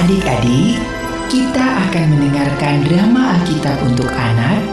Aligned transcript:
Adik-adik, 0.00 0.80
kita 1.28 1.66
akan 1.84 2.16
mendengarkan 2.16 2.80
drama 2.88 3.36
Alkitab 3.36 3.76
untuk 3.84 4.08
anak 4.08 4.64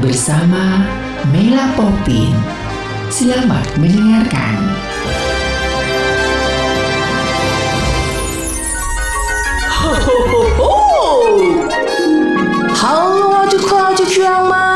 bersama 0.00 0.88
Mela 1.28 1.68
Popin. 1.76 2.32
Selamat 3.12 3.68
mendengarkan. 3.76 4.56
Halo 12.80 13.44
adik-adik 13.52 14.16
yang 14.16 14.48
manis. 14.48 14.67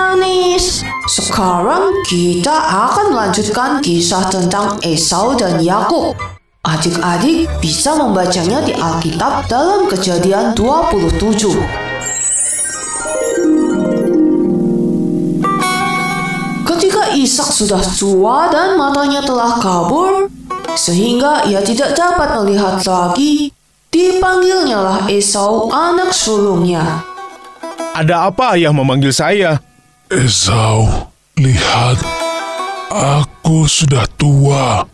Sekarang 1.03 1.99
kita 2.07 2.55
akan 2.55 3.11
melanjutkan 3.11 3.83
kisah 3.83 4.23
tentang 4.31 4.79
Esau 4.87 5.35
dan 5.35 5.59
Yakub. 5.59 6.15
Adik-adik 6.63 7.51
bisa 7.59 7.99
membacanya 7.99 8.63
di 8.63 8.71
Alkitab 8.71 9.51
dalam 9.51 9.91
Kejadian 9.91 10.55
27. 10.55 11.59
Ketika 16.63 17.03
Ishak 17.19 17.51
sudah 17.51 17.83
tua 17.99 18.47
dan 18.55 18.79
matanya 18.79 19.27
telah 19.27 19.59
kabur, 19.59 20.31
sehingga 20.79 21.51
ia 21.51 21.67
tidak 21.67 21.99
dapat 21.99 22.31
melihat 22.39 22.79
lagi, 22.87 23.51
dipanggilnya 23.91 24.79
lah 24.79 24.99
Esau 25.11 25.67
anak 25.75 26.15
sulungnya. 26.15 27.03
Ada 27.91 28.31
apa 28.31 28.55
ayah 28.55 28.71
memanggil 28.71 29.11
saya? 29.11 29.72
Esau, 30.13 31.09
lihat, 31.41 31.97
aku 32.93 33.65
sudah 33.65 34.05
tua. 34.21 34.85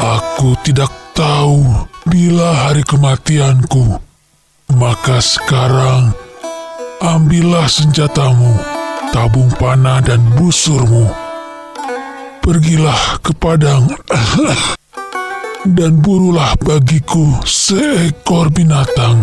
Aku 0.00 0.56
tidak 0.64 0.88
tahu 1.12 1.60
bila 2.08 2.64
hari 2.64 2.80
kematianku. 2.80 4.00
Maka 4.72 5.20
sekarang, 5.20 6.16
ambillah 7.04 7.68
senjatamu, 7.68 8.56
tabung 9.12 9.52
panah 9.60 10.00
dan 10.00 10.24
busurmu. 10.40 11.12
Pergilah 12.40 13.20
ke 13.20 13.36
padang 13.36 13.84
dan 15.76 16.00
burulah 16.00 16.56
bagiku 16.56 17.36
seekor 17.44 18.48
binatang. 18.48 19.20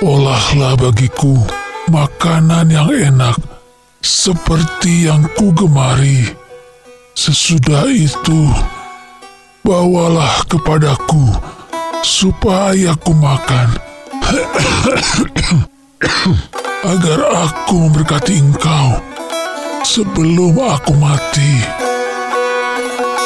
Olahlah 0.00 0.80
bagiku 0.80 1.36
makanan 1.92 2.72
yang 2.72 2.88
enak 2.88 3.49
seperti 4.00 5.08
yang 5.08 5.28
ku 5.36 5.52
gemari. 5.52 6.24
Sesudah 7.12 7.84
itu, 7.92 8.48
bawalah 9.60 10.40
kepadaku 10.48 11.36
supaya 12.00 12.96
ku 12.96 13.12
makan, 13.12 13.68
agar 16.92 17.20
aku 17.44 17.74
memberkati 17.88 18.40
engkau 18.40 18.88
sebelum 19.84 20.56
aku 20.56 20.96
mati. 20.96 21.60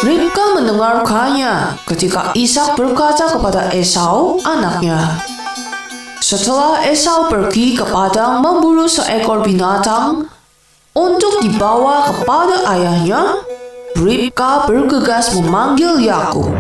Ribka 0.05 0.59
mendengarkannya 0.59 1.81
ketika 1.87 2.35
Ishak 2.35 2.77
berkata 2.77 3.31
kepada 3.31 3.71
Esau, 3.73 4.43
anaknya. 4.43 5.23
Setelah 6.19 6.83
Esau 6.89 7.31
pergi 7.31 7.79
ke 7.79 7.85
padang 7.89 8.43
memburu 8.43 8.91
seekor 8.91 9.47
binatang 9.47 10.29
untuk 10.95 11.43
dibawa 11.43 12.15
kepada 12.15 12.71
ayahnya, 12.71 13.43
Ribka 13.99 14.67
bergegas 14.71 15.35
memanggil 15.35 15.99
Yakub. 16.03 16.55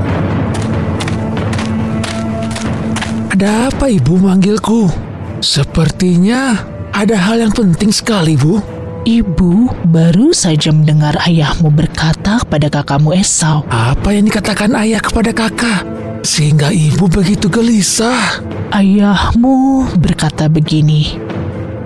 Ada 3.30 3.70
apa 3.70 3.90
ibu 3.90 4.14
manggilku? 4.18 4.90
Sepertinya 5.38 6.54
ada 6.94 7.14
hal 7.18 7.42
yang 7.46 7.54
penting 7.54 7.90
sekali, 7.90 8.38
Bu. 8.38 8.62
Ibu 9.04 9.84
baru 9.90 10.30
saja 10.30 10.70
mendengar 10.70 11.18
ayahmu 11.26 11.70
berkata 11.70 12.42
kepada 12.42 12.70
kakakmu 12.70 13.14
Esau. 13.14 13.66
Apa 13.70 14.14
yang 14.14 14.30
dikatakan 14.30 14.72
ayah 14.78 15.02
kepada 15.02 15.30
kakak? 15.34 15.82
Sehingga 16.24 16.72
ibu 16.72 17.10
begitu 17.10 17.50
gelisah. 17.50 18.40
Ayahmu 18.72 19.86
berkata 19.98 20.48
begini, 20.48 21.20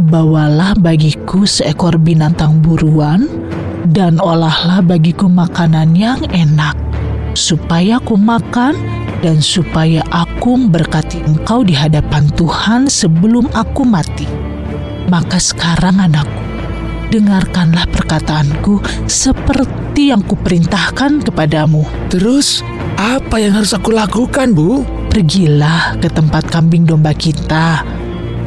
Bawalah 0.08 0.72
bagiku 0.80 1.44
seekor 1.44 2.00
binatang 2.00 2.64
buruan 2.64 3.28
dan 3.92 4.16
olahlah 4.16 4.80
bagiku 4.80 5.28
makanan 5.28 5.92
yang 5.92 6.24
enak, 6.32 6.72
supaya 7.36 8.00
aku 8.00 8.16
makan 8.16 8.72
dan 9.20 9.44
supaya 9.44 10.00
aku 10.08 10.64
memberkati 10.64 11.20
engkau 11.28 11.60
di 11.60 11.76
hadapan 11.76 12.24
Tuhan 12.41 12.88
sebelum 12.88 13.52
aku 13.52 13.84
mati. 13.84 14.24
Maka 15.12 15.36
sekarang 15.36 16.00
anakku, 16.00 16.40
dengarkanlah 17.12 17.84
perkataanku 17.92 18.80
seperti 19.04 20.08
yang 20.08 20.25
kuperintahkan 20.25 21.20
kepadamu. 21.20 21.84
Terus, 22.08 22.64
apa 22.96 23.44
yang 23.44 23.60
harus 23.60 23.76
aku 23.76 23.92
lakukan, 23.92 24.56
Bu? 24.56 24.88
Pergilah 25.12 26.00
ke 26.00 26.08
tempat 26.08 26.48
kambing 26.48 26.88
domba 26.88 27.12
kita. 27.12 27.84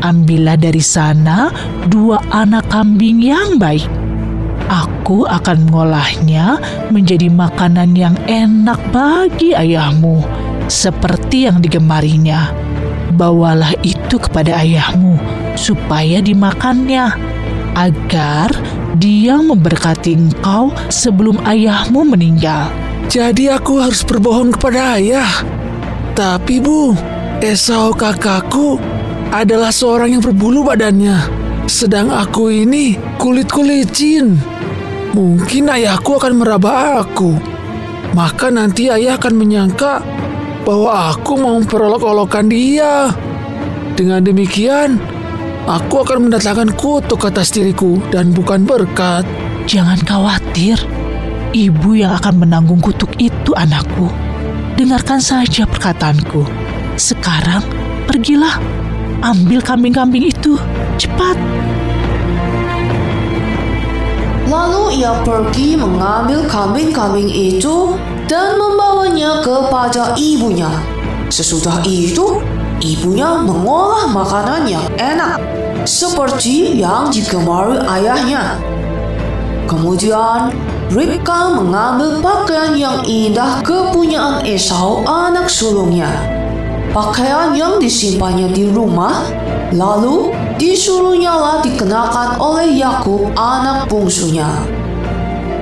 Ambillah 0.01 0.57
dari 0.57 0.81
sana 0.81 1.53
dua 1.85 2.17
anak 2.33 2.73
kambing 2.73 3.21
yang 3.21 3.61
baik. 3.61 3.85
Aku 4.65 5.29
akan 5.29 5.69
mengolahnya 5.69 6.57
menjadi 6.89 7.29
makanan 7.29 7.93
yang 7.93 8.17
enak 8.25 8.81
bagi 8.89 9.53
ayahmu, 9.53 10.25
seperti 10.65 11.45
yang 11.45 11.61
digemarinya. 11.61 12.49
Bawalah 13.13 13.77
itu 13.85 14.17
kepada 14.17 14.57
ayahmu, 14.63 15.21
supaya 15.53 16.17
dimakannya, 16.23 17.13
agar 17.77 18.49
dia 18.97 19.37
memberkati 19.37 20.17
engkau 20.17 20.73
sebelum 20.89 21.37
ayahmu 21.45 22.09
meninggal. 22.09 22.73
Jadi 23.05 23.53
aku 23.53 23.83
harus 23.83 24.01
berbohong 24.01 24.55
kepada 24.55 24.97
ayah. 24.97 25.45
Tapi 26.17 26.57
Bu, 26.57 26.95
Esau 27.43 27.91
kakakku 27.91 28.79
adalah 29.31 29.71
seorang 29.71 30.19
yang 30.19 30.23
berbulu 30.23 30.67
badannya. 30.67 31.15
Sedang 31.71 32.11
aku 32.11 32.51
ini 32.51 32.99
kulit-kulicin. 33.15 34.35
Mungkin 35.15 35.71
ayahku 35.71 36.19
akan 36.19 36.43
meraba 36.43 37.03
aku. 37.03 37.39
Maka 38.11 38.51
nanti 38.51 38.91
ayah 38.91 39.15
akan 39.15 39.33
menyangka 39.39 40.03
bahwa 40.67 41.15
aku 41.15 41.39
mau 41.39 41.55
memperolok-olokkan 41.59 42.51
dia. 42.51 43.11
Dengan 43.95 44.23
demikian, 44.23 44.99
aku 45.67 46.03
akan 46.03 46.27
mendatangkan 46.27 46.75
kutuk 46.75 47.23
atas 47.23 47.55
diriku 47.55 48.03
dan 48.11 48.35
bukan 48.35 48.67
berkat. 48.67 49.23
Jangan 49.63 49.99
khawatir, 50.03 50.75
ibu 51.55 51.95
yang 51.95 52.15
akan 52.19 52.43
menanggung 52.47 52.83
kutuk 52.83 53.15
itu 53.15 53.55
anakku. 53.55 54.11
Dengarkan 54.75 55.23
saja 55.23 55.63
perkataanku. 55.67 56.43
Sekarang 56.99 57.63
pergilah, 58.07 58.59
ambil 59.21 59.61
kambing-kambing 59.61 60.27
itu. 60.27 60.57
Cepat. 60.97 61.37
Lalu 64.51 64.99
ia 64.99 65.15
pergi 65.23 65.79
mengambil 65.79 66.43
kambing-kambing 66.49 67.31
itu 67.31 67.95
dan 68.27 68.59
membawanya 68.59 69.39
kepada 69.39 70.11
ibunya. 70.19 70.67
Sesudah 71.31 71.79
itu, 71.87 72.43
ibunya 72.83 73.39
mengolah 73.39 74.11
makanan 74.11 74.67
yang 74.67 74.83
enak, 74.99 75.39
seperti 75.87 76.75
yang 76.75 77.07
digemari 77.07 77.79
ayahnya. 77.87 78.59
Kemudian, 79.71 80.51
Ribka 80.91 81.55
mengambil 81.55 82.19
pakaian 82.19 82.75
yang 82.75 82.99
indah 83.07 83.63
kepunyaan 83.63 84.43
Esau 84.43 85.07
anak 85.07 85.47
sulungnya. 85.47 86.11
Pakaian 86.91 87.55
yang 87.55 87.79
disimpannya 87.79 88.51
di 88.51 88.67
rumah, 88.67 89.23
lalu 89.71 90.35
disuruhnya 90.59 91.31
lah 91.31 91.57
dikenakan 91.63 92.35
oleh 92.35 92.67
Yakub 92.75 93.31
anak 93.39 93.87
bungsunya. 93.87 94.51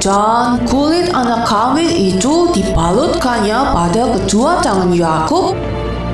Dan 0.01 0.65
kulit 0.65 1.13
anak 1.13 1.45
kambing 1.45 1.93
itu 1.93 2.49
dipalutkannya 2.49 3.61
pada 3.69 4.09
kedua 4.17 4.57
tangan 4.65 4.89
Yakub 4.89 5.53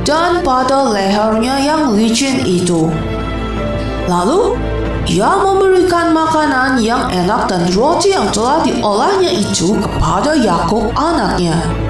dan 0.03 0.43
pada 0.43 0.83
lehernya 0.91 1.63
yang 1.63 1.95
licin 1.95 2.43
itu. 2.43 2.91
Lalu 4.11 4.59
ia 5.07 5.31
memberikan 5.39 6.11
makanan 6.11 6.83
yang 6.83 7.07
enak 7.07 7.47
dan 7.47 7.71
roti 7.71 8.11
yang 8.11 8.27
telah 8.35 8.59
diolahnya 8.67 9.31
itu 9.31 9.79
kepada 9.79 10.35
Yakub 10.35 10.91
anaknya. 10.97 11.84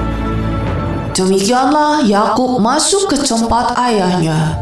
Demikianlah 1.15 2.03
Yakub 2.03 2.59
masuk 2.59 3.07
ke 3.07 3.23
tempat 3.23 3.71
ayahnya. 3.79 4.59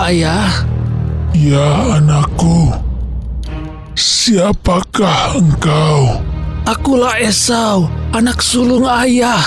Ayah, 0.00 0.64
Ya 1.36 2.00
anakku, 2.00 2.72
siapakah 3.92 5.36
engkau? 5.36 6.24
Akulah 6.64 7.20
Esau, 7.20 7.92
anak 8.16 8.40
sulung 8.40 8.88
ayah. 8.88 9.44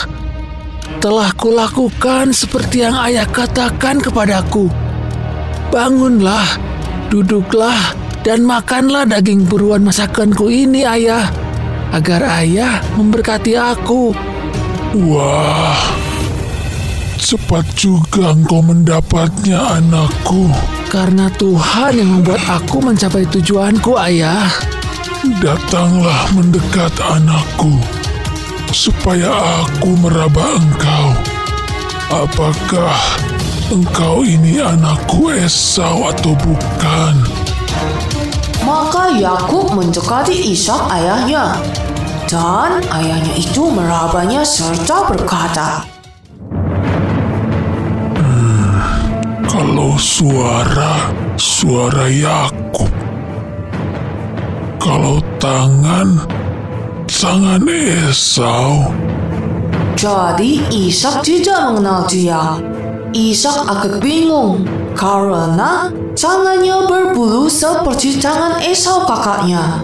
Telah 1.02 1.34
kulakukan 1.34 2.30
seperti 2.30 2.86
yang 2.86 2.94
ayah 3.10 3.26
katakan 3.26 3.98
kepadaku. 3.98 4.70
Bangunlah, 5.74 6.46
duduklah, 7.10 7.98
dan 8.22 8.46
makanlah 8.46 9.10
daging 9.10 9.50
buruan 9.50 9.82
masakanku 9.82 10.46
ini, 10.46 10.86
ayah. 10.86 11.45
Agar 11.96 12.44
ayah 12.44 12.84
memberkati 13.00 13.56
aku. 13.56 14.12
Wah, 15.08 15.80
cepat 17.16 17.64
juga 17.80 18.36
engkau 18.36 18.60
mendapatnya 18.60 19.80
anakku. 19.80 20.52
Karena 20.92 21.32
Tuhan 21.40 21.96
yang 21.96 22.20
membuat 22.20 22.44
aku 22.52 22.84
mencapai 22.84 23.24
tujuanku, 23.32 23.96
ayah. 23.96 24.52
Datanglah 25.40 26.36
mendekat 26.36 26.92
anakku, 27.00 27.80
supaya 28.76 29.32
aku 29.64 29.96
meraba 29.96 30.60
engkau. 30.60 31.08
Apakah 32.12 33.00
engkau 33.72 34.28
ini 34.28 34.60
anakku 34.60 35.32
Esau 35.32 36.12
atau 36.12 36.36
bukan? 36.44 37.16
Maka 38.66 39.14
Yakub 39.14 39.70
mendekati 39.78 40.50
Ishak 40.52 40.90
ayahnya. 40.90 41.62
Dan 42.26 42.82
ayahnya 42.90 43.34
itu 43.38 43.70
merabanya 43.70 44.42
serta 44.42 45.06
berkata, 45.06 45.86
Kalau 49.46 49.96
suara, 49.96 51.14
suara 51.38 52.12
Yakub. 52.12 52.92
Kalau 54.82 55.24
tangan, 55.40 56.26
tangan 57.08 57.64
Esau. 57.64 58.92
Jadi 59.96 60.60
Ishak 60.74 61.24
tidak 61.24 61.72
mengenal 61.72 62.04
dia. 62.10 62.60
Ishak 63.16 63.64
agak 63.64 64.04
bingung 64.04 64.68
karena 64.92 65.88
tangannya 66.16 66.88
berbulu 66.88 67.52
seperti 67.52 68.18
tangan 68.18 68.64
Esau 68.64 69.04
kakaknya. 69.04 69.84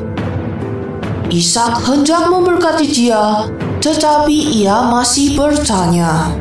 Ishak 1.31 1.83
hendak 1.87 2.27
memberkati 2.27 2.87
dia, 2.91 3.47
tetapi 3.79 4.63
ia 4.63 4.83
masih 4.91 5.39
bertanya. 5.39 6.31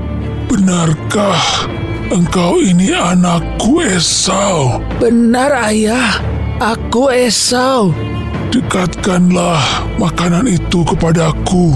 Benarkah 0.51 1.67
engkau 2.11 2.59
ini 2.59 2.91
anakku 2.91 3.83
Esau? 3.83 4.83
Benar, 4.99 5.71
ayah. 5.71 6.19
Aku 6.59 7.07
Esau. 7.11 7.95
Dekatkanlah 8.51 9.63
makanan 9.95 10.51
itu 10.51 10.83
kepadaku, 10.83 11.71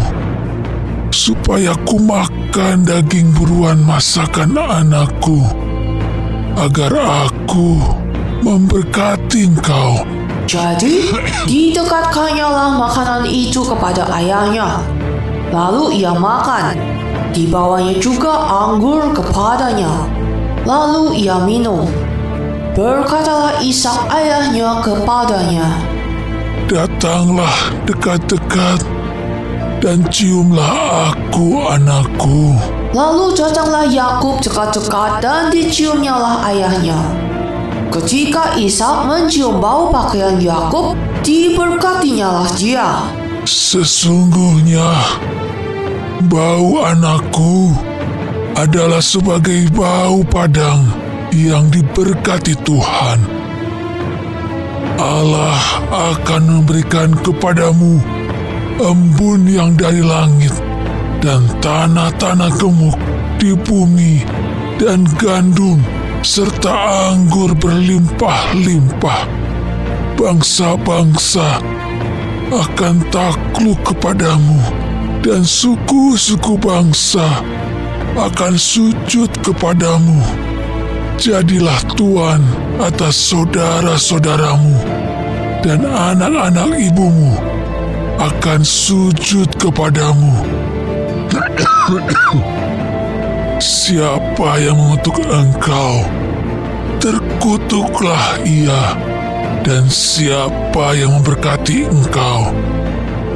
supaya 1.14 1.70
ku 1.86 2.02
makan 2.02 2.82
daging 2.82 3.30
buruan 3.30 3.78
masakan 3.86 4.58
anakku, 4.58 5.38
agar 6.58 6.90
aku 7.30 8.03
memberkati 8.44 9.48
engkau. 9.48 10.04
Jadi, 10.44 11.08
didekatkannya 11.48 12.76
makanan 12.76 13.24
itu 13.24 13.64
kepada 13.64 14.04
ayahnya. 14.12 14.84
Lalu 15.48 16.04
ia 16.04 16.12
makan. 16.12 16.76
Dibawanya 17.32 17.96
juga 17.98 18.30
anggur 18.46 19.10
kepadanya. 19.16 20.04
Lalu 20.68 21.24
ia 21.24 21.40
minum. 21.40 21.88
Berkatalah 22.76 23.64
Ishak 23.64 24.12
ayahnya 24.12 24.84
kepadanya. 24.84 25.80
Datanglah 26.68 27.72
dekat-dekat 27.88 28.84
dan 29.80 30.04
ciumlah 30.12 31.12
aku 31.12 31.64
anakku. 31.70 32.56
Lalu 32.94 33.36
datanglah 33.36 33.84
Yakub 33.88 34.38
dekat-dekat 34.42 35.22
dan 35.22 35.50
diciumnya 35.50 36.14
lah 36.14 36.36
ayahnya. 36.50 37.23
Ketika 37.94 38.58
Ishak 38.58 39.06
mencium 39.06 39.62
bau 39.62 39.86
pakaian 39.86 40.42
Yakub, 40.42 40.98
diberkatinya 41.22 42.42
lah 42.42 42.50
dia. 42.58 43.06
Sesungguhnya 43.46 44.90
bau 46.26 46.82
anakku 46.82 47.70
adalah 48.58 48.98
sebagai 48.98 49.70
bau 49.70 50.26
padang 50.26 50.82
yang 51.30 51.70
diberkati 51.70 52.58
Tuhan. 52.66 53.18
Allah 54.98 55.54
akan 55.94 56.42
memberikan 56.50 57.14
kepadamu 57.22 58.02
embun 58.82 59.46
yang 59.46 59.70
dari 59.78 60.02
langit 60.02 60.50
dan 61.22 61.46
tanah-tanah 61.62 62.50
gemuk 62.58 62.98
di 63.38 63.54
bumi 63.54 64.26
dan 64.82 65.06
gandum 65.14 65.78
serta 66.24 66.72
anggur 67.12 67.52
berlimpah-limpah. 67.52 69.28
Bangsa-bangsa 70.16 71.60
akan 72.48 73.04
takluk 73.12 73.76
kepadamu 73.84 74.56
dan 75.20 75.44
suku-suku 75.44 76.56
bangsa 76.56 77.44
akan 78.16 78.56
sujud 78.56 79.28
kepadamu. 79.44 80.24
Jadilah 81.20 81.78
tuan 81.92 82.40
atas 82.80 83.20
saudara-saudaramu 83.28 84.80
dan 85.60 85.84
anak-anak 85.84 86.72
ibumu 86.80 87.36
akan 88.16 88.64
sujud 88.64 89.52
kepadamu. 89.60 90.32
Siapa 93.64 94.60
yang 94.60 94.76
mengutuk 94.76 95.24
engkau, 95.24 96.04
terkutuklah 97.00 98.36
ia. 98.44 98.92
Dan 99.64 99.88
siapa 99.88 100.92
yang 100.92 101.16
memberkati 101.16 101.88
engkau, 101.88 102.52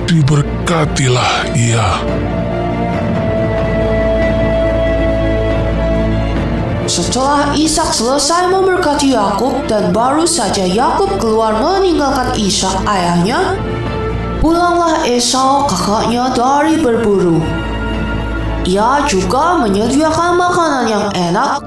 diberkatilah 0.04 1.48
ia. 1.56 2.04
Setelah 6.84 7.56
Ishak 7.56 7.96
selesai 7.96 8.52
memberkati 8.52 9.16
Yakub 9.16 9.64
dan 9.64 9.96
baru 9.96 10.28
saja 10.28 10.68
Yakub 10.68 11.16
keluar 11.16 11.56
meninggalkan 11.56 12.36
Ishak 12.36 12.84
ayahnya, 12.84 13.56
pulanglah 14.44 15.08
Esau 15.08 15.64
kakaknya 15.64 16.28
dari 16.36 16.76
berburu. 16.76 17.57
Ia 18.68 19.00
juga 19.08 19.64
menyediakan 19.64 20.36
makanan 20.36 20.84
yang 20.92 21.08
enak, 21.16 21.64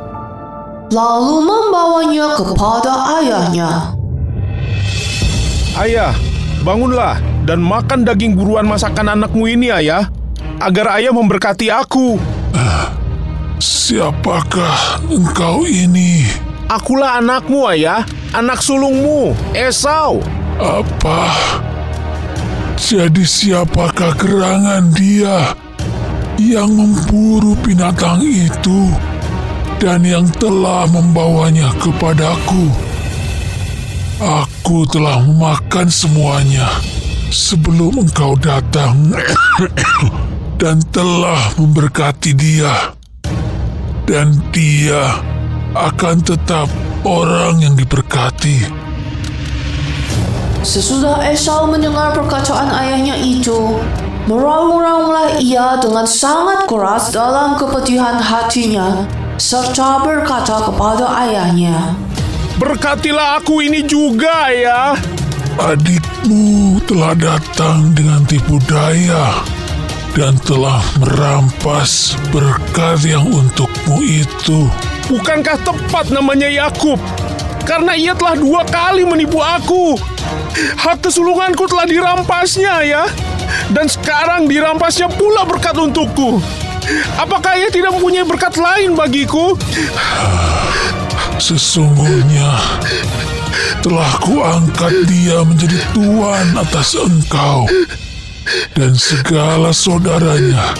lalu 0.94 1.50
membawanya 1.50 2.38
kepada 2.38 2.94
ayahnya. 3.18 3.98
Ayah, 5.82 6.14
bangunlah 6.62 7.18
dan 7.50 7.58
makan 7.58 8.06
daging 8.06 8.38
buruan 8.38 8.70
masakan 8.70 9.18
anakmu 9.18 9.50
ini, 9.50 9.74
ayah. 9.74 10.14
Agar 10.62 11.02
ayah 11.02 11.10
memberkati 11.10 11.74
aku. 11.74 12.22
Siapakah 13.58 15.02
engkau 15.10 15.66
ini? 15.66 16.30
Akulah 16.70 17.18
anakmu, 17.18 17.66
ayah. 17.74 18.06
Anak 18.30 18.62
sulungmu, 18.62 19.34
Esau. 19.58 20.22
Apa? 20.62 21.34
Jadi 22.78 23.26
siapakah 23.26 24.14
gerangan 24.22 24.94
dia 24.94 25.58
yang 26.42 26.74
memburu 26.74 27.54
binatang 27.62 28.26
itu 28.26 28.90
dan 29.78 30.02
yang 30.02 30.26
telah 30.42 30.90
membawanya 30.90 31.70
kepadaku? 31.78 32.66
Aku 34.22 34.86
telah 34.90 35.22
memakan 35.22 35.90
semuanya 35.90 36.66
sebelum 37.30 38.06
engkau 38.06 38.34
datang 38.38 39.14
dan 40.62 40.82
telah 40.90 41.54
memberkati 41.58 42.34
dia. 42.34 42.94
Dan 44.06 44.42
dia 44.52 45.22
akan 45.78 46.20
tetap 46.26 46.68
orang 47.08 47.64
yang 47.64 47.74
diberkati. 47.78 48.68
Sesudah 50.62 51.26
Esau 51.26 51.66
mendengar 51.66 52.14
perkataan 52.14 52.70
ayahnya 52.70 53.18
itu, 53.18 53.82
meraung-raunglah 54.30 55.42
ia 55.42 55.82
dengan 55.82 56.06
sangat 56.06 56.70
keras 56.70 57.10
dalam 57.10 57.58
kepedihan 57.58 58.22
hatinya, 58.22 59.06
serta 59.42 60.06
berkata 60.06 60.70
kepada 60.70 61.06
ayahnya, 61.26 61.98
Berkatilah 62.62 63.42
aku 63.42 63.66
ini 63.66 63.82
juga, 63.82 64.54
ayah. 64.54 64.94
Adikmu 65.58 66.78
telah 66.86 67.18
datang 67.18 67.90
dengan 67.98 68.22
tipu 68.30 68.62
daya 68.70 69.42
dan 70.14 70.38
telah 70.46 70.80
merampas 71.02 72.14
berkat 72.30 73.02
yang 73.02 73.26
untukmu 73.26 74.00
itu. 74.06 74.70
Bukankah 75.10 75.58
tepat 75.66 76.14
namanya 76.14 76.48
Yakub? 76.48 77.02
Karena 77.66 77.98
ia 77.98 78.14
telah 78.14 78.38
dua 78.38 78.62
kali 78.68 79.10
menipu 79.10 79.42
aku. 79.42 79.98
Hak 80.78 81.02
kesulunganku 81.02 81.66
telah 81.66 81.88
dirampasnya 81.88 82.76
ya. 82.84 83.04
Dan 83.72 83.88
sekarang 83.88 84.52
dirampasnya 84.52 85.08
pula 85.08 85.48
berkat 85.48 85.76
untukku. 85.80 86.44
Apakah 87.16 87.56
ia 87.56 87.72
tidak 87.72 87.96
mempunyai 87.96 88.28
berkat 88.28 88.60
lain 88.60 88.94
bagiku? 88.98 89.56
Sesungguhnya 91.40 92.60
telah 93.82 94.12
kuangkat 94.22 94.94
dia 95.10 95.42
menjadi 95.42 95.80
tuan 95.96 96.54
atas 96.54 96.94
engkau 96.94 97.66
dan 98.78 98.94
segala 98.94 99.74
saudaranya 99.74 100.76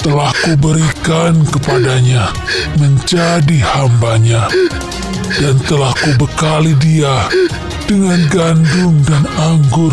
telah 0.00 0.32
kuberikan 0.44 1.36
kepadanya 1.52 2.32
menjadi 2.80 3.58
hambanya 3.76 4.48
dan 5.36 5.56
telah 5.68 5.92
kubekali 6.00 6.74
dia 6.80 7.28
dengan 7.84 8.20
gandum 8.32 8.94
dan 9.04 9.22
anggur 9.36 9.92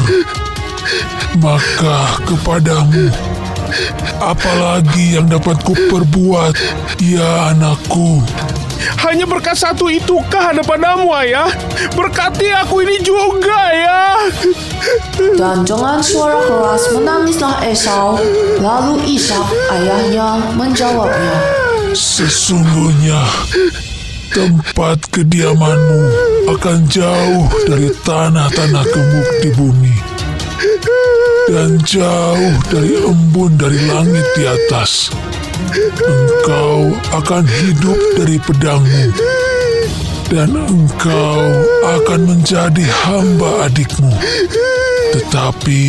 maka 1.39 2.17
kepadamu 2.25 3.11
apalagi 4.23 5.19
yang 5.19 5.27
dapat 5.27 5.59
kuperbuat 5.63 6.55
ya 7.03 7.53
anakku 7.53 8.23
Hanya 9.03 9.25
berkat 9.25 9.57
satu 9.57 9.89
itukah 9.89 10.53
ada 10.53 10.61
padamu, 10.61 11.09
ayah? 11.17 11.49
Berkati 11.97 12.47
aku 12.61 12.85
ini 12.85 13.01
juga, 13.01 13.73
ya. 13.73 14.29
Dan 15.33 15.65
dengan 15.65 15.99
suara 15.99 16.39
keras 16.45 16.93
menangislah 16.93 17.57
Esau. 17.65 18.21
Lalu 18.61 19.17
Ishak 19.17 19.49
ayahnya 19.73 20.53
menjawabnya. 20.55 21.35
Sesungguhnya 21.97 23.17
tempat 24.31 25.01
kediamanmu 25.09 26.01
akan 26.53 26.85
jauh 26.85 27.49
dari 27.65 27.89
tanah-tanah 28.05 28.85
gemuk 28.85 29.29
di 29.41 29.49
bumi 29.57 30.06
dan 31.47 31.77
jauh 31.85 32.55
dari 32.67 32.97
embun 33.05 33.53
dari 33.55 33.79
langit 33.87 34.25
di 34.33 34.43
atas. 34.49 35.13
Engkau 36.01 36.93
akan 37.13 37.43
hidup 37.45 37.99
dari 38.17 38.37
pedangmu 38.41 39.13
dan 40.27 40.51
engkau 40.53 41.41
akan 41.85 42.19
menjadi 42.25 42.85
hamba 43.05 43.69
adikmu. 43.69 44.11
Tetapi 45.15 45.81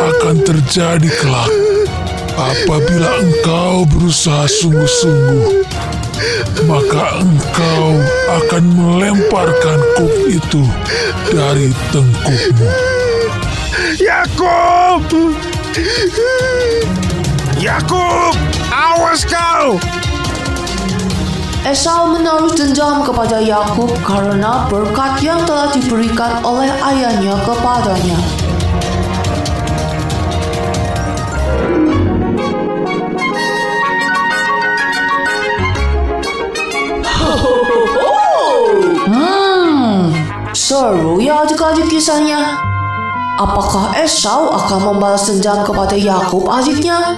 akan 0.00 0.36
terjadi 0.42 1.10
kelak 1.20 1.52
apabila 2.34 3.08
engkau 3.20 3.84
berusaha 3.86 4.48
sungguh-sungguh 4.48 5.68
maka 6.68 7.24
engkau 7.24 7.86
akan 8.40 8.64
melemparkan 8.76 9.80
kuk 9.96 10.14
itu 10.28 10.62
dari 11.32 11.72
tengkukmu. 11.94 12.99
Yakub! 14.00 15.04
Yakub! 17.60 18.32
Awas 18.72 19.28
kau! 19.28 19.76
Esau 21.68 22.08
menaruh 22.08 22.48
dendam 22.56 23.04
kepada 23.04 23.44
Yakub 23.44 23.92
karena 24.00 24.64
berkat 24.72 25.20
yang 25.20 25.44
telah 25.44 25.68
diberikan 25.76 26.40
oleh 26.40 26.72
ayahnya 26.80 27.36
kepadanya. 27.44 28.16
Hmm, 39.12 40.08
seru 40.56 41.20
ya 41.20 41.44
adik-adik 41.44 41.92
kisahnya. 41.92 42.69
Apakah 43.40 43.96
Esau 43.96 44.52
akan 44.52 44.92
membalas 44.92 45.24
dendam 45.24 45.64
kepada 45.64 45.96
Yakub 45.96 46.44
adiknya? 46.44 47.16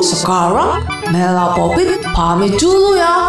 Sekarang 0.00 0.80
Mela 1.12 1.52
Popit 1.52 2.00
pamit 2.16 2.56
dulu 2.56 2.96
ya. 2.96 3.28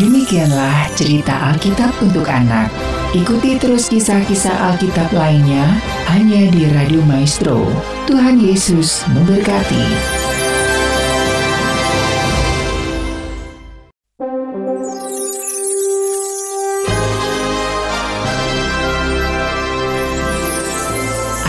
Demikianlah 0.00 0.88
cerita 0.96 1.52
Alkitab 1.52 1.92
untuk 2.00 2.24
anak. 2.24 2.89
Ikuti 3.10 3.58
terus 3.58 3.90
kisah-kisah 3.90 4.70
Alkitab 4.70 5.10
lainnya 5.10 5.66
hanya 6.14 6.46
di 6.46 6.70
Radio 6.70 7.02
Maestro. 7.02 7.66
Tuhan 8.06 8.38
Yesus 8.38 9.02
memberkati. 9.10 9.82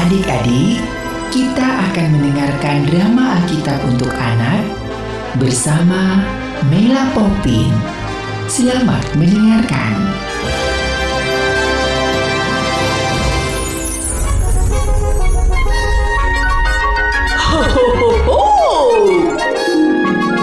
Adik-adik, 0.01 0.82
kita 1.30 1.68
akan 1.94 2.08
mendengarkan 2.10 2.89
drama 2.89 3.38
Alkitab 3.38 3.77
untuk 3.86 4.10
anak 4.18 4.65
bersama 5.38 6.25
Mela 6.74 7.06
Popin. 7.13 7.70
Selamat 8.50 9.06
mendengarkan. 9.13 10.31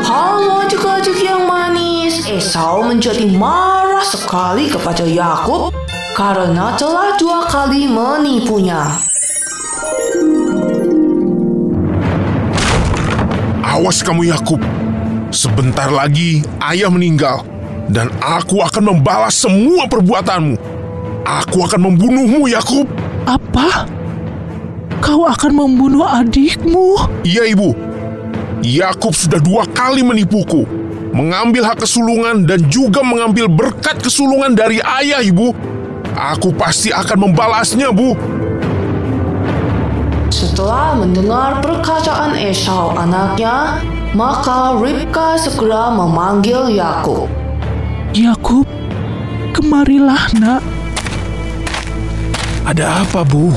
Halo 0.04 0.60
adik-adik 0.60 1.24
yang 1.24 1.48
manis. 1.48 2.28
Esau 2.28 2.84
menjadi 2.84 3.24
marah 3.32 4.04
sekali 4.04 4.68
kepada 4.68 5.08
Yakub 5.08 5.72
karena 6.12 6.76
telah 6.76 7.16
dua 7.16 7.48
kali 7.48 7.88
menipunya. 7.88 9.00
Awas 13.64 14.04
kamu 14.04 14.28
Yakub. 14.28 14.60
Sebentar 15.32 15.88
lagi 15.88 16.44
ayah 16.60 16.92
meninggal 16.92 17.40
dan 17.88 18.12
aku 18.20 18.60
akan 18.60 18.92
membalas 18.92 19.32
semua 19.32 19.88
perbuatanmu. 19.88 20.60
Aku 21.24 21.64
akan 21.64 21.88
membunuhmu 21.88 22.52
Yakub. 22.52 22.84
Kau 25.18 25.26
akan 25.26 25.50
membunuh 25.50 26.06
adikmu? 26.06 26.94
Iya 27.26 27.50
ibu. 27.50 27.75
Yakub 28.62 29.10
sudah 29.10 29.42
dua 29.42 29.66
kali 29.66 30.06
menipuku. 30.06 30.62
Mengambil 31.10 31.66
hak 31.66 31.82
kesulungan 31.82 32.46
dan 32.46 32.62
juga 32.70 33.02
mengambil 33.02 33.50
berkat 33.50 33.98
kesulungan 33.98 34.54
dari 34.54 34.78
ayah 34.78 35.18
ibu. 35.18 35.50
Aku 36.14 36.54
pasti 36.54 36.94
akan 36.94 37.18
membalasnya 37.26 37.90
bu. 37.90 38.14
Setelah 40.30 40.94
mendengar 40.94 41.66
perkataan 41.66 42.38
Esau 42.38 42.94
anaknya, 42.94 43.82
maka 44.14 44.78
Ribka 44.78 45.34
segera 45.34 45.98
memanggil 45.98 46.70
Yakub. 46.78 47.26
Yakub, 48.14 48.70
kemarilah 49.50 50.30
nak. 50.38 50.62
Ada 52.70 53.02
apa, 53.02 53.26
Bu? 53.26 53.50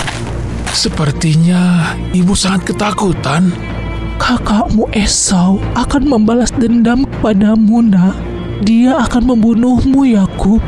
Sepertinya 0.71 1.91
ibu 2.15 2.31
sangat 2.31 2.71
ketakutan. 2.71 3.51
Kakakmu 4.15 4.87
Esau 4.95 5.59
akan 5.75 6.03
membalas 6.07 6.47
dendam 6.55 7.03
kepadamu, 7.03 7.83
nak. 7.83 8.15
Dia 8.63 9.03
akan 9.03 9.35
membunuhmu, 9.35 10.07
Yakub. 10.07 10.63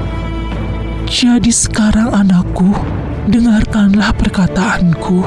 Jadi 1.07 1.55
sekarang 1.55 2.11
anakku, 2.11 2.75
dengarkanlah 3.31 4.11
perkataanku. 4.19 5.23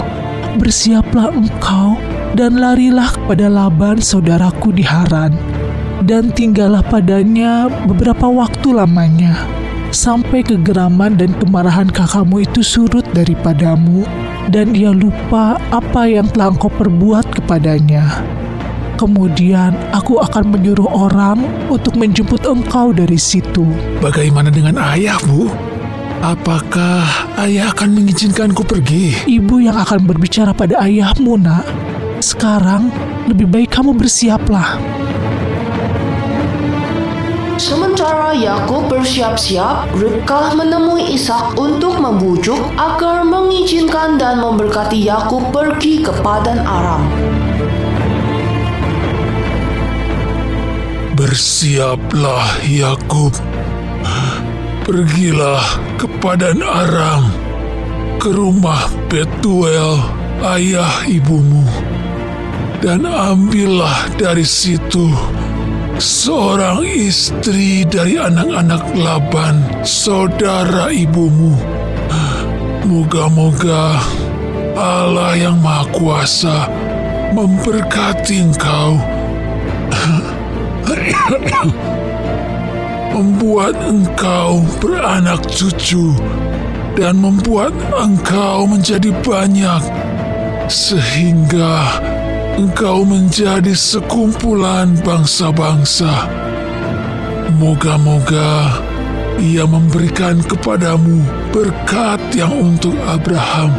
Bersiaplah 0.60 1.32
engkau 1.32 1.96
dan 2.36 2.60
larilah 2.60 3.08
kepada 3.16 3.48
Laban 3.48 4.04
saudaraku 4.04 4.76
di 4.76 4.84
Haran. 4.84 5.32
Dan 6.04 6.36
tinggallah 6.36 6.84
padanya 6.84 7.72
beberapa 7.88 8.28
waktu 8.28 8.76
lamanya. 8.76 9.40
Sampai 9.88 10.44
kegeraman 10.44 11.16
dan 11.16 11.32
kemarahan 11.40 11.88
kakakmu 11.88 12.44
itu 12.44 12.60
surut 12.60 13.06
daripadamu 13.16 14.04
dan 14.50 14.74
ia 14.74 14.94
lupa 14.94 15.58
apa 15.74 16.06
yang 16.06 16.26
telah 16.30 16.54
engkau 16.54 16.70
perbuat 16.70 17.42
kepadanya. 17.42 18.22
Kemudian 18.96 19.76
aku 19.92 20.24
akan 20.24 20.56
menyuruh 20.56 20.88
orang 20.88 21.44
untuk 21.68 22.00
menjemput 22.00 22.48
engkau 22.48 22.96
dari 22.96 23.20
situ. 23.20 23.68
Bagaimana 24.00 24.48
dengan 24.48 24.80
ayah, 24.80 25.20
Bu? 25.28 25.52
Apakah 26.24 27.04
ayah 27.44 27.68
akan 27.76 27.92
mengizinkanku 27.92 28.64
pergi? 28.64 29.28
Ibu 29.28 29.68
yang 29.68 29.76
akan 29.76 30.08
berbicara 30.08 30.56
pada 30.56 30.80
ayahmu, 30.80 31.36
nak. 31.36 31.68
Sekarang 32.24 32.88
lebih 33.28 33.44
baik 33.52 33.76
kamu 33.76 33.92
bersiaplah. 33.92 34.80
Sementara 37.56 38.36
Yakub 38.36 38.92
bersiap-siap, 38.92 39.88
Ribkah 39.96 40.52
menemui 40.52 41.16
Ishak 41.16 41.56
untuk 41.56 41.96
membujuk 41.96 42.60
agar 42.76 43.24
mengizinkan 43.24 44.20
dan 44.20 44.44
memberkati 44.44 45.00
Yakub 45.00 45.40
pergi 45.56 46.04
ke 46.04 46.12
Padan 46.20 46.60
Aram. 46.60 47.08
Bersiaplah 51.16 52.60
Yakub. 52.68 53.32
Pergilah 54.84 55.64
ke 55.96 56.04
Padan 56.20 56.60
Aram, 56.60 57.32
ke 58.20 58.36
rumah 58.36 58.84
Betuel, 59.08 60.04
ayah 60.44 61.08
ibumu, 61.08 61.64
dan 62.84 63.08
ambillah 63.08 64.12
dari 64.20 64.44
situ 64.44 65.35
seorang 65.96 66.84
istri 66.84 67.84
dari 67.88 68.20
anak-anak 68.20 68.84
Laban, 68.96 69.64
saudara 69.80 70.92
ibumu. 70.92 71.56
Moga-moga 72.86 73.98
Allah 74.76 75.34
yang 75.34 75.58
Maha 75.58 75.88
Kuasa 75.90 76.68
memberkati 77.34 78.36
engkau, 78.44 79.00
membuat 83.10 83.74
engkau 83.88 84.62
beranak 84.78 85.42
cucu, 85.48 86.14
dan 86.94 87.18
membuat 87.18 87.74
engkau 87.96 88.68
menjadi 88.68 89.10
banyak, 89.24 89.82
sehingga 90.70 92.00
engkau 92.56 93.04
menjadi 93.04 93.76
sekumpulan 93.76 94.96
bangsa-bangsa. 95.04 96.08
Moga-moga 97.60 98.80
ia 99.36 99.68
memberikan 99.68 100.40
kepadamu 100.40 101.20
berkat 101.52 102.20
yang 102.32 102.52
untuk 102.52 102.96
Abraham, 103.04 103.72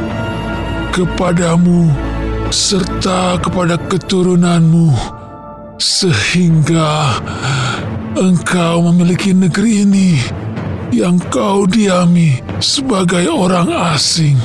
kepadamu, 0.93 1.89
serta 2.53 3.41
kepada 3.41 3.81
keturunanmu, 3.89 4.93
sehingga 5.81 7.17
engkau 8.13 8.85
memiliki 8.93 9.33
negeri 9.33 9.85
ini 9.85 10.11
yang 10.93 11.17
kau 11.33 11.65
diami 11.65 12.39
sebagai 12.61 13.25
orang 13.25 13.69
asing 13.93 14.37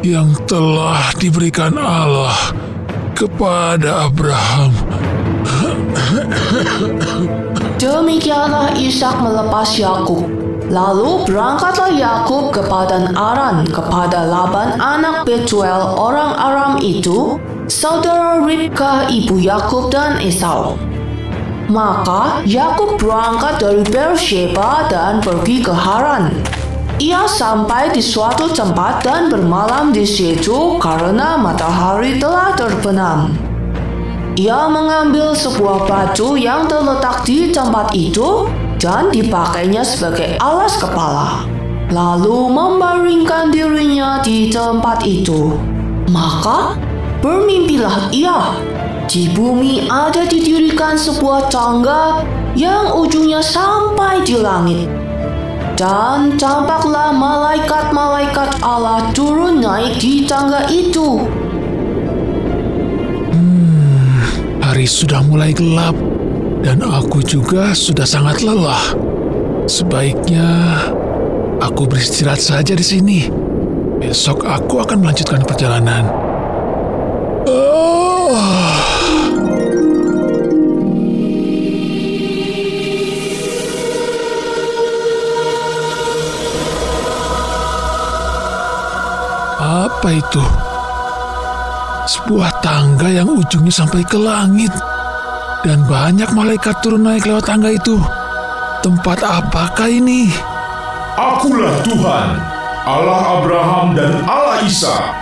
yang 0.00 0.32
telah 0.48 1.12
diberikan 1.20 1.76
Allah 1.76 2.59
kepada 3.20 4.08
Abraham. 4.08 4.72
Demikianlah 7.76 8.72
Ishak 8.80 9.20
melepas 9.20 9.76
Yakub. 9.76 10.24
Lalu 10.72 11.28
berangkatlah 11.28 11.92
Yakub 11.92 12.54
ke 12.54 12.64
Padan 12.64 13.12
Aran 13.12 13.68
kepada 13.68 14.24
Laban 14.24 14.80
anak 14.80 15.28
Betuel 15.28 15.98
orang 16.00 16.32
Aram 16.32 16.72
itu, 16.80 17.36
saudara 17.68 18.40
Ribkah 18.40 19.12
ibu 19.12 19.36
Yakub 19.36 19.92
dan 19.92 20.16
Esau. 20.24 20.80
Maka 21.68 22.40
Yakub 22.48 22.96
berangkat 22.96 23.60
dari 23.60 23.82
Beersheba 23.84 24.88
dan 24.88 25.20
pergi 25.20 25.60
ke 25.60 25.74
Haran. 25.74 26.32
Ia 27.00 27.24
sampai 27.24 27.96
di 27.96 28.04
suatu 28.04 28.52
tempat 28.52 29.00
dan 29.00 29.32
bermalam 29.32 29.88
di 29.88 30.04
situ 30.04 30.76
karena 30.76 31.32
matahari 31.40 32.20
telah 32.20 32.52
terbenam. 32.52 33.32
Ia 34.36 34.68
mengambil 34.68 35.32
sebuah 35.32 35.88
batu 35.88 36.36
yang 36.36 36.68
terletak 36.68 37.24
di 37.24 37.48
tempat 37.48 37.96
itu 37.96 38.52
dan 38.76 39.08
dipakainya 39.08 39.80
sebagai 39.80 40.36
alas 40.44 40.76
kepala, 40.76 41.48
lalu 41.88 42.52
membaringkan 42.52 43.48
dirinya 43.48 44.20
di 44.20 44.52
tempat 44.52 45.00
itu. 45.08 45.56
Maka 46.12 46.76
bermimpilah 47.24 48.12
ia. 48.12 48.60
Di 49.08 49.32
bumi 49.32 49.88
ada 49.88 50.28
didirikan 50.28 51.00
sebuah 51.00 51.48
tangga 51.48 52.20
yang 52.52 52.92
ujungnya 52.92 53.40
sampai 53.40 54.20
di 54.20 54.36
langit. 54.36 54.99
Dan 55.80 56.36
tampaklah 56.36 57.08
malaikat-malaikat 57.08 58.60
Allah 58.60 59.08
turun 59.16 59.64
naik 59.64 59.96
di 59.96 60.28
tangga 60.28 60.68
itu. 60.68 61.24
Hari 64.60 64.84
sudah 64.84 65.24
mulai 65.24 65.56
gelap 65.56 65.96
dan 66.60 66.84
aku 66.84 67.24
juga 67.24 67.72
sudah 67.72 68.04
sangat 68.04 68.44
lelah. 68.44 68.92
Sebaiknya 69.64 70.84
aku 71.64 71.88
beristirahat 71.88 72.44
saja 72.44 72.76
di 72.76 72.84
sini. 72.84 73.32
Besok 74.04 74.44
aku 74.44 74.84
akan 74.84 75.00
melanjutkan 75.00 75.40
perjalanan. 75.48 76.04
Oh. 77.48 78.09
Apa 90.00 90.16
itu? 90.16 90.40
Sebuah 92.08 92.64
tangga 92.64 93.12
yang 93.12 93.28
ujungnya 93.28 93.68
sampai 93.68 94.00
ke 94.00 94.16
langit. 94.16 94.72
Dan 95.60 95.84
banyak 95.84 96.32
malaikat 96.32 96.80
turun 96.80 97.04
naik 97.04 97.28
lewat 97.28 97.44
tangga 97.44 97.68
itu. 97.68 98.00
Tempat 98.80 99.20
apakah 99.20 99.92
ini? 99.92 100.32
Akulah 101.20 101.84
Tuhan, 101.84 102.28
Allah 102.88 103.44
Abraham 103.44 103.92
dan 103.92 104.24
Allah 104.24 104.64
Isa. 104.64 105.12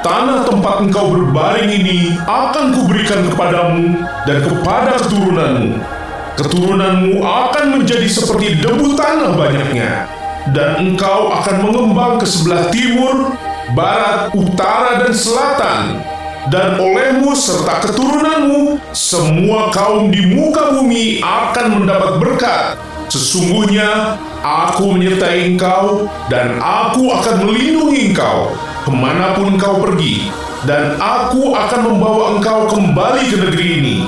Tanah 0.00 0.48
tempat 0.48 0.88
engkau 0.88 1.12
berbaring 1.12 1.68
ini 1.68 2.16
akan 2.24 2.80
kuberikan 2.80 3.28
kepadamu 3.28 4.08
dan 4.24 4.40
kepada 4.40 5.04
keturunanmu. 5.04 5.84
Keturunanmu 6.32 7.12
akan 7.20 7.64
menjadi 7.76 8.08
seperti 8.08 8.56
debu 8.56 8.96
tanah 8.96 9.36
banyaknya, 9.36 10.08
dan 10.56 10.80
engkau 10.80 11.28
akan 11.28 11.56
mengembang 11.60 12.16
ke 12.16 12.24
sebelah 12.24 12.72
timur, 12.72 13.36
barat, 13.72 14.32
utara, 14.32 15.04
dan 15.04 15.12
selatan. 15.12 15.82
Dan 16.48 16.80
olehmu 16.80 17.36
serta 17.36 17.84
keturunanmu, 17.84 18.80
semua 18.96 19.68
kaum 19.68 20.08
di 20.08 20.32
muka 20.32 20.72
bumi 20.72 21.20
akan 21.20 21.82
mendapat 21.82 22.12
berkat. 22.16 22.64
Sesungguhnya 23.12 24.16
aku 24.40 24.96
menyertai 24.96 25.52
engkau, 25.52 26.08
dan 26.32 26.56
aku 26.60 27.12
akan 27.12 27.44
melindungi 27.44 28.12
engkau 28.12 28.56
ke 28.84 28.90
mana 28.92 29.36
pun 29.36 29.56
engkau 29.56 29.80
pergi, 29.84 30.32
dan 30.64 30.96
aku 30.96 31.52
akan 31.52 31.80
membawa 31.92 32.40
engkau 32.40 32.68
kembali 32.72 33.22
ke 33.28 33.36
negeri 33.36 33.66
ini. 33.80 33.98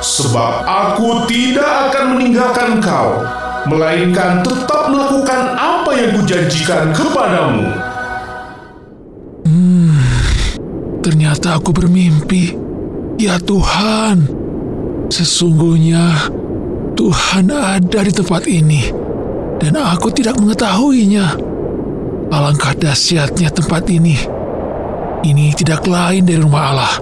Sebab 0.00 0.64
aku 0.64 1.28
tidak 1.28 1.92
akan 1.92 2.16
meninggalkan 2.16 2.80
engkau, 2.80 3.20
melainkan 3.68 4.40
tetap 4.40 4.88
melakukan 4.88 5.52
apa 5.60 5.92
yang 5.92 6.16
kujanjikan 6.16 6.96
kepadamu. 6.96 7.89
Ternyata 11.00 11.56
aku 11.56 11.72
bermimpi. 11.72 12.52
Ya 13.20 13.36
Tuhan, 13.36 14.24
sesungguhnya 15.12 16.32
Tuhan 16.96 17.52
ada 17.52 18.00
di 18.00 18.12
tempat 18.12 18.48
ini, 18.48 18.88
dan 19.60 19.76
aku 19.76 20.08
tidak 20.12 20.40
mengetahuinya. 20.40 21.36
Alangkah 22.32 22.72
dahsyatnya 22.76 23.52
tempat 23.52 23.88
ini. 23.92 24.16
Ini 25.20 25.52
tidak 25.52 25.84
lain 25.84 26.24
dari 26.24 26.40
rumah 26.40 26.62
Allah. 26.72 26.94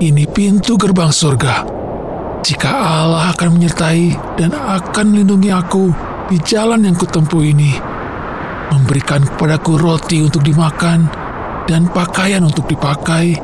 Ini 0.00 0.28
pintu 0.28 0.76
gerbang 0.76 1.08
surga. 1.08 1.64
Jika 2.44 2.68
Allah 2.68 3.32
akan 3.32 3.56
menyertai 3.56 4.36
dan 4.36 4.52
akan 4.52 5.16
melindungi 5.16 5.48
aku 5.48 5.92
di 6.28 6.36
jalan 6.44 6.84
yang 6.84 6.96
kutempuh 6.96 7.40
ini, 7.40 7.72
memberikan 8.68 9.24
kepadaku 9.24 9.80
roti 9.80 10.20
untuk 10.20 10.44
dimakan 10.44 11.08
dan 11.68 11.84
pakaian 11.92 12.40
untuk 12.40 12.64
dipakai, 12.64 13.36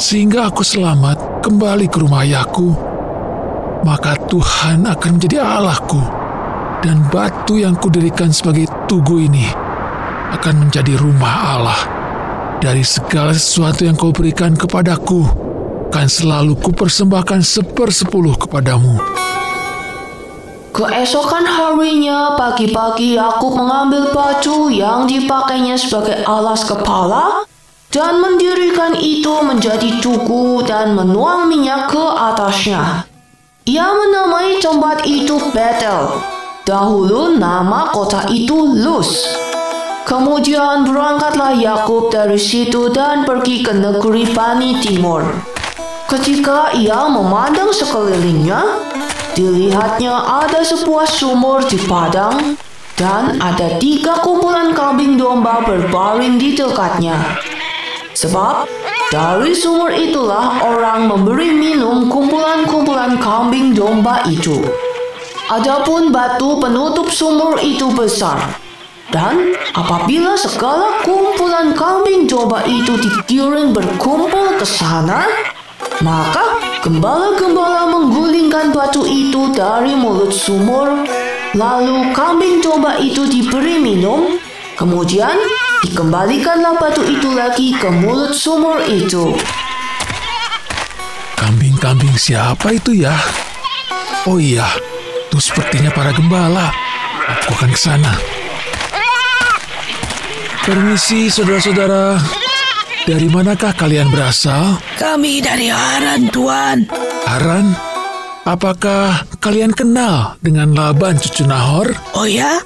sehingga 0.00 0.48
aku 0.48 0.64
selamat 0.64 1.44
kembali 1.44 1.92
ke 1.92 2.00
rumah 2.00 2.24
ayahku, 2.24 2.72
maka 3.84 4.16
Tuhan 4.32 4.88
akan 4.88 5.10
menjadi 5.20 5.44
Allahku, 5.44 6.00
dan 6.80 7.04
batu 7.12 7.60
yang 7.60 7.76
kudirikan 7.76 8.32
sebagai 8.32 8.64
tugu 8.88 9.28
ini 9.28 9.44
akan 10.32 10.66
menjadi 10.66 10.96
rumah 10.96 11.34
Allah. 11.60 11.80
Dari 12.64 12.80
segala 12.80 13.36
sesuatu 13.36 13.84
yang 13.84 13.96
kau 13.96 14.12
berikan 14.12 14.56
kepadaku, 14.56 15.28
akan 15.92 16.08
selalu 16.08 16.56
kupersembahkan 16.64 17.44
sepersepuluh 17.44 18.40
kepadamu. 18.40 18.96
Keesokan 20.70 21.44
harinya, 21.44 22.38
pagi-pagi 22.38 23.18
Yakub 23.18 23.58
mengambil 23.58 24.14
baju 24.14 24.70
yang 24.70 25.04
dipakainya 25.04 25.74
sebagai 25.74 26.22
alas 26.24 26.62
kepala 26.62 27.49
dan 27.90 28.22
mendirikan 28.22 28.94
itu 28.94 29.34
menjadi 29.42 29.98
tugu 29.98 30.62
dan 30.62 30.94
menuang 30.94 31.50
minyak 31.50 31.90
ke 31.90 32.04
atasnya. 32.06 33.02
Ia 33.66 33.86
menamai 33.90 34.62
tempat 34.62 35.02
itu 35.04 35.36
Betel. 35.50 36.22
Dahulu 36.62 37.34
nama 37.34 37.90
kota 37.90 38.30
itu 38.30 38.78
Luz. 38.78 39.26
Kemudian 40.06 40.86
berangkatlah 40.86 41.54
Yakub 41.58 42.14
dari 42.14 42.38
situ 42.38 42.94
dan 42.94 43.26
pergi 43.26 43.62
ke 43.66 43.74
negeri 43.74 44.30
Bani 44.30 44.78
Timur. 44.78 45.26
Ketika 46.06 46.74
ia 46.74 47.06
memandang 47.10 47.70
sekelilingnya, 47.70 48.86
dilihatnya 49.34 50.14
ada 50.46 50.62
sebuah 50.62 51.06
sumur 51.06 51.62
di 51.66 51.78
padang 51.86 52.58
dan 52.98 53.38
ada 53.38 53.78
tiga 53.78 54.18
kumpulan 54.18 54.74
kambing 54.74 55.14
domba 55.14 55.62
berbaring 55.62 56.38
di 56.38 56.58
dekatnya. 56.58 57.14
Sebab 58.10 58.66
dari 59.14 59.54
sumur 59.54 59.94
itulah 59.94 60.58
orang 60.66 61.06
memberi 61.06 61.54
minum 61.54 62.10
kumpulan-kumpulan 62.10 63.18
kambing 63.22 63.70
domba 63.70 64.26
itu. 64.26 64.58
Adapun 65.50 66.14
batu 66.14 66.58
penutup 66.62 67.10
sumur 67.10 67.58
itu 67.62 67.90
besar. 67.90 68.38
Dan 69.10 69.58
apabila 69.74 70.38
segala 70.38 71.02
kumpulan 71.02 71.74
kambing 71.74 72.30
domba 72.30 72.62
itu 72.62 72.94
digiring 72.94 73.74
berkumpul 73.74 74.54
ke 74.54 74.66
sana, 74.66 75.26
maka 75.98 76.62
gembala-gembala 76.86 77.90
menggulingkan 77.90 78.70
batu 78.70 79.02
itu 79.02 79.50
dari 79.50 79.98
mulut 79.98 80.30
sumur, 80.30 81.02
lalu 81.58 82.14
kambing 82.14 82.62
domba 82.62 83.02
itu 83.02 83.26
diberi 83.26 83.82
minum, 83.82 84.38
kemudian 84.78 85.34
dikembalikanlah 85.84 86.76
batu 86.76 87.02
itu 87.04 87.32
lagi 87.32 87.72
ke 87.76 87.88
mulut 87.88 88.36
sumur 88.36 88.84
itu. 88.84 89.36
Kambing-kambing 91.36 92.14
siapa 92.20 92.76
itu 92.76 92.92
ya? 92.92 93.16
Oh 94.28 94.36
iya, 94.36 94.68
itu 95.28 95.40
sepertinya 95.40 95.88
para 95.90 96.12
gembala. 96.12 96.68
Aku 97.30 97.56
akan 97.56 97.70
ke 97.72 97.80
sana. 97.80 98.14
Permisi, 100.60 101.32
saudara-saudara. 101.32 102.20
Dari 103.08 103.26
manakah 103.32 103.72
kalian 103.72 104.12
berasal? 104.12 104.76
Kami 105.00 105.40
dari 105.40 105.72
Haran, 105.72 106.28
Tuan. 106.28 106.84
Haran? 107.24 107.72
Apakah 108.44 109.24
kalian 109.40 109.72
kenal 109.72 110.36
dengan 110.44 110.76
Laban 110.76 111.16
cucu 111.16 111.48
Nahor? 111.48 111.90
Oh 112.12 112.28
ya? 112.28 112.60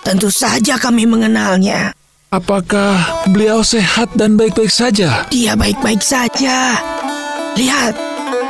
Tentu 0.00 0.32
saja 0.32 0.80
kami 0.80 1.04
mengenalnya. 1.04 1.92
Apakah 2.34 2.98
beliau 3.30 3.62
sehat 3.62 4.10
dan 4.18 4.34
baik-baik 4.34 4.66
saja? 4.66 5.22
Dia 5.30 5.54
baik-baik 5.54 6.02
saja. 6.02 6.74
Lihat, 7.54 7.94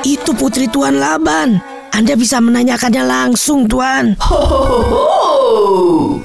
itu 0.08 0.32
putri 0.32 0.64
Tuan 0.72 0.96
Laban. 0.96 1.60
Anda 1.92 2.16
bisa 2.16 2.40
menanyakannya 2.40 3.04
langsung, 3.04 3.68
Tuan. 3.68 4.16
Hohoho! 4.24 6.16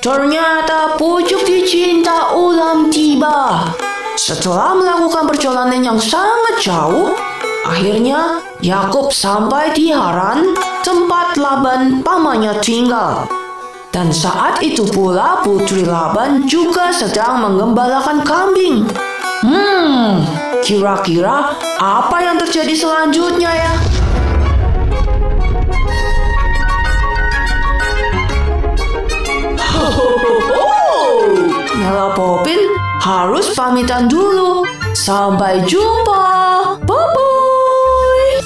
Ternyata 0.00 0.96
pucuk 0.96 1.44
dicinta 1.44 2.32
ulam 2.32 2.88
tiba. 2.88 3.68
Setelah 4.16 4.72
melakukan 4.72 5.28
perjalanan 5.28 5.84
yang 5.84 6.00
sangat 6.00 6.56
jauh, 6.56 7.12
akhirnya 7.68 8.40
Yakub 8.64 9.12
sampai 9.12 9.76
di 9.76 9.92
Haran, 9.92 10.56
tempat 10.80 11.36
Laban 11.36 12.00
pamannya 12.00 12.56
tinggal. 12.64 13.28
Dan 13.92 14.08
saat 14.08 14.64
itu 14.64 14.88
pula 14.88 15.44
putri 15.44 15.84
Laban 15.84 16.48
juga 16.48 16.88
sedang 16.88 17.44
mengembalakan 17.44 18.24
kambing. 18.24 18.88
Hmm, 19.44 20.24
kira-kira 20.64 21.52
apa 21.76 22.16
yang 22.24 22.40
terjadi 22.40 22.72
selanjutnya 22.72 23.52
ya? 23.52 23.72
Nela 31.76 32.16
Popin 32.16 32.72
harus 33.04 33.52
pamitan 33.52 34.08
dulu. 34.08 34.64
Sampai 34.96 35.68
jumpa. 35.68 36.24
Bye-bye. 36.88 38.40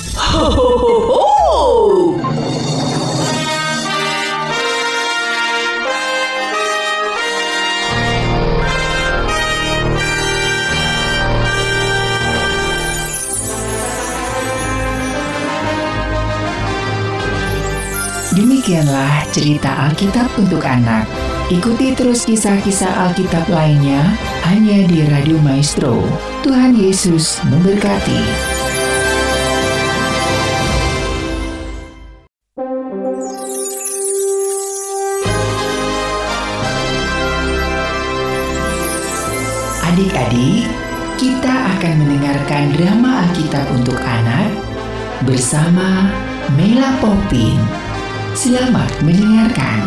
Demikianlah 18.67 19.23
cerita 19.31 19.71
Alkitab 19.87 20.27
untuk 20.43 20.59
anak. 20.67 21.07
Ikuti 21.55 21.95
terus 21.95 22.27
kisah-kisah 22.27 22.91
Alkitab 23.07 23.47
lainnya 23.47 24.03
hanya 24.43 24.83
di 24.91 25.07
Radio 25.07 25.39
Maestro. 25.39 26.03
Tuhan 26.43 26.75
Yesus 26.75 27.39
memberkati. 27.47 28.19
Adik-adik, 39.95 40.67
kita 41.15 41.55
akan 41.55 41.95
mendengarkan 42.03 42.75
drama 42.75 43.31
Alkitab 43.31 43.63
untuk 43.79 44.03
anak 44.03 44.51
bersama 45.23 46.11
Mela 46.59 46.99
Popin. 46.99 47.86
Selamat 48.37 48.93
mendengarkan. 49.01 49.81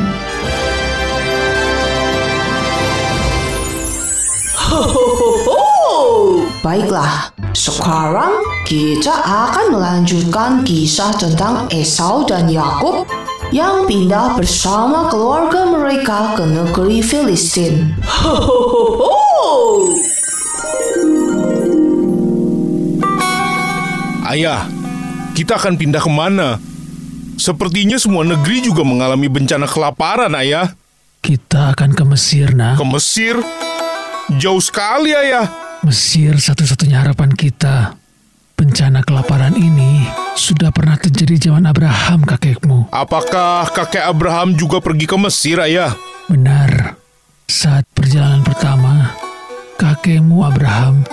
Baiklah, 6.65 7.29
sekarang 7.53 8.41
kita 8.65 9.13
akan 9.21 9.77
melanjutkan 9.77 10.65
kisah 10.65 11.13
tentang 11.21 11.69
Esau 11.69 12.25
dan 12.25 12.49
Yakub 12.49 13.05
yang 13.53 13.85
pindah 13.85 14.33
bersama 14.33 15.13
keluarga 15.13 15.69
mereka 15.69 16.33
ke 16.33 16.41
negeri 16.49 17.05
Filistin. 17.05 17.93
Ayah, 24.25 24.65
kita 25.37 25.53
akan 25.53 25.77
pindah 25.77 26.01
ke 26.01 26.09
mana? 26.09 26.57
Sepertinya 27.39 27.95
semua 27.95 28.27
negeri 28.27 28.59
juga 28.59 28.83
mengalami 28.83 29.31
bencana 29.31 29.63
kelaparan, 29.63 30.35
ayah. 30.35 30.75
Kita 31.23 31.71
akan 31.71 31.95
ke 31.95 32.03
Mesir, 32.03 32.51
nak. 32.51 32.75
Ke 32.75 32.83
Mesir? 32.83 33.39
Jauh 34.35 34.59
sekali, 34.59 35.15
ayah. 35.15 35.47
Mesir 35.87 36.35
satu-satunya 36.35 36.99
harapan 36.99 37.31
kita. 37.31 37.95
Bencana 38.59 38.99
kelaparan 39.07 39.55
ini 39.55 40.03
sudah 40.35 40.67
pernah 40.75 40.99
terjadi 40.99 41.47
zaman 41.47 41.63
Abraham 41.63 42.27
kakekmu. 42.27 42.91
Apakah 42.91 43.71
kakek 43.71 44.03
Abraham 44.03 44.59
juga 44.59 44.83
pergi 44.83 45.07
ke 45.07 45.15
Mesir, 45.15 45.63
ayah? 45.63 45.95
Benar, 46.27 46.99
saat 47.47 47.87
perjalanan 47.95 48.43
pertama, 48.43 49.15
kakekmu 49.79 50.43
Abraham 50.43 51.07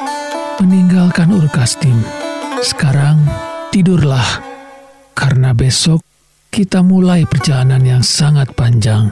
meninggalkan 0.59 1.31
Ur 1.31 1.47
Kasdim. 1.55 2.03
Sekarang 2.67 3.23
tidurlah, 3.71 4.27
karena 5.15 5.55
besok 5.55 6.03
kita 6.51 6.81
mulai 6.81 7.27
perjalanan 7.27 7.83
yang 7.83 8.03
sangat 8.03 8.51
panjang. 8.55 9.11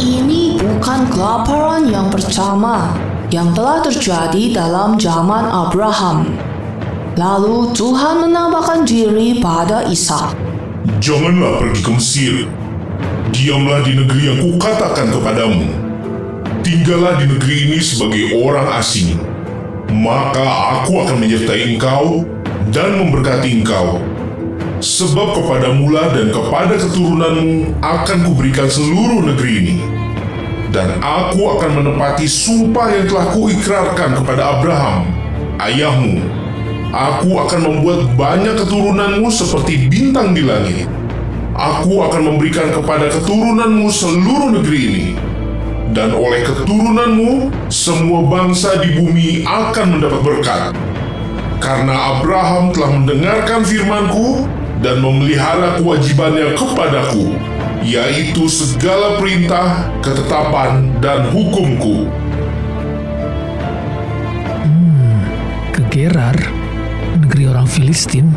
Ini 0.00 0.56
bukan 0.56 1.12
kelaparan 1.12 1.90
yang 1.92 2.08
pertama 2.08 2.96
yang 3.28 3.52
telah 3.52 3.84
terjadi 3.84 4.56
dalam 4.56 4.96
zaman 4.96 5.46
Abraham. 5.46 6.34
Lalu 7.20 7.76
Tuhan 7.76 8.24
menambahkan 8.24 8.88
diri 8.88 9.38
pada 9.44 9.84
Ishak. 9.86 10.32
Janganlah 11.04 11.60
pergi 11.60 11.80
ke 11.84 11.90
Mesir. 11.92 12.34
Diamlah 13.30 13.84
di 13.84 13.92
negeri 14.00 14.22
yang 14.32 14.38
kukatakan 14.40 15.12
kepadamu. 15.12 15.68
Tinggallah 16.64 17.20
di 17.20 17.26
negeri 17.28 17.56
ini 17.70 17.78
sebagai 17.78 18.34
orang 18.40 18.66
asing. 18.80 19.20
Maka 19.92 20.80
aku 20.80 21.04
akan 21.04 21.20
menyertai 21.20 21.76
engkau 21.76 22.24
dan 22.72 22.96
memberkati 22.96 23.60
engkau. 23.60 24.00
Sebab 24.80 25.36
kepadamulah 25.36 26.08
dan 26.16 26.32
kepada 26.32 26.72
keturunanmu 26.80 27.84
akan 27.84 28.18
kuberikan 28.24 28.64
seluruh 28.64 29.28
negeri 29.28 29.52
ini. 29.60 29.76
Dan 30.72 30.96
aku 31.04 31.60
akan 31.60 31.84
menepati 31.84 32.24
sumpah 32.24 32.88
yang 32.88 33.04
telah 33.04 33.28
kuikrarkan 33.28 34.16
kepada 34.24 34.56
Abraham, 34.56 35.04
ayahmu. 35.60 36.24
Aku 36.96 37.28
akan 37.44 37.60
membuat 37.60 38.08
banyak 38.16 38.56
keturunanmu 38.56 39.28
seperti 39.28 39.84
bintang 39.92 40.32
di 40.32 40.48
langit. 40.48 40.88
Aku 41.60 42.00
akan 42.00 42.32
memberikan 42.32 42.72
kepada 42.72 43.12
keturunanmu 43.12 43.84
seluruh 43.92 44.48
negeri 44.56 44.80
ini. 44.80 45.06
Dan 45.92 46.16
oleh 46.16 46.40
keturunanmu, 46.40 47.52
semua 47.68 48.24
bangsa 48.24 48.80
di 48.80 48.96
bumi 48.96 49.44
akan 49.44 49.86
mendapat 49.98 50.20
berkat. 50.24 50.72
Karena 51.60 52.16
Abraham 52.16 52.72
telah 52.72 52.90
mendengarkan 52.96 53.60
firmanku 53.66 54.48
dan 54.80 55.04
memelihara 55.04 55.76
kewajibannya 55.76 56.56
kepadaku, 56.56 57.36
yaitu 57.84 58.48
segala 58.48 59.20
perintah, 59.20 59.92
ketetapan, 60.00 60.88
dan 61.04 61.28
hukumku. 61.28 62.08
Ke 65.76 65.84
Gerar, 65.92 66.36
negeri 67.20 67.44
orang 67.52 67.68
Filistin, 67.68 68.32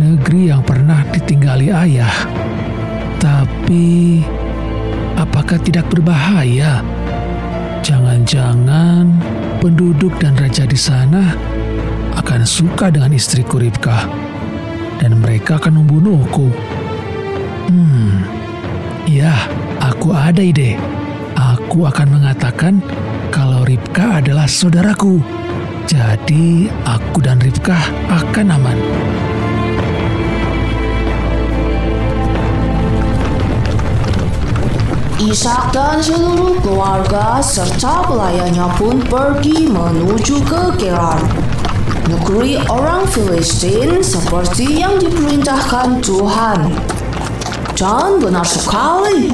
negeri 0.00 0.48
yang 0.48 0.64
pernah 0.64 1.04
ditinggali 1.12 1.68
ayah. 1.68 2.16
Tapi, 3.20 4.24
apakah 5.20 5.60
tidak 5.60 5.84
berbahaya? 5.92 6.80
Jangan-jangan 7.84 9.12
penduduk 9.60 10.16
dan 10.16 10.32
raja 10.40 10.64
di 10.64 10.76
sana 10.80 11.36
akan 12.16 12.40
suka 12.48 12.88
dengan 12.88 13.12
istriku 13.12 13.60
Ribkah 13.60 14.33
dan 14.98 15.18
mereka 15.18 15.56
akan 15.58 15.82
membunuhku. 15.82 16.50
Hmm, 17.70 18.22
ya, 19.08 19.34
aku 19.80 20.14
ada 20.14 20.42
ide. 20.42 20.76
Aku 21.34 21.86
akan 21.90 22.20
mengatakan 22.20 22.78
kalau 23.34 23.66
Ribkah 23.66 24.22
adalah 24.22 24.46
saudaraku. 24.46 25.18
Jadi, 25.84 26.70
aku 26.86 27.18
dan 27.24 27.42
Ribkah 27.42 27.82
akan 28.08 28.46
aman. 28.54 28.78
Ishak 35.24 35.72
dan 35.72 36.04
seluruh 36.04 36.60
keluarga 36.60 37.40
serta 37.40 38.04
pelayannya 38.04 38.68
pun 38.76 39.00
pergi 39.08 39.66
menuju 39.66 40.36
ke 40.44 40.62
Gerar. 40.76 41.43
Negeri 42.04 42.60
orang 42.68 43.08
Filistin 43.08 44.04
seperti 44.04 44.84
yang 44.84 45.00
diperintahkan 45.00 46.04
Tuhan. 46.04 46.68
Dan 47.72 48.20
benar 48.20 48.44
sekali, 48.44 49.32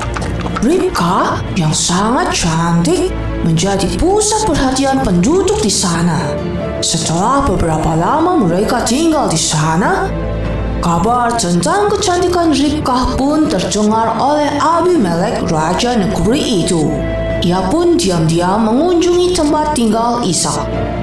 Ribka 0.62 1.42
yang 1.58 1.74
sangat 1.74 2.30
cantik 2.30 3.10
menjadi 3.42 3.90
pusat 3.98 4.46
perhatian 4.46 5.02
penduduk 5.02 5.58
di 5.58 5.72
sana. 5.72 6.30
Setelah 6.78 7.42
beberapa 7.42 7.90
lama 7.98 8.38
mereka 8.38 8.86
tinggal 8.86 9.26
di 9.26 9.40
sana, 9.40 10.06
Kabar 10.80 11.36
tentang 11.36 11.92
kecantikan 11.92 12.56
Ribkah 12.56 13.12
pun 13.20 13.50
terdengar 13.52 14.16
oleh 14.16 14.48
Abimelek 14.56 15.44
raja 15.52 15.92
negeri 15.92 16.64
itu. 16.64 16.88
Ia 17.44 17.68
pun 17.68 18.00
diam-diam 18.00 18.64
mengunjungi 18.64 19.36
tempat 19.36 19.76
tinggal 19.76 20.24
Ishak. 20.24 20.99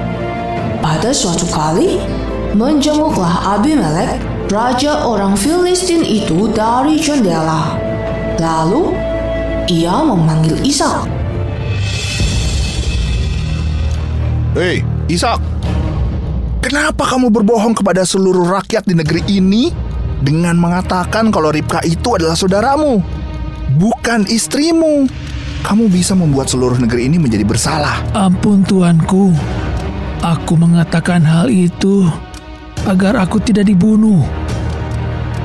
Pada 0.88 1.12
suatu 1.12 1.44
kali, 1.52 2.00
menjenguklah 2.56 3.60
Abimelek, 3.60 4.24
raja 4.48 5.04
orang 5.04 5.36
Filistin 5.36 6.00
itu 6.00 6.48
dari 6.48 6.96
jendela. 6.96 7.76
Lalu, 8.40 8.96
ia 9.68 10.00
memanggil 10.00 10.56
Ishak. 10.64 11.04
Hei, 14.56 14.80
Ishak. 15.12 15.36
Kenapa 16.64 17.04
kamu 17.04 17.36
berbohong 17.36 17.76
kepada 17.76 18.08
seluruh 18.08 18.48
rakyat 18.48 18.88
di 18.88 18.96
negeri 18.96 19.20
ini 19.28 19.68
dengan 20.24 20.56
mengatakan 20.56 21.28
kalau 21.28 21.52
Ribka 21.52 21.84
itu 21.84 22.16
adalah 22.16 22.32
saudaramu, 22.32 23.04
bukan 23.76 24.24
istrimu? 24.24 25.04
Kamu 25.68 25.92
bisa 25.92 26.16
membuat 26.16 26.48
seluruh 26.48 26.80
negeri 26.80 27.12
ini 27.12 27.20
menjadi 27.20 27.44
bersalah. 27.44 28.00
Ampun 28.16 28.64
tuanku, 28.64 29.36
aku 30.22 30.58
mengatakan 30.58 31.22
hal 31.22 31.46
itu 31.50 32.06
agar 32.86 33.18
aku 33.18 33.38
tidak 33.42 33.66
dibunuh. 33.70 34.22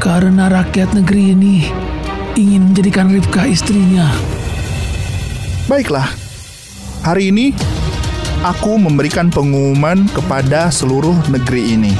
Karena 0.02 0.52
rakyat 0.52 0.92
negeri 0.98 1.32
ini 1.32 1.56
ingin 2.36 2.74
menjadikan 2.74 3.08
Ribka 3.08 3.48
istrinya. 3.48 4.12
Baiklah, 5.70 6.12
hari 7.08 7.32
ini 7.32 7.56
aku 8.44 8.76
memberikan 8.76 9.32
pengumuman 9.32 10.12
kepada 10.12 10.68
seluruh 10.68 11.16
negeri 11.32 11.80
ini. 11.80 11.94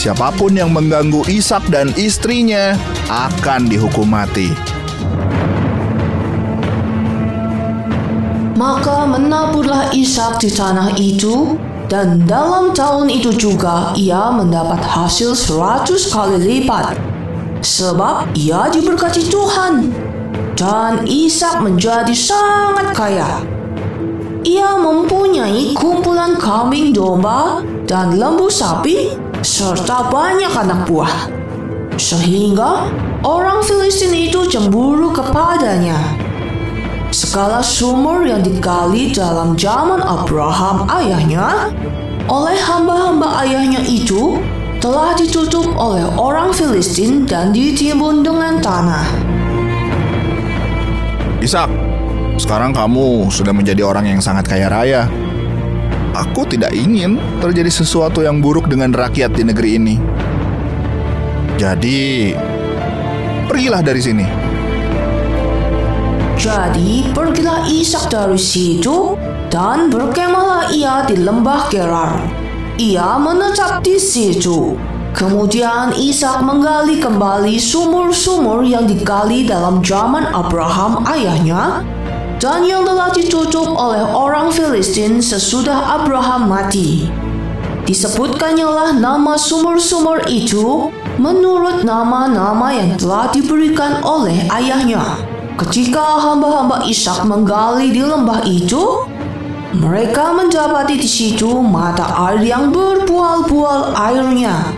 Siapa 0.00 0.32
pun 0.32 0.56
yang 0.56 0.72
mengganggu 0.72 1.26
Ishak 1.28 1.68
dan 1.68 1.92
istrinya 2.00 2.78
akan 3.12 3.68
dihukum 3.68 4.08
mati. 4.08 4.75
Maka 8.56 9.04
menaburlah 9.04 9.92
Ishak 9.92 10.40
di 10.40 10.48
tanah 10.48 10.96
itu, 10.96 11.60
dan 11.92 12.24
dalam 12.24 12.72
tahun 12.72 13.12
itu 13.12 13.36
juga 13.36 13.92
ia 13.92 14.32
mendapat 14.32 14.80
hasil 14.80 15.36
seratus 15.36 16.08
kali 16.08 16.40
lipat. 16.40 16.96
Sebab 17.60 18.32
ia 18.32 18.72
diberkati 18.72 19.28
Tuhan, 19.28 19.92
dan 20.56 21.04
Ishak 21.04 21.60
menjadi 21.60 22.16
sangat 22.16 22.96
kaya. 22.96 23.44
Ia 24.40 24.80
mempunyai 24.80 25.76
kumpulan 25.76 26.40
kambing 26.40 26.96
domba 26.96 27.60
dan 27.84 28.16
lembu 28.16 28.48
sapi, 28.48 29.20
serta 29.44 30.08
banyak 30.08 30.56
anak 30.56 30.88
buah. 30.88 31.28
Sehingga 32.00 32.88
orang 33.20 33.60
Filistin 33.60 34.16
itu 34.16 34.48
cemburu 34.48 35.12
kepadanya. 35.12 36.15
Segala 37.16 37.64
sumur 37.64 38.28
yang 38.28 38.44
digali 38.44 39.08
dalam 39.08 39.56
zaman 39.56 40.04
Abraham 40.04 40.84
ayahnya 40.84 41.72
oleh 42.28 42.60
hamba-hamba 42.60 43.40
ayahnya 43.40 43.80
itu 43.88 44.36
telah 44.84 45.16
ditutup 45.16 45.64
oleh 45.80 46.04
orang 46.20 46.52
Filistin 46.52 47.24
dan 47.24 47.56
ditimbun 47.56 48.20
dengan 48.20 48.60
tanah. 48.60 49.08
Ishak, 51.40 51.72
sekarang 52.36 52.76
kamu 52.76 53.32
sudah 53.32 53.56
menjadi 53.56 53.80
orang 53.80 54.12
yang 54.12 54.20
sangat 54.20 54.52
kaya 54.52 54.68
raya. 54.68 55.08
Aku 56.12 56.44
tidak 56.44 56.76
ingin 56.76 57.16
terjadi 57.40 57.72
sesuatu 57.72 58.20
yang 58.20 58.44
buruk 58.44 58.68
dengan 58.68 58.92
rakyat 58.92 59.32
di 59.32 59.40
negeri 59.40 59.70
ini. 59.80 59.96
Jadi, 61.56 62.36
pergilah 63.48 63.80
dari 63.80 64.04
sini. 64.04 64.45
Jadi 66.36 67.16
pergilah 67.16 67.64
Ishak 67.64 68.12
dari 68.12 68.36
situ 68.36 69.16
dan 69.48 69.88
berkemahlah 69.88 70.68
ia 70.68 71.08
di 71.08 71.16
lembah 71.16 71.72
Gerar. 71.72 72.20
Ia 72.76 73.16
menetap 73.16 73.80
di 73.80 73.96
situ. 73.96 74.76
Kemudian 75.16 75.96
Ishak 75.96 76.44
menggali 76.44 77.00
kembali 77.00 77.56
sumur-sumur 77.56 78.68
yang 78.68 78.84
digali 78.84 79.48
dalam 79.48 79.80
zaman 79.80 80.28
Abraham 80.28 81.08
ayahnya 81.08 81.80
dan 82.36 82.68
yang 82.68 82.84
telah 82.84 83.08
ditutup 83.16 83.72
oleh 83.72 84.04
orang 84.04 84.52
Filistin 84.52 85.24
sesudah 85.24 86.04
Abraham 86.04 86.52
mati. 86.52 87.08
Disebutkannya 87.88 89.00
nama 89.00 89.40
sumur-sumur 89.40 90.28
itu 90.28 90.92
menurut 91.16 91.80
nama-nama 91.80 92.76
yang 92.76 92.92
telah 93.00 93.32
diberikan 93.32 94.04
oleh 94.04 94.44
ayahnya. 94.52 95.35
Ketika 95.56 96.20
hamba-hamba 96.20 96.84
Ishak 96.84 97.24
menggali 97.24 97.88
di 97.88 98.04
lembah 98.04 98.44
itu, 98.44 99.08
mereka 99.72 100.36
mendapati 100.36 101.00
di 101.00 101.08
situ 101.08 101.64
mata 101.64 102.12
air 102.28 102.44
yang 102.44 102.68
berbual-bual 102.68 103.96
airnya. 103.96 104.68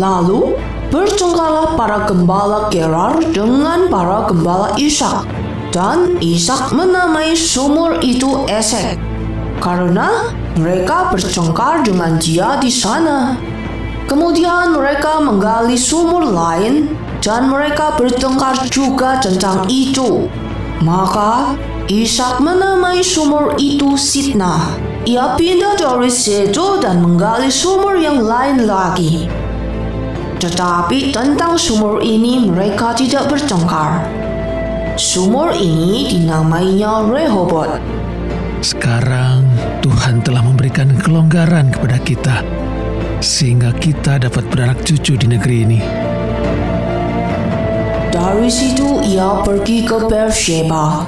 Lalu 0.00 0.56
bertengkarlah 0.88 1.76
para 1.76 2.08
gembala 2.08 2.72
Gerar 2.72 3.20
dengan 3.36 3.92
para 3.92 4.24
gembala 4.32 4.72
Ishak. 4.80 5.28
Dan 5.68 6.16
Ishak 6.24 6.72
menamai 6.72 7.36
sumur 7.36 8.00
itu 8.00 8.48
Esek 8.48 8.96
karena 9.60 10.32
mereka 10.56 11.12
bertengkar 11.12 11.84
dengan 11.84 12.16
dia 12.16 12.56
di 12.56 12.72
sana. 12.72 13.36
Kemudian 14.08 14.72
mereka 14.72 15.20
menggali 15.20 15.76
sumur 15.76 16.24
lain 16.24 16.88
dan 17.18 17.50
mereka 17.50 17.94
bertengkar 17.98 18.66
juga 18.70 19.18
tentang 19.18 19.66
itu. 19.66 20.30
Maka 20.82 21.58
Ishak 21.88 22.44
menamai 22.44 23.00
sumur 23.00 23.56
itu 23.56 23.96
Sitna. 23.96 24.76
Ia 25.08 25.40
pindah 25.40 25.80
dari 25.80 26.12
situ 26.12 26.76
dan 26.84 27.00
menggali 27.00 27.48
sumur 27.48 27.96
yang 27.96 28.20
lain 28.20 28.68
lagi. 28.68 29.24
Tetapi 30.38 31.16
tentang 31.16 31.56
sumur 31.56 32.04
ini 32.04 32.44
mereka 32.44 32.92
tidak 32.92 33.32
bertengkar. 33.32 34.04
Sumur 35.00 35.56
ini 35.56 36.12
dinamainya 36.12 37.08
Rehobot. 37.08 37.80
Sekarang 38.60 39.48
Tuhan 39.80 40.20
telah 40.20 40.44
memberikan 40.44 40.92
kelonggaran 41.00 41.72
kepada 41.72 41.98
kita 42.04 42.36
sehingga 43.24 43.74
kita 43.74 44.28
dapat 44.28 44.44
beranak 44.52 44.78
cucu 44.84 45.16
di 45.18 45.26
negeri 45.26 45.56
ini. 45.64 45.80
Dari 48.18 48.50
situ 48.50 48.98
ia 49.06 49.46
pergi 49.46 49.86
ke 49.86 50.10
Beersheba. 50.10 51.06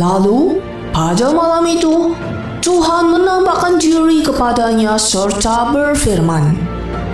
Lalu 0.00 0.56
pada 0.88 1.28
malam 1.36 1.68
itu 1.68 2.16
Tuhan 2.64 3.12
menampakkan 3.12 3.76
diri 3.76 4.24
kepadanya 4.24 4.96
serta 4.96 5.68
berfirman, 5.68 6.56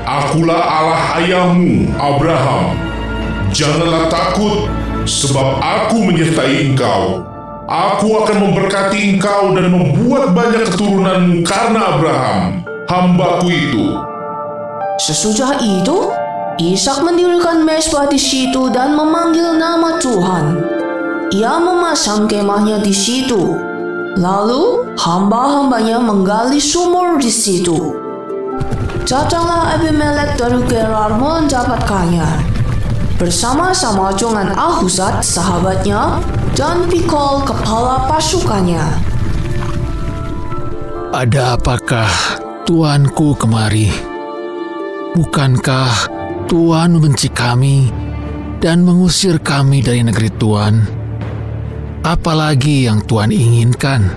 Akulah 0.07 0.63
Allah 0.63 1.03
ayahmu, 1.19 1.91
Abraham. 1.99 2.79
Janganlah 3.51 4.07
takut, 4.07 4.71
sebab 5.11 5.59
aku 5.59 6.07
menyertai 6.07 6.71
engkau. 6.71 7.27
Aku 7.67 8.15
akan 8.15 8.47
memberkati 8.47 9.19
engkau 9.19 9.59
dan 9.59 9.75
membuat 9.75 10.39
banyak 10.39 10.71
keturunanmu 10.71 11.43
karena 11.43 11.99
Abraham, 11.99 12.63
hambaku 12.87 13.51
itu. 13.51 13.85
Sesudah 15.03 15.59
itu, 15.59 16.15
Ishak 16.61 17.01
mendirikan 17.01 17.65
mesbah 17.65 18.05
di 18.05 18.21
situ 18.21 18.69
dan 18.69 18.93
memanggil 18.93 19.57
nama 19.57 19.97
Tuhan. 19.97 20.61
Ia 21.33 21.57
memasang 21.57 22.29
kemahnya 22.29 22.85
di 22.85 22.93
situ. 22.93 23.57
Lalu 24.21 24.93
hamba-hambanya 25.01 26.05
menggali 26.05 26.61
sumur 26.61 27.17
di 27.17 27.33
situ. 27.33 27.97
Datanglah 29.09 29.73
Abimelek 29.81 30.37
dari 30.37 30.61
Gerar 30.69 31.17
mendapatkannya. 31.17 32.29
Bersama-sama 33.17 34.13
dengan 34.13 34.53
Ahuzat 34.53 35.25
sahabatnya 35.25 36.21
dan 36.53 36.85
Pikol 36.93 37.41
kepala 37.41 38.05
pasukannya. 38.05 38.85
Ada 41.17 41.57
apakah 41.57 42.13
tuanku 42.69 43.33
kemari? 43.41 43.89
Bukankah 45.17 46.20
Tuhan 46.51 46.99
membenci 46.99 47.31
kami 47.31 47.95
dan 48.59 48.83
mengusir 48.83 49.39
kami 49.39 49.87
dari 49.87 50.03
negeri 50.03 50.35
Tuhan? 50.35 50.83
Apalagi 52.03 52.91
yang 52.91 53.07
Tuhan 53.07 53.31
inginkan? 53.31 54.11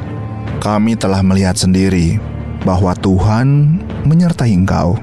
Kami 0.57 0.97
telah 0.97 1.21
melihat 1.21 1.53
sendiri 1.53 2.17
bahwa 2.65 2.97
Tuhan 2.97 3.77
menyertai 4.09 4.49
engkau. 4.49 4.97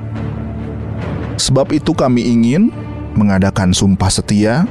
Sebab 1.38 1.70
itu 1.70 1.94
kami 1.94 2.26
ingin 2.26 2.74
mengadakan 3.14 3.70
sumpah 3.70 4.10
setia 4.10 4.66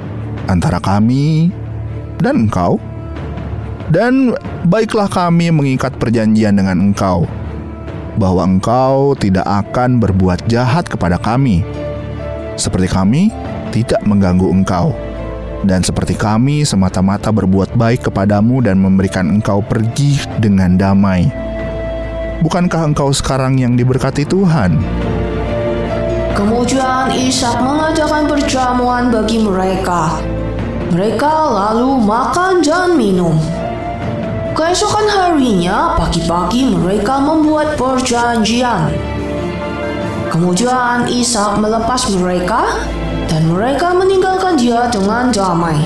antara 0.52 0.84
kami 0.84 1.56
dan 2.20 2.44
engkau. 2.44 2.76
Dan 3.88 4.36
baiklah 4.68 5.08
kami 5.08 5.48
mengikat 5.48 5.96
perjanjian 5.96 6.60
dengan 6.60 6.92
engkau, 6.92 7.24
bahwa 8.20 8.44
engkau 8.44 9.16
tidak 9.16 9.48
akan 9.48 10.04
berbuat 10.04 10.44
jahat 10.52 10.92
kepada 10.92 11.16
kami, 11.16 11.64
seperti 12.60 12.92
kami 12.92 13.32
tidak 13.72 14.04
mengganggu 14.04 14.46
engkau, 14.52 14.92
dan 15.64 15.82
seperti 15.82 16.14
kami 16.14 16.68
semata-mata 16.68 17.32
berbuat 17.32 17.74
baik 17.74 18.12
kepadamu 18.12 18.60
dan 18.62 18.78
memberikan 18.78 19.32
engkau 19.32 19.64
pergi 19.64 20.20
dengan 20.38 20.76
damai. 20.76 21.32
Bukankah 22.40 22.92
engkau 22.92 23.12
sekarang 23.12 23.60
yang 23.60 23.76
diberkati 23.76 24.24
Tuhan? 24.24 24.80
Kemudian 26.40 27.12
Ishak 27.12 27.60
mengadakan 27.60 28.32
perjamuan 28.32 29.12
bagi 29.12 29.44
mereka. 29.44 30.24
Mereka 30.88 31.32
lalu 31.52 32.00
makan 32.00 32.64
dan 32.64 32.96
minum. 32.96 33.36
Keesokan 34.56 35.08
harinya, 35.12 36.00
pagi-pagi 36.00 36.80
mereka 36.80 37.20
membuat 37.20 37.76
perjanjian. 37.76 39.19
Kemudian 40.30 41.10
Ishak 41.10 41.58
melepas 41.58 42.06
mereka 42.14 42.86
dan 43.26 43.50
mereka 43.50 43.94
meninggalkan 43.98 44.58
dia 44.58 44.86
dengan 44.94 45.34
damai. 45.34 45.78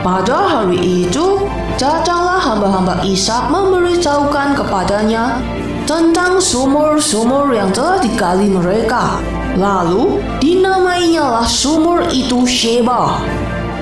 Pada 0.00 0.46
hari 0.46 1.08
itu, 1.08 1.44
datanglah 1.76 2.38
hamba-hamba 2.38 3.02
Ishak 3.04 3.52
memberitahukan 3.52 4.54
kepadanya 4.54 5.42
tentang 5.84 6.38
sumur-sumur 6.38 7.52
yang 7.52 7.74
telah 7.74 7.98
digali 8.00 8.48
mereka. 8.48 9.18
Lalu 9.56 10.20
dinamainya 10.38 11.24
lah 11.24 11.46
sumur 11.48 12.06
itu 12.12 12.44
Sheba. 12.44 13.18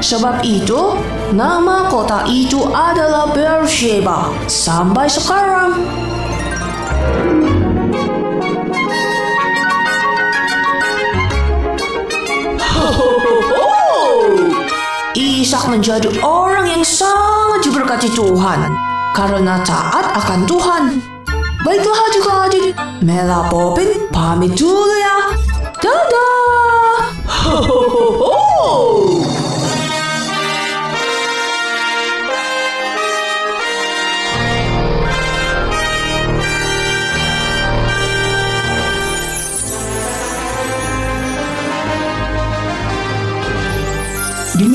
Sebab 0.05 0.45
itu, 0.45 0.95
nama 1.33 1.89
kota 1.89 2.29
itu 2.29 2.61
adalah 2.73 3.33
Beersheba 3.33 4.29
sampai 4.47 5.09
sekarang. 5.09 6.04
Ishak 15.45 15.69
menjadi 15.69 16.09
orang 16.25 16.73
yang 16.73 16.81
sangat 16.81 17.69
diberkati 17.69 18.09
Tuhan 18.17 18.65
karena 19.13 19.61
taat 19.61 20.17
akan 20.17 20.49
Tuhan. 20.49 20.83
Baiklah 21.61 22.01
adik-adik, 22.09 22.73
Mela 23.05 23.53
Popin 23.53 24.09
pamit 24.09 24.57
dulu 24.57 24.97
ya. 24.97 25.37
Dadah! 25.85 26.97
Ho, 27.29 27.61
ho, 27.61 27.81
ho, 27.93 28.05
ho. 28.25 29.24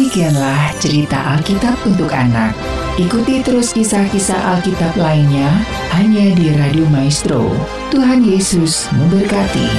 Demikianlah 0.10 0.74
cerita 0.82 1.38
Alkitab 1.38 1.86
untuk 1.86 2.10
anak. 2.10 2.58
Ikuti 2.98 3.46
terus 3.46 3.70
kisah-kisah 3.78 4.58
Alkitab 4.58 4.98
lainnya 4.98 5.46
hanya 5.94 6.34
di 6.34 6.50
Radio 6.58 6.82
Maestro. 6.90 7.54
Tuhan 7.94 8.26
Yesus 8.26 8.90
memberkati. 8.90 9.70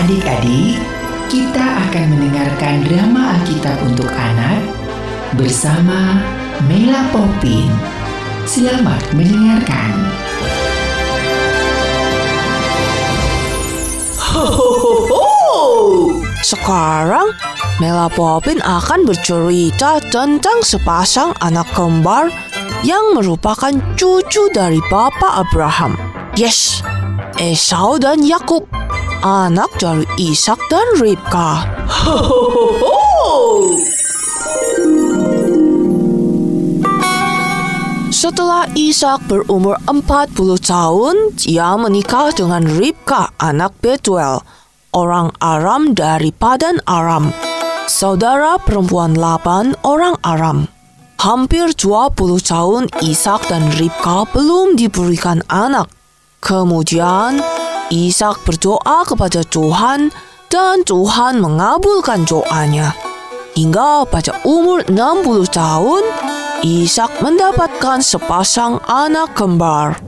Adik-adik, 0.00 0.80
kita 1.28 1.66
akan 1.92 2.04
mendengarkan 2.08 2.88
drama 2.88 3.36
Alkitab 3.36 3.76
untuk 3.84 4.08
anak 4.16 4.64
bersama 5.36 6.24
Mela 6.64 7.04
Popin. 7.12 7.91
Selamat 8.52 9.00
mendengarkan. 9.16 10.12
Sekarang, 16.44 17.32
Mela 17.80 18.12
Popin 18.12 18.60
akan 18.60 19.08
bercerita 19.08 20.04
tentang 20.12 20.60
sepasang 20.60 21.32
anak 21.40 21.64
kembar 21.72 22.28
yang 22.84 23.16
merupakan 23.16 23.72
cucu 23.96 24.52
dari 24.52 24.84
Bapak 24.92 25.48
Abraham. 25.48 25.96
Yes, 26.36 26.84
Esau 27.40 27.96
dan 27.96 28.20
Yakub, 28.20 28.68
anak 29.24 29.72
dari 29.80 30.04
Ishak 30.20 30.60
dan 30.68 30.84
Ribka. 31.00 31.64
Setelah 38.22 38.70
Ishak 38.78 39.26
berumur 39.26 39.82
40 39.90 40.30
tahun, 40.62 41.34
dia 41.34 41.74
menikah 41.74 42.30
dengan 42.30 42.62
Ribka, 42.62 43.34
anak 43.34 43.74
Betuel, 43.82 44.38
orang 44.94 45.34
Aram 45.42 45.90
dari 45.90 46.30
Padan 46.30 46.78
Aram. 46.86 47.34
Saudara 47.90 48.62
perempuan 48.62 49.18
Laban, 49.18 49.74
orang 49.82 50.14
Aram. 50.22 50.70
Hampir 51.18 51.74
20 51.74 52.14
tahun 52.38 52.86
Ishak 53.02 53.50
dan 53.50 53.66
Ribka 53.74 54.22
belum 54.30 54.78
diberikan 54.78 55.42
anak. 55.50 55.90
Kemudian, 56.38 57.42
Ishak 57.90 58.46
berdoa 58.46 59.02
kepada 59.02 59.42
Tuhan 59.42 60.14
dan 60.46 60.86
Tuhan 60.86 61.42
mengabulkan 61.42 62.22
doanya. 62.22 62.94
Hingga 63.58 64.06
pada 64.06 64.38
umur 64.46 64.86
60 64.86 65.42
tahun, 65.50 66.06
Ishak 66.62 67.18
mendapatkan 67.18 67.98
sepasang 67.98 68.78
anak 68.86 69.34
kembar. 69.34 69.98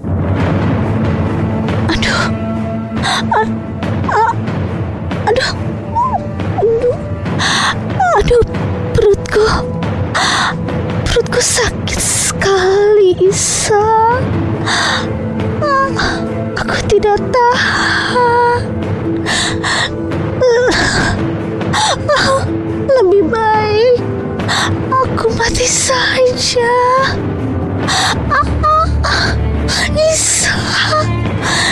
Aduh, 1.91 2.23
A- 3.35 3.51
a- 4.07 4.37
aduh, 5.27 5.51
aduh, 6.63 6.97
aduh, 8.15 8.45
perutku, 8.95 9.47
perutku 11.11 11.41
sakit 11.43 11.99
sekali, 11.99 13.19
Isa. 13.19 14.23
Ah, 15.59 15.91
Aku 16.55 16.79
tidak 16.87 17.19
tahan. 17.35 18.63
Ah, 20.39 20.71
Lebih 22.95 23.27
baik 23.27 23.99
aku 25.05 25.29
mati 25.37 25.69
saja. 25.69 26.77
Ah, 28.33 28.41
ah, 28.65 28.89
ah. 29.05 29.29
Isa, 29.93 30.57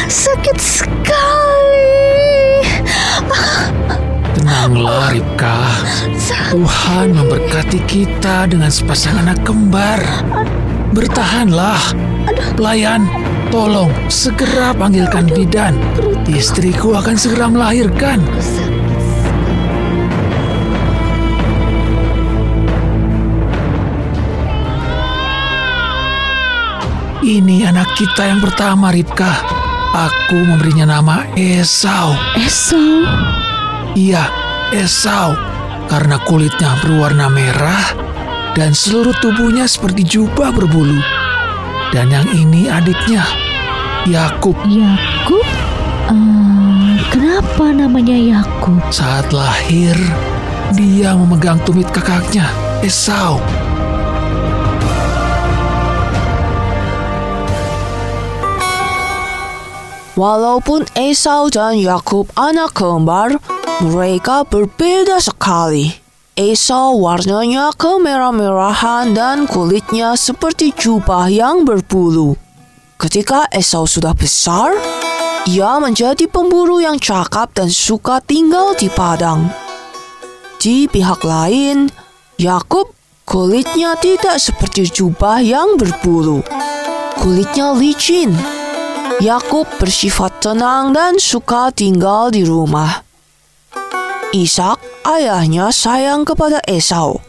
sakit 0.07 0.59
sekali. 0.61 2.05
Ah, 3.33 3.73
Tenanglah. 4.37 5.17
Sakit. 6.17 6.53
Tuhan 6.53 7.07
memberkati 7.17 7.81
kita 7.89 8.53
dengan 8.53 8.69
sepasang 8.69 9.17
anak 9.25 9.41
kembar. 9.43 10.01
Bertahanlah. 10.93 11.81
Pelayan, 12.55 13.09
tolong 13.49 13.91
segera 14.13 14.77
panggilkan 14.77 15.27
bidan. 15.33 15.75
Istriku 16.29 16.95
akan 16.97 17.17
segera 17.17 17.49
melahirkan. 17.49 18.21
Ini 27.23 27.71
anak 27.71 27.95
kita 27.95 28.35
yang 28.35 28.43
pertama, 28.43 28.91
Ripka. 28.91 29.31
Aku 29.95 30.43
memberinya 30.43 30.99
nama 30.99 31.23
Esau. 31.39 32.19
Esau, 32.35 33.07
Iya, 33.95 34.27
Esau. 34.75 35.31
Karena 35.87 36.19
kulitnya 36.27 36.75
berwarna 36.83 37.31
merah 37.31 37.95
dan 38.59 38.75
seluruh 38.75 39.15
tubuhnya 39.23 39.71
seperti 39.71 40.03
jubah 40.03 40.51
berbulu. 40.51 40.99
Dan 41.95 42.11
yang 42.11 42.27
ini 42.35 42.67
adiknya, 42.67 43.23
Yakub. 44.11 44.59
Yakub. 44.67 45.47
Eh, 46.11 46.99
kenapa 47.07 47.71
namanya 47.71 48.19
Yakub? 48.19 48.83
Saat 48.91 49.31
lahir, 49.31 49.95
dia 50.75 51.15
memegang 51.15 51.63
tumit 51.63 51.87
kakaknya, 51.95 52.51
Esau. 52.83 53.39
Walaupun 60.13 60.85
Esau 60.93 61.49
dan 61.49 61.81
Yakub 61.81 62.29
anak 62.37 62.77
kembar, 62.77 63.41
mereka 63.81 64.45
berbeda 64.45 65.17
sekali. 65.25 65.89
Esau 66.37 67.01
warnanya 67.01 67.73
kemerah-merahan 67.73 69.17
dan 69.17 69.49
kulitnya 69.49 70.13
seperti 70.13 70.77
jubah 70.77 71.33
yang 71.33 71.65
berbulu. 71.65 72.37
Ketika 73.01 73.49
Esau 73.49 73.89
sudah 73.89 74.13
besar, 74.13 74.77
ia 75.49 75.81
menjadi 75.81 76.29
pemburu 76.29 76.85
yang 76.85 77.01
cakap 77.01 77.57
dan 77.57 77.73
suka 77.73 78.21
tinggal 78.21 78.77
di 78.77 78.93
padang. 78.93 79.49
Di 80.61 80.93
pihak 80.93 81.25
lain, 81.25 81.89
Yakub 82.37 82.93
kulitnya 83.25 83.97
tidak 83.97 84.37
seperti 84.37 84.93
jubah 84.93 85.41
yang 85.41 85.81
berbulu. 85.81 86.45
Kulitnya 87.17 87.73
licin. 87.73 88.62
Yakub 89.23 89.71
bersifat 89.79 90.43
tenang 90.43 90.91
dan 90.91 91.15
suka 91.15 91.71
tinggal 91.71 92.35
di 92.35 92.43
rumah. 92.43 93.07
Ishak, 94.35 94.83
ayahnya 95.07 95.71
sayang 95.71 96.27
kepada 96.27 96.59
Esau, 96.67 97.23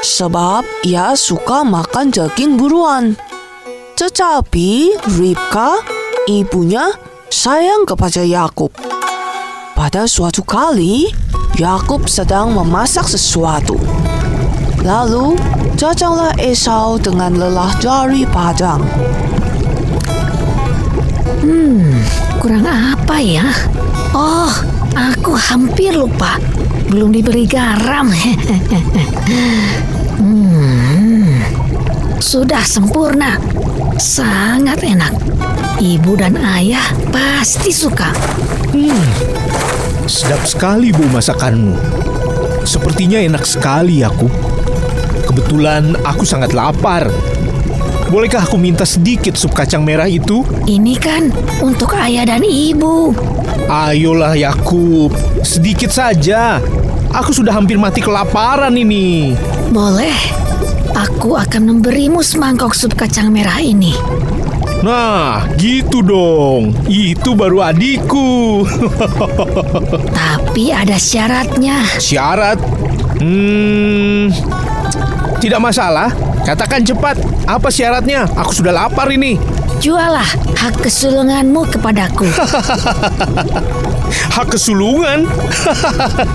sebab 0.00 0.64
ia 0.88 1.12
suka 1.20 1.68
makan 1.68 2.08
daging 2.08 2.56
buruan. 2.56 3.12
Tetapi 4.00 4.96
Ribka, 5.20 5.84
ibunya, 6.32 6.96
sayang 7.28 7.84
kepada 7.84 8.24
Yakub. 8.24 8.72
Pada 9.76 10.08
suatu 10.08 10.40
kali, 10.40 11.12
Yakub 11.60 12.08
sedang 12.08 12.56
memasak 12.56 13.04
sesuatu. 13.04 13.76
Lalu, 14.80 15.36
datanglah 15.76 16.32
Esau 16.40 16.96
dengan 16.96 17.36
lelah 17.36 17.76
dari 17.84 18.24
padang. 18.24 18.80
Kurang 22.36 22.68
apa 22.68 23.24
ya? 23.24 23.48
Oh, 24.12 24.52
aku 24.92 25.32
hampir 25.32 25.96
lupa. 25.96 26.36
Belum 26.92 27.08
diberi 27.08 27.48
garam. 27.48 28.04
hmm, 30.20 31.40
sudah 32.20 32.60
sempurna. 32.68 33.40
Sangat 33.96 34.84
enak. 34.84 35.16
Ibu 35.80 36.20
dan 36.20 36.36
ayah 36.36 36.84
pasti 37.08 37.72
suka. 37.72 38.12
Sedap 40.04 40.44
sekali 40.44 40.92
bu 40.92 41.08
masakanmu. 41.08 41.80
Sepertinya 42.68 43.24
enak 43.24 43.48
sekali 43.48 44.04
aku. 44.04 44.28
Kebetulan 45.32 45.96
aku 46.04 46.28
sangat 46.28 46.52
lapar. 46.52 47.08
Bolehkah 48.08 48.40
aku 48.40 48.56
minta 48.56 48.88
sedikit 48.88 49.36
sup 49.36 49.52
kacang 49.52 49.84
merah 49.84 50.08
itu? 50.08 50.40
Ini 50.64 50.96
kan 50.96 51.28
untuk 51.60 51.92
ayah 51.92 52.24
dan 52.24 52.40
ibu. 52.40 53.12
Ayolah 53.68 54.32
Yakub, 54.32 55.12
sedikit 55.44 55.92
saja. 55.92 56.56
Aku 57.12 57.36
sudah 57.36 57.52
hampir 57.52 57.76
mati 57.76 58.00
kelaparan 58.00 58.72
ini. 58.80 59.36
Boleh. 59.68 60.16
Aku 60.96 61.36
akan 61.36 61.68
memberimu 61.68 62.24
semangkok 62.24 62.72
sup 62.72 62.96
kacang 62.96 63.28
merah 63.28 63.60
ini. 63.60 63.92
Nah, 64.80 65.44
gitu 65.60 66.00
dong. 66.00 66.72
Itu 66.88 67.36
baru 67.36 67.60
adikku. 67.68 68.64
Tapi 70.16 70.72
ada 70.72 70.96
syaratnya. 70.96 71.84
Syarat? 72.00 72.56
Hmm, 73.20 74.32
tidak 75.44 75.60
masalah. 75.60 76.08
Katakan 76.40 76.88
cepat. 76.88 77.37
Apa 77.48 77.72
syaratnya? 77.72 78.28
Aku 78.36 78.52
sudah 78.52 78.76
lapar 78.76 79.08
ini. 79.08 79.40
Jualah 79.80 80.28
hak 80.52 80.84
kesulunganmu 80.84 81.64
kepadaku. 81.72 82.28
Hak 84.08 84.52
kesulungan? 84.52 85.24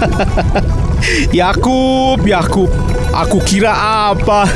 Yakub, 1.40 2.18
Yakub. 2.26 2.70
Aku 3.14 3.38
kira 3.46 3.74
apa? 4.10 4.50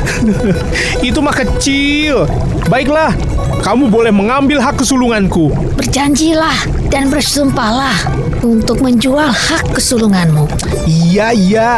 Itu 1.06 1.22
mah 1.22 1.34
kecil. 1.34 2.26
Baiklah, 2.66 3.14
kamu 3.62 3.90
boleh 3.90 4.10
mengambil 4.14 4.62
hak 4.62 4.82
kesulunganku. 4.82 5.50
Berjanjilah 5.78 6.56
dan 6.90 7.10
bersumpahlah 7.10 7.94
untuk 8.42 8.82
menjual 8.82 9.30
hak 9.30 9.74
kesulunganmu. 9.74 10.46
Iya, 10.86 11.34
iya. 11.34 11.70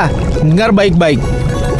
Dengar 0.45 0.72
baik-baik. 0.72 1.20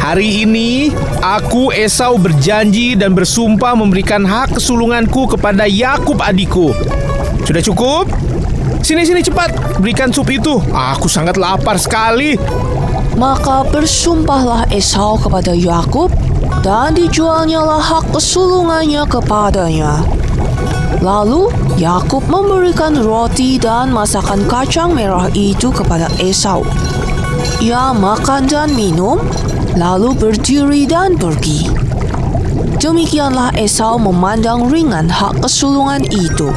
Hari 0.01 0.49
ini 0.49 0.89
aku 1.21 1.69
Esau 1.69 2.17
berjanji 2.17 2.97
dan 2.97 3.13
bersumpah 3.13 3.77
memberikan 3.77 4.25
hak 4.25 4.57
kesulunganku 4.57 5.29
kepada 5.37 5.69
Yakub 5.69 6.17
adikku. 6.17 6.73
Sudah 7.45 7.61
cukup? 7.61 8.09
Sini 8.81 9.05
sini 9.05 9.21
cepat, 9.21 9.77
berikan 9.77 10.09
sup 10.09 10.25
itu. 10.33 10.57
Aku 10.73 11.05
sangat 11.05 11.37
lapar 11.37 11.77
sekali. 11.77 12.33
Maka 13.13 13.61
bersumpahlah 13.69 14.65
Esau 14.73 15.21
kepada 15.21 15.53
Yakub 15.53 16.09
dan 16.65 16.97
dijualnyalah 16.97 17.77
hak 17.77 18.09
kesulungannya 18.09 19.05
kepadanya. 19.05 20.01
Lalu 21.05 21.53
Yakub 21.77 22.25
memberikan 22.25 22.97
roti 22.97 23.61
dan 23.61 23.93
masakan 23.93 24.49
kacang 24.49 24.97
merah 24.97 25.29
itu 25.37 25.69
kepada 25.69 26.09
Esau. 26.17 26.65
Ia 27.61 27.93
makan 27.93 28.49
dan 28.49 28.73
minum, 28.73 29.21
lalu 29.75 30.15
berdiri 30.17 30.83
dan 30.87 31.15
pergi. 31.15 31.69
Demikianlah 32.81 33.53
Esau 33.53 34.01
memandang 34.01 34.65
ringan 34.65 35.05
hak 35.05 35.37
kesulungan 35.45 36.01
itu. 36.09 36.49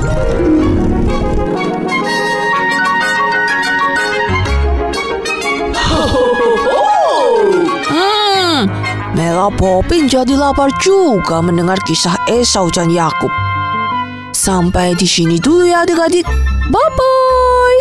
Hmm, 7.93 8.65
Mela 9.13 9.53
Popin 9.53 10.09
jadi 10.09 10.33
lapar 10.33 10.73
juga 10.81 11.45
mendengar 11.45 11.77
kisah 11.85 12.17
Esau 12.33 12.73
dan 12.73 12.89
Yakub. 12.89 13.29
Sampai 14.33 14.97
di 14.97 15.05
sini 15.05 15.37
dulu 15.37 15.69
ya 15.69 15.85
adik-adik. 15.85 16.25
Bye-bye. 16.73 17.81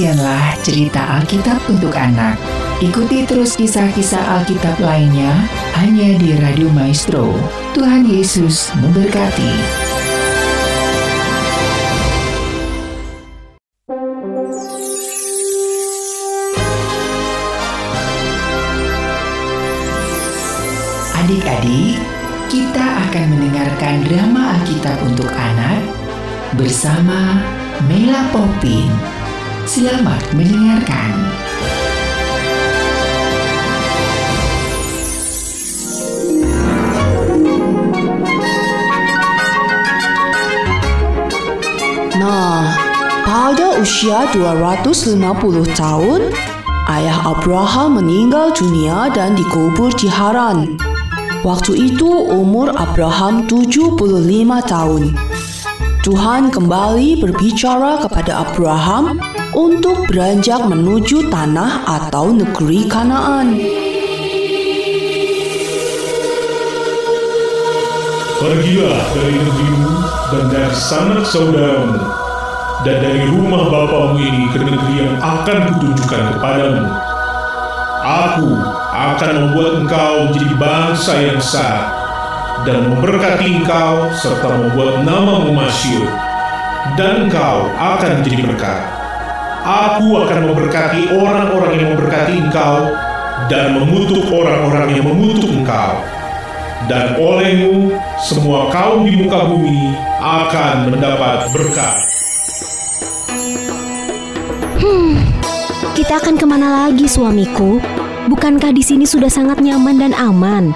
Demikianlah 0.00 0.56
cerita 0.64 1.20
Alkitab 1.20 1.60
untuk 1.68 1.92
anak. 1.92 2.40
Ikuti 2.80 3.20
terus 3.28 3.52
kisah-kisah 3.52 4.40
Alkitab 4.40 4.80
lainnya 4.80 5.28
hanya 5.76 6.16
di 6.16 6.40
Radio 6.40 6.72
Maestro. 6.72 7.36
Tuhan 7.76 8.08
Yesus 8.08 8.72
memberkati. 8.80 9.52
Adik-adik, 21.12 22.00
kita 22.48 22.86
akan 23.04 23.36
mendengarkan 23.36 24.08
drama 24.08 24.56
Alkitab 24.56 24.96
untuk 25.04 25.28
anak 25.28 25.84
bersama 26.56 27.44
Mela 27.84 28.24
Popin. 28.32 29.19
Selamat 29.70 30.18
mendengarkan. 30.34 31.14
Nah, 42.18 42.74
pada 43.22 43.78
usia 43.78 44.26
250 44.34 45.22
tahun, 45.78 46.34
ayah 46.90 47.30
Abraham 47.30 48.02
meninggal 48.02 48.50
dunia 48.50 49.06
dan 49.14 49.38
dikubur 49.38 49.94
di 49.94 50.10
Haran. 50.10 50.82
Waktu 51.46 51.94
itu 51.94 52.10
umur 52.10 52.74
Abraham 52.74 53.46
75 53.46 54.02
tahun. 54.66 55.14
Tuhan 56.02 56.50
kembali 56.50 57.22
berbicara 57.22 58.02
kepada 58.02 58.42
Abraham 58.42 59.29
untuk 59.60 60.08
beranjak 60.08 60.64
menuju 60.64 61.28
tanah 61.28 61.84
atau 61.84 62.32
negeri 62.32 62.88
Kanaan. 62.88 63.60
Pergilah 68.40 69.00
dari 69.12 69.36
negerimu 69.36 69.92
dan 70.32 70.44
dari 70.48 70.72
sanak 70.72 71.28
saudaramu 71.28 72.00
dan 72.88 72.96
dari 73.04 73.28
rumah 73.28 73.68
bapamu 73.68 74.16
ini 74.16 74.48
ke 74.48 74.64
negeri 74.64 74.94
yang 74.96 75.20
akan 75.20 75.76
kutunjukkan 75.76 76.22
kepadamu. 76.40 76.88
Aku 78.00 78.48
akan 78.96 79.32
membuat 79.44 79.72
engkau 79.84 80.14
menjadi 80.32 80.56
bangsa 80.56 81.12
yang 81.20 81.36
sah 81.36 81.92
dan 82.64 82.88
memberkati 82.88 83.60
engkau 83.60 84.08
serta 84.16 84.48
membuat 84.56 85.04
namamu 85.04 85.52
masyur 85.52 86.08
dan 86.96 87.28
engkau 87.28 87.68
akan 87.76 88.24
menjadi 88.24 88.48
berkat. 88.48 88.99
Aku 89.70 90.18
akan 90.18 90.50
memberkati 90.50 91.14
orang-orang 91.14 91.78
yang 91.78 91.88
memberkati 91.94 92.42
engkau 92.42 92.90
dan 93.46 93.78
mengutuk 93.78 94.26
orang-orang 94.26 94.98
yang 94.98 95.06
mengutuk 95.06 95.46
engkau. 95.46 95.94
Dan 96.90 97.14
olehmu 97.14 97.94
semua 98.18 98.66
kaum 98.74 99.06
di 99.06 99.14
muka 99.14 99.46
bumi 99.46 99.94
akan 100.18 100.90
mendapat 100.90 101.46
berkat. 101.54 102.02
Hmm, 104.82 105.22
kita 105.94 106.18
akan 106.18 106.34
ke 106.34 106.46
mana 106.50 106.90
lagi 106.90 107.06
suamiku? 107.06 107.78
Bukankah 108.26 108.74
di 108.74 108.82
sini 108.82 109.06
sudah 109.06 109.30
sangat 109.30 109.62
nyaman 109.62 110.02
dan 110.02 110.12
aman? 110.18 110.74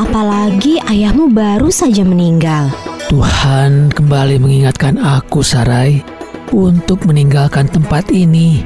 Apalagi 0.00 0.80
ayahmu 0.88 1.28
baru 1.36 1.68
saja 1.68 2.00
meninggal. 2.00 2.72
Tuhan 3.12 3.92
kembali 3.92 4.40
mengingatkan 4.40 4.96
aku, 4.96 5.44
Sarai, 5.44 6.15
untuk 6.54 7.02
meninggalkan 7.06 7.66
tempat 7.66 8.10
ini 8.10 8.62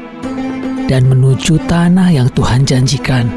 dan 0.90 1.06
menuju 1.06 1.62
tanah 1.70 2.10
yang 2.10 2.26
Tuhan 2.34 2.66
janjikan. 2.66 3.30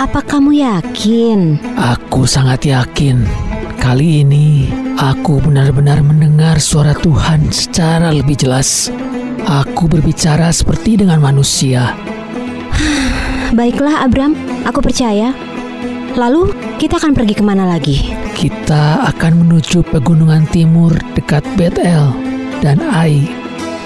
Apa 0.00 0.24
kamu 0.24 0.64
yakin? 0.64 1.60
Aku 1.76 2.24
sangat 2.24 2.64
yakin. 2.64 3.28
Kali 3.76 4.24
ini 4.24 4.72
aku 4.96 5.44
benar-benar 5.44 6.00
mendengar 6.00 6.56
suara 6.56 6.96
Tuhan 6.96 7.52
secara 7.52 8.08
lebih 8.08 8.40
jelas. 8.40 8.88
Aku 9.44 9.92
berbicara 9.92 10.48
seperti 10.48 10.96
dengan 11.04 11.20
manusia. 11.20 11.92
Baiklah, 13.56 14.00
Abram, 14.00 14.32
aku 14.64 14.80
percaya. 14.80 15.36
Lalu 16.16 16.56
kita 16.80 16.96
akan 16.96 17.12
pergi 17.12 17.36
ke 17.36 17.44
mana 17.44 17.68
lagi? 17.68 18.16
Kita 18.32 19.04
akan 19.12 19.44
menuju 19.44 19.84
pegunungan 19.84 20.48
timur 20.48 20.96
dekat 21.12 21.44
Betel 21.60 22.29
dan 22.60 22.80
Ai. 22.84 23.24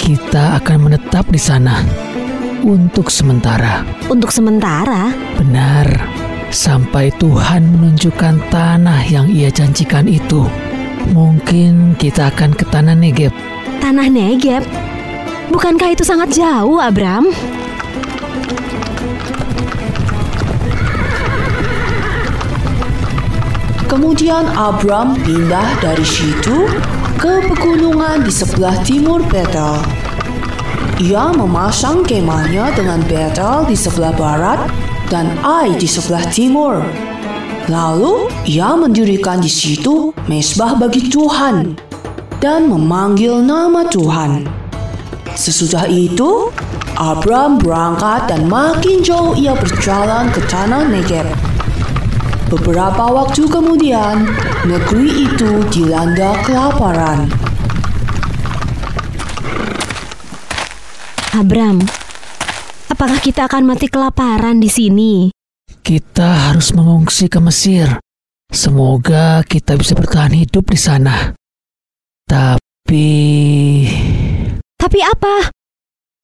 Kita 0.05 0.61
akan 0.61 0.91
menetap 0.91 1.25
di 1.33 1.41
sana 1.41 1.81
untuk 2.61 3.09
sementara. 3.09 3.87
Untuk 4.11 4.29
sementara? 4.29 5.15
Benar. 5.41 5.87
Sampai 6.53 7.09
Tuhan 7.17 7.73
menunjukkan 7.73 8.53
tanah 8.53 9.01
yang 9.09 9.31
ia 9.33 9.49
janjikan 9.49 10.05
itu. 10.05 10.45
Mungkin 11.17 11.97
kita 11.97 12.29
akan 12.35 12.53
ke 12.53 12.69
tanah 12.69 12.93
Negeb. 12.93 13.33
Tanah 13.81 14.13
Negeb? 14.13 14.61
Bukankah 15.49 15.97
itu 15.97 16.05
sangat 16.05 16.37
jauh, 16.37 16.77
Abram? 16.83 17.33
Kemudian 23.89 24.51
Abram 24.59 25.15
pindah 25.23 25.79
dari 25.79 26.03
situ 26.03 26.67
ke 27.25 27.41
pegunungan 27.49 28.21
di 28.21 28.29
sebelah 28.29 28.77
timur 28.85 29.25
Betel. 29.33 29.81
Ia 31.01 31.33
memasang 31.33 32.05
kemahnya 32.05 32.69
dengan 32.77 33.01
Betel 33.09 33.65
di 33.65 33.73
sebelah 33.73 34.13
barat 34.13 34.61
dan 35.09 35.33
Ai 35.41 35.73
di 35.73 35.89
sebelah 35.89 36.21
timur. 36.29 36.85
Lalu 37.73 38.29
ia 38.45 38.77
mendirikan 38.77 39.41
di 39.41 39.49
situ 39.49 40.13
mesbah 40.29 40.77
bagi 40.77 41.09
Tuhan 41.09 41.73
dan 42.45 42.69
memanggil 42.69 43.41
nama 43.41 43.89
Tuhan. 43.89 44.45
Sesudah 45.33 45.89
itu, 45.89 46.53
Abram 47.01 47.57
berangkat 47.57 48.29
dan 48.29 48.53
makin 48.53 49.01
jauh 49.01 49.33
ia 49.33 49.57
berjalan 49.57 50.29
ke 50.29 50.45
tanah 50.45 50.93
Negeb. 50.93 51.25
Beberapa 52.55 53.11
waktu 53.11 53.51
kemudian, 53.51 54.31
negeri 54.63 55.27
itu 55.27 55.59
dilanda 55.75 56.39
kelaparan. 56.47 57.27
Abram, 61.35 61.83
apakah 62.87 63.19
kita 63.19 63.51
akan 63.51 63.67
mati 63.67 63.91
kelaparan 63.91 64.63
di 64.63 64.71
sini? 64.71 65.35
Kita 65.83 66.47
harus 66.47 66.71
mengungsi 66.71 67.27
ke 67.27 67.43
Mesir. 67.43 67.99
Semoga 68.55 69.43
kita 69.43 69.75
bisa 69.75 69.99
bertahan 69.99 70.39
hidup 70.39 70.71
di 70.71 70.79
sana. 70.79 71.35
Tapi... 72.23 73.11
Tapi 74.79 74.99
apa? 75.03 75.51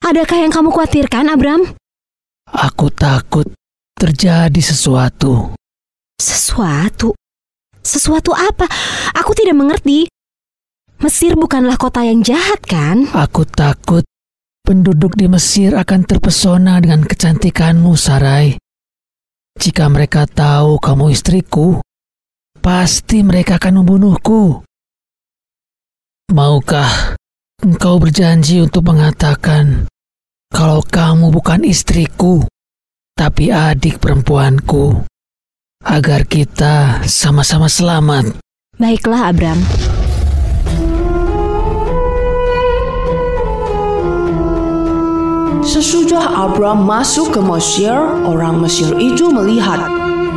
Adakah 0.06 0.46
yang 0.46 0.54
kamu 0.54 0.70
khawatirkan, 0.70 1.26
Abram? 1.26 1.74
Aku 2.46 2.86
takut 2.94 3.50
terjadi 3.98 4.62
sesuatu. 4.62 5.58
Sesuatu? 6.20 7.16
Sesuatu 7.80 8.36
apa? 8.36 8.68
Aku 9.16 9.32
tidak 9.32 9.56
mengerti. 9.56 10.04
Mesir 11.00 11.32
bukanlah 11.32 11.80
kota 11.80 12.04
yang 12.04 12.20
jahat, 12.20 12.60
kan? 12.60 13.08
Aku 13.16 13.48
takut 13.48 14.04
penduduk 14.60 15.16
di 15.16 15.32
Mesir 15.32 15.72
akan 15.72 16.04
terpesona 16.04 16.76
dengan 16.84 17.08
kecantikanmu, 17.08 17.96
Sarai. 17.96 18.60
Jika 19.56 19.88
mereka 19.88 20.28
tahu 20.28 20.76
kamu 20.76 21.08
istriku, 21.08 21.80
pasti 22.60 23.24
mereka 23.24 23.56
akan 23.56 23.80
membunuhku. 23.80 24.60
Maukah 26.36 27.16
engkau 27.64 27.96
berjanji 27.96 28.60
untuk 28.60 28.86
mengatakan 28.86 29.88
kalau 30.52 30.84
kamu 30.84 31.32
bukan 31.32 31.64
istriku, 31.64 32.44
tapi 33.16 33.50
adik 33.50 33.98
perempuanku, 33.98 35.09
agar 35.80 36.28
kita 36.28 37.00
sama-sama 37.08 37.64
selamat? 37.64 38.36
Baiklah, 38.76 39.32
Abram. 39.32 39.56
Sesudah 45.64 46.48
Abram 46.48 46.84
masuk 46.84 47.36
ke 47.36 47.40
Mesir, 47.40 47.92
orang 48.24 48.60
Mesir 48.60 48.92
itu 49.00 49.32
melihat 49.32 49.80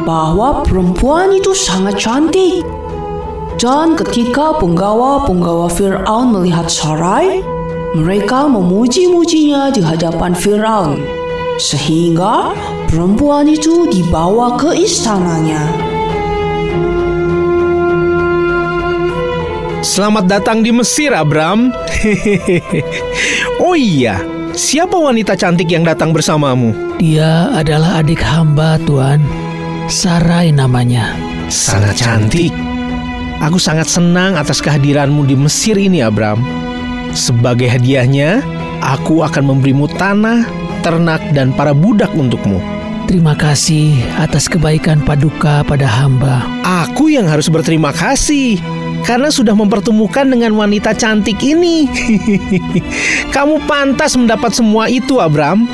bahwa 0.07 0.63
perempuan 0.63 1.35
itu 1.35 1.51
sangat 1.55 1.99
cantik. 1.99 2.63
Dan 3.59 3.95
ketika 3.95 4.59
penggawa-penggawa 4.59 5.71
Fir'aun 5.71 6.35
melihat 6.35 6.67
Sarai, 6.67 7.39
mereka 7.95 8.47
memuji-mujinya 8.51 9.71
di 9.71 9.79
hadapan 9.79 10.35
Fir'aun. 10.35 11.22
Sehingga 11.61 12.57
perempuan 12.89 13.45
itu 13.45 13.85
dibawa 13.85 14.57
ke 14.57 14.73
istananya. 14.73 15.69
Selamat 19.83 20.25
datang 20.25 20.63
di 20.63 20.71
Mesir, 20.73 21.13
Abram. 21.13 21.69
oh 23.65 23.75
iya, 23.77 24.23
siapa 24.55 24.95
wanita 24.95 25.37
cantik 25.37 25.69
yang 25.69 25.85
datang 25.85 26.15
bersamamu? 26.15 26.73
Dia 26.97 27.51
adalah 27.53 28.01
adik 28.01 28.23
hamba, 28.23 28.79
Tuan. 28.87 29.21
Sarai 29.91 30.55
namanya. 30.55 31.13
Sangat 31.51 31.99
cantik. 31.99 32.55
Aku 33.43 33.59
sangat 33.59 33.91
senang 33.91 34.39
atas 34.39 34.63
kehadiranmu 34.63 35.27
di 35.27 35.35
Mesir 35.35 35.75
ini, 35.75 35.99
Abram. 35.99 36.39
Sebagai 37.11 37.67
hadiahnya, 37.67 38.39
aku 38.79 39.21
akan 39.21 39.51
memberimu 39.51 39.91
tanah, 39.99 40.47
ternak, 40.83 41.23
dan 41.31 41.55
para 41.55 41.71
budak 41.71 42.11
untukmu. 42.13 42.59
Terima 43.07 43.35
kasih 43.35 43.99
atas 44.15 44.47
kebaikan 44.47 45.03
paduka 45.03 45.63
pada 45.67 45.83
hamba. 45.87 46.47
Aku 46.63 47.11
yang 47.11 47.27
harus 47.27 47.51
berterima 47.51 47.91
kasih 47.91 48.59
karena 49.03 49.27
sudah 49.27 49.51
mempertemukan 49.51 50.23
dengan 50.23 50.55
wanita 50.55 50.95
cantik 50.95 51.39
ini. 51.43 51.91
Kamu 53.35 53.67
pantas 53.67 54.15
mendapat 54.15 54.55
semua 54.55 54.87
itu, 54.87 55.19
Abram. 55.19 55.67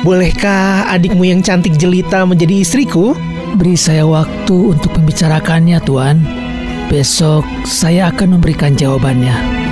Bolehkah 0.00 0.88
adikmu 0.88 1.28
yang 1.28 1.44
cantik 1.44 1.76
jelita 1.76 2.24
menjadi 2.24 2.64
istriku? 2.64 3.12
Beri 3.60 3.76
saya 3.76 4.08
waktu 4.08 4.72
untuk 4.72 4.96
membicarakannya, 4.96 5.76
Tuan. 5.84 6.24
Besok 6.88 7.44
saya 7.68 8.08
akan 8.08 8.40
memberikan 8.40 8.72
jawabannya. 8.72 9.69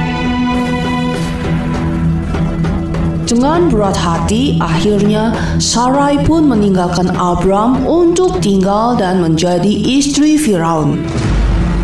Dengan 3.29 3.68
berat 3.68 3.93
hati, 3.93 4.57
akhirnya 4.57 5.37
Sarai 5.61 6.16
pun 6.24 6.49
meninggalkan 6.49 7.12
Abram 7.12 7.85
untuk 7.85 8.41
tinggal 8.41 8.97
dan 8.97 9.20
menjadi 9.20 9.68
istri 9.68 10.41
Firaun. 10.41 11.05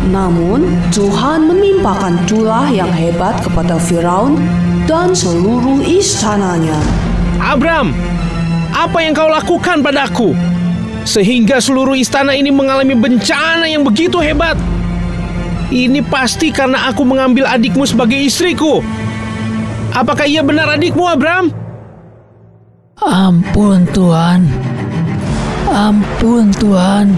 Namun, 0.09 0.73
Tuhan 0.89 1.45
menimpakan 1.45 2.17
tulah 2.25 2.65
yang 2.73 2.89
hebat 2.89 3.45
kepada 3.45 3.77
Firaun 3.77 4.41
dan 4.89 5.13
seluruh 5.13 5.85
istananya. 5.85 6.81
Abram, 7.37 7.93
apa 8.73 9.05
yang 9.05 9.13
kau 9.13 9.29
lakukan 9.29 9.85
padaku? 9.85 10.33
Sehingga 11.05 11.61
seluruh 11.61 11.93
istana 11.93 12.33
ini 12.33 12.49
mengalami 12.49 12.97
bencana 12.97 13.69
yang 13.69 13.85
begitu 13.85 14.17
hebat. 14.17 14.57
Ini 15.69 16.01
pasti 16.09 16.49
karena 16.49 16.89
aku 16.89 17.05
mengambil 17.05 17.45
adikmu 17.45 17.85
sebagai 17.85 18.17
istriku. 18.17 18.81
Apakah 19.95 20.27
ia 20.27 20.43
benar 20.43 20.67
adikmu, 20.75 21.07
Abram? 21.07 21.55
Ampun 22.99 23.87
Tuhan. 23.95 24.43
Ampun 25.71 26.51
Tuhan. 26.59 27.15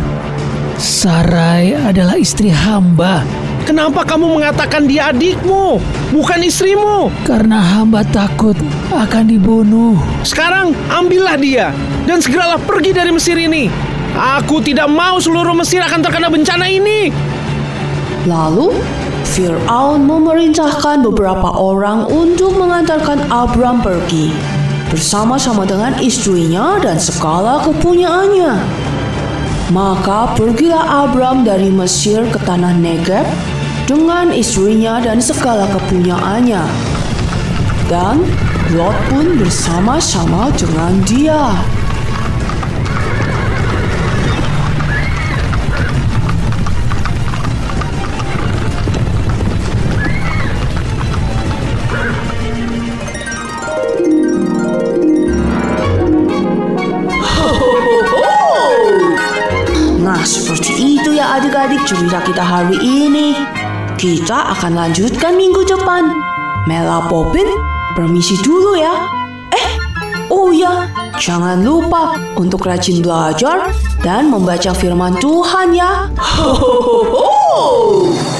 Sarai 0.77 1.73
adalah 1.73 2.21
istri 2.21 2.53
hamba. 2.53 3.25
Kenapa 3.65 4.05
kamu 4.05 4.37
mengatakan 4.37 4.85
dia 4.85 5.09
adikmu, 5.09 5.81
bukan 6.13 6.39
istrimu? 6.45 7.09
Karena 7.25 7.59
hamba 7.59 8.05
takut 8.05 8.53
akan 8.93 9.25
dibunuh. 9.25 9.97
Sekarang 10.21 10.77
ambillah 10.93 11.35
dia 11.35 11.73
dan 12.05 12.21
segeralah 12.21 12.61
pergi 12.61 12.93
dari 12.93 13.09
Mesir 13.09 13.41
ini. 13.41 13.73
Aku 14.13 14.61
tidak 14.61 14.85
mau 14.85 15.17
seluruh 15.17 15.57
Mesir 15.57 15.81
akan 15.81 15.99
terkena 15.99 16.29
bencana 16.29 16.69
ini. 16.69 17.09
Lalu, 18.29 18.69
Fir'aun 19.35 20.07
memerintahkan 20.07 21.03
beberapa 21.03 21.51
orang 21.51 22.07
untuk 22.07 22.55
mengantarkan 22.55 23.27
Abram 23.27 23.83
pergi 23.83 24.31
bersama-sama 24.87 25.67
dengan 25.67 25.99
istrinya 25.99 26.79
dan 26.79 26.95
segala 26.95 27.59
kepunyaannya. 27.67 28.53
Maka 29.75 30.31
pergilah 30.39 31.03
Abram 31.03 31.43
dari 31.43 31.67
Mesir 31.67 32.23
ke 32.31 32.39
tanah 32.47 32.71
Negeb 32.79 33.27
dengan 33.83 34.31
istrinya 34.31 35.03
dan 35.03 35.19
segala 35.19 35.67
kepunyaannya. 35.75 36.63
Dan 37.91 38.23
Lot 38.75 38.95
pun 39.11 39.39
bersama-sama 39.39 40.51
dengan 40.55 40.99
dia. 41.07 41.55
Adik-adik 61.67 61.83
cerita 61.83 62.19
kita 62.23 62.43
hari 62.47 62.79
ini. 62.79 63.35
Kita 63.99 64.55
akan 64.55 64.71
lanjutkan 64.71 65.35
minggu 65.35 65.67
depan. 65.67 66.15
Mela 66.63 67.03
Popin, 67.11 67.43
permisi 67.91 68.39
dulu 68.39 68.79
ya. 68.79 68.95
Eh, 69.51 69.71
oh 70.31 70.55
ya, 70.55 70.87
jangan 71.19 71.59
lupa 71.59 72.15
untuk 72.39 72.63
rajin 72.63 73.03
belajar 73.03 73.75
dan 73.99 74.31
membaca 74.31 74.71
firman 74.71 75.19
Tuhan 75.19 75.75
ya. 75.75 76.07
Ho, 76.15 76.55
ho, 76.55 76.71
ho, 76.79 76.99
ho. 77.11 78.36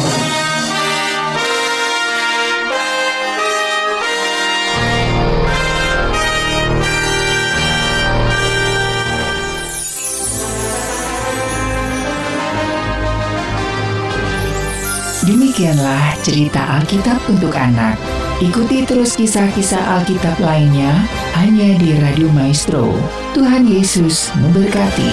Demikianlah 15.57 16.13
cerita 16.21 16.61
Alkitab 16.77 17.17
untuk 17.33 17.49
anak. 17.57 17.97
Ikuti 18.45 18.85
terus 18.85 19.17
kisah-kisah 19.17 19.97
Alkitab 19.97 20.37
lainnya 20.37 20.93
hanya 21.33 21.73
di 21.81 21.97
Radio 21.97 22.29
Maestro. 22.29 22.93
Tuhan 23.33 23.65
Yesus 23.65 24.29
memberkati. 24.37 25.09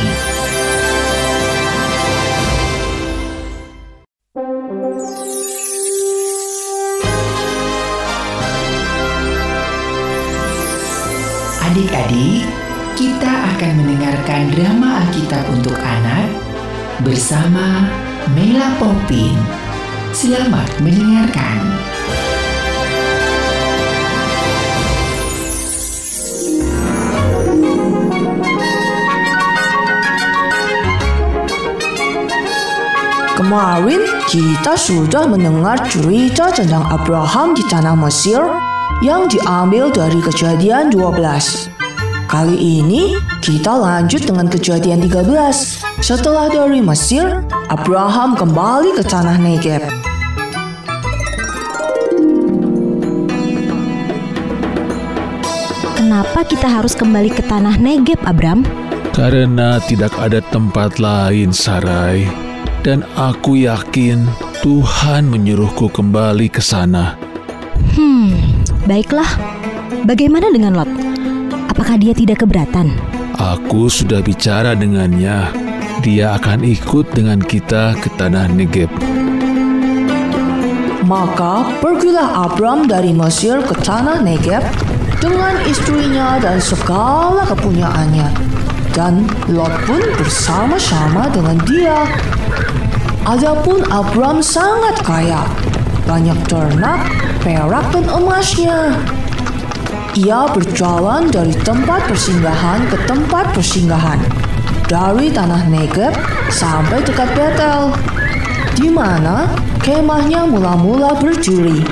Adik-adik, 11.73 12.45
kita 13.01 13.33
akan 13.57 13.73
mendengarkan 13.81 14.53
drama 14.53 15.09
Alkitab 15.09 15.49
untuk 15.57 15.81
anak 15.81 16.29
bersama 17.01 17.89
Mela 18.37 18.77
Popin. 18.77 19.64
Selamat 20.15 20.71
mendengarkan. 20.79 21.59
Kemarin 33.35 34.07
kita 34.31 34.79
sudah 34.79 35.27
mendengar 35.27 35.83
cerita 35.91 36.55
tentang 36.55 36.87
Abraham 36.95 37.59
di 37.59 37.67
tanah 37.67 37.99
Mesir 37.99 38.39
yang 39.03 39.27
diambil 39.27 39.91
dari 39.91 40.23
kejadian 40.23 40.95
12. 40.95 41.75
Kali 42.31 42.55
ini 42.55 43.19
kita 43.43 43.75
lanjut 43.75 44.23
dengan 44.23 44.47
kejadian 44.47 45.03
13. 45.03 45.83
Setelah 45.99 46.47
dari 46.51 46.79
Mesir, 46.79 47.43
Abraham 47.71 48.39
kembali 48.39 48.95
ke 48.95 49.03
tanah 49.03 49.43
Negeb. 49.43 50.04
Kenapa 56.15 56.47
kita 56.47 56.71
harus 56.71 56.95
kembali 56.95 57.27
ke 57.27 57.43
tanah 57.43 57.75
Negeb, 57.75 58.23
Abram? 58.23 58.63
Karena 59.11 59.83
tidak 59.83 60.15
ada 60.15 60.39
tempat 60.55 61.03
lain, 61.03 61.51
Sarai. 61.51 62.31
Dan 62.87 63.03
aku 63.19 63.67
yakin 63.67 64.23
Tuhan 64.63 65.27
menyuruhku 65.27 65.91
kembali 65.91 66.47
ke 66.55 66.63
sana. 66.63 67.19
Hmm, 67.99 68.31
baiklah. 68.87 69.27
Bagaimana 70.07 70.55
dengan 70.55 70.79
Lot? 70.79 70.91
Apakah 71.75 71.99
dia 71.99 72.15
tidak 72.15 72.47
keberatan? 72.47 72.95
Aku 73.35 73.91
sudah 73.91 74.23
bicara 74.23 74.79
dengannya. 74.79 75.51
Dia 76.07 76.39
akan 76.39 76.63
ikut 76.63 77.11
dengan 77.11 77.43
kita 77.43 77.99
ke 77.99 78.07
tanah 78.15 78.55
Negeb. 78.55 78.87
Maka 81.03 81.75
pergilah 81.83 82.47
Abram 82.47 82.87
dari 82.87 83.11
Mesir 83.11 83.67
ke 83.67 83.75
tanah 83.83 84.23
Negeb 84.23 84.63
dengan 85.25 85.57
istrinya 85.65 86.37
dan 86.37 86.61
segala 86.61 87.49
kepunyaannya. 87.49 88.29
Dan 88.93 89.25
Lot 89.49 89.73
pun 89.89 90.05
bersama-sama 90.21 91.33
dengan 91.33 91.57
dia. 91.65 92.05
Adapun 93.25 93.81
Abram 93.89 94.45
sangat 94.45 95.01
kaya, 95.01 95.49
banyak 96.05 96.37
ternak, 96.45 97.09
perak 97.41 97.89
dan 97.89 98.05
emasnya. 98.13 98.93
Ia 100.15 100.47
berjalan 100.53 101.33
dari 101.33 101.57
tempat 101.65 102.05
persinggahan 102.07 102.87
ke 102.93 103.01
tempat 103.09 103.51
persinggahan, 103.57 104.21
dari 104.87 105.33
tanah 105.33 105.67
Negeb 105.73 106.13
sampai 106.53 107.03
dekat 107.03 107.33
Betel, 107.35 107.91
di 108.79 108.93
mana 108.93 109.49
kemahnya 109.83 110.47
mula-mula 110.47 111.19
berdiri 111.19 111.83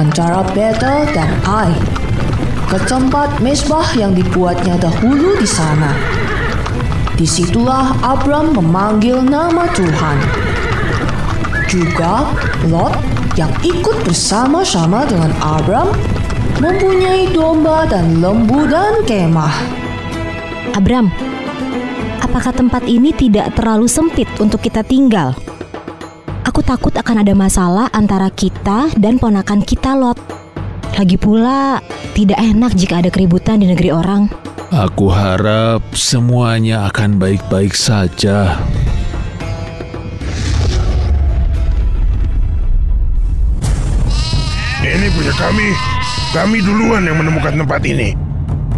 antara 0.00 0.46
Betel 0.54 1.10
dan 1.12 1.28
Ai, 1.44 1.74
ke 2.68 2.76
tempat 2.84 3.40
mesbah 3.40 3.88
yang 3.96 4.12
dibuatnya 4.12 4.76
dahulu 4.76 5.40
di 5.40 5.48
sana. 5.48 5.88
Di 7.16 7.24
situlah 7.24 7.96
Abram 8.04 8.52
memanggil 8.52 9.24
nama 9.24 9.64
Tuhan. 9.72 10.18
Juga 11.64 12.28
Lot 12.68 12.92
yang 13.40 13.48
ikut 13.64 14.04
bersama-sama 14.04 15.08
dengan 15.08 15.32
Abram 15.40 15.96
mempunyai 16.60 17.32
domba 17.32 17.88
dan 17.88 18.20
lembu 18.20 18.68
dan 18.68 19.00
kemah. 19.08 19.56
Abram, 20.76 21.08
apakah 22.20 22.52
tempat 22.52 22.84
ini 22.84 23.16
tidak 23.16 23.56
terlalu 23.56 23.88
sempit 23.88 24.28
untuk 24.36 24.60
kita 24.60 24.84
tinggal? 24.84 25.32
Aku 26.44 26.60
takut 26.60 26.92
akan 26.92 27.24
ada 27.24 27.32
masalah 27.32 27.88
antara 27.96 28.28
kita 28.28 28.92
dan 29.00 29.16
ponakan 29.16 29.64
kita, 29.64 29.96
Lot. 29.96 30.20
Lagi 30.98 31.14
pula, 31.14 31.78
tidak 32.18 32.42
enak 32.42 32.74
jika 32.74 32.98
ada 32.98 33.14
keributan 33.14 33.62
di 33.62 33.70
negeri 33.70 33.94
orang. 33.94 34.26
Aku 34.74 35.06
harap 35.06 35.86
semuanya 35.94 36.90
akan 36.90 37.14
baik-baik 37.14 37.78
saja. 37.78 38.58
Ini 44.82 45.06
punya 45.14 45.30
kami. 45.38 45.68
Kami 46.34 46.58
duluan 46.58 47.06
yang 47.06 47.22
menemukan 47.22 47.54
tempat 47.54 47.86
ini. 47.86 48.18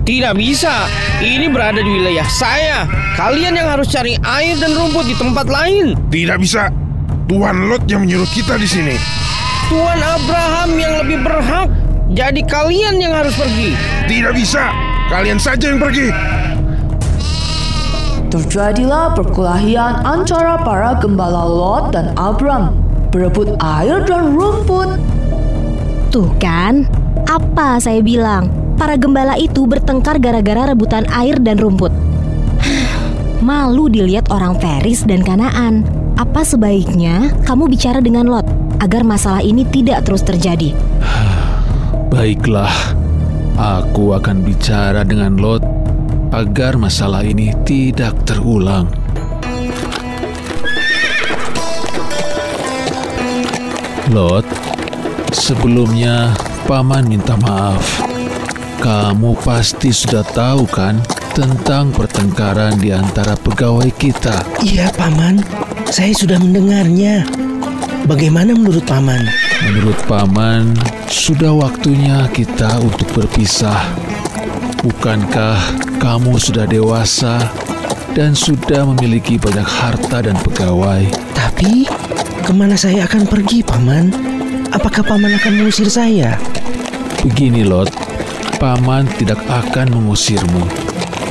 Tidak 0.04 0.36
bisa. 0.36 0.84
Ini 1.24 1.48
berada 1.48 1.80
di 1.80 1.88
wilayah 1.96 2.28
saya. 2.28 2.84
Kalian 3.16 3.56
yang 3.56 3.72
harus 3.72 3.88
cari 3.88 4.20
air 4.20 4.60
dan 4.60 4.76
rumput 4.76 5.08
di 5.08 5.16
tempat 5.16 5.48
lain. 5.48 5.96
Tidak 6.12 6.36
bisa. 6.36 6.68
Tuan 7.24 7.72
Lot 7.72 7.88
yang 7.88 8.04
menyuruh 8.04 8.28
kita 8.36 8.60
di 8.60 8.68
sini. 8.68 8.96
Tuan 9.72 9.96
Abraham 9.96 10.76
yang 10.76 10.92
lebih 11.00 11.24
berhak. 11.24 11.79
Jadi 12.10 12.42
kalian 12.42 12.98
yang 12.98 13.14
harus 13.14 13.38
pergi. 13.38 13.70
Tidak 14.10 14.34
bisa. 14.34 14.74
Kalian 15.06 15.38
saja 15.38 15.70
yang 15.70 15.78
pergi. 15.78 16.10
Terjadilah 18.30 19.14
perkelahian 19.14 20.02
antara 20.02 20.58
para 20.58 20.98
gembala 20.98 21.46
Lot 21.46 21.94
dan 21.94 22.10
Abram 22.18 22.74
berebut 23.14 23.54
air 23.62 24.02
dan 24.06 24.34
rumput. 24.34 24.98
Tuh 26.10 26.30
kan, 26.42 26.86
apa 27.30 27.78
saya 27.78 28.02
bilang? 28.02 28.50
Para 28.74 28.98
gembala 28.98 29.38
itu 29.38 29.66
bertengkar 29.66 30.18
gara-gara 30.18 30.74
rebutan 30.74 31.06
air 31.14 31.38
dan 31.38 31.62
rumput. 31.62 31.94
Malu 33.46 33.86
dilihat 33.86 34.30
orang 34.34 34.58
Feris 34.58 35.06
dan 35.06 35.22
Kanaan. 35.22 35.86
Apa 36.18 36.42
sebaiknya 36.42 37.30
kamu 37.46 37.70
bicara 37.70 38.02
dengan 38.02 38.26
Lot 38.26 38.46
agar 38.82 39.06
masalah 39.06 39.46
ini 39.46 39.62
tidak 39.62 40.06
terus 40.10 40.26
terjadi? 40.26 40.74
Baiklah, 42.10 42.74
aku 43.54 44.18
akan 44.18 44.42
bicara 44.42 45.06
dengan 45.06 45.38
Lot 45.38 45.62
agar 46.34 46.74
masalah 46.74 47.22
ini 47.22 47.54
tidak 47.62 48.18
terulang. 48.26 48.90
Lot, 54.10 54.42
sebelumnya 55.30 56.34
Paman 56.66 57.06
minta 57.06 57.38
maaf. 57.38 58.02
Kamu 58.82 59.38
pasti 59.46 59.94
sudah 59.94 60.26
tahu 60.26 60.66
kan 60.66 60.98
tentang 61.30 61.94
pertengkaran 61.94 62.74
di 62.82 62.90
antara 62.90 63.38
pegawai 63.38 63.86
kita. 63.94 64.42
Iya, 64.66 64.90
Paman. 64.98 65.46
Saya 65.86 66.10
sudah 66.10 66.42
mendengarnya. 66.42 67.22
Bagaimana 68.10 68.50
menurut 68.50 68.82
Paman? 68.82 69.39
Menurut 69.60 70.00
Paman, 70.08 70.72
sudah 71.12 71.52
waktunya 71.52 72.24
kita 72.32 72.80
untuk 72.80 73.04
berpisah. 73.12 73.76
Bukankah 74.80 75.60
kamu 76.00 76.40
sudah 76.40 76.64
dewasa 76.64 77.36
dan 78.16 78.32
sudah 78.32 78.88
memiliki 78.88 79.36
banyak 79.36 79.68
harta 79.68 80.24
dan 80.24 80.40
pegawai? 80.40 81.04
Tapi, 81.36 81.84
ke 82.40 82.52
mana 82.56 82.72
saya 82.72 83.04
akan 83.04 83.28
pergi, 83.28 83.60
Paman? 83.60 84.08
Apakah 84.72 85.04
Paman 85.04 85.36
akan 85.36 85.60
mengusir 85.60 85.92
saya? 85.92 86.40
Begini, 87.20 87.60
Lot. 87.60 87.92
Paman 88.56 89.12
tidak 89.20 89.44
akan 89.44 89.92
mengusirmu. 89.92 90.64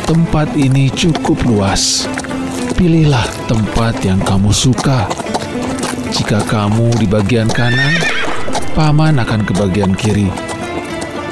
Tempat 0.05 0.53
ini 0.53 0.93
cukup 0.93 1.41
luas. 1.49 2.05
Pilihlah 2.77 3.25
tempat 3.49 3.97
yang 4.05 4.21
kamu 4.21 4.53
suka. 4.53 5.09
Jika 6.19 6.43
kamu 6.51 6.99
di 6.99 7.07
bagian 7.07 7.47
kanan, 7.47 7.95
Paman 8.75 9.23
akan 9.23 9.39
ke 9.47 9.55
bagian 9.55 9.95
kiri. 9.95 10.27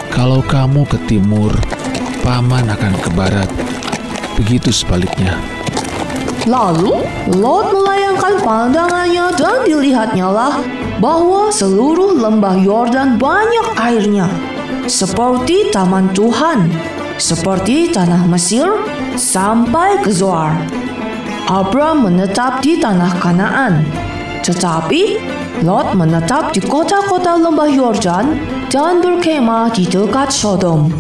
Kalau 0.08 0.40
kamu 0.40 0.88
ke 0.88 0.96
timur, 1.12 1.52
Paman 2.24 2.72
akan 2.72 2.94
ke 2.96 3.12
barat. 3.12 3.52
Begitu 4.40 4.72
sebaliknya. 4.72 5.36
Lalu 6.48 7.04
Lot 7.36 7.76
melayangkan 7.76 8.40
pandangannya 8.40 9.28
dan 9.36 9.68
dilihatnya 9.68 10.32
lah 10.32 10.64
bahwa 11.04 11.52
seluruh 11.52 12.16
lembah 12.16 12.56
Yordan 12.56 13.20
banyak 13.20 13.68
airnya, 13.76 14.32
seperti 14.88 15.68
taman 15.76 16.16
Tuhan, 16.16 16.72
seperti 17.20 17.92
tanah 17.92 18.24
Mesir 18.32 18.72
sampai 19.20 20.00
ke 20.00 20.16
Zoar. 20.16 20.56
Abram 21.52 22.08
menetap 22.08 22.64
di 22.64 22.80
tanah 22.80 23.20
Kanaan, 23.20 24.07
tetapi 24.48 25.20
Lot 25.66 25.98
menetap 25.98 26.54
di 26.54 26.62
kota-kota 26.62 27.34
lembah 27.36 27.66
Yordan 27.66 28.38
dan 28.70 29.02
berkemah 29.02 29.74
di 29.74 29.90
dekat 29.90 30.30
Sodom. 30.30 30.94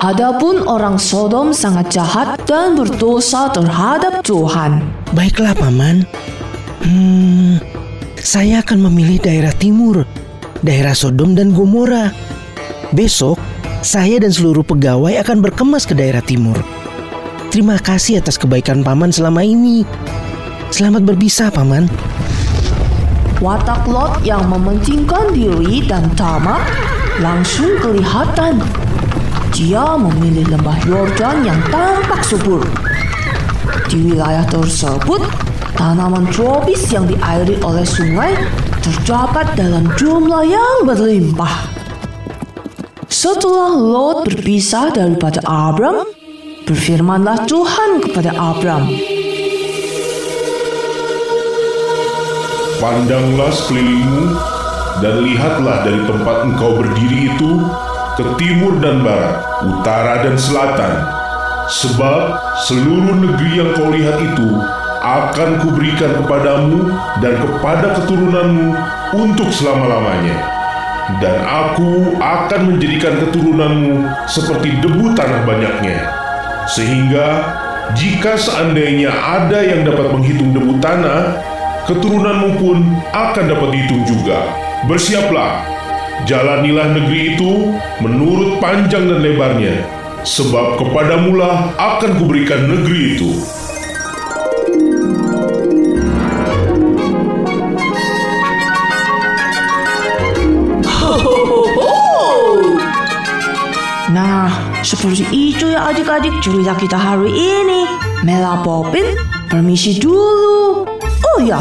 Adapun 0.00 0.64
orang 0.64 0.96
Sodom 0.96 1.52
sangat 1.52 1.92
jahat 1.92 2.40
dan 2.48 2.74
berdosa 2.74 3.52
terhadap 3.52 4.24
Tuhan. 4.24 4.80
Baiklah, 5.12 5.52
Paman. 5.52 6.08
Hmm, 6.80 7.60
saya 8.16 8.64
akan 8.64 8.88
memilih 8.88 9.20
daerah 9.20 9.52
timur, 9.52 10.08
daerah 10.64 10.96
Sodom 10.96 11.36
dan 11.36 11.52
Gomora. 11.52 12.08
Besok, 12.96 13.36
saya 13.84 14.16
dan 14.16 14.32
seluruh 14.32 14.64
pegawai 14.64 15.20
akan 15.20 15.44
berkemas 15.44 15.84
ke 15.84 15.92
daerah 15.92 16.24
timur. 16.24 16.56
Terima 17.52 17.76
kasih 17.76 18.24
atas 18.24 18.40
kebaikan 18.40 18.80
Paman 18.80 19.12
selama 19.12 19.44
ini. 19.44 19.84
Selamat 20.72 21.04
berpisah, 21.06 21.54
Paman. 21.54 21.86
Watak 23.42 23.90
Lot 23.90 24.22
yang 24.22 24.46
mementingkan 24.46 25.34
diri 25.34 25.82
dan 25.82 26.06
tamak 26.14 26.62
langsung 27.18 27.78
kelihatan. 27.82 28.62
Dia 29.54 29.94
memilih 29.98 30.50
lembah 30.54 30.78
Yordan 30.86 31.46
yang 31.46 31.58
tampak 31.70 32.22
subur. 32.26 32.62
Di 33.90 33.98
wilayah 34.02 34.42
tersebut, 34.50 35.22
tanaman 35.78 36.26
tropis 36.30 36.90
yang 36.90 37.06
diairi 37.06 37.58
oleh 37.62 37.86
sungai 37.86 38.34
terdapat 38.82 39.54
dalam 39.58 39.86
jumlah 39.98 40.42
yang 40.46 40.86
berlimpah. 40.86 41.70
Setelah 43.06 43.72
Lot 43.74 44.26
berpisah 44.26 44.90
daripada 44.90 45.38
Abram, 45.46 46.02
berfirmanlah 46.66 47.46
Tuhan 47.46 48.02
kepada 48.02 48.34
Abram, 48.34 48.90
Pandanglah 52.84 53.48
sekelilingmu 53.48 54.36
dan 55.00 55.24
lihatlah 55.24 55.88
dari 55.88 56.04
tempat 56.04 56.36
engkau 56.44 56.84
berdiri 56.84 57.32
itu 57.32 57.64
ke 58.12 58.24
timur 58.36 58.76
dan 58.84 59.00
barat, 59.00 59.40
utara 59.64 60.20
dan 60.20 60.36
selatan. 60.36 60.92
Sebab 61.64 62.36
seluruh 62.68 63.24
negeri 63.24 63.50
yang 63.56 63.72
kau 63.72 63.88
lihat 63.88 64.20
itu 64.20 64.60
akan 65.00 65.64
kuberikan 65.64 66.12
kepadamu 66.12 66.92
dan 67.24 67.40
kepada 67.40 68.04
keturunanmu 68.04 68.76
untuk 69.16 69.48
selama-lamanya. 69.48 70.44
Dan 71.24 71.40
aku 71.40 72.20
akan 72.20 72.60
menjadikan 72.68 73.16
keturunanmu 73.16 74.12
seperti 74.28 74.76
debu 74.84 75.16
tanah 75.16 75.40
banyaknya. 75.48 76.04
Sehingga 76.68 77.48
jika 77.96 78.36
seandainya 78.36 79.08
ada 79.08 79.64
yang 79.64 79.88
dapat 79.88 80.12
menghitung 80.12 80.52
debu 80.52 80.84
tanah, 80.84 81.53
keturunanmu 81.84 82.56
pun 82.60 82.80
akan 83.12 83.44
dapat 83.44 83.68
dihitung 83.76 84.02
juga. 84.08 84.48
Bersiaplah, 84.88 85.64
jalanilah 86.24 86.96
negeri 86.96 87.36
itu 87.36 87.72
menurut 88.00 88.60
panjang 88.60 89.04
dan 89.08 89.20
lebarnya, 89.20 89.84
sebab 90.24 90.80
kepadamulah 90.80 91.72
akan 91.76 92.10
kuberikan 92.20 92.68
negeri 92.68 93.16
itu. 93.16 93.32
Nah, 104.14 104.46
seperti 104.86 105.26
itu 105.32 105.74
ya 105.74 105.90
adik-adik 105.90 106.38
cerita 106.38 106.72
kita 106.78 106.94
hari 106.94 107.34
ini. 107.34 107.82
Mela 108.22 108.62
Popin, 108.62 109.04
permisi 109.50 109.98
dulu. 109.98 110.93
Oh 111.34 111.42
ya, 111.42 111.58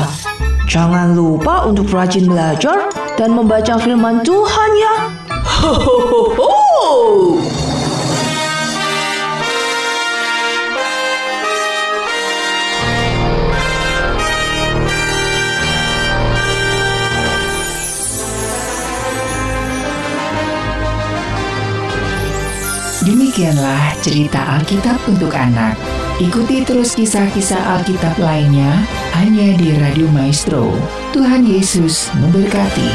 jangan 0.69 1.17
lupa 1.17 1.65
untuk 1.65 1.89
rajin 1.89 2.29
belajar 2.29 2.93
dan 3.17 3.33
membaca 3.33 3.73
firman 3.81 4.21
Tuhan 4.21 4.71
ya. 4.77 4.95
Ho, 5.65 5.73
ho, 5.73 5.97
ho, 6.13 6.21
ho. 6.37 6.51
Demikianlah 23.01 23.97
cerita 24.05 24.53
Alkitab 24.53 25.01
untuk 25.09 25.33
anak. 25.33 25.73
Ikuti 26.21 26.61
terus 26.61 26.93
kisah-kisah 26.93 27.57
Alkitab 27.73 28.21
lainnya 28.21 28.85
hanya 29.17 29.57
di 29.57 29.73
Radio 29.81 30.05
Maestro. 30.13 30.69
Tuhan 31.09 31.41
Yesus 31.41 32.13
memberkati. 32.21 32.91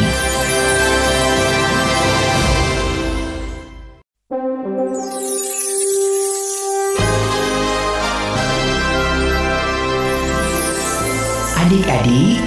Adik-adik, 11.59 12.39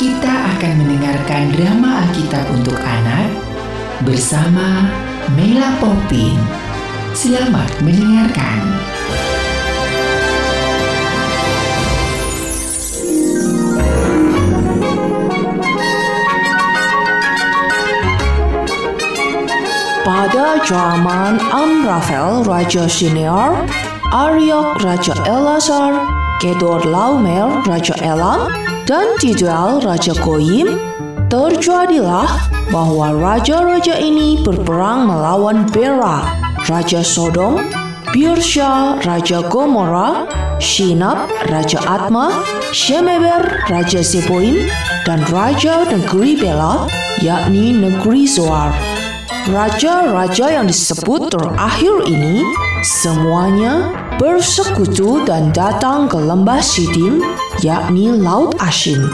kita 0.00 0.34
akan 0.56 0.72
mendengarkan 0.80 1.52
drama 1.52 2.08
Alkitab 2.08 2.48
untuk 2.56 2.80
anak 2.80 3.28
bersama 4.08 4.88
Mela 5.36 5.76
Popin. 5.84 6.40
Selamat 7.12 7.68
mendengarkan. 7.84 8.83
Pada 20.24 20.56
zaman 20.64 21.36
Amrafel 21.52 22.48
Raja 22.48 22.88
Senior, 22.88 23.60
Aryok 24.08 24.80
Raja 24.80 25.12
Elasar, 25.28 26.00
Kedor 26.40 26.80
Laumer 26.88 27.60
Raja 27.68 27.92
Elam, 28.00 28.48
dan 28.88 29.04
Tidal 29.20 29.84
Raja 29.84 30.16
Goyim, 30.24 30.80
terjadilah 31.28 32.40
bahwa 32.72 33.12
raja-raja 33.12 34.00
ini 34.00 34.40
berperang 34.40 35.12
melawan 35.12 35.68
Bera, 35.68 36.24
Raja 36.72 37.04
Sodom, 37.04 37.60
Birsha, 38.16 38.96
Raja 39.04 39.44
Gomora, 39.52 40.24
Shinab, 40.56 41.28
Raja 41.52 41.84
Atma, 41.84 42.40
Shemeber, 42.72 43.60
Raja 43.68 44.00
Zeboim, 44.00 44.72
dan 45.04 45.20
Raja 45.28 45.84
Negeri 45.84 46.32
Bela, 46.40 46.88
yakni 47.20 47.76
Negeri 47.76 48.24
Zoar. 48.24 48.93
Raja-raja 49.44 50.56
yang 50.56 50.64
disebut 50.64 51.28
terakhir 51.28 52.08
ini 52.08 52.40
semuanya 52.80 53.92
bersekutu 54.16 55.20
dan 55.28 55.52
datang 55.52 56.08
ke 56.08 56.16
lembah 56.16 56.64
Sidim, 56.64 57.20
yakni 57.60 58.08
Laut 58.08 58.56
Asin. 58.56 59.04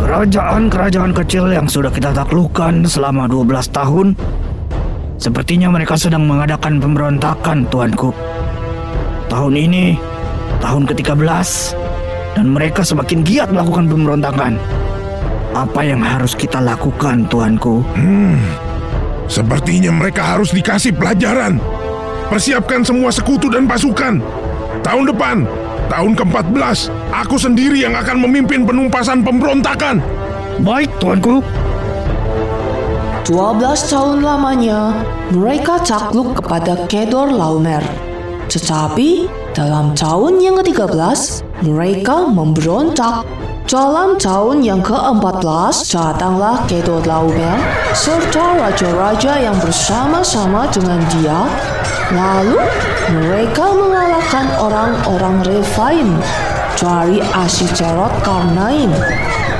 Kerajaan-kerajaan 0.00 1.12
kecil 1.12 1.52
yang 1.52 1.68
sudah 1.68 1.92
kita 1.92 2.16
taklukkan 2.16 2.88
selama 2.88 3.28
12 3.28 3.76
tahun 3.76 4.16
Sepertinya 5.20 5.68
mereka 5.68 6.00
sedang 6.00 6.24
mengadakan 6.24 6.80
pemberontakan, 6.80 7.68
tuanku. 7.68 8.08
Tahun 9.28 9.52
ini, 9.52 10.00
tahun 10.64 10.88
ke-13, 10.88 11.76
dan 12.38 12.46
mereka 12.48 12.86
semakin 12.86 13.20
giat 13.26 13.52
melakukan 13.52 13.90
pemberontakan. 13.90 14.77
Apa 15.56 15.80
yang 15.80 16.04
harus 16.04 16.36
kita 16.36 16.60
lakukan, 16.60 17.24
tuanku? 17.32 17.80
Hmm, 17.96 18.36
sepertinya 19.24 19.88
mereka 19.88 20.36
harus 20.36 20.52
dikasih 20.52 20.92
pelajaran. 20.92 21.56
Persiapkan 22.28 22.84
semua 22.84 23.08
sekutu 23.08 23.48
dan 23.48 23.64
pasukan. 23.64 24.20
Tahun 24.84 25.04
depan, 25.08 25.48
tahun 25.88 26.12
ke-14, 26.12 26.92
aku 27.08 27.40
sendiri 27.40 27.80
yang 27.80 27.96
akan 27.96 28.20
memimpin 28.20 28.68
penumpasan 28.68 29.24
pemberontakan. 29.24 30.04
Baik, 30.60 30.92
tuanku. 31.00 31.40
12 33.24 33.92
tahun 33.92 34.24
lamanya, 34.24 35.04
mereka 35.32 35.80
takluk 35.84 36.36
kepada 36.40 36.88
Kedor 36.88 37.32
Laumer. 37.32 37.84
Tetapi, 38.48 39.28
dalam 39.52 39.92
tahun 39.92 40.40
yang 40.40 40.56
ke-13, 40.60 41.44
mereka 41.64 42.24
memberontak. 42.28 43.24
Dalam 43.68 44.16
tahun 44.16 44.64
yang 44.64 44.80
ke-14, 44.80 45.92
datanglah 45.92 46.64
Kedor 46.64 47.04
Laumer 47.04 47.60
serta 47.92 48.56
raja-raja 48.56 49.44
yang 49.44 49.52
bersama-sama 49.60 50.64
dengan 50.72 50.96
dia. 51.12 51.44
Lalu, 52.08 52.64
mereka 53.12 53.68
mengalahkan 53.68 54.48
orang-orang 54.56 55.44
Refaim 55.44 56.16
dari 56.80 57.20
Asiterot 57.20 58.16
Karnaim, 58.24 58.88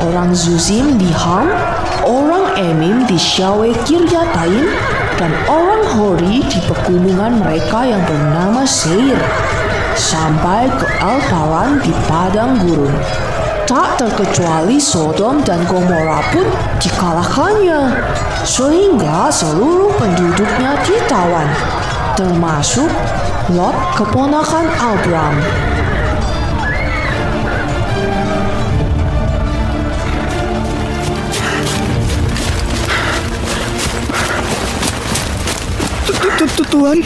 orang 0.00 0.32
Zuzim 0.32 0.96
di 0.96 1.12
Ham, 1.12 1.52
orang 2.09 2.56
Emim 2.56 3.04
di 3.04 3.20
Syawe 3.20 3.68
Kiryataim, 3.84 4.72
dan 5.20 5.36
orang 5.52 5.84
Hori 5.84 6.40
di 6.48 6.59
pegunungan 6.64 7.44
mereka 7.44 7.84
yang 7.84 8.00
bernama 8.09 8.64
Seir, 8.64 9.20
sampai 10.00 10.64
ke 10.80 10.88
El 10.96 11.20
Paran 11.28 11.76
di 11.84 11.92
padang 12.09 12.56
gurun. 12.64 12.96
Tak 13.68 14.00
terkecuali 14.00 14.80
Sodom 14.80 15.44
dan 15.44 15.60
Gomora 15.68 16.24
pun 16.32 16.48
dikalahkannya, 16.80 18.00
sehingga 18.40 19.28
seluruh 19.28 19.92
penduduknya 20.00 20.72
ditawan, 20.88 21.44
termasuk 22.16 22.88
Lot 23.52 23.76
keponakan 23.92 24.64
Abram. 24.80 25.36
Tuan, 36.68 37.00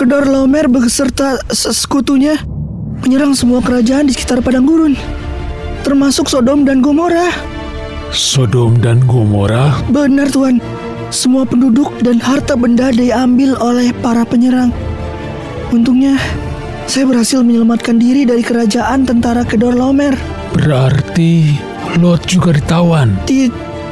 Kedor 0.00 0.24
Lomer 0.24 0.64
beserta 0.64 1.36
sekutunya 1.52 2.40
menyerang 3.04 3.36
semua 3.36 3.60
kerajaan 3.60 4.08
di 4.08 4.16
sekitar 4.16 4.40
padang 4.40 4.64
gurun, 4.64 4.96
termasuk 5.86 6.26
Sodom 6.26 6.66
dan 6.66 6.82
Gomora. 6.82 7.30
Sodom 8.10 8.74
dan 8.82 9.06
Gomora? 9.06 9.78
Benar, 9.86 10.26
Tuan. 10.34 10.58
Semua 11.14 11.46
penduduk 11.46 11.94
dan 12.02 12.18
harta 12.18 12.58
benda 12.58 12.90
diambil 12.90 13.54
oleh 13.62 13.94
para 14.02 14.26
penyerang. 14.26 14.74
Untungnya, 15.70 16.18
saya 16.90 17.06
berhasil 17.06 17.38
menyelamatkan 17.46 18.02
diri 18.02 18.26
dari 18.26 18.42
kerajaan 18.42 19.06
tentara 19.06 19.46
Kedor 19.46 19.78
Lomer. 19.78 20.18
Berarti 20.58 21.54
Lot 22.02 22.26
juga 22.26 22.50
ditawan? 22.50 23.14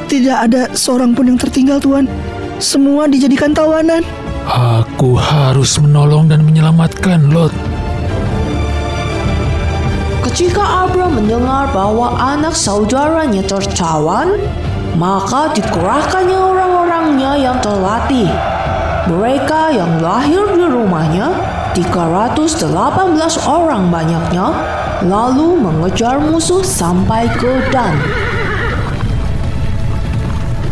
tidak 0.04 0.50
ada 0.50 0.62
seorang 0.74 1.14
pun 1.14 1.30
yang 1.30 1.38
tertinggal, 1.38 1.78
Tuan. 1.78 2.10
Semua 2.58 3.06
dijadikan 3.06 3.54
tawanan. 3.54 4.02
Aku 4.50 5.14
harus 5.14 5.78
menolong 5.78 6.26
dan 6.26 6.42
menyelamatkan 6.42 7.30
Lot. 7.30 7.54
Ketika 10.34 10.66
Abram 10.82 11.14
mendengar 11.14 11.70
bahwa 11.70 12.18
anak 12.18 12.58
saudaranya 12.58 13.38
tertawan, 13.46 14.34
maka 14.98 15.54
dikerahkannya 15.54 16.34
orang-orangnya 16.34 17.38
yang 17.38 17.62
terlatih. 17.62 18.26
Mereka 19.14 19.78
yang 19.78 20.02
lahir 20.02 20.42
di 20.58 20.66
rumahnya, 20.66 21.30
318 21.78 22.66
orang 23.46 23.94
banyaknya, 23.94 24.50
lalu 25.06 25.54
mengejar 25.54 26.18
musuh 26.18 26.66
sampai 26.66 27.30
ke 27.30 27.70
Dan. 27.70 27.94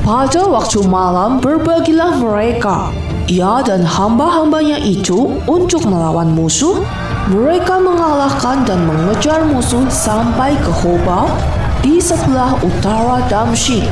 Pada 0.03 0.43
waktu 0.43 0.83
malam 0.91 1.39
berbagilah 1.39 2.19
mereka 2.19 2.91
ia 3.31 3.63
dan 3.63 3.87
hamba-hambanya 3.87 4.83
itu 4.83 5.39
untuk 5.47 5.87
melawan 5.87 6.35
musuh, 6.35 6.83
mereka 7.31 7.79
mengalahkan 7.79 8.67
dan 8.67 8.83
mengejar 8.83 9.47
musuh 9.47 9.87
sampai 9.87 10.59
ke 10.59 10.73
Hoba 10.83 11.31
di 11.79 12.03
sebelah 12.03 12.59
utara 12.59 13.23
Damsyik. 13.31 13.87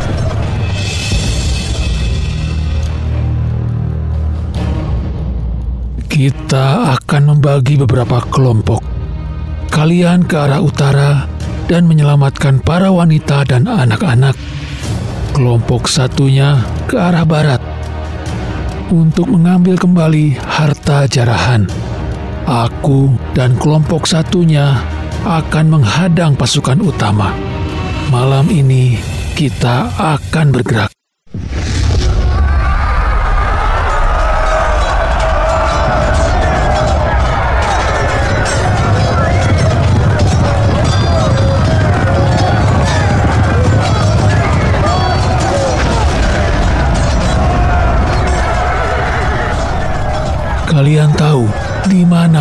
Kita 6.10 6.98
akan 6.98 7.22
membagi 7.32 7.78
beberapa 7.78 8.18
kelompok. 8.28 8.82
Kalian 9.70 10.26
ke 10.26 10.34
arah 10.34 10.58
utara 10.58 11.30
dan 11.70 11.86
menyelamatkan 11.86 12.58
para 12.58 12.90
wanita 12.90 13.46
dan 13.46 13.70
anak-anak. 13.70 14.34
Kelompok 15.30 15.86
satunya 15.86 16.58
ke 16.90 16.98
arah 16.98 17.22
barat 17.22 17.62
untuk 18.90 19.30
mengambil 19.30 19.78
kembali 19.78 20.34
harta 20.34 21.06
jarahan. 21.06 21.70
Aku 22.50 23.14
dan 23.30 23.54
kelompok 23.62 24.10
satunya 24.10 24.74
akan 25.22 25.78
menghadang 25.78 26.34
pasukan 26.34 26.82
utama. 26.82 27.30
Malam 28.10 28.50
ini 28.50 28.98
kita 29.38 29.86
akan 29.94 30.50
bergerak. 30.50 30.89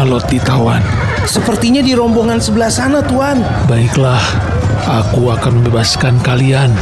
Charlotte 0.10 0.42
ditawan. 0.42 0.82
Sepertinya 1.30 1.86
di 1.86 1.94
rombongan 1.94 2.42
sebelah 2.42 2.74
sana, 2.74 2.98
Tuan. 3.06 3.46
Baiklah, 3.70 4.18
aku 4.90 5.30
akan 5.30 5.62
membebaskan 5.62 6.18
kalian. 6.26 6.74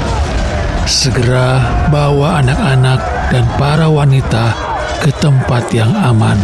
Segera 0.87 1.59
bawa 1.91 2.39
anak-anak 2.39 3.03
dan 3.27 3.43
para 3.59 3.91
wanita 3.91 4.55
ke 5.03 5.11
tempat 5.19 5.67
yang 5.75 5.91
aman. 5.91 6.39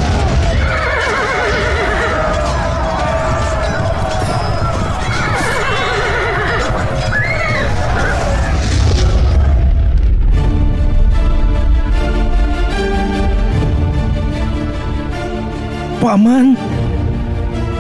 Paman, 16.03 16.72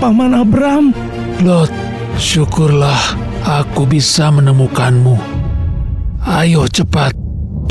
Paman 0.03 0.35
Abram. 0.35 0.91
Lot, 1.47 1.71
syukurlah 2.19 3.15
aku 3.39 3.87
bisa 3.87 4.27
menemukanmu. 4.35 5.15
Ayo 6.27 6.67
cepat, 6.67 7.15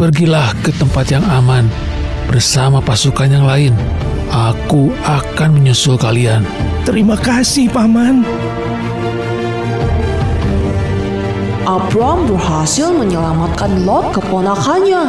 pergilah 0.00 0.56
ke 0.64 0.72
tempat 0.72 1.12
yang 1.12 1.20
aman 1.28 1.68
bersama 2.32 2.80
pasukan 2.80 3.28
yang 3.28 3.44
lain. 3.44 3.76
Aku 4.32 4.96
akan 5.04 5.60
menyusul 5.60 6.00
kalian. 6.00 6.48
Terima 6.88 7.20
kasih, 7.20 7.68
Paman. 7.68 8.24
Abram 11.68 12.24
berhasil 12.32 12.96
menyelamatkan 12.96 13.84
Lot 13.84 14.16
keponakannya. 14.16 15.04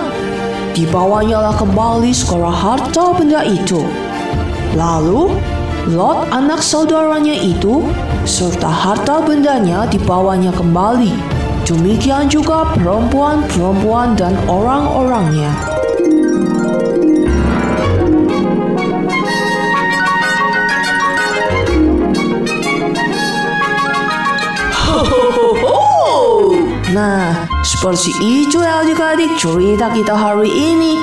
Dibawanya 0.75 1.39
lah 1.39 1.55
kembali 1.55 2.11
skora 2.11 2.51
harta 2.51 3.15
benda 3.15 3.47
itu. 3.47 3.79
Lalu, 4.75 5.31
Lot 5.91 6.31
anak 6.31 6.63
saudaranya 6.63 7.35
itu 7.35 7.83
serta 8.23 8.71
harta 8.71 9.19
bendanya 9.19 9.83
dibawanya 9.91 10.55
kembali. 10.55 11.11
Demikian 11.67 12.31
juga 12.31 12.71
perempuan-perempuan 12.71 14.15
dan 14.15 14.39
orang-orangnya. 14.47 15.51
Nah, 26.93 27.49
seperti 27.65 28.13
itu 28.21 28.61
ya 28.61 28.85
adik-adik 28.85 29.33
cerita 29.35 29.89
kita 29.91 30.13
hari 30.15 30.47
ini. 30.47 30.95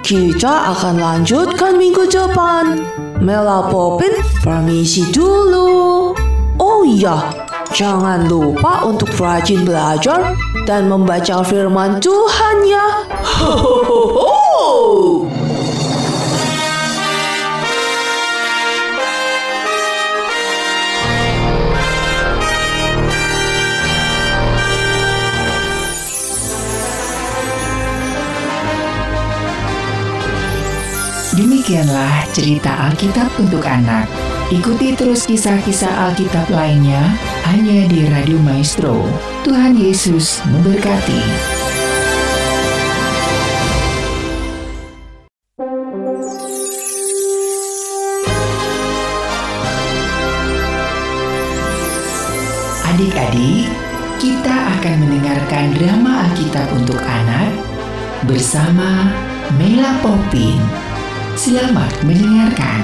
Kita 0.00 0.72
akan 0.72 0.98
lanjutkan 0.98 1.76
minggu 1.76 2.08
depan. 2.08 2.93
Mela 3.24 3.72
Popin 3.72 4.12
permisi 4.44 5.08
dulu. 5.08 6.12
Oh 6.60 6.84
iya, 6.84 7.32
jangan 7.72 8.28
lupa 8.28 8.84
untuk 8.84 9.16
rajin 9.16 9.64
belajar 9.64 10.36
dan 10.68 10.92
membaca 10.92 11.40
firman 11.40 12.04
Tuhan 12.04 12.56
ya. 12.68 12.84
Ho, 13.24 14.28
Demikianlah 31.74 32.30
cerita 32.30 32.70
Alkitab 32.86 33.34
untuk 33.34 33.66
anak. 33.66 34.06
Ikuti 34.46 34.94
terus 34.94 35.26
kisah-kisah 35.26 36.06
Alkitab 36.06 36.46
lainnya 36.46 37.02
hanya 37.50 37.90
di 37.90 38.06
Radio 38.14 38.38
Maestro. 38.46 39.02
Tuhan 39.42 39.74
Yesus 39.74 40.38
memberkati. 40.54 41.18
Adik-adik, 52.86 53.66
kita 54.22 54.78
akan 54.78 54.94
mendengarkan 55.02 55.74
drama 55.74 56.30
Alkitab 56.30 56.70
untuk 56.78 57.02
anak 57.02 57.50
bersama 58.30 59.10
Mela 59.58 59.98
Popin. 60.06 60.83
Selamat 61.34 61.90
mendengarkan. 62.06 62.82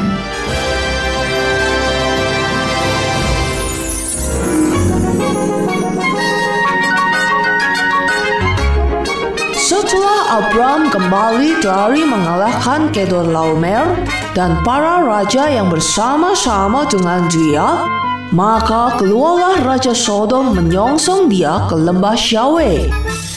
Setelah 9.55 10.43
Abram 10.43 10.91
kembali 10.91 11.63
dari 11.63 12.03
mengalahkan 12.03 12.91
Kedorlaomer 12.91 13.87
dan 14.35 14.59
para 14.67 15.07
raja 15.07 15.47
yang 15.47 15.71
bersama-sama 15.71 16.83
dengan 16.91 17.31
dia, 17.31 17.87
maka 18.35 18.99
keluarlah 18.99 19.63
Raja 19.63 19.95
Sodom 19.95 20.59
menyongsong 20.59 21.31
dia 21.31 21.71
ke 21.71 21.79
lembah 21.79 22.19
Syawe, 22.19 22.91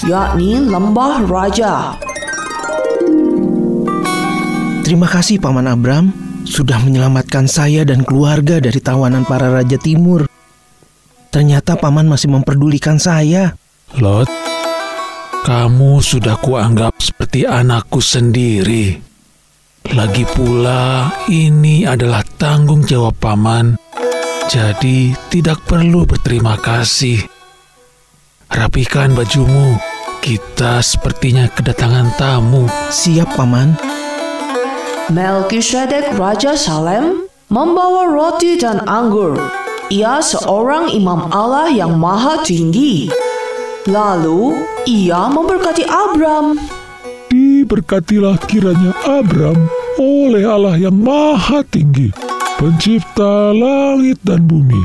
yakni 0.10 0.58
lembah 0.58 1.22
raja. 1.30 2.02
Terima 4.84 5.08
kasih 5.08 5.40
Paman 5.40 5.72
Abram 5.72 6.12
sudah 6.44 6.76
menyelamatkan 6.84 7.48
saya 7.48 7.88
dan 7.88 8.04
keluarga 8.04 8.60
dari 8.60 8.84
tawanan 8.84 9.24
para 9.24 9.48
raja 9.48 9.80
timur. 9.80 10.28
Ternyata 11.32 11.80
Paman 11.80 12.12
masih 12.12 12.28
memperdulikan 12.28 13.00
saya. 13.00 13.56
Lot, 13.96 14.28
kamu 15.48 16.04
sudah 16.04 16.36
kuanggap 16.36 17.00
seperti 17.00 17.48
anakku 17.48 18.04
sendiri. 18.04 19.00
Lagi 19.96 20.28
pula, 20.36 21.16
ini 21.32 21.88
adalah 21.88 22.20
tanggung 22.36 22.84
jawab 22.84 23.16
Paman, 23.24 23.80
jadi 24.52 25.16
tidak 25.32 25.64
perlu 25.64 26.04
berterima 26.04 26.60
kasih. 26.60 27.24
Rapikan 28.52 29.16
bajumu, 29.16 29.80
kita 30.20 30.84
sepertinya 30.84 31.48
kedatangan 31.48 32.20
tamu. 32.20 32.68
Siap, 32.92 33.40
Paman. 33.40 34.03
Melkisedek 35.12 36.16
Raja 36.16 36.56
Salem 36.56 37.28
membawa 37.52 38.08
roti 38.08 38.56
dan 38.56 38.80
anggur. 38.88 39.36
Ia 39.92 40.24
seorang 40.24 40.96
imam 40.96 41.28
Allah 41.28 41.68
yang 41.68 42.00
maha 42.00 42.40
tinggi. 42.48 43.12
Lalu 43.84 44.64
ia 44.88 45.28
memberkati 45.28 45.84
Abram. 45.92 46.56
Diberkatilah 47.28 48.40
kiranya 48.48 48.96
Abram 49.04 49.68
oleh 50.00 50.48
Allah 50.48 50.80
yang 50.80 50.96
maha 50.96 51.68
tinggi, 51.68 52.16
pencipta 52.56 53.52
langit 53.52 54.24
dan 54.24 54.48
bumi. 54.48 54.80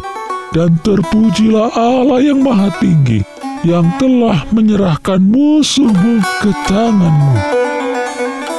Dan 0.50 0.82
terpujilah 0.82 1.78
Allah 1.78 2.18
yang 2.24 2.42
maha 2.42 2.74
tinggi, 2.82 3.22
yang 3.62 3.86
telah 4.02 4.42
menyerahkan 4.50 5.22
musuhmu 5.22 6.18
ke 6.42 6.50
tanganmu. 6.66 7.57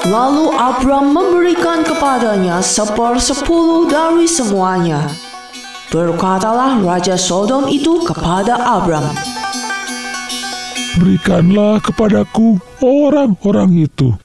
Lalu 0.07 0.55
Abram 0.55 1.11
memberikan 1.11 1.83
kepadanya 1.83 2.63
sepersepuluh 2.63 3.91
dari 3.91 4.23
semuanya. 4.31 5.11
Berkatalah 5.91 6.79
Raja 6.79 7.19
Sodom 7.19 7.67
itu 7.67 8.05
kepada 8.07 8.55
Abram, 8.55 9.09
Berikanlah 10.99 11.79
kepadaku 11.83 12.59
orang-orang 12.79 13.89
itu, 13.89 14.15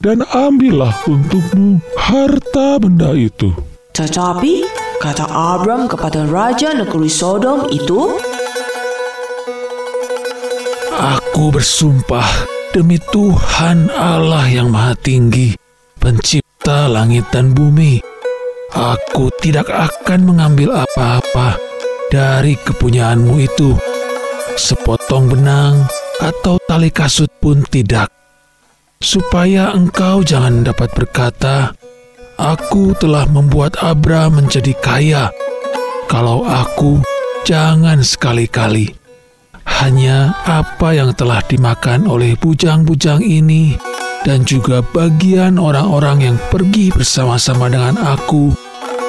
dan 0.00 0.24
ambillah 0.32 0.92
untukmu 1.04 1.80
harta 1.94 2.80
benda 2.80 3.12
itu. 3.16 3.52
Tetapi 3.92 4.64
kata 5.00 5.28
Abram 5.28 5.86
kepada 5.86 6.24
Raja 6.28 6.72
negeri 6.76 7.12
Sodom 7.12 7.68
itu, 7.68 8.16
Aku 10.96 11.52
bersumpah 11.52 12.26
demi 12.72 12.96
Tuhan 13.12 13.92
Allah 13.92 14.48
yang 14.48 14.72
Maha 14.72 14.96
Tinggi, 14.96 15.52
Pencipta 16.00 16.88
langit 16.88 17.28
dan 17.28 17.52
bumi, 17.52 18.00
aku 18.72 19.28
tidak 19.44 19.68
akan 19.68 20.24
mengambil 20.24 20.80
apa-apa 20.80 21.60
dari 22.08 22.56
kepunyaanmu 22.56 23.36
itu, 23.44 23.76
sepotong 24.56 25.28
benang 25.28 25.84
atau 26.24 26.56
tali 26.64 26.88
kasut 26.88 27.28
pun 27.44 27.60
tidak, 27.68 28.08
supaya 28.98 29.76
engkau 29.76 30.24
jangan 30.24 30.64
dapat 30.64 30.88
berkata, 30.96 31.76
Aku 32.40 32.96
telah 32.96 33.28
membuat 33.28 33.76
Abram 33.84 34.40
menjadi 34.40 34.72
kaya. 34.80 35.24
Kalau 36.08 36.42
aku, 36.48 36.98
jangan 37.44 38.00
sekali-kali 38.00 39.01
hanya 39.66 40.34
apa 40.46 40.94
yang 40.94 41.14
telah 41.14 41.42
dimakan 41.46 42.06
oleh 42.06 42.38
bujang-bujang 42.38 43.22
ini 43.22 43.78
dan 44.22 44.46
juga 44.46 44.82
bagian 44.94 45.58
orang-orang 45.58 46.32
yang 46.32 46.36
pergi 46.50 46.94
bersama-sama 46.94 47.66
dengan 47.66 47.98
aku, 47.98 48.54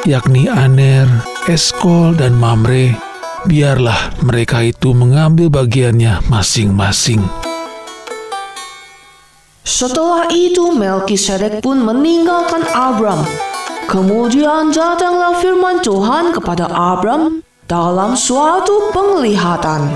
yakni 0.10 0.50
Aner, 0.50 1.06
Eskol, 1.46 2.18
dan 2.18 2.34
Mamre, 2.34 2.98
biarlah 3.46 4.18
mereka 4.26 4.66
itu 4.66 4.92
mengambil 4.98 5.54
bagiannya 5.54 6.26
masing-masing. 6.28 7.22
Setelah 9.64 10.28
itu 10.28 10.76
Melkisedek 10.76 11.64
pun 11.64 11.80
meninggalkan 11.88 12.68
Abram. 12.76 13.24
Kemudian 13.88 14.76
datanglah 14.76 15.40
firman 15.40 15.80
Tuhan 15.80 16.36
kepada 16.36 16.68
Abram 16.68 17.44
dalam 17.68 18.16
suatu 18.16 18.92
penglihatan. 18.92 19.88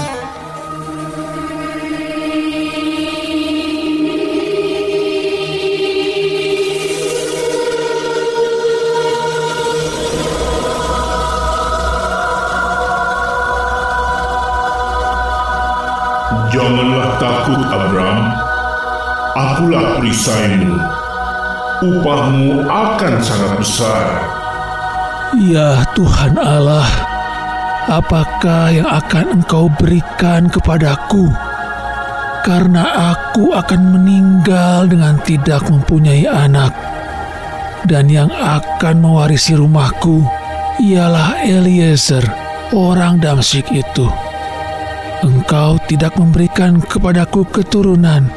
Akulah 19.38 19.98
perisaimu. 19.98 20.78
Upahmu 21.78 22.66
akan 22.66 23.14
sangat 23.22 23.52
besar. 23.62 24.06
Ya 25.38 25.86
Tuhan 25.94 26.34
Allah, 26.42 26.88
apakah 27.86 28.74
yang 28.74 28.90
akan 28.90 29.38
Engkau 29.38 29.70
berikan 29.78 30.50
kepadaku? 30.50 31.30
Karena 32.42 33.14
aku 33.14 33.54
akan 33.54 33.82
meninggal 33.94 34.90
dengan 34.90 35.20
tidak 35.22 35.68
mempunyai 35.70 36.26
anak, 36.26 36.74
dan 37.86 38.10
yang 38.10 38.32
akan 38.32 39.04
mewarisi 39.04 39.54
rumahku 39.54 40.24
ialah 40.82 41.44
Eliezer, 41.46 42.24
orang 42.74 43.22
Damsyik 43.22 43.70
itu. 43.70 44.27
Engkau 45.26 45.82
tidak 45.90 46.14
memberikan 46.22 46.78
kepadaku 46.78 47.42
keturunan, 47.50 48.30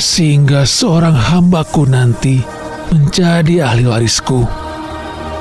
sehingga 0.00 0.64
seorang 0.64 1.12
hambaku 1.12 1.84
nanti 1.84 2.40
menjadi 2.88 3.68
ahli 3.68 3.84
warisku. 3.84 4.48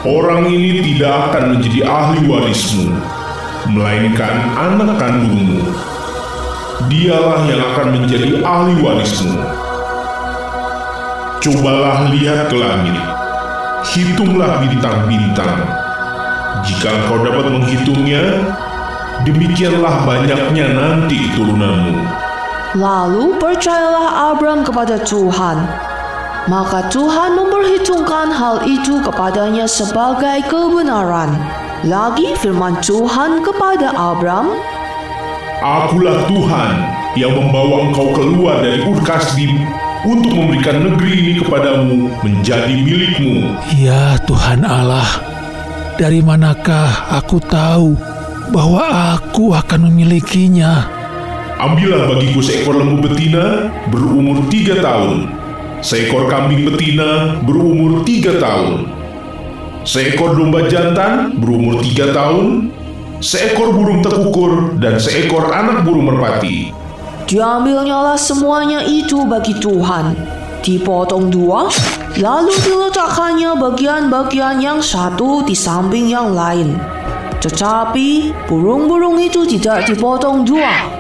Orang 0.04 0.52
ini 0.52 0.84
tidak 0.84 1.32
akan 1.32 1.56
menjadi 1.56 1.88
ahli 1.88 2.28
warismu, 2.28 3.00
melainkan 3.72 4.36
anak 4.60 5.00
kandungmu. 5.00 5.72
Dialah 6.92 7.48
yang 7.48 7.64
akan 7.64 7.88
menjadi 7.96 8.44
ahli 8.44 8.76
warismu. 8.84 9.40
Cobalah 11.40 12.12
lihat 12.12 12.52
ke 12.52 12.60
langit, 12.60 13.00
hitunglah 13.88 14.60
bintang-bintang. 14.60 15.64
Jika 16.68 16.92
engkau 16.92 17.24
dapat 17.24 17.46
menghitungnya, 17.56 18.24
demikianlah 19.22 20.02
banyaknya 20.10 20.74
nanti 20.74 21.30
keturunanmu. 21.30 22.02
Lalu 22.74 23.38
percayalah 23.38 24.34
Abram 24.34 24.66
kepada 24.66 24.98
Tuhan. 25.06 25.62
Maka 26.50 26.90
Tuhan 26.92 27.38
memperhitungkan 27.38 28.34
hal 28.34 28.66
itu 28.66 29.00
kepadanya 29.00 29.70
sebagai 29.70 30.44
kebenaran. 30.50 31.38
Lagi 31.86 32.36
firman 32.42 32.82
Tuhan 32.84 33.46
kepada 33.46 33.94
Abram, 33.96 34.52
Akulah 35.64 36.28
Tuhan 36.28 36.74
yang 37.16 37.40
membawa 37.40 37.88
engkau 37.88 38.12
keluar 38.12 38.60
dari 38.60 38.84
Ur 38.84 39.00
Kasdim 39.00 39.64
untuk 40.04 40.36
memberikan 40.36 40.84
negeri 40.84 41.12
ini 41.24 41.34
kepadamu 41.40 42.12
menjadi 42.20 42.76
milikmu. 42.76 43.56
Ya 43.80 44.20
Tuhan 44.28 44.68
Allah, 44.68 45.08
dari 45.96 46.20
manakah 46.20 47.16
aku 47.16 47.40
tahu 47.40 47.96
bahwa 48.54 49.18
aku 49.18 49.58
akan 49.58 49.90
memilikinya? 49.90 50.86
Ambillah 51.58 52.06
bagiku 52.06 52.38
seekor 52.46 52.78
lembu 52.78 53.10
betina 53.10 53.74
berumur 53.90 54.46
tiga 54.54 54.78
tahun, 54.78 55.34
seekor 55.82 56.30
kambing 56.30 56.70
betina 56.70 57.42
berumur 57.42 58.06
tiga 58.06 58.38
tahun, 58.38 58.86
seekor 59.82 60.38
domba 60.38 60.70
jantan 60.70 61.34
berumur 61.42 61.82
tiga 61.82 62.14
tahun, 62.14 62.70
seekor 63.26 63.74
burung 63.74 64.06
tekukur, 64.06 64.78
dan 64.78 65.02
seekor 65.02 65.50
anak 65.50 65.82
burung 65.82 66.14
merpati. 66.14 66.70
Diambilnyalah 67.26 68.20
semuanya 68.20 68.84
itu 68.86 69.26
bagi 69.26 69.58
Tuhan. 69.58 70.14
Dipotong 70.64 71.28
dua, 71.28 71.68
lalu 72.20 72.56
diletakkannya 72.64 73.56
bagian-bagian 73.60 74.64
yang 74.64 74.80
satu 74.80 75.44
di 75.44 75.56
samping 75.56 76.08
yang 76.08 76.32
lain. 76.32 76.80
Tetapi 77.44 78.32
burung-burung 78.48 79.20
itu 79.20 79.44
tidak 79.44 79.84
dipotong 79.84 80.48
dua. 80.48 80.96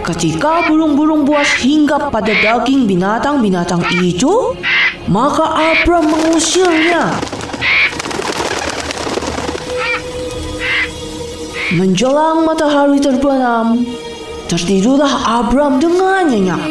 Ketika 0.00 0.64
burung-burung 0.64 1.28
buas 1.28 1.52
hinggap 1.60 2.08
pada 2.08 2.32
daging 2.32 2.88
binatang-binatang 2.88 3.84
itu, 4.00 4.56
maka 5.04 5.44
Abram 5.76 6.08
mengusirnya. 6.08 7.12
Menjelang 11.76 12.48
matahari 12.48 12.96
terbenam, 12.96 13.84
tertidurlah 14.48 15.44
Abram 15.44 15.76
dengan 15.76 16.24
nyenyak. 16.24 16.64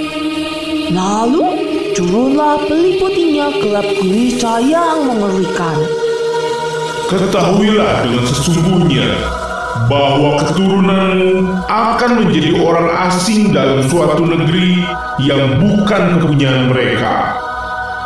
Lalu 0.90 1.46
turunlah 1.94 2.58
peliputinya 2.66 3.54
gelap 3.54 3.86
gulita 4.02 4.58
yang 4.58 5.06
mengerikan. 5.06 5.99
Ketahuilah 7.10 8.06
dengan 8.06 8.22
sesungguhnya 8.22 9.10
bahwa 9.90 10.46
keturunanmu 10.46 11.58
akan 11.66 12.12
menjadi 12.22 12.62
orang 12.62 12.86
asing 13.10 13.50
dalam 13.50 13.82
suatu 13.82 14.30
negeri 14.30 14.86
yang 15.18 15.58
bukan 15.58 16.22
kepunyaan 16.22 16.70
mereka, 16.70 17.34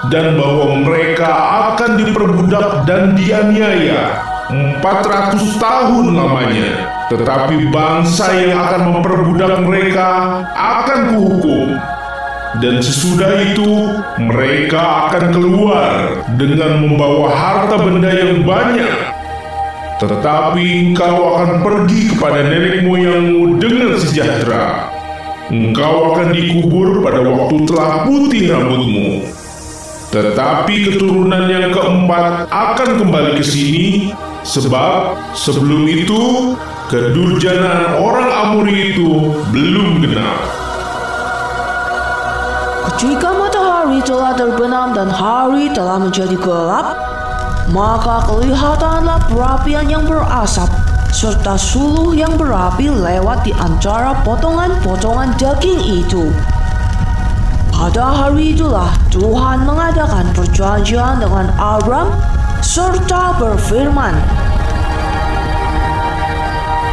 dan 0.07 0.39
bahwa 0.39 0.87
mereka 0.87 1.27
akan 1.75 1.99
diperbudak 1.99 2.87
dan 2.87 3.11
dianiaya 3.19 4.23
400 4.47 5.59
tahun 5.59 6.05
lamanya. 6.15 6.87
Tetapi 7.11 7.75
bangsa 7.75 8.31
yang 8.39 8.55
akan 8.55 8.81
memperbudak 8.87 9.67
mereka 9.67 10.07
akan 10.55 10.99
kuhukum. 11.19 11.75
Dan 12.61 12.83
sesudah 12.83 13.33
itu 13.53 13.97
mereka 14.21 15.09
akan 15.09 15.33
keluar 15.33 16.21
dengan 16.37 16.85
membawa 16.85 17.33
harta 17.33 17.81
benda 17.81 18.13
yang 18.13 18.45
banyak. 18.45 18.93
Tetapi 19.97 20.91
engkau 20.91 21.37
akan 21.37 21.65
pergi 21.65 22.13
kepada 22.13 22.45
nenek 22.45 22.85
moyangmu 22.85 23.57
dengan 23.57 23.97
sejahtera. 23.97 24.91
Engkau 25.49 26.13
akan 26.13 26.29
dikubur 26.29 27.01
pada 27.01 27.25
waktu 27.25 27.57
telah 27.65 28.05
putih 28.05 28.53
rambutmu. 28.53 29.25
Tetapi 30.13 30.75
keturunan 30.93 31.49
yang 31.49 31.73
keempat 31.73 32.45
akan 32.53 32.89
kembali 33.01 33.41
ke 33.41 33.43
sini 33.45 34.13
Sebab 34.43 35.15
sebelum 35.31 35.87
itu 35.87 36.51
kedurjanaan 36.91 37.95
orang 37.95 38.27
Amori 38.27 38.91
itu 38.91 39.31
belum 39.55 40.03
genap. 40.03 40.62
Ketika 42.83 43.31
matahari 43.31 44.03
telah 44.03 44.35
terbenam 44.35 44.91
dan 44.91 45.07
hari 45.07 45.71
telah 45.71 46.03
menjadi 46.03 46.35
gelap, 46.35 46.99
maka 47.71 48.27
kelihatanlah 48.27 49.23
perapian 49.31 49.87
yang 49.87 50.03
berasap 50.03 50.67
serta 51.15 51.55
suluh 51.55 52.11
yang 52.11 52.35
berapi 52.35 52.91
lewat 52.91 53.47
di 53.47 53.55
antara 53.55 54.19
potongan-potongan 54.27 55.31
daging 55.39 56.03
itu. 56.03 56.27
Pada 57.71 58.11
hari 58.11 58.51
itulah 58.51 58.91
Tuhan 59.07 59.63
mengadakan 59.63 60.27
perjanjian 60.35 61.23
dengan 61.23 61.55
Abram 61.55 62.11
serta 62.59 63.39
berfirman, 63.39 64.15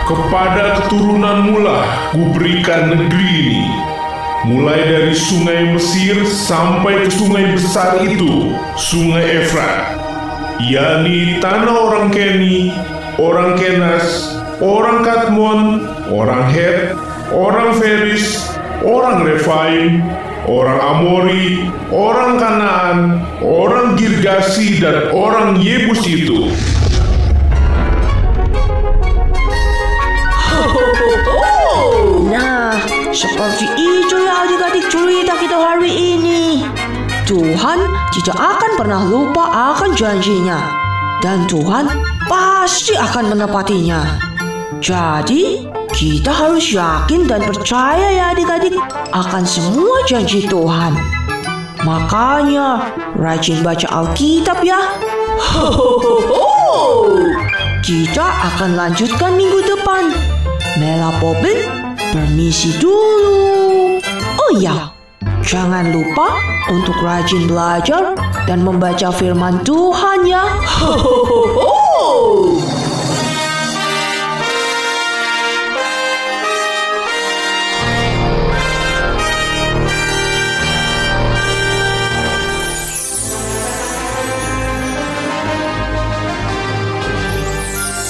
Kepada 0.07 0.83
keturunanmu 0.83 1.63
lah 1.63 1.87
kuberikan 2.11 2.91
negeri 2.91 3.27
ini, 3.31 3.90
mulai 4.45 4.81
dari 4.89 5.13
sungai 5.13 5.77
Mesir 5.77 6.25
sampai 6.25 7.05
ke 7.05 7.11
sungai 7.13 7.53
besar 7.53 8.01
itu, 8.01 8.57
sungai 8.79 9.45
Efrat, 9.45 10.01
yakni 10.65 11.37
tanah 11.45 11.77
orang 11.77 12.09
Keni, 12.09 12.73
orang 13.21 13.61
Kenas, 13.61 14.41
orang 14.65 15.05
Katmon, 15.05 15.85
orang 16.09 16.49
Het, 16.49 16.97
orang 17.29 17.77
Feris, 17.77 18.49
orang 18.81 19.29
Refaim, 19.29 20.01
orang 20.49 20.81
Amori, 20.81 21.69
orang 21.93 22.41
Kanaan, 22.41 22.99
orang 23.45 24.01
Girgasi, 24.01 24.81
dan 24.81 25.13
orang 25.13 25.61
Yebus 25.61 26.01
itu. 26.09 26.49
Seperti 33.11 33.67
itu 33.75 34.17
ya 34.23 34.47
adik-adik 34.47 34.87
cerita 34.87 35.35
kita 35.35 35.59
hari 35.59 35.91
ini. 35.91 36.63
Tuhan 37.27 37.79
tidak 38.15 38.39
akan 38.39 38.71
pernah 38.79 39.03
lupa 39.07 39.45
akan 39.75 39.95
janjinya. 39.95 40.59
Dan 41.21 41.45
Tuhan 41.51 41.91
pasti 42.31 42.97
akan 42.97 43.37
menepatinya. 43.37 44.19
Jadi, 44.81 45.69
kita 45.93 46.33
harus 46.33 46.73
yakin 46.73 47.29
dan 47.29 47.45
percaya 47.45 48.09
ya 48.09 48.25
adik-adik 48.33 48.73
akan 49.13 49.45
semua 49.45 50.01
janji 50.09 50.49
Tuhan. 50.49 50.97
Makanya, 51.85 52.95
rajin 53.21 53.61
baca 53.61 53.85
Alkitab 53.91 54.65
ya. 54.65 54.81
Kita 57.85 58.27
akan 58.55 58.79
lanjutkan 58.79 59.37
minggu 59.37 59.61
depan. 59.67 60.09
Mela 60.81 61.13
Popin, 61.21 61.80
Permisi 62.11 62.75
dulu. 62.83 64.03
Oh 64.35 64.53
ya, 64.59 64.91
jangan 65.47 65.95
lupa 65.95 66.43
untuk 66.67 66.99
rajin 66.99 67.47
belajar 67.47 68.19
dan 68.51 68.67
membaca 68.67 69.15
firman 69.15 69.63
Tuhan 69.63 70.27
ya. 70.27 70.43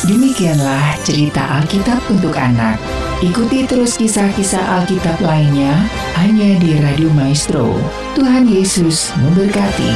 Demikianlah 0.08 0.96
cerita 1.04 1.60
Alkitab 1.60 2.00
untuk 2.08 2.32
anak. 2.32 2.80
Ikuti 3.20 3.68
terus 3.68 4.00
kisah-kisah 4.00 4.80
Alkitab 4.80 5.20
lainnya 5.20 5.76
hanya 6.16 6.56
di 6.56 6.80
Radio 6.80 7.12
Maestro. 7.12 7.76
Tuhan 8.16 8.48
Yesus 8.48 9.12
memberkati. 9.20 9.92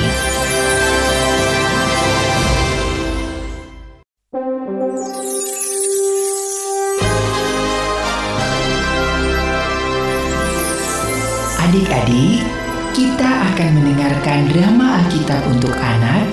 Adik-adik, 11.64 12.44
kita 12.92 13.30
akan 13.56 13.70
mendengarkan 13.80 14.52
drama 14.52 15.00
Alkitab 15.00 15.40
untuk 15.48 15.72
anak 15.72 16.28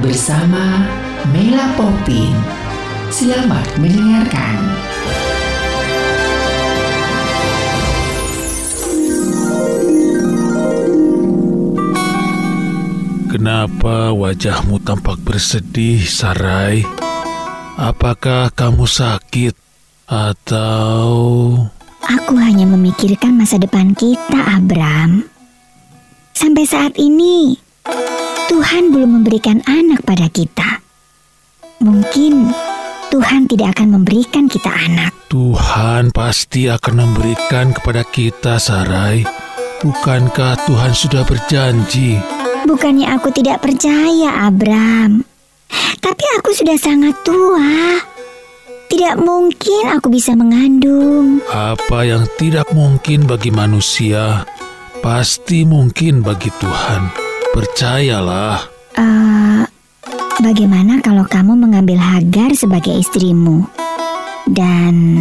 bersama 0.00 0.88
Mela 1.36 1.68
Popin. 1.76 2.32
Selamat 3.12 3.68
mendengarkan. 3.76 4.93
Kenapa 13.64 14.12
wajahmu 14.12 14.76
tampak 14.84 15.24
bersedih, 15.24 16.04
Sarai? 16.04 16.84
Apakah 17.80 18.52
kamu 18.52 18.84
sakit 18.84 19.56
atau 20.04 21.08
Aku 22.04 22.36
hanya 22.36 22.68
memikirkan 22.68 23.32
masa 23.32 23.56
depan 23.56 23.96
kita, 23.96 24.60
Abram. 24.60 25.24
Sampai 26.36 26.68
saat 26.68 26.92
ini, 27.00 27.56
Tuhan 28.52 28.92
belum 28.92 29.24
memberikan 29.24 29.64
anak 29.64 30.04
pada 30.04 30.28
kita. 30.28 30.84
Mungkin 31.80 32.52
Tuhan 33.08 33.48
tidak 33.48 33.80
akan 33.80 33.96
memberikan 33.96 34.44
kita 34.44 34.68
anak. 34.68 35.16
Tuhan 35.32 36.12
pasti 36.12 36.68
akan 36.68 37.00
memberikan 37.00 37.72
kepada 37.72 38.04
kita, 38.04 38.60
Sarai? 38.60 39.24
Bukankah 39.80 40.68
Tuhan 40.68 40.92
sudah 40.92 41.24
berjanji? 41.24 42.43
Bukannya 42.64 43.12
aku 43.12 43.28
tidak 43.28 43.60
percaya, 43.60 44.48
Abram. 44.48 45.20
Tapi 46.00 46.24
aku 46.40 46.56
sudah 46.56 46.80
sangat 46.80 47.12
tua. 47.20 48.00
Tidak 48.88 49.20
mungkin 49.20 49.92
aku 49.92 50.08
bisa 50.08 50.32
mengandung. 50.32 51.44
Apa 51.52 52.08
yang 52.08 52.24
tidak 52.40 52.72
mungkin 52.72 53.28
bagi 53.28 53.52
manusia, 53.52 54.48
pasti 55.04 55.68
mungkin 55.68 56.24
bagi 56.24 56.48
Tuhan. 56.56 57.12
Percayalah. 57.52 58.64
Eh, 58.96 59.62
bagaimana 60.40 61.04
kalau 61.04 61.28
kamu 61.28 61.58
mengambil 61.68 62.00
Hagar 62.00 62.56
sebagai 62.56 62.96
istrimu? 62.96 63.68
Dan 64.48 65.20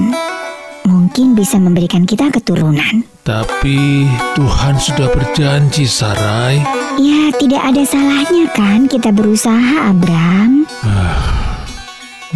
mungkin 0.87 1.35
bisa 1.35 1.59
memberikan 1.59 2.07
kita 2.07 2.31
keturunan. 2.31 3.03
Tapi 3.23 4.07
Tuhan 4.35 4.75
sudah 4.79 5.07
berjanji, 5.11 5.87
Sarai. 5.87 6.82
Ya, 7.01 7.33
tidak 7.33 7.61
ada 7.73 7.83
salahnya 7.89 8.45
kan 8.53 8.85
kita 8.85 9.09
berusaha, 9.09 9.89
Abram. 9.89 10.69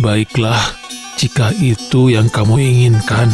Baiklah, 0.01 0.57
jika 1.17 1.53
itu 1.61 2.09
yang 2.09 2.25
kamu 2.29 2.57
inginkan. 2.61 3.29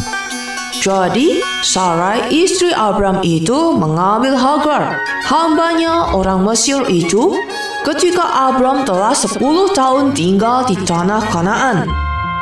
Jadi, 0.83 1.39
Sarai 1.63 2.27
istri 2.27 2.75
Abram 2.75 3.23
itu 3.23 3.71
mengambil 3.71 4.35
Hagar, 4.35 4.99
hambanya 5.23 6.11
orang 6.11 6.43
Mesir 6.43 6.83
itu, 6.91 7.39
ketika 7.87 8.51
Abram 8.51 8.83
telah 8.83 9.15
10 9.15 9.39
tahun 9.71 10.11
tinggal 10.11 10.67
di 10.67 10.75
tanah 10.83 11.23
Kanaan. 11.31 11.87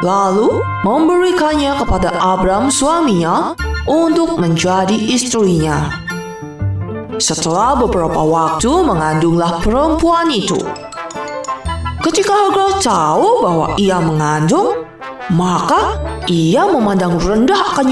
Lalu 0.02 0.58
memberikannya 0.82 1.78
kepada 1.78 2.18
Abram 2.18 2.74
suaminya 2.74 3.54
untuk 3.86 4.42
menjadi 4.42 4.98
istrinya. 4.98 6.02
Setelah 7.20 7.76
beberapa 7.76 8.24
waktu 8.24 8.72
mengandunglah 8.88 9.60
perempuan 9.60 10.32
itu. 10.32 10.56
Ketika 12.00 12.32
Hagar 12.32 12.80
tahu 12.80 13.44
bahwa 13.44 13.68
ia 13.76 14.00
mengandung, 14.00 14.88
maka 15.32 16.00
ia 16.32 16.64
memandang 16.72 17.20
rendah 17.20 17.76
akan 17.76 17.88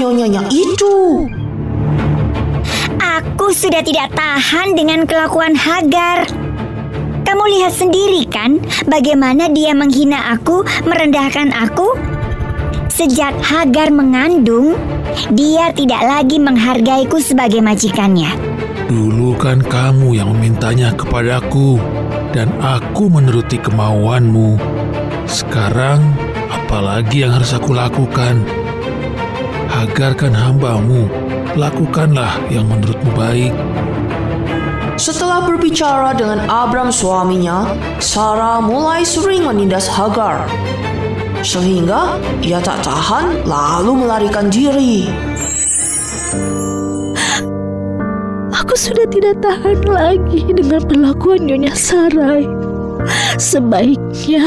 itu. 0.48 1.28
Aku 2.96 3.52
sudah 3.52 3.84
tidak 3.84 4.12
tahan 4.16 4.72
dengan 4.72 5.04
kelakuan 5.04 5.52
Hagar. 5.52 6.24
Kamu 7.28 7.44
lihat 7.60 7.76
sendiri 7.76 8.24
kan 8.26 8.56
bagaimana 8.88 9.52
dia 9.52 9.76
menghina 9.76 10.32
aku, 10.32 10.64
merendahkan 10.88 11.52
aku? 11.52 11.92
Sejak 12.90 13.36
Hagar 13.44 13.92
mengandung, 13.92 14.74
dia 15.32 15.72
tidak 15.72 16.02
lagi 16.04 16.36
menghargaiku 16.42 17.22
sebagai 17.22 17.62
majikannya. 17.62 18.28
Dulu 18.90 19.38
kan 19.38 19.62
kamu 19.62 20.18
yang 20.18 20.34
memintanya 20.34 20.90
kepadaku, 20.98 21.78
dan 22.34 22.50
aku 22.58 23.06
menuruti 23.06 23.54
kemauanmu. 23.62 24.58
Sekarang, 25.30 26.02
apalagi 26.50 27.22
yang 27.22 27.38
harus 27.38 27.54
aku 27.54 27.70
lakukan? 27.70 28.42
Hagar 29.70 30.18
kan 30.18 30.34
hambamu, 30.34 31.06
lakukanlah 31.54 32.34
yang 32.50 32.66
menurutmu 32.66 33.14
baik. 33.14 33.54
Setelah 34.98 35.46
berbicara 35.46 36.10
dengan 36.10 36.50
Abram 36.50 36.90
suaminya, 36.90 37.70
Sarah 38.02 38.58
mulai 38.58 39.06
sering 39.06 39.46
menindas 39.46 39.86
Hagar. 39.86 40.50
Sehingga 41.46 42.18
ia 42.42 42.58
tak 42.58 42.82
tahan 42.82 43.46
lalu 43.46 44.02
melarikan 44.02 44.50
diri. 44.50 45.29
Aku 48.70 48.94
sudah 48.94 49.02
tidak 49.10 49.42
tahan 49.42 49.82
lagi 49.82 50.46
dengan 50.46 50.78
perlakuan 50.86 51.42
Nyonya 51.42 51.74
Sarai. 51.74 52.46
Sebaiknya 53.34 54.46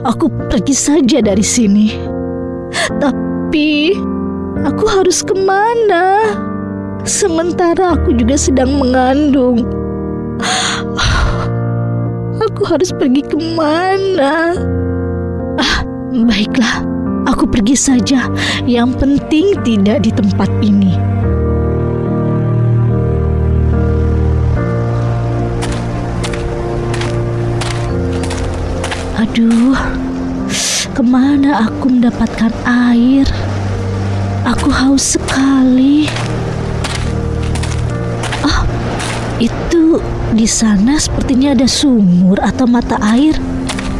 aku 0.00 0.32
pergi 0.48 0.72
saja 0.72 1.20
dari 1.20 1.44
sini. 1.44 1.92
Tapi 3.04 3.92
aku 4.64 4.84
harus 4.88 5.20
ke 5.20 5.36
mana? 5.36 6.24
Sementara 7.04 8.00
aku 8.00 8.16
juga 8.16 8.40
sedang 8.40 8.80
mengandung. 8.80 9.68
Aku 12.40 12.64
harus 12.64 12.96
pergi 12.96 13.20
ke 13.28 13.36
mana? 13.36 14.56
Ah, 15.60 15.84
baiklah, 16.16 16.80
aku 17.28 17.44
pergi 17.44 17.76
saja. 17.76 18.24
Yang 18.64 19.04
penting 19.04 19.52
tidak 19.68 20.08
di 20.08 20.16
tempat 20.16 20.48
ini. 20.64 20.96
Aduh, 29.20 29.76
ke 30.96 31.02
mana 31.04 31.68
aku 31.68 31.92
mendapatkan 31.92 32.48
air? 32.64 33.28
Aku 34.48 34.72
haus 34.72 35.12
sekali. 35.12 36.08
Ah, 38.40 38.64
itu 39.36 40.00
di 40.32 40.48
sana 40.48 40.96
sepertinya 40.96 41.52
ada 41.52 41.68
sumur 41.68 42.40
atau 42.40 42.64
mata 42.64 42.96
air. 43.12 43.36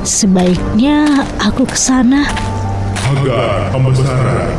Sebaiknya 0.09 1.05
aku 1.37 1.69
ke 1.69 1.77
sana. 1.77 2.25
Hagar, 3.05 3.77
hamba 3.77 3.93
Sarai. 3.93 4.57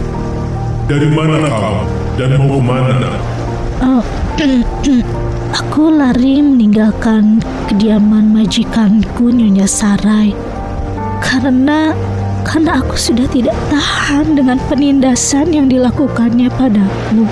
Dari 0.86 1.10
mana 1.10 1.42
kamu 1.42 1.82
dan 2.22 2.38
mau 2.38 2.62
ke 2.62 2.62
mana? 2.62 3.10
Oh, 3.82 4.06
aku 5.58 5.90
lari 5.90 6.38
meninggalkan 6.46 7.42
kediaman 7.66 8.30
majikanku 8.30 9.34
Nyonya 9.34 9.66
Sarai 9.66 10.51
karena 11.22 11.94
karena 12.42 12.82
aku 12.82 12.98
sudah 12.98 13.30
tidak 13.30 13.54
tahan 13.70 14.34
dengan 14.34 14.58
penindasan 14.66 15.54
yang 15.54 15.70
dilakukannya 15.70 16.50
padaku. 16.58 17.30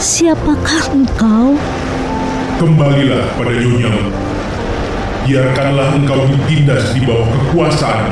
Siapakah 0.00 0.82
engkau? 0.96 1.54
Kembalilah 2.58 3.22
pada 3.38 3.52
nyonyamu. 3.54 4.10
Biarkanlah 5.22 5.88
engkau 5.94 6.26
ditindas 6.26 6.90
di 6.96 7.06
bawah 7.06 7.28
kekuasaan. 7.30 8.10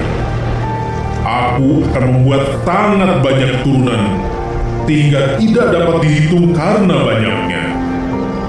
Aku 1.27 1.83
akan 1.91 2.05
membuat 2.15 2.63
sangat 2.63 3.19
banyak 3.25 3.67
turunan, 3.67 4.03
hingga 4.87 5.37
tidak 5.43 5.67
dapat 5.75 5.97
dihitung 6.07 6.55
karena 6.55 6.97
banyaknya. 7.03 7.63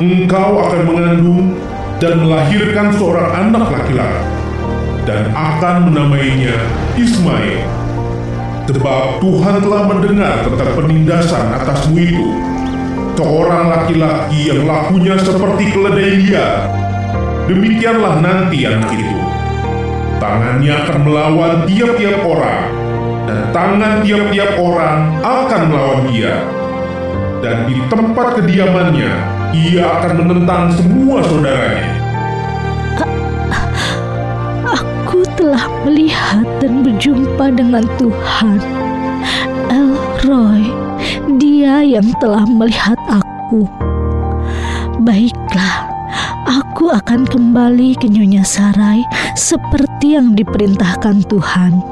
Engkau 0.02 0.70
akan 0.70 0.82
mengandung 0.86 1.58
dan 2.02 2.22
melahirkan 2.26 2.94
seorang 2.98 3.30
anak 3.34 3.70
laki-laki, 3.70 4.41
dan 5.12 5.26
akan 5.36 5.92
menamainya 5.92 6.56
Ismail. 6.96 7.68
Sebab 8.72 9.20
Tuhan 9.20 9.60
telah 9.60 9.84
mendengar 9.84 10.48
tentang 10.48 10.72
penindasan 10.80 11.44
atasmu 11.60 12.00
itu. 12.00 12.28
Seorang 13.20 13.70
laki-laki 13.70 14.50
yang 14.50 14.66
lakunya 14.66 15.14
seperti 15.20 15.70
keledai 15.76 16.12
liar. 16.26 16.54
Demikianlah 17.46 18.24
nanti 18.24 18.66
anak 18.66 18.90
itu. 18.96 19.20
Tangannya 20.18 20.74
akan 20.74 20.98
melawan 21.06 21.54
tiap-tiap 21.68 22.24
orang 22.24 22.64
dan 23.28 23.40
tangan 23.54 23.94
tiap-tiap 24.02 24.58
orang 24.58 25.20
akan 25.22 25.62
melawan 25.70 26.02
dia. 26.10 26.42
Dan 27.42 27.66
di 27.68 27.78
tempat 27.90 28.38
kediamannya, 28.38 29.12
ia 29.52 29.84
akan 30.00 30.14
menentang 30.24 30.72
semua 30.78 31.26
saudaranya. 31.26 31.91
Telah 35.52 35.68
melihat 35.84 36.48
dan 36.64 36.80
berjumpa 36.80 37.52
dengan 37.52 37.84
Tuhan. 38.00 38.56
Elroy, 39.68 40.64
dia 41.44 41.84
yang 41.84 42.08
telah 42.24 42.48
melihat 42.48 42.96
aku. 43.12 43.68
Baiklah, 45.04 45.92
aku 46.48 46.96
akan 46.96 47.28
kembali 47.28 48.00
ke 48.00 48.08
Nyonya 48.08 48.48
Sarai 48.48 49.04
seperti 49.36 50.16
yang 50.16 50.40
diperintahkan 50.40 51.28
Tuhan. 51.28 51.84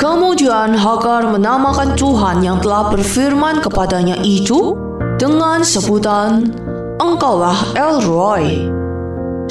Kemudian 0.00 0.72
Hagar 0.72 1.28
menamakan 1.28 1.92
Tuhan 2.00 2.48
yang 2.48 2.64
telah 2.64 2.88
berfirman 2.88 3.60
kepadanya 3.60 4.16
itu 4.24 4.72
dengan 5.20 5.60
sebutan 5.60 6.48
Engkaulah 6.96 7.76
Elroy. 7.76 8.72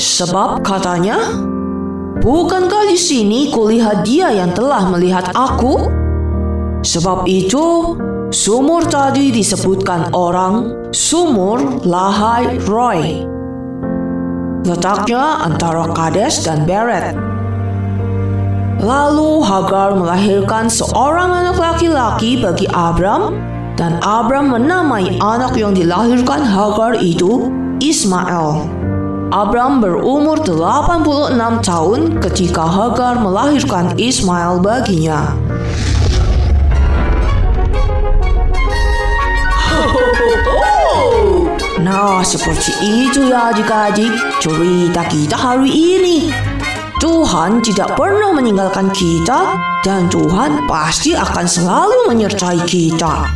Sebab 0.01 0.65
katanya, 0.65 1.21
Bukankah 2.27 2.91
di 2.91 2.99
sini 2.99 3.47
kulihat 3.55 4.03
dia 4.03 4.27
yang 4.35 4.51
telah 4.51 4.83
melihat 4.91 5.31
aku? 5.31 5.87
Sebab 6.83 7.23
itu, 7.23 7.95
sumur 8.35 8.83
tadi 8.83 9.31
disebutkan 9.31 10.11
orang 10.11 10.75
Sumur 10.91 11.87
Lahai 11.87 12.59
Roy. 12.67 13.23
Letaknya 14.67 15.39
antara 15.39 15.87
Kades 15.95 16.43
dan 16.43 16.67
Beret. 16.67 17.15
Lalu 18.83 19.47
Hagar 19.47 19.95
melahirkan 19.95 20.67
seorang 20.67 21.31
anak 21.31 21.55
laki-laki 21.55 22.43
bagi 22.43 22.67
Abram 22.75 23.39
dan 23.79 24.03
Abram 24.03 24.51
menamai 24.51 25.15
anak 25.23 25.55
yang 25.55 25.71
dilahirkan 25.71 26.43
Hagar 26.43 26.99
itu 26.99 27.47
Ismail. 27.79 28.76
Abram 29.27 29.83
berumur 29.83 30.39
86 30.39 31.35
tahun 31.59 32.23
ketika 32.23 32.63
Hagar 32.63 33.19
melahirkan 33.19 33.91
Ismail 33.99 34.63
baginya. 34.63 35.35
Nah, 41.83 42.23
seperti 42.23 42.71
itu 42.79 43.27
ya 43.27 43.51
adik-adik 43.51 44.15
cerita 44.39 45.03
kita 45.11 45.35
hari 45.35 45.71
ini. 45.75 46.31
Tuhan 47.03 47.59
tidak 47.59 47.99
pernah 47.99 48.31
meninggalkan 48.31 48.95
kita 48.95 49.59
dan 49.83 50.07
Tuhan 50.07 50.71
pasti 50.71 51.11
akan 51.11 51.45
selalu 51.45 52.15
menyertai 52.15 52.63
kita. 52.63 53.27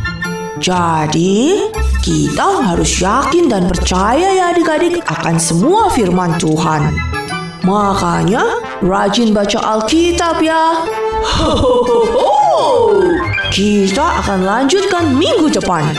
Jadi, 0.56 1.71
kita 2.02 2.66
harus 2.66 2.98
yakin 2.98 3.46
dan 3.46 3.70
percaya 3.70 4.34
ya 4.34 4.50
adik-adik 4.50 4.98
akan 5.06 5.38
semua 5.38 5.86
firman 5.86 6.34
Tuhan. 6.34 6.90
Makanya, 7.62 8.42
rajin 8.82 9.30
baca 9.30 9.62
Alkitab 9.62 10.42
ya. 10.42 10.82
Kita 13.54 14.18
akan 14.18 14.42
lanjutkan 14.42 15.14
minggu 15.14 15.46
depan. 15.46 15.94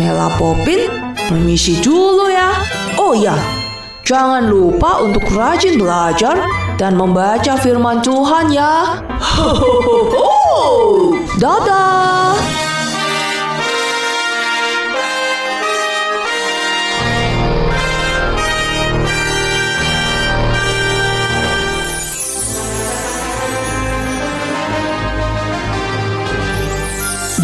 Mela 0.00 0.32
Popin, 0.40 0.88
permisi 1.28 1.84
dulu 1.84 2.32
ya. 2.32 2.56
Oh 2.96 3.12
ya, 3.12 3.36
jangan 4.08 4.48
lupa 4.48 5.04
untuk 5.04 5.28
rajin 5.36 5.76
belajar 5.76 6.48
dan 6.80 6.96
membaca 6.96 7.60
firman 7.60 8.00
Tuhan 8.00 8.56
ya. 8.56 9.04
Dadah! 11.36 12.55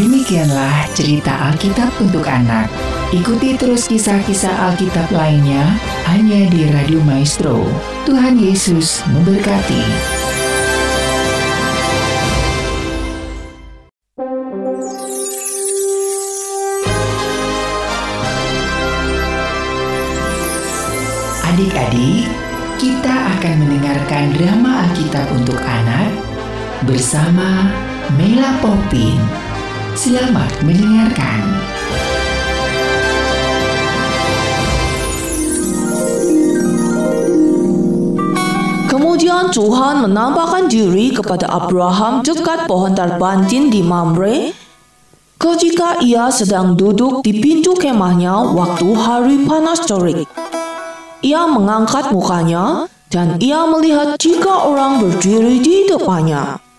Demikianlah 0.03 0.91
cerita 0.99 1.31
Alkitab 1.47 1.95
untuk 2.03 2.27
anak. 2.27 2.67
Ikuti 3.15 3.55
terus 3.55 3.87
kisah-kisah 3.87 4.51
Alkitab 4.51 5.15
lainnya 5.15 5.63
hanya 6.11 6.51
di 6.51 6.67
Radio 6.75 6.99
Maestro. 7.07 7.63
Tuhan 8.03 8.35
Yesus 8.35 9.07
memberkati. 9.15 9.79
Adik-adik, 21.47 22.27
kita 22.83 23.15
akan 23.39 23.55
mendengarkan 23.55 24.35
drama 24.35 24.91
Alkitab 24.91 25.31
untuk 25.31 25.63
anak 25.63 26.11
bersama 26.91 27.71
Mela 28.19 28.59
Popin. 28.59 29.42
Selamat 29.93 30.49
mendengarkan. 30.65 31.41
Kemudian 38.89 39.53
Tuhan 39.53 40.09
menampakkan 40.09 40.73
diri 40.73 41.13
kepada 41.13 41.45
Abraham 41.45 42.25
dekat 42.25 42.65
pohon 42.65 42.97
tarbantin 42.97 43.69
di 43.69 43.85
Mamre 43.85 44.57
ketika 45.37 46.01
ia 46.01 46.33
sedang 46.33 46.73
duduk 46.73 47.21
di 47.21 47.37
pintu 47.37 47.77
kemahnya 47.77 48.49
waktu 48.57 48.89
hari 48.97 49.45
panas 49.45 49.85
terik. 49.85 50.25
Ia 51.21 51.45
mengangkat 51.45 52.09
mukanya 52.17 52.89
dan 53.13 53.37
ia 53.45 53.69
melihat 53.69 54.17
tiga 54.17 54.73
orang 54.73 55.05
berdiri 55.05 55.61
di 55.61 55.85
depannya. 55.85 56.72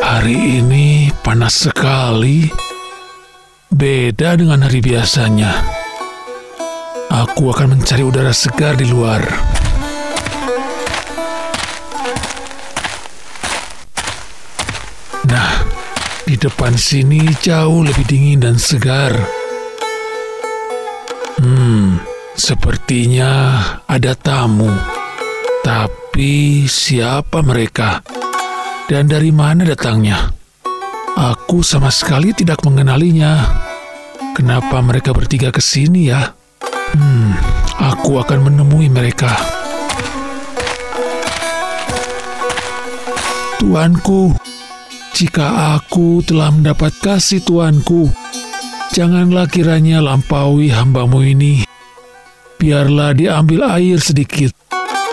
Hari 0.00 0.64
ini 0.64 1.12
panas 1.22 1.68
sekali. 1.68 2.50
Beda 3.70 4.34
dengan 4.34 4.66
hari 4.66 4.82
biasanya. 4.82 5.62
Aku 7.12 7.54
akan 7.54 7.78
mencari 7.78 8.02
udara 8.02 8.34
segar 8.34 8.74
di 8.74 8.90
luar. 8.90 9.22
Nah, 15.30 15.54
di 16.26 16.34
depan 16.34 16.74
sini 16.74 17.30
jauh 17.38 17.86
lebih 17.86 18.02
dingin 18.10 18.42
dan 18.42 18.56
segar. 18.58 19.14
Hmm, 21.38 22.02
sepertinya 22.34 23.62
ada 23.86 24.18
tamu. 24.18 24.72
Tapi 25.62 26.66
siapa 26.66 27.40
mereka? 27.46 28.23
Dan 28.84 29.08
dari 29.08 29.32
mana 29.32 29.64
datangnya? 29.64 30.28
Aku 31.16 31.64
sama 31.64 31.88
sekali 31.88 32.36
tidak 32.36 32.60
mengenalinya. 32.68 33.40
Kenapa 34.36 34.84
mereka 34.84 35.16
bertiga 35.16 35.48
ke 35.48 35.64
sini 35.64 36.12
ya? 36.12 36.36
Hmm, 36.92 37.32
aku 37.80 38.20
akan 38.20 38.44
menemui 38.44 38.92
mereka. 38.92 39.32
Tuanku, 43.56 44.36
jika 45.16 45.80
aku 45.80 46.20
telah 46.20 46.52
mendapat 46.52 46.92
kasih 47.00 47.40
Tuanku, 47.40 48.12
janganlah 48.92 49.48
kiranya 49.48 50.04
lampaui 50.04 50.68
hambamu 50.68 51.24
ini. 51.24 51.64
Biarlah 52.60 53.16
diambil 53.16 53.64
air 53.80 53.96
sedikit, 53.96 54.52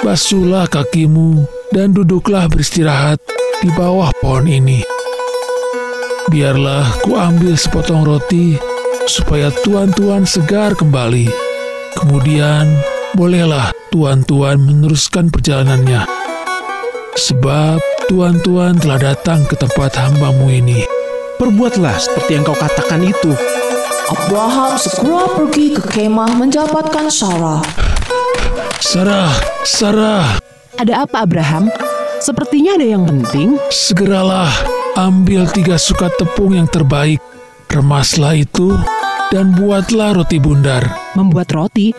basuhlah 0.04 0.68
kakimu, 0.68 1.48
dan 1.72 1.96
duduklah 1.96 2.52
beristirahat 2.52 3.41
di 3.62 3.70
bawah 3.78 4.10
pohon 4.18 4.50
ini. 4.50 4.82
Biarlah 6.34 6.98
ku 7.06 7.14
ambil 7.14 7.54
sepotong 7.54 8.02
roti, 8.02 8.58
supaya 9.06 9.54
tuan-tuan 9.62 10.26
segar 10.26 10.74
kembali. 10.74 11.30
Kemudian, 11.94 12.66
bolehlah 13.14 13.70
tuan-tuan 13.94 14.58
meneruskan 14.58 15.30
perjalanannya. 15.30 16.10
Sebab 17.14 17.78
tuan-tuan 18.10 18.82
telah 18.82 19.14
datang 19.14 19.46
ke 19.46 19.54
tempat 19.54 19.94
hambamu 19.94 20.50
ini. 20.50 20.82
Perbuatlah 21.38 22.02
seperti 22.02 22.42
yang 22.42 22.44
kau 22.48 22.58
katakan 22.58 23.06
itu. 23.06 23.38
Abraham 24.10 24.74
segera 24.76 25.30
pergi 25.38 25.78
ke 25.78 25.84
kemah 25.86 26.34
mendapatkan 26.34 27.12
Sarah. 27.14 27.62
Sarah, 28.82 29.32
Sarah, 29.62 30.42
Ada 30.82 31.06
apa 31.06 31.28
Abraham? 31.28 31.91
Sepertinya 32.22 32.78
ada 32.78 32.86
yang 32.86 33.04
penting. 33.10 33.58
segeralah 33.74 34.54
ambil 34.94 35.50
tiga 35.50 35.82
sukat 35.82 36.14
tepung 36.22 36.54
yang 36.54 36.70
terbaik. 36.70 37.18
Remaslah 37.66 38.38
itu 38.38 38.78
dan 39.34 39.58
buatlah 39.58 40.14
roti 40.14 40.38
bundar. 40.38 40.86
Membuat 41.18 41.50
roti? 41.50 41.90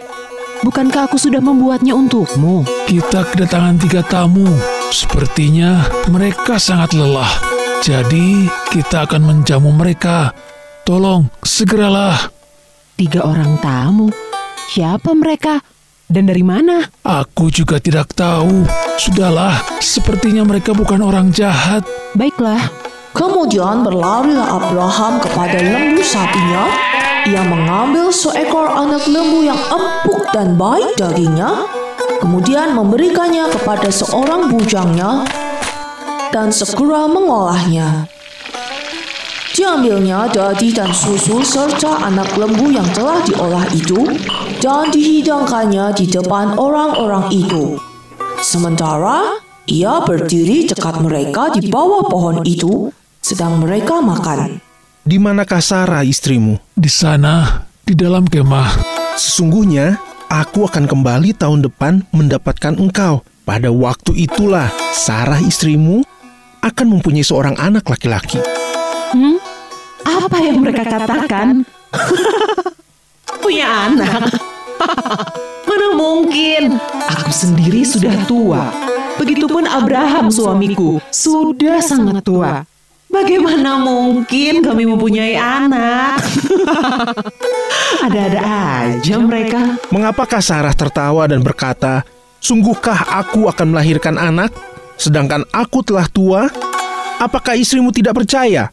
Bukankah 0.62 1.11
aku 1.11 1.19
sudah 1.19 1.43
membuatnya 1.43 1.99
untukmu? 1.99 2.62
Kita 2.86 3.27
kedatangan 3.35 3.82
tiga 3.82 4.07
tamu. 4.07 4.47
Sepertinya 4.94 5.82
mereka 6.07 6.55
sangat 6.55 6.94
lelah. 6.94 7.32
Jadi 7.82 8.47
kita 8.70 9.11
akan 9.11 9.27
menjamu 9.27 9.74
mereka. 9.74 10.31
Tolong, 10.86 11.27
segeralah. 11.43 12.31
Tiga 12.94 13.27
orang 13.27 13.59
tamu. 13.59 14.15
Siapa 14.70 15.11
mereka? 15.19 15.59
Dan 16.13 16.29
dari 16.29 16.45
mana? 16.45 16.85
Aku 17.09 17.49
juga 17.49 17.81
tidak 17.81 18.13
tahu. 18.13 18.69
Sudahlah, 19.01 19.65
sepertinya 19.81 20.45
mereka 20.45 20.77
bukan 20.77 21.01
orang 21.01 21.33
jahat. 21.33 21.89
Baiklah. 22.13 22.69
Kemudian 23.17 23.81
berlarilah 23.81 24.61
Abraham 24.61 25.25
kepada 25.25 25.57
lembu 25.65 26.05
sapinya. 26.05 26.69
Ia 27.25 27.41
mengambil 27.49 28.13
seekor 28.13 28.69
anak 28.77 29.09
lembu 29.09 29.41
yang 29.41 29.57
empuk 29.73 30.21
dan 30.37 30.61
baik 30.61 31.01
dagingnya, 31.01 31.65
kemudian 32.21 32.77
memberikannya 32.77 33.49
kepada 33.49 33.89
seorang 33.89 34.53
bujangnya, 34.53 35.25
dan 36.29 36.53
segera 36.53 37.09
mengolahnya. 37.09 38.05
Diambilnya 39.53 40.33
dadi 40.33 40.73
dan 40.73 40.89
susu 40.97 41.45
serta 41.45 42.09
anak 42.09 42.41
lembu 42.41 42.73
yang 42.73 42.89
telah 42.97 43.20
diolah 43.20 43.69
itu 43.77 44.01
dan 44.65 44.89
dihidangkannya 44.89 45.93
di 45.93 46.09
depan 46.09 46.57
orang-orang 46.57 47.29
itu. 47.29 47.77
Sementara 48.41 49.37
ia 49.69 50.01
berdiri 50.09 50.73
dekat 50.73 51.05
mereka 51.05 51.53
di 51.53 51.69
bawah 51.69 52.09
pohon 52.09 52.41
itu 52.49 52.89
sedang 53.20 53.61
mereka 53.61 54.01
makan. 54.01 54.57
Di 55.05 55.20
manakah 55.20 55.61
Sarah 55.61 56.01
istrimu? 56.01 56.57
Di 56.73 56.89
sana, 56.89 57.69
di 57.85 57.93
dalam 57.93 58.24
kemah. 58.24 58.73
Sesungguhnya, 59.20 60.01
aku 60.33 60.65
akan 60.65 60.89
kembali 60.89 61.37
tahun 61.37 61.69
depan 61.69 62.09
mendapatkan 62.09 62.81
engkau. 62.81 63.20
Pada 63.45 63.69
waktu 63.69 64.16
itulah 64.16 64.73
Sarah 64.97 65.45
istrimu 65.45 66.01
akan 66.65 66.87
mempunyai 66.89 67.27
seorang 67.27 67.59
anak 67.61 67.85
laki-laki. 67.93 68.41
Hmm? 69.13 69.37
Apa 70.09 70.37
yang 70.41 70.65
mereka 70.65 70.89
katakan? 70.89 71.69
Punya 73.45 73.93
anak? 73.93 74.33
Mana 75.69 75.87
mungkin? 75.93 76.81
Aku 77.13 77.29
sendiri 77.29 77.85
sudah 77.85 78.17
tua. 78.25 78.73
Begitupun 79.21 79.69
Abraham 79.69 80.33
suamiku 80.33 80.97
sudah 81.13 81.85
sangat 81.85 82.25
tua. 82.25 82.65
Bagaimana 83.13 83.77
mungkin 83.77 84.65
kami 84.65 84.89
mempunyai 84.89 85.37
anak? 85.37 86.17
Ada-ada 88.09 88.41
aja 88.41 89.15
mereka. 89.21 89.77
Mengapakah 89.93 90.41
Sarah 90.41 90.73
tertawa 90.73 91.29
dan 91.29 91.45
berkata, 91.45 92.09
Sungguhkah 92.41 93.13
aku 93.13 93.47
akan 93.53 93.77
melahirkan 93.77 94.17
anak, 94.17 94.57
sedangkan 94.97 95.45
aku 95.53 95.85
telah 95.85 96.09
tua? 96.09 96.49
Apakah 97.21 97.55
istrimu 97.55 97.93
tidak 97.93 98.19
percaya? 98.19 98.73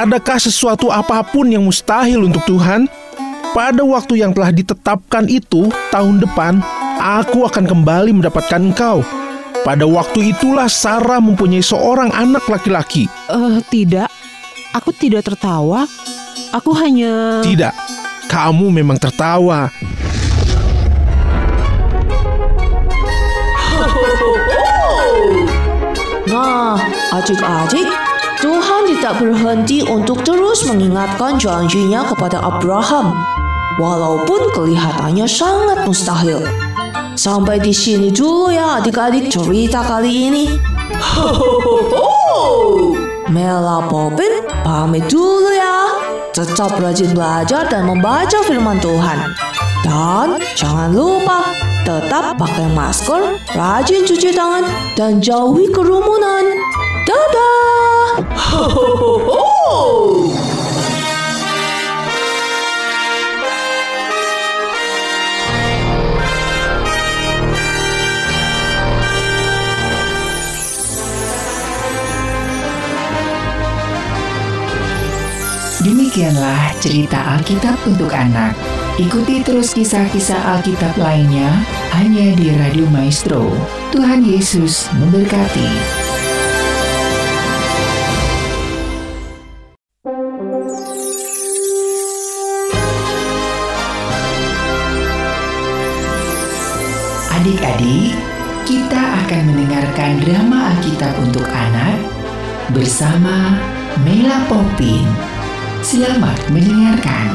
Adakah 0.00 0.40
sesuatu 0.40 0.88
apa 0.88 1.20
pun 1.20 1.44
yang 1.52 1.68
mustahil 1.68 2.24
untuk 2.24 2.40
Tuhan? 2.48 2.88
Pada 3.52 3.84
waktu 3.84 4.24
yang 4.24 4.32
telah 4.32 4.48
ditetapkan 4.48 5.28
itu, 5.28 5.68
tahun 5.92 6.24
depan, 6.24 6.64
aku 6.96 7.44
akan 7.44 7.68
kembali 7.68 8.16
mendapatkan 8.16 8.64
engkau. 8.64 9.04
Pada 9.60 9.84
waktu 9.84 10.32
itulah 10.32 10.72
Sarah 10.72 11.20
mempunyai 11.20 11.60
seorang 11.60 12.08
anak 12.16 12.48
laki-laki. 12.48 13.12
Eh, 13.28 13.60
tidak. 13.68 14.08
Aku 14.72 14.88
tidak 14.96 15.28
tertawa. 15.28 15.84
Aku 16.56 16.72
hanya... 16.80 17.44
Tidak, 17.44 17.74
kamu 18.32 18.72
memang 18.72 18.96
tertawa. 18.96 19.68
Nah, 26.24 26.80
adik-adik, 27.20 28.09
Tuhan 28.40 28.88
tidak 28.88 29.20
berhenti 29.20 29.84
untuk 29.84 30.24
terus 30.24 30.64
mengingatkan 30.64 31.36
janjinya 31.36 32.08
kepada 32.08 32.40
Abraham, 32.40 33.12
walaupun 33.76 34.48
kelihatannya 34.56 35.28
sangat 35.28 35.84
mustahil. 35.84 36.40
Sampai 37.20 37.60
di 37.60 37.68
sini 37.68 38.08
dulu 38.08 38.48
ya 38.48 38.80
adik-adik 38.80 39.28
cerita 39.28 39.84
kali 39.84 40.32
ini. 40.32 40.46
Mela 43.28 43.84
Popin 43.84 44.48
pamit 44.64 45.04
dulu 45.12 45.52
ya. 45.52 46.00
Tetap 46.32 46.80
rajin 46.80 47.12
belajar 47.12 47.68
dan 47.68 47.84
membaca 47.84 48.40
firman 48.48 48.80
Tuhan. 48.80 49.36
Dan 49.84 50.40
jangan 50.56 50.88
lupa 50.96 51.44
tetap 51.84 52.40
pakai 52.40 52.72
masker, 52.72 53.36
rajin 53.52 54.08
cuci 54.08 54.32
tangan, 54.32 54.64
dan 54.96 55.20
jauhi 55.20 55.68
kerumunan. 55.68 56.56
Dadah! 57.10 58.22
Demikianlah 75.80 76.76
cerita 76.78 77.18
Alkitab 77.34 77.74
untuk 77.90 78.14
anak. 78.14 78.54
Ikuti 79.02 79.42
terus 79.42 79.74
kisah-kisah 79.74 80.38
Alkitab 80.54 80.94
lainnya 80.94 81.50
hanya 81.98 82.38
di 82.38 82.54
Radio 82.54 82.86
Maestro. 82.94 83.50
Tuhan 83.90 84.22
Yesus 84.22 84.86
memberkati. 84.94 86.09
Adik-adik, 97.70 98.18
kita 98.66 98.98
akan 98.98 99.42
mendengarkan 99.46 100.18
drama 100.26 100.74
Alkitab 100.74 101.14
untuk 101.22 101.46
anak 101.46 102.02
bersama 102.74 103.62
Mela 104.02 104.42
Popin. 104.50 105.06
Selamat 105.78 106.34
mendengarkan. 106.50 107.30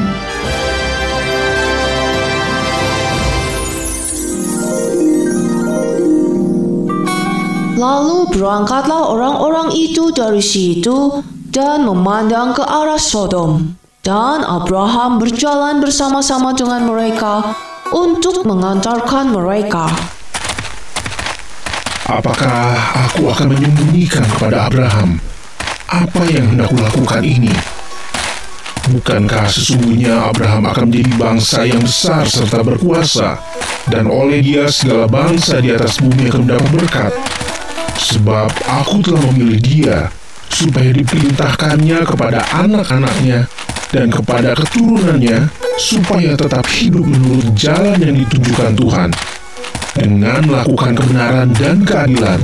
Lalu 7.80 8.28
berangkatlah 8.36 9.08
orang-orang 9.08 9.72
itu 9.72 10.12
dari 10.12 10.44
situ 10.44 11.24
dan 11.48 11.88
memandang 11.88 12.52
ke 12.52 12.60
arah 12.60 13.00
Sodom. 13.00 13.72
Dan 14.04 14.44
Abraham 14.44 15.16
berjalan 15.16 15.80
bersama-sama 15.80 16.52
dengan 16.52 16.84
mereka 16.92 17.56
untuk 17.88 18.44
mengantarkan 18.44 19.32
mereka. 19.32 20.15
Apakah 22.06 22.78
aku 23.02 23.26
akan 23.34 23.50
menyembunyikan 23.50 24.22
kepada 24.30 24.70
Abraham 24.70 25.18
apa 25.90 26.22
yang 26.30 26.54
hendak 26.54 26.70
kulakukan 26.70 27.18
ini? 27.26 27.50
Bukankah 28.94 29.50
sesungguhnya 29.50 30.30
Abraham 30.30 30.70
akan 30.70 30.86
menjadi 30.86 31.12
bangsa 31.18 31.66
yang 31.66 31.82
besar 31.82 32.22
serta 32.30 32.62
berkuasa, 32.62 33.42
dan 33.90 34.06
oleh 34.06 34.38
dia 34.38 34.70
segala 34.70 35.10
bangsa 35.10 35.58
di 35.58 35.74
atas 35.74 35.98
bumi 35.98 36.30
akan 36.30 36.46
mendapat 36.46 36.68
berkat? 36.78 37.12
Sebab 37.98 38.54
aku 38.70 39.02
telah 39.02 39.26
memilih 39.34 39.58
dia, 39.58 39.98
supaya 40.46 40.94
diperintahkannya 40.94 42.06
kepada 42.06 42.46
anak-anaknya 42.54 43.50
dan 43.90 44.14
kepada 44.14 44.54
keturunannya, 44.54 45.50
supaya 45.74 46.38
tetap 46.38 46.70
hidup 46.70 47.02
menurut 47.02 47.50
jalan 47.58 47.98
yang 47.98 48.14
ditunjukkan 48.14 48.78
Tuhan, 48.78 49.10
dengan 49.96 50.44
melakukan 50.44 50.92
kebenaran 50.92 51.48
dan 51.56 51.82
keadilan, 51.82 52.40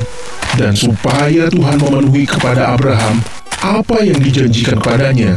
dan 0.56 0.72
supaya 0.72 1.52
Tuhan 1.52 1.76
memenuhi 1.76 2.24
kepada 2.24 2.72
Abraham 2.72 3.20
apa 3.60 4.02
yang 4.02 4.18
dijanjikan 4.18 4.80
padanya. 4.80 5.36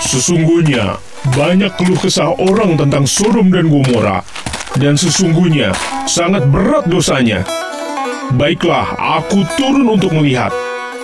Sesungguhnya, 0.00 0.98
banyak 1.36 1.72
keluh 1.76 2.00
kesah 2.00 2.32
orang 2.36 2.76
tentang 2.80 3.04
Sodom 3.04 3.52
dan 3.52 3.68
Gomora, 3.68 4.24
dan 4.80 4.96
sesungguhnya 4.96 5.76
sangat 6.08 6.48
berat 6.48 6.88
dosanya. 6.88 7.44
Baiklah, 8.34 8.96
aku 9.20 9.44
turun 9.54 9.84
untuk 9.86 10.16
melihat 10.16 10.50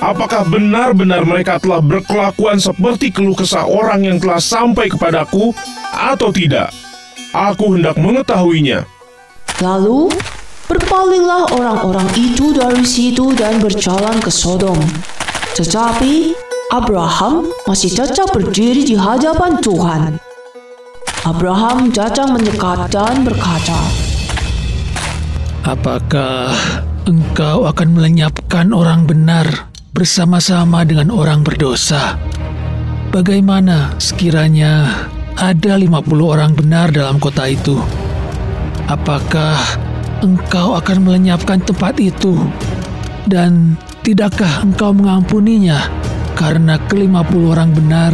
apakah 0.00 0.42
benar-benar 0.48 1.22
mereka 1.28 1.60
telah 1.60 1.84
berkelakuan 1.84 2.56
seperti 2.56 3.12
keluh 3.12 3.36
kesah 3.36 3.68
orang 3.68 4.08
yang 4.08 4.16
telah 4.16 4.40
sampai 4.40 4.88
kepadaku 4.88 5.52
atau 5.92 6.32
tidak. 6.32 6.72
Aku 7.30 7.78
hendak 7.78 7.94
mengetahuinya. 8.00 8.99
Lalu 9.60 10.08
berpalinglah 10.64 11.52
orang-orang 11.52 12.08
itu 12.16 12.56
dari 12.56 12.80
situ 12.80 13.36
dan 13.36 13.60
berjalan 13.60 14.16
ke 14.24 14.32
Sodom. 14.32 14.80
Tetapi 15.52 16.32
Abraham 16.72 17.44
masih 17.68 17.92
tetap 17.92 18.32
berdiri 18.32 18.88
di 18.88 18.96
hadapan 18.96 19.60
Tuhan. 19.60 20.16
Abraham 21.28 21.92
datang 21.92 22.32
mendekat 22.32 22.88
dan 22.88 23.20
berkata, 23.20 23.80
Apakah 25.68 26.56
engkau 27.04 27.68
akan 27.68 27.88
melenyapkan 27.92 28.72
orang 28.72 29.04
benar 29.04 29.68
bersama-sama 29.92 30.86
dengan 30.88 31.12
orang 31.12 31.44
berdosa. 31.44 32.16
Bagaimana 33.10 33.98
sekiranya 34.00 34.88
ada 35.36 35.76
50 35.76 36.00
orang 36.24 36.56
benar 36.56 36.94
dalam 36.94 37.20
kota 37.20 37.50
itu? 37.50 37.76
Apakah 38.90 39.54
engkau 40.18 40.74
akan 40.74 41.06
melenyapkan 41.06 41.62
tempat 41.62 41.94
itu? 42.02 42.34
Dan 43.22 43.78
tidakkah 44.02 44.66
engkau 44.66 44.90
mengampuninya 44.90 45.78
karena 46.34 46.74
kelima 46.90 47.22
puluh 47.22 47.54
orang 47.54 47.70
benar 47.70 48.10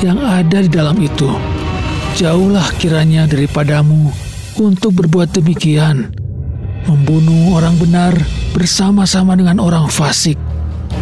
yang 0.00 0.16
ada 0.16 0.64
di 0.64 0.72
dalam 0.72 0.96
itu? 1.04 1.28
Jauhlah 2.16 2.64
kiranya 2.80 3.28
daripadamu 3.28 4.08
untuk 4.56 5.04
berbuat 5.04 5.36
demikian, 5.36 6.08
membunuh 6.88 7.60
orang 7.60 7.76
benar 7.76 8.16
bersama-sama 8.56 9.36
dengan 9.36 9.60
orang 9.60 9.84
fasik, 9.92 10.40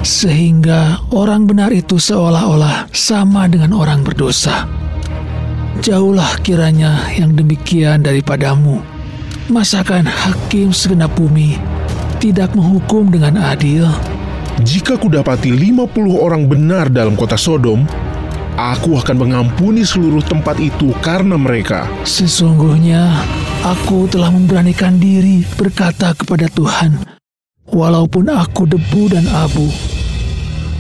sehingga 0.03 0.99
orang 1.15 1.47
benar 1.47 1.71
itu 1.71 2.03
seolah-olah 2.03 2.91
sama 2.91 3.47
dengan 3.47 3.79
orang 3.79 4.03
berdosa. 4.03 4.67
Jauhlah 5.87 6.35
kiranya 6.43 7.15
yang 7.15 7.39
demikian 7.39 8.03
daripadamu. 8.03 8.94
Masakan 9.45 10.09
hakim 10.09 10.73
segenap 10.73 11.13
bumi 11.21 11.61
tidak 12.17 12.57
menghukum 12.57 13.13
dengan 13.13 13.37
adil? 13.37 13.85
Jika 14.65 14.97
kudapati 14.97 15.53
50 15.53 15.85
orang 16.17 16.49
benar 16.49 16.89
dalam 16.89 17.13
kota 17.13 17.37
Sodom, 17.37 17.85
aku 18.57 18.97
akan 18.97 19.17
mengampuni 19.21 19.85
seluruh 19.85 20.25
tempat 20.25 20.57
itu 20.57 20.97
karena 21.05 21.37
mereka. 21.37 21.85
Sesungguhnya 22.09 23.21
aku 23.61 24.09
telah 24.09 24.33
memberanikan 24.33 24.97
diri 24.97 25.45
berkata 25.61 26.17
kepada 26.17 26.49
Tuhan, 26.49 27.05
walaupun 27.69 28.33
aku 28.33 28.65
debu 28.65 29.13
dan 29.13 29.29
abu. 29.29 29.69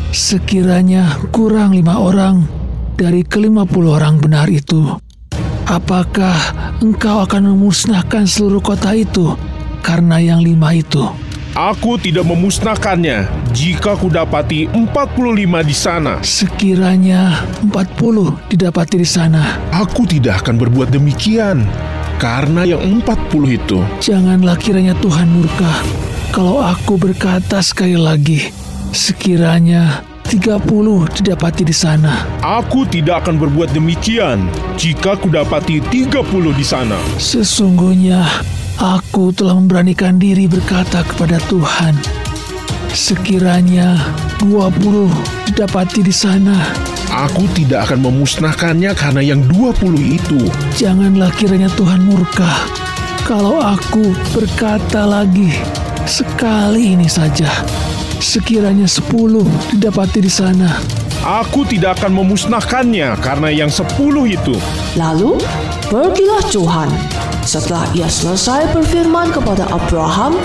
Sekiranya 0.09 1.20
kurang 1.28 1.77
lima 1.77 2.01
orang 2.01 2.49
dari 2.97 3.20
kelima 3.28 3.69
puluh 3.69 4.01
orang 4.01 4.24
benar 4.24 4.49
itu, 4.49 4.89
apakah 5.65 6.36
engkau 6.81 7.24
akan 7.24 7.53
memusnahkan 7.53 8.28
seluruh 8.28 8.61
kota 8.61 8.93
itu 8.93 9.36
karena 9.81 10.20
yang 10.20 10.41
lima 10.41 10.77
itu? 10.77 11.05
Aku 11.55 11.95
tidak 12.03 12.27
memusnahkannya 12.27 13.31
jika 13.55 13.95
kudapati 13.95 14.66
45 14.74 15.62
di 15.62 15.77
sana. 15.77 16.19
Sekiranya 16.19 17.47
40 17.62 18.51
didapati 18.51 18.99
di 18.99 19.07
sana. 19.07 19.62
Aku 19.70 20.03
tidak 20.03 20.43
akan 20.43 20.59
berbuat 20.59 20.91
demikian 20.91 21.62
karena 22.19 22.66
yang 22.66 22.82
40 22.82 23.55
itu. 23.55 23.78
Janganlah 24.03 24.59
kiranya 24.59 24.99
Tuhan 24.99 25.31
murka 25.31 25.70
kalau 26.35 26.59
aku 26.59 26.99
berkata 26.99 27.62
sekali 27.62 27.95
lagi. 27.95 28.51
Sekiranya 28.91 30.03
30 30.27 30.61
didapati 31.21 31.63
di 31.63 31.77
sana. 31.77 32.25
Aku 32.41 32.89
tidak 32.89 33.25
akan 33.25 33.37
berbuat 33.39 33.71
demikian 33.77 34.49
jika 34.81 35.15
kudapati 35.21 35.79
30 35.93 36.21
di 36.57 36.65
sana. 36.65 36.99
Sesungguhnya 37.21 38.25
Aku 38.75 39.31
telah 39.31 39.55
memberanikan 39.55 40.19
diri 40.19 40.51
berkata 40.51 41.07
kepada 41.07 41.39
Tuhan, 41.47 41.95
sekiranya 42.91 43.95
20 44.43 45.15
didapati 45.47 46.03
di 46.03 46.11
sana. 46.11 46.59
Aku 47.07 47.47
tidak 47.55 47.87
akan 47.87 48.11
memusnahkannya 48.11 48.91
karena 48.99 49.23
yang 49.23 49.47
20 49.47 50.19
itu. 50.19 50.43
Janganlah 50.75 51.31
kiranya 51.39 51.71
Tuhan 51.79 52.03
murka 52.03 52.51
kalau 53.23 53.63
aku 53.63 54.11
berkata 54.35 55.07
lagi 55.07 55.55
sekali 56.11 56.99
ini 56.99 57.07
saja. 57.07 57.47
Sekiranya 58.25 58.89
10 58.89 59.45
didapati 59.77 60.25
di 60.25 60.33
sana. 60.33 60.81
Aku 61.21 61.69
tidak 61.69 62.01
akan 62.01 62.25
memusnahkannya 62.25 63.21
karena 63.21 63.53
yang 63.53 63.69
10 63.69 63.85
itu. 64.25 64.57
Lalu 64.97 65.37
pergilah 65.93 66.41
Tuhan 66.49 66.89
setelah 67.45 67.85
ia 67.93 68.09
selesai 68.09 68.73
berfirman 68.73 69.29
kepada 69.29 69.69
Abraham, 69.69 70.41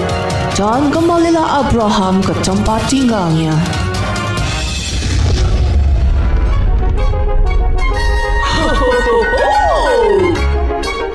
dan 0.59 0.91
kembalilah 0.91 1.63
Abraham 1.63 2.19
ke 2.19 2.35
tempat 2.43 2.83
tinggalnya. 2.91 3.55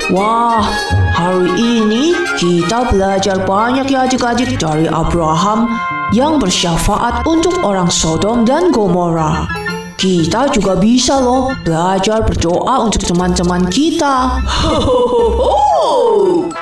Wah, 0.09 0.65
hari 1.13 1.53
ini 1.61 2.24
kita 2.35 2.91
belajar 2.91 3.47
banyak 3.47 3.87
ya 3.91 4.11
adik-adik 4.11 4.59
dari 4.59 4.91
Abraham 4.91 5.71
yang 6.11 6.43
bersyafaat 6.43 7.23
untuk 7.27 7.63
orang 7.63 7.91
Sodom 7.91 8.43
dan 8.43 8.75
Gomora. 8.75 9.47
Kita 9.95 10.51
juga 10.51 10.77
bisa 10.77 11.23
loh 11.23 11.55
belajar 11.63 12.27
berdoa 12.27 12.85
untuk 12.85 13.07
teman-teman 13.07 13.71
kita. 13.71 14.43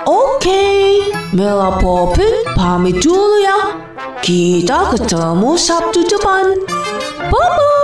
Oke, 0.06 0.64
Mela 1.32 1.80
Popin 1.80 2.44
pamit 2.54 3.00
dulu 3.00 3.40
ya. 3.42 3.58
Kita 4.22 4.94
ketemu 4.94 5.58
Sabtu 5.58 6.06
depan. 6.06 6.54
Bye-bye. 7.32 7.81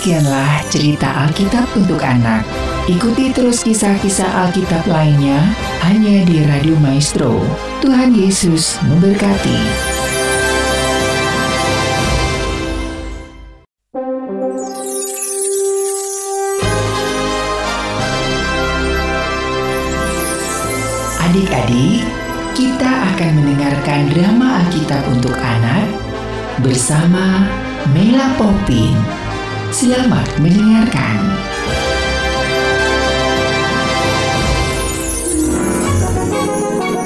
Demikianlah 0.00 0.64
cerita 0.72 1.12
Alkitab 1.12 1.76
untuk 1.76 2.00
anak. 2.00 2.40
Ikuti 2.88 3.36
terus 3.36 3.60
kisah-kisah 3.60 4.48
Alkitab 4.48 4.88
lainnya 4.88 5.36
hanya 5.84 6.24
di 6.24 6.40
Radio 6.48 6.72
Maestro. 6.80 7.44
Tuhan 7.84 8.16
Yesus 8.16 8.80
memberkati. 8.80 9.60
Adik-adik, 21.28 22.08
kita 22.56 22.88
akan 22.88 23.30
mendengarkan 23.36 24.08
drama 24.16 24.64
Alkitab 24.64 25.04
untuk 25.12 25.36
anak 25.36 25.92
bersama 26.64 27.44
Mela 27.92 28.32
Popin. 28.40 29.19
Selamat 29.70 30.26
mendengarkan. 30.42 31.30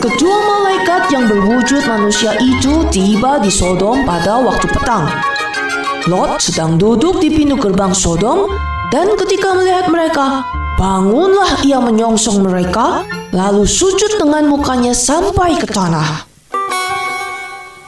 Kedua 0.00 0.38
malaikat 0.48 1.12
yang 1.12 1.28
berwujud 1.28 1.84
manusia 1.84 2.32
itu 2.40 2.88
tiba 2.88 3.36
di 3.44 3.52
Sodom 3.52 4.08
pada 4.08 4.40
waktu 4.40 4.64
petang. 4.72 5.04
Lot 6.08 6.40
sedang 6.40 6.80
duduk 6.80 7.20
di 7.20 7.36
pintu 7.36 7.60
gerbang 7.60 7.92
Sodom 7.92 8.48
dan 8.88 9.12
ketika 9.12 9.52
melihat 9.60 9.92
mereka, 9.92 10.48
bangunlah 10.80 11.60
ia 11.68 11.84
menyongsong 11.84 12.48
mereka 12.48 13.04
lalu 13.36 13.68
sujud 13.68 14.16
dengan 14.16 14.48
mukanya 14.48 14.96
sampai 14.96 15.60
ke 15.60 15.68
tanah. 15.68 16.24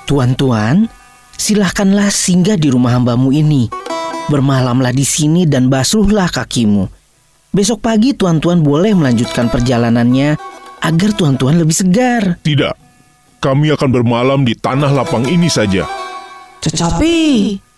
Tuan-tuan, 0.04 0.92
silahkanlah 1.40 2.12
singgah 2.12 2.60
di 2.60 2.68
rumah 2.68 2.92
hambamu 3.00 3.32
ini. 3.32 3.85
Bermalamlah 4.26 4.90
di 4.90 5.06
sini 5.06 5.46
dan 5.46 5.70
basuhlah 5.70 6.26
kakimu. 6.26 6.90
Besok 7.54 7.78
pagi 7.78 8.10
tuan-tuan 8.10 8.58
boleh 8.58 8.90
melanjutkan 8.92 9.46
perjalanannya 9.46 10.34
agar 10.82 11.10
tuan-tuan 11.14 11.56
lebih 11.62 11.72
segar. 11.72 12.36
Tidak, 12.42 12.74
kami 13.38 13.70
akan 13.70 13.88
bermalam 13.94 14.42
di 14.42 14.58
tanah 14.58 14.90
lapang 14.90 15.24
ini 15.30 15.46
saja. 15.46 15.86
Tetapi 16.58 17.14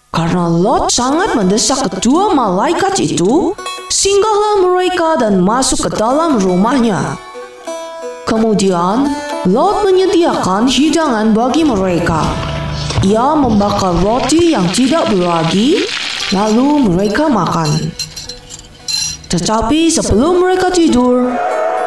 karena 0.09 0.49
Lot 0.49 0.89
sangat 0.89 1.37
mendesak 1.37 1.85
kedua 1.85 2.33
malaikat 2.33 2.97
itu, 2.97 3.53
singgahlah 3.93 4.73
mereka 4.73 5.21
dan 5.21 5.45
masuk 5.45 5.85
ke 5.85 5.91
dalam 6.01 6.41
rumahnya. 6.41 7.21
Kemudian 8.25 9.05
Lot 9.45 9.85
menyediakan 9.85 10.65
hidangan 10.65 11.37
bagi 11.37 11.69
mereka. 11.69 12.25
Ia 13.05 13.37
membakar 13.37 13.95
roti 14.01 14.57
yang 14.57 14.67
tidak 14.75 15.07
beragi, 15.13 15.87
lalu 16.33 16.93
mereka 16.93 17.25
makan. 17.25 17.89
Tetapi 19.33 19.89
sebelum 19.89 20.45
mereka 20.45 20.69
tidur, 20.69 21.33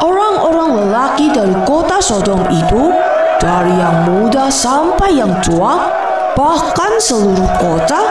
orang-orang 0.02 0.82
lelaki 0.82 1.30
dari 1.30 1.54
kota 1.62 2.02
Sodom 2.02 2.42
itu, 2.50 2.90
dari 3.38 3.74
yang 3.74 4.06
muda 4.06 4.50
sampai 4.50 5.18
yang 5.18 5.30
tua, 5.42 5.90
bahkan 6.34 6.98
seluruh 6.98 7.50
kota, 7.58 8.02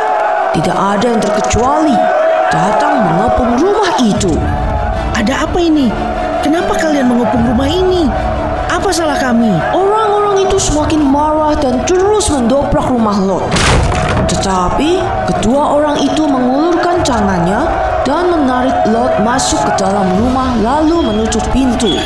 tidak 0.55 0.75
ada 0.75 1.05
yang 1.15 1.19
terkecuali 1.19 1.95
datang 2.51 3.07
mengepung 3.07 3.51
rumah 3.59 3.91
itu. 3.99 4.31
Ada 5.15 5.47
apa 5.47 5.59
ini? 5.59 5.87
Kenapa 6.43 6.75
kalian 6.79 7.11
mengepung 7.11 7.43
rumah 7.55 7.67
ini? 7.67 8.07
Apa 8.71 8.87
salah 8.91 9.19
kami? 9.19 9.51
Orang-orang 9.75 10.47
itu 10.47 10.55
rumah 12.87 13.19
Lot. 13.19 13.43
Tetapi 14.31 15.03
kedua 15.27 15.75
orang 15.75 15.99
itu 15.99 16.23
mengulurkan 16.23 17.03
tangannya 17.03 17.67
dan 18.07 18.31
menarik 18.31 18.73
Lot 18.87 19.19
masuk 19.27 19.59
ke 19.59 19.71
dalam 19.75 20.07
rumah 20.15 20.55
lalu 20.63 21.03
menutup 21.03 21.43
pintu. 21.51 21.99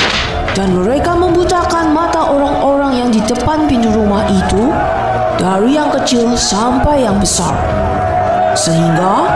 Dan 0.57 0.81
mereka 0.81 1.13
membutakan 1.13 1.93
mata 1.93 2.31
orang-orang 2.31 2.97
yang 2.97 3.09
di 3.11 3.21
depan 3.27 3.69
pintu 3.69 3.91
rumah 3.91 4.25
itu 4.31 4.71
dari 5.37 5.77
yang 5.77 5.93
kecil 5.93 6.33
sampai 6.33 7.05
yang 7.05 7.19
besar. 7.21 7.53
Sehingga 8.55 9.29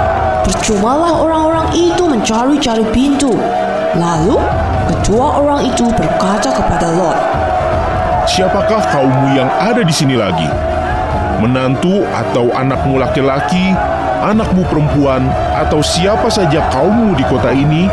percumalah 0.48 1.20
orang-orang 1.22 1.68
itu 1.76 2.07
mencari-cari 2.07 2.88
pintu. 2.90 3.36
Lalu 3.99 4.40
kedua 4.90 5.44
orang 5.44 5.61
itu 5.68 5.86
berkata 5.94 6.49
kepada 6.56 6.88
Lot, 6.98 7.20
Siapakah 8.30 8.82
kaummu 8.94 9.34
yang 9.36 9.49
ada 9.60 9.82
di 9.82 9.91
sini 9.91 10.14
lagi? 10.14 10.78
Menantu 11.40 12.03
atau 12.11 12.52
anakmu 12.52 12.99
laki-laki, 12.99 13.72
anakmu 14.20 14.68
perempuan, 14.68 15.24
atau 15.56 15.80
siapa 15.80 16.28
saja 16.28 16.68
kaummu 16.68 17.16
di 17.16 17.24
kota 17.24 17.56
ini, 17.56 17.88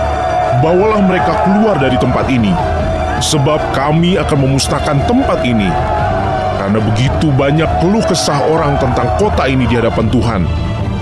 bawalah 0.58 0.98
mereka 0.98 1.46
keluar 1.46 1.78
dari 1.78 1.94
tempat 1.94 2.26
ini, 2.26 2.50
sebab 3.22 3.62
kami 3.70 4.18
akan 4.18 4.38
memusnahkan 4.50 4.98
tempat 5.06 5.46
ini. 5.46 5.70
Karena 6.58 6.82
begitu 6.82 7.30
banyak 7.30 7.70
keluh 7.78 8.02
kesah 8.02 8.42
orang 8.50 8.74
tentang 8.82 9.06
kota 9.22 9.46
ini 9.46 9.70
di 9.70 9.78
hadapan 9.78 10.10
Tuhan. 10.10 10.42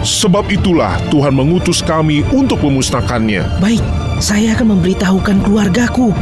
Sebab 0.04 0.44
itulah 0.52 1.00
Tuhan 1.08 1.32
mengutus 1.32 1.80
kami 1.80 2.20
untuk 2.28 2.60
memusnahkannya. 2.60 3.56
Baik, 3.56 3.80
saya 4.20 4.52
akan 4.52 4.76
memberitahukan 4.76 5.40
keluargaku. 5.40 6.12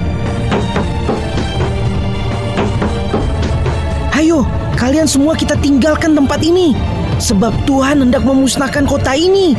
Kalian 4.82 5.06
semua 5.06 5.38
kita 5.38 5.54
tinggalkan 5.62 6.18
tempat 6.18 6.42
ini. 6.42 6.74
Sebab 7.22 7.54
Tuhan 7.70 8.02
hendak 8.02 8.26
memusnahkan 8.26 8.82
kota 8.82 9.14
ini. 9.14 9.54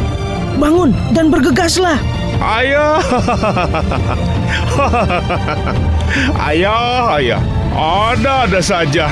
Bangun 0.60 0.92
dan 1.16 1.32
bergegaslah. 1.32 1.96
Ayah, 2.44 3.00
ayah, 6.52 7.16
ayah, 7.16 7.42
ada-ada 7.72 8.60
saja. 8.60 9.08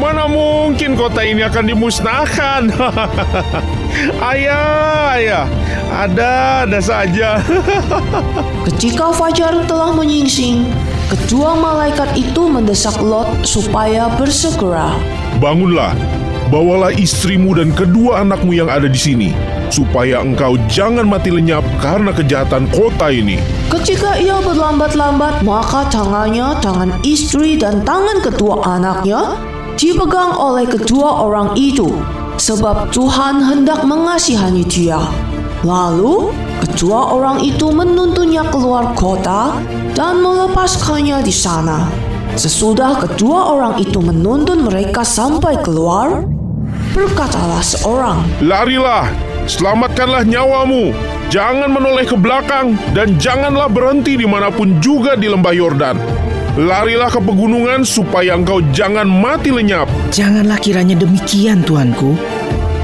Mana 0.00 0.24
mungkin 0.24 0.96
kota 0.96 1.20
ini 1.20 1.44
akan 1.44 1.68
dimusnahkan? 1.68 2.72
ayah, 4.32 5.12
ayah, 5.12 5.44
ada-ada 5.92 6.80
saja. 6.80 7.44
Ketika 8.72 9.12
fajar 9.12 9.52
telah 9.68 9.92
menyingsing, 9.92 10.64
kedua 11.12 11.52
malaikat 11.60 12.16
itu 12.16 12.48
mendesak 12.48 12.96
Lot 13.04 13.44
supaya 13.44 14.08
bersegera. 14.16 15.19
Bangunlah, 15.40 15.96
bawalah 16.52 16.92
istrimu 16.92 17.56
dan 17.56 17.72
kedua 17.72 18.20
anakmu 18.20 18.52
yang 18.52 18.68
ada 18.68 18.84
di 18.84 19.00
sini, 19.00 19.32
supaya 19.72 20.20
engkau 20.20 20.60
jangan 20.68 21.08
mati 21.08 21.32
lenyap 21.32 21.64
karena 21.80 22.12
kejahatan 22.12 22.68
kota 22.68 23.08
ini. 23.08 23.40
Ketika 23.72 24.20
ia 24.20 24.36
berlambat-lambat, 24.44 25.40
maka 25.40 25.88
tangannya, 25.88 26.60
tangan 26.60 26.92
istri 27.08 27.56
dan 27.56 27.80
tangan 27.88 28.20
kedua 28.20 28.68
anaknya 28.68 29.40
dipegang 29.80 30.36
oleh 30.36 30.68
kedua 30.68 31.24
orang 31.24 31.56
itu, 31.56 31.88
sebab 32.36 32.92
Tuhan 32.92 33.40
hendak 33.40 33.80
mengasihani 33.88 34.68
dia. 34.68 35.00
Lalu, 35.64 36.36
kedua 36.68 37.16
orang 37.16 37.40
itu 37.40 37.72
menuntunnya 37.72 38.44
keluar 38.52 38.92
kota 38.92 39.56
dan 39.96 40.20
melepaskannya 40.20 41.24
di 41.24 41.32
sana. 41.32 42.09
Sesudah 42.40 42.96
kedua 42.96 43.52
orang 43.52 43.84
itu 43.84 44.00
menuntun 44.00 44.64
mereka 44.64 45.04
sampai 45.04 45.60
keluar, 45.60 46.24
berkatalah 46.96 47.60
seorang, 47.60 48.24
Larilah, 48.40 49.12
selamatkanlah 49.44 50.24
nyawamu. 50.24 50.88
Jangan 51.28 51.68
menoleh 51.68 52.08
ke 52.08 52.16
belakang 52.16 52.80
dan 52.96 53.20
janganlah 53.20 53.68
berhenti 53.68 54.16
di 54.16 54.24
mana 54.24 54.48
pun 54.48 54.80
juga 54.80 55.20
di 55.20 55.28
lembah 55.28 55.52
Yordan. 55.52 56.00
Larilah 56.56 57.12
ke 57.12 57.20
pegunungan 57.20 57.84
supaya 57.84 58.32
engkau 58.32 58.64
jangan 58.72 59.04
mati 59.04 59.52
lenyap. 59.52 59.84
Janganlah 60.08 60.56
kiranya 60.64 60.96
demikian, 60.96 61.60
Tuanku. 61.60 62.16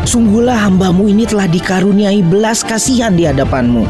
Sungguhlah 0.05 0.69
hambamu 0.69 1.09
ini 1.09 1.25
telah 1.25 1.49
dikaruniai 1.49 2.21
belas 2.21 2.61
kasihan 2.61 3.17
di 3.17 3.25
hadapanmu. 3.25 3.89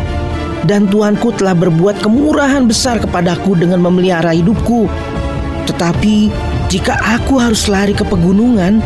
Dan 0.63 0.87
Tuanku 0.87 1.35
telah 1.35 1.59
berbuat 1.59 2.07
kemurahan 2.07 2.71
besar 2.71 3.03
kepadaku 3.03 3.59
dengan 3.59 3.83
memelihara 3.83 4.31
hidupku. 4.31 4.87
Tetapi 5.67 6.31
jika 6.71 6.95
aku 7.03 7.43
harus 7.43 7.67
lari 7.67 7.93
ke 7.93 8.07
pegunungan, 8.07 8.79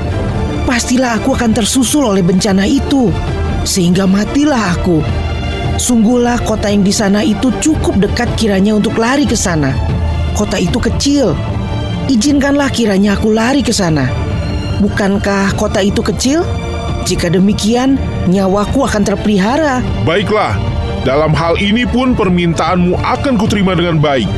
pastilah 0.64 1.20
aku 1.20 1.36
akan 1.36 1.52
tersusul 1.52 2.08
oleh 2.08 2.24
bencana 2.24 2.64
itu. 2.64 3.12
Sehingga 3.62 4.08
matilah 4.08 4.74
aku. 4.74 5.04
Sungguhlah 5.80 6.40
kota 6.44 6.68
yang 6.68 6.84
di 6.84 6.92
sana 6.92 7.24
itu 7.24 7.48
cukup 7.60 8.00
dekat 8.00 8.28
kiranya 8.36 8.76
untuk 8.76 8.96
lari 9.00 9.24
ke 9.24 9.36
sana. 9.36 9.72
Kota 10.36 10.60
itu 10.60 10.76
kecil. 10.76 11.32
Izinkanlah 12.08 12.68
kiranya 12.72 13.16
aku 13.16 13.32
lari 13.32 13.60
ke 13.64 13.72
sana. 13.72 14.08
Bukankah 14.80 15.56
kota 15.60 15.84
itu 15.84 16.00
kecil? 16.00 16.40
Jika 17.04 17.32
demikian, 17.32 17.96
nyawaku 18.28 18.84
akan 18.84 19.02
terpelihara. 19.04 19.80
Baiklah, 20.04 20.56
dalam 21.04 21.32
hal 21.32 21.56
ini 21.56 21.88
pun 21.88 22.12
permintaanmu 22.12 22.96
akan 23.00 23.40
kuterima 23.40 23.72
dengan 23.72 23.96
baik. 24.00 24.28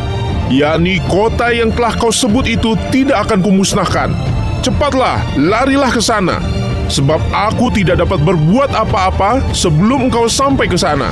Yakni 0.53 1.01
kota 1.09 1.49
yang 1.49 1.73
telah 1.73 1.97
kau 1.97 2.12
sebut 2.12 2.45
itu 2.45 2.77
tidak 2.93 3.24
akan 3.24 3.41
kumusnahkan. 3.41 4.12
Cepatlah, 4.61 5.24
larilah 5.41 5.89
ke 5.89 5.97
sana. 6.05 6.45
Sebab 6.93 7.16
aku 7.33 7.73
tidak 7.73 8.05
dapat 8.05 8.20
berbuat 8.20 8.69
apa-apa 8.77 9.41
sebelum 9.57 10.12
engkau 10.12 10.29
sampai 10.29 10.69
ke 10.69 10.77
sana. 10.77 11.09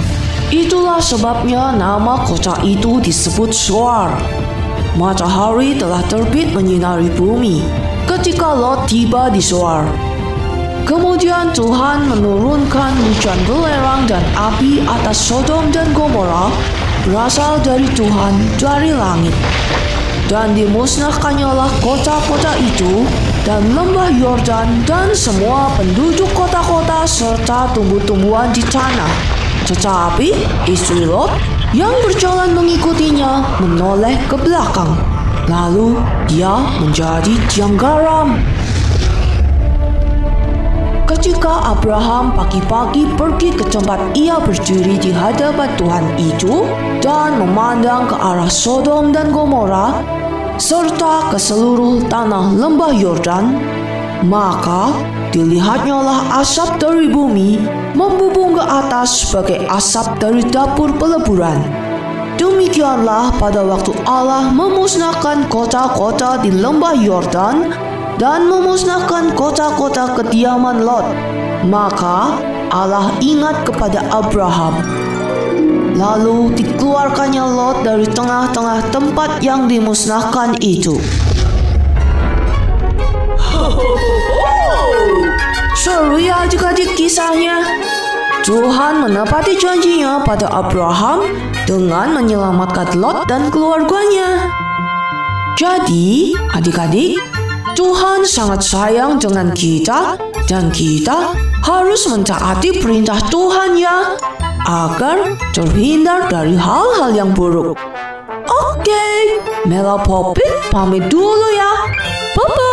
Itulah 0.53 1.01
sebabnya 1.01 1.73
nama 1.73 2.21
kota 2.29 2.61
itu 2.61 3.01
disebut 3.01 3.49
Soar. 3.49 4.13
Matahari 5.01 5.73
telah 5.73 6.05
terbit 6.05 6.53
menyinari 6.53 7.09
bumi 7.17 7.65
ketika 8.13 8.53
Lot 8.53 8.93
tiba 8.93 9.33
di 9.33 9.41
Soar. 9.41 9.89
Kemudian 10.85 11.57
Tuhan 11.57 12.13
menurunkan 12.13 12.93
hujan 13.09 13.41
belerang 13.49 14.05
dan 14.05 14.21
api 14.37 14.85
atas 14.85 15.17
Sodom 15.17 15.73
dan 15.73 15.89
Gomora 15.97 16.53
berasal 17.05 17.61
dari 17.63 17.89
Tuhan 17.97 18.35
dari 18.61 18.93
langit. 18.93 19.35
Dan 20.31 20.55
dimusnahkannyalah 20.55 21.83
kota-kota 21.83 22.55
itu 22.63 23.03
dan 23.43 23.67
lembah 23.75 24.15
Yordan 24.15 24.87
dan 24.87 25.11
semua 25.11 25.75
penduduk 25.75 26.31
kota-kota 26.39 27.03
serta 27.03 27.75
tumbuh-tumbuhan 27.75 28.55
di 28.55 28.63
tanah. 28.71 29.11
Tetapi 29.67 30.31
istri 30.71 31.03
Lot 31.03 31.35
yang 31.75 31.95
berjalan 32.07 32.55
mengikutinya 32.55 33.59
menoleh 33.59 34.15
ke 34.31 34.39
belakang. 34.39 34.95
Lalu 35.51 35.99
dia 36.31 36.63
menjadi 36.79 37.35
tiang 37.51 37.75
garam. 37.75 38.39
Ketika 41.11 41.75
Abraham 41.75 42.39
pagi-pagi 42.39 43.03
pergi 43.19 43.51
ke 43.51 43.67
tempat 43.67 44.15
ia 44.15 44.39
berdiri 44.39 44.95
di 44.95 45.11
hadapan 45.11 45.67
Tuhan 45.75 46.07
itu 46.23 46.63
dan 47.03 47.35
memandang 47.35 48.07
ke 48.07 48.15
arah 48.15 48.47
Sodom 48.47 49.11
dan 49.11 49.35
Gomora 49.35 49.91
serta 50.55 51.35
ke 51.35 51.35
seluruh 51.35 52.07
tanah 52.07 52.55
lembah 52.55 52.95
Yordan, 52.95 53.59
maka 54.23 54.95
dilihatnyalah 55.35 56.47
asap 56.47 56.79
dari 56.79 57.11
bumi 57.11 57.59
membubung 57.99 58.55
ke 58.55 58.63
atas 58.63 59.27
sebagai 59.27 59.67
asap 59.67 60.15
dari 60.23 60.47
dapur 60.47 60.95
peleburan. 60.95 61.59
Demikianlah 62.39 63.35
pada 63.35 63.67
waktu 63.67 63.99
Allah 64.07 64.55
memusnahkan 64.55 65.51
kota-kota 65.51 66.39
di 66.39 66.55
lembah 66.55 66.95
Yordan 66.95 67.90
dan 68.21 68.53
memusnahkan 68.53 69.33
kota-kota 69.33 70.13
kediaman 70.13 70.85
Lot. 70.85 71.09
Maka 71.65 72.37
Allah 72.69 73.17
ingat 73.25 73.65
kepada 73.65 74.05
Abraham. 74.13 74.77
Lalu 75.97 76.53
dikeluarkannya 76.53 77.41
Lot 77.41 77.81
dari 77.81 78.05
tengah-tengah 78.05 78.93
tempat 78.93 79.41
yang 79.41 79.65
dimusnahkan 79.65 80.53
itu. 80.61 81.01
Seru 85.81 86.21
ya 86.21 86.45
adik-adik 86.45 86.93
kisahnya. 87.01 87.65
Tuhan 88.45 89.01
menepati 89.01 89.57
janjinya 89.57 90.21
pada 90.29 90.45
Abraham 90.53 91.25
dengan 91.65 92.13
menyelamatkan 92.13 93.01
Lot 93.01 93.25
dan 93.25 93.49
keluarganya. 93.49 94.53
Jadi, 95.61 96.33
adik-adik, 96.57 97.21
Tuhan 97.75 98.27
sangat 98.27 98.61
sayang 98.67 99.19
dengan 99.23 99.55
kita 99.55 100.19
dan 100.51 100.71
kita 100.75 101.35
harus 101.63 102.09
mentaati 102.11 102.83
perintah 102.83 103.19
Tuhan 103.31 103.79
ya 103.79 104.19
agar 104.67 105.39
terhindar 105.55 106.27
dari 106.31 106.59
hal-hal 106.59 107.11
yang 107.15 107.31
buruk. 107.35 107.79
Oke, 108.51 109.07
Mela 109.67 109.99
Popit 110.03 110.51
pamit 110.75 111.07
dulu 111.07 111.49
ya. 111.55 111.73
Bye-bye. 112.35 112.70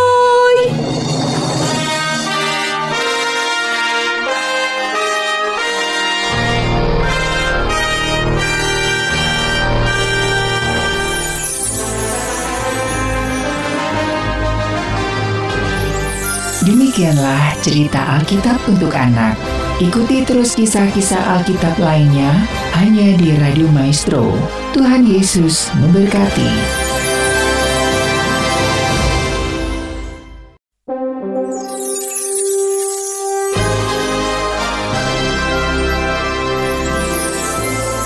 Demikianlah 16.88 17.51
cerita 17.59 17.99
Alkitab 18.15 18.64
untuk 18.64 18.95
anak. 18.95 19.35
Ikuti 19.84 20.23
terus 20.23 20.55
kisah-kisah 20.55 21.19
Alkitab 21.35 21.76
lainnya 21.84 22.31
hanya 22.80 23.11
di 23.19 23.35
Radio 23.43 23.68
Maestro. 23.76 24.31
Tuhan 24.72 25.03
Yesus 25.03 25.68
memberkati. 25.84 26.47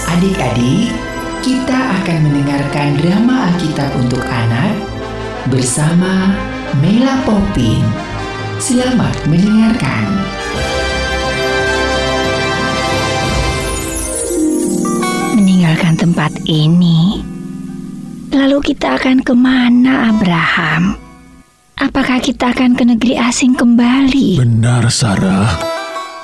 Adik-adik, 0.09 0.89
kita 1.45 2.01
akan 2.01 2.17
mendengarkan 2.25 2.97
drama 2.97 3.53
Alkitab 3.53 3.93
untuk 4.01 4.25
anak 4.25 4.73
bersama 5.53 6.33
Mela 6.81 7.21
Popin. 7.29 8.10
Selamat 8.61 9.17
mendengarkan. 9.25 10.05
Meninggalkan 15.33 15.97
tempat 15.97 16.29
ini, 16.45 17.25
lalu 18.29 18.61
kita 18.61 19.01
akan 19.01 19.25
ke 19.25 19.33
mana, 19.33 20.13
Abraham? 20.13 20.93
Apakah 21.81 22.21
kita 22.21 22.53
akan 22.53 22.77
ke 22.77 22.85
negeri 22.85 23.17
asing 23.17 23.57
kembali? 23.57 24.37
Benar, 24.37 24.93
Sarah. 24.93 25.57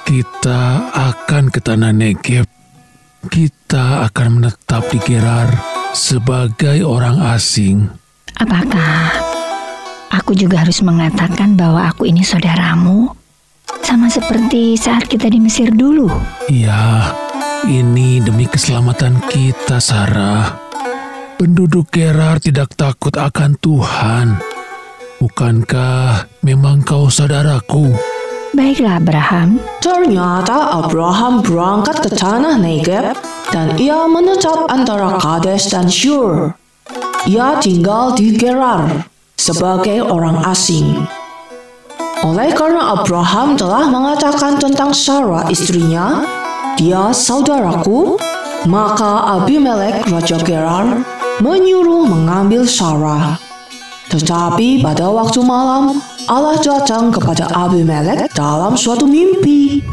Kita 0.05 0.93
akan 0.93 1.49
ke 1.49 1.57
tanah 1.57 1.89
Negeb. 1.89 2.45
Kita 3.33 4.05
akan 4.05 4.27
menetap 4.37 4.85
di 4.93 5.01
Gerar 5.01 5.49
sebagai 5.97 6.85
orang 6.85 7.17
asing. 7.33 7.89
Apakah 8.37 9.26
aku 10.17 10.33
juga 10.33 10.65
harus 10.65 10.81
mengatakan 10.81 11.53
bahwa 11.53 11.85
aku 11.85 12.09
ini 12.09 12.25
saudaramu? 12.25 13.13
Sama 13.85 14.09
seperti 14.09 14.73
saat 14.75 15.05
kita 15.05 15.29
di 15.29 15.37
Mesir 15.37 15.69
dulu. 15.69 16.09
Ya, 16.49 17.13
ini 17.69 18.17
demi 18.19 18.49
keselamatan 18.49 19.21
kita, 19.29 19.77
Sarah. 19.77 20.57
Penduduk 21.37 21.93
Gerar 21.93 22.41
tidak 22.41 22.73
takut 22.73 23.13
akan 23.13 23.53
Tuhan. 23.61 24.27
Bukankah 25.21 26.25
memang 26.41 26.81
kau 26.81 27.13
saudaraku? 27.13 27.93
Baiklah, 28.57 28.97
Abraham. 28.97 29.61
Ternyata 29.83 30.81
Abraham 30.81 31.45
berangkat 31.45 32.01
ke 32.01 32.09
tanah 32.09 32.57
Negeb 32.57 33.13
dan 33.53 33.77
ia 33.77 34.09
menetap 34.09 34.65
antara 34.71 35.21
Kades 35.21 35.69
dan 35.69 35.85
Shur. 35.91 36.57
Ia 37.29 37.59
tinggal 37.61 38.17
di 38.17 38.33
Gerar 38.33 39.16
sebagai 39.37 40.01
orang 40.01 40.41
asing. 40.49 41.05
Oleh 42.25 42.49
karena 42.51 42.97
Abraham 42.97 43.53
telah 43.53 43.85
mengatakan 43.87 44.57
tentang 44.57 44.91
Sarah 44.91 45.45
istrinya, 45.53 46.25
dia 46.75 47.13
saudaraku, 47.13 48.17
maka 48.65 49.37
Abimelek 49.37 50.09
Raja 50.09 50.41
Gerar 50.41 51.05
menyuruh 51.39 52.09
mengambil 52.09 52.65
Sarah. 52.65 53.37
Tetapi 54.09 54.81
pada 54.81 55.13
waktu 55.13 55.39
malam, 55.45 56.01
Allah 56.25 56.57
datang 56.57 57.13
kepada 57.13 57.45
Abimelek 57.53 58.33
dalam 58.33 58.73
suatu 58.73 59.05
mimpi. 59.05 59.85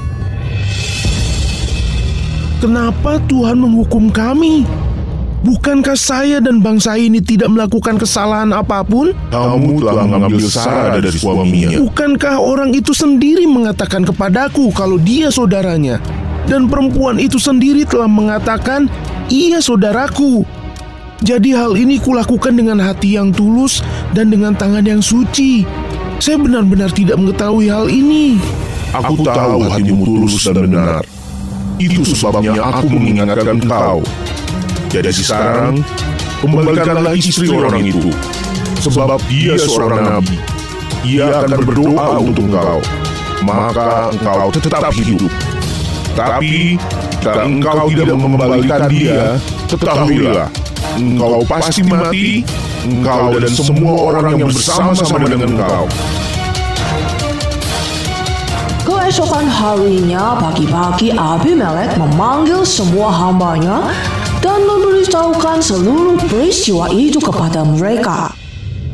Kenapa 2.64 3.20
Tuhan 3.28 3.60
menghukum 3.60 4.08
kami? 4.08 4.64
Bukankah 5.44 5.92
saya 5.92 6.40
dan 6.40 6.64
bangsa 6.64 6.96
ini 6.96 7.20
tidak 7.20 7.52
melakukan 7.52 8.00
kesalahan 8.00 8.48
apa 8.56 8.80
pun? 8.80 9.12
Kamu 9.28 9.76
telah 9.84 10.08
mengambil 10.08 10.48
Sarah 10.48 10.96
dari 10.96 11.20
suaminya. 11.20 11.76
Bukankah 11.84 12.40
orang 12.40 12.72
itu 12.72 12.96
sendiri 12.96 13.44
mengatakan 13.44 14.08
kepadaku 14.08 14.72
kalau 14.72 14.96
dia 14.96 15.28
saudaranya? 15.28 16.00
Dan 16.48 16.64
perempuan 16.64 17.20
itu 17.20 17.36
sendiri 17.36 17.84
telah 17.84 18.08
mengatakan, 18.08 18.88
ia 19.28 19.60
saudaraku. 19.60 20.48
Jadi 21.20 21.52
hal 21.52 21.76
ini 21.76 22.00
kulakukan 22.00 22.56
dengan 22.56 22.80
hati 22.80 23.20
yang 23.20 23.28
tulus 23.28 23.84
dan 24.16 24.32
dengan 24.32 24.56
tangan 24.56 24.84
yang 24.84 25.04
suci. 25.04 25.68
Saya 26.24 26.40
benar-benar 26.40 26.88
tidak 26.88 27.20
mengetahui 27.20 27.68
hal 27.68 27.92
ini. 27.92 28.40
Aku 28.96 29.20
tahu 29.20 29.68
hatimu 29.68 30.08
tulus 30.08 30.40
dan 30.40 30.56
benar. 30.72 31.04
Itu 31.76 32.00
sebabnya 32.00 32.64
aku 32.64 32.88
mengingatkan 32.88 33.60
kau. 33.60 34.00
Jadi 34.94 35.10
sekarang, 35.10 35.82
kembalikanlah 36.38 37.18
istri 37.18 37.50
orang 37.50 37.82
itu. 37.82 38.14
Sebab 38.78 39.18
dia 39.26 39.58
seorang 39.58 40.06
nabi. 40.06 40.38
Ia 41.02 41.42
akan 41.42 41.66
berdoa 41.66 42.22
untuk 42.22 42.46
engkau. 42.46 42.78
Maka 43.42 44.14
engkau 44.14 44.54
tetap 44.54 44.94
hidup. 44.94 45.26
Tapi, 46.14 46.78
jika 47.18 47.42
engkau 47.42 47.90
tidak 47.90 48.14
mengembalikan 48.14 48.86
dia, 48.86 49.34
ketahuilah, 49.66 50.46
engkau 50.94 51.42
pasti 51.42 51.82
mati, 51.82 52.46
engkau 52.86 53.34
dan 53.34 53.50
semua 53.50 54.14
orang 54.14 54.38
yang 54.38 54.46
bersama-sama 54.46 55.26
dengan 55.26 55.58
engkau. 55.58 55.90
Keesokan 58.86 59.50
harinya, 59.50 60.38
pagi-pagi 60.38 61.18
Abimelek 61.18 61.98
memanggil 61.98 62.62
semua 62.62 63.10
hambanya 63.10 63.90
dan 64.44 64.60
memberitahukan 64.68 65.64
seluruh 65.64 66.20
peristiwa 66.28 66.92
itu 66.92 67.16
kepada 67.16 67.64
mereka. 67.64 68.36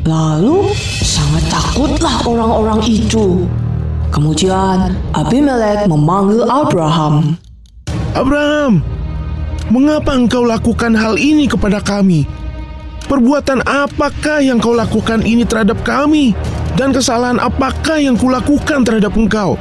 Lalu 0.07 0.71
sangat 1.03 1.43
takutlah 1.51 2.23
orang-orang 2.23 2.79
itu. 2.87 3.43
Kemudian 4.15 4.95
Abimelek 5.11 5.91
memanggil 5.91 6.47
Abraham. 6.47 7.35
Abraham, 8.15 8.79
mengapa 9.67 10.15
engkau 10.15 10.47
lakukan 10.47 10.95
hal 10.95 11.19
ini 11.19 11.51
kepada 11.51 11.83
kami? 11.83 12.23
Perbuatan 13.11 13.67
apakah 13.67 14.39
yang 14.39 14.55
kau 14.63 14.71
lakukan 14.71 15.19
ini 15.27 15.43
terhadap 15.43 15.83
kami? 15.83 16.31
Dan 16.79 16.95
kesalahan 16.95 17.43
apakah 17.43 17.99
yang 17.99 18.15
kulakukan 18.15 18.87
terhadap 18.87 19.11
engkau? 19.19 19.59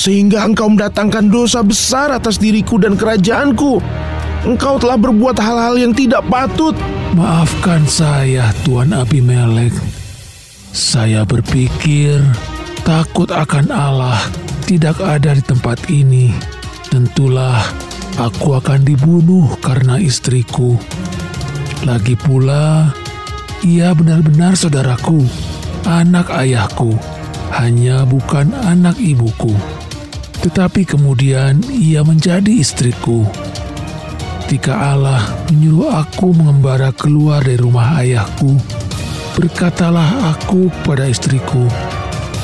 Sehingga 0.00 0.40
engkau 0.48 0.72
mendatangkan 0.72 1.28
dosa 1.28 1.60
besar 1.60 2.08
atas 2.16 2.40
diriku 2.40 2.80
dan 2.80 2.96
kerajaanku. 2.96 3.76
Engkau 4.42 4.74
telah 4.74 4.98
berbuat 4.98 5.38
hal-hal 5.38 5.78
yang 5.78 5.94
tidak 5.94 6.26
patut. 6.26 6.74
Maafkan 7.14 7.86
saya, 7.86 8.50
Tuan 8.66 8.90
Abimelek. 8.90 9.70
Saya 10.74 11.22
berpikir 11.22 12.18
takut 12.82 13.30
akan 13.30 13.70
Allah 13.70 14.18
tidak 14.66 14.98
ada 14.98 15.36
di 15.36 15.44
tempat 15.46 15.78
ini. 15.92 16.34
Tentulah 16.90 17.62
aku 18.18 18.58
akan 18.58 18.82
dibunuh 18.82 19.46
karena 19.62 20.02
istriku. 20.02 20.74
Lagi 21.86 22.18
pula, 22.18 22.90
ia 23.62 23.94
benar-benar 23.94 24.58
saudaraku, 24.58 25.22
anak 25.86 26.34
ayahku, 26.34 26.98
hanya 27.54 28.02
bukan 28.02 28.50
anak 28.66 28.98
ibuku. 28.98 29.54
Tetapi 30.42 30.82
kemudian 30.82 31.62
ia 31.70 32.02
menjadi 32.02 32.50
istriku. 32.50 33.22
Ketika 34.52 34.76
Allah 34.76 35.48
menyuruh 35.48 35.88
aku 36.04 36.36
mengembara 36.36 36.92
keluar 36.92 37.40
dari 37.40 37.56
rumah 37.56 37.96
ayahku, 38.04 38.60
berkatalah 39.32 40.28
aku 40.28 40.68
kepada 40.68 41.08
istriku, 41.08 41.72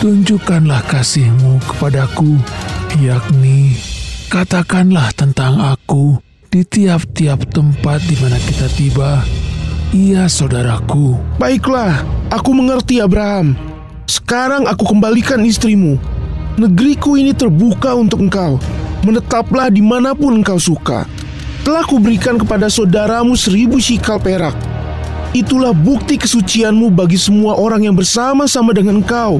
tunjukkanlah 0.01 0.89
kasihmu 0.89 1.61
kepadaku, 1.69 2.41
yakni 3.05 3.77
katakanlah 4.33 5.13
tentang 5.13 5.61
aku 5.61 6.17
di 6.49 6.65
tiap-tiap 6.65 7.45
tempat 7.53 8.01
di 8.09 8.17
mana 8.25 8.41
kita 8.41 8.73
tiba. 8.73 9.21
Ia 9.93 10.33
saudaraku. 10.33 11.13
Baiklah, 11.37 12.09
aku 12.33 12.57
mengerti 12.57 13.05
Abraham. 13.05 13.53
Sekarang 14.09 14.65
aku 14.65 14.97
kembalikan 14.97 15.45
istrimu. 15.45 16.01
Negeriku 16.57 17.21
ini 17.21 17.37
terbuka 17.37 17.93
untuk 17.93 18.25
engkau. 18.25 18.57
Menetaplah 19.05 19.69
di 19.69 19.85
mana 19.85 20.17
pun 20.17 20.41
engkau 20.41 20.57
suka. 20.57 21.18
Telah 21.69 21.85
kuberikan 21.85 22.41
kepada 22.41 22.73
saudaramu 22.73 23.37
seribu 23.37 23.77
shikal 23.77 24.17
perak. 24.17 24.57
Itulah 25.37 25.77
bukti 25.77 26.17
kesucianmu 26.17 26.89
bagi 26.89 27.21
semua 27.21 27.61
orang 27.61 27.85
yang 27.85 27.93
bersama-sama 27.93 28.73
dengan 28.73 29.05
engkau. 29.05 29.37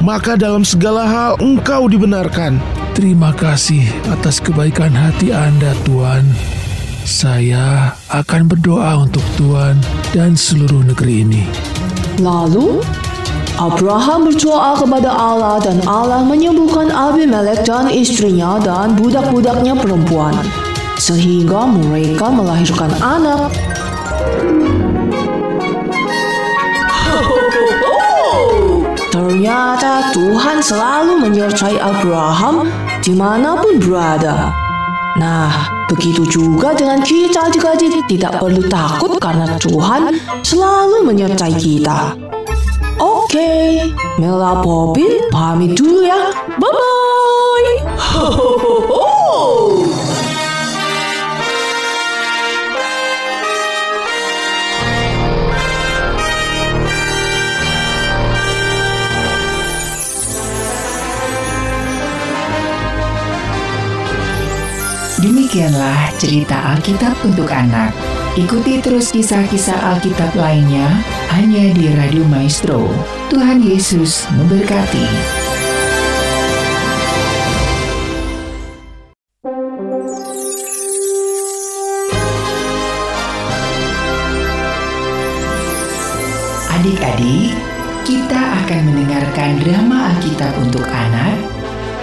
Maka 0.00 0.40
dalam 0.40 0.64
segala 0.64 1.04
hal 1.04 1.36
engkau 1.44 1.84
dibenarkan. 1.92 2.56
Terima 2.96 3.36
kasih 3.36 3.84
atas 4.08 4.40
kebaikan 4.40 4.96
hati 4.96 5.28
Anda, 5.28 5.76
Tuan. 5.84 6.24
Saya 7.04 7.92
akan 8.16 8.48
berdoa 8.48 9.04
untuk 9.04 9.20
Tuan 9.36 9.76
dan 10.16 10.40
seluruh 10.40 10.88
negeri 10.88 11.20
ini. 11.20 11.44
Lalu 12.16 12.80
Abraham 13.60 14.32
berdoa 14.32 14.72
kepada 14.72 15.12
Allah 15.12 15.60
dan 15.60 15.84
Allah 15.84 16.24
menyembuhkan 16.24 16.88
Abimelek 16.88 17.60
dan 17.68 17.92
istrinya 17.92 18.56
dan 18.56 18.96
budak-budaknya 18.96 19.76
perempuan 19.76 20.32
sehingga 20.98 21.64
mereka 21.64 22.26
melahirkan 22.28 22.90
anak. 22.98 23.54
Ternyata 29.08 30.10
Tuhan 30.12 30.58
selalu 30.58 31.22
menyertai 31.22 31.78
Abraham 31.78 32.68
di 33.00 33.14
mana 33.14 33.54
pun 33.56 33.78
berada. 33.78 34.52
Nah, 35.18 35.70
begitu 35.90 36.26
juga 36.26 36.74
dengan 36.74 37.02
kita 37.02 37.50
adik-adik 37.50 38.06
tidak 38.06 38.38
perlu 38.38 38.62
takut 38.66 39.18
karena 39.18 39.58
Tuhan 39.58 40.14
selalu 40.42 41.06
menyertai 41.06 41.54
kita. 41.54 42.14
Oke, 42.98 43.86
Mela 44.18 44.58
Popin 44.62 45.30
pamit 45.30 45.78
dulu 45.78 46.02
ya. 46.02 46.34
Bye-bye. 46.58 47.76
Demikianlah 65.48 66.12
cerita 66.20 66.76
Alkitab 66.76 67.24
untuk 67.24 67.48
anak. 67.48 67.96
Ikuti 68.36 68.84
terus 68.84 69.08
kisah-kisah 69.08 69.96
Alkitab 69.96 70.36
lainnya 70.36 70.84
hanya 71.32 71.72
di 71.72 71.88
Radio 71.96 72.20
Maestro. 72.28 72.84
Tuhan 73.32 73.64
Yesus 73.64 74.28
memberkati. 74.28 75.08
Adik-adik, 86.76 87.56
kita 88.04 88.42
akan 88.68 88.80
mendengarkan 88.84 89.64
drama 89.64 90.12
Alkitab 90.12 90.52
untuk 90.60 90.84
anak 90.84 91.40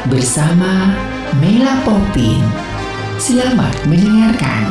bersama 0.10 0.98
Mela 1.38 1.78
Popin. 1.86 2.42
Selamat 3.16 3.72
mendengarkan. 3.88 4.68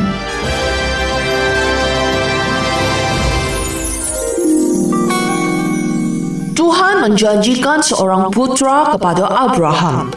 Tuhan 6.53 7.09
menjanjikan 7.09 7.81
seorang 7.81 8.29
putra 8.29 8.93
kepada 8.93 9.49
Abraham. 9.49 10.13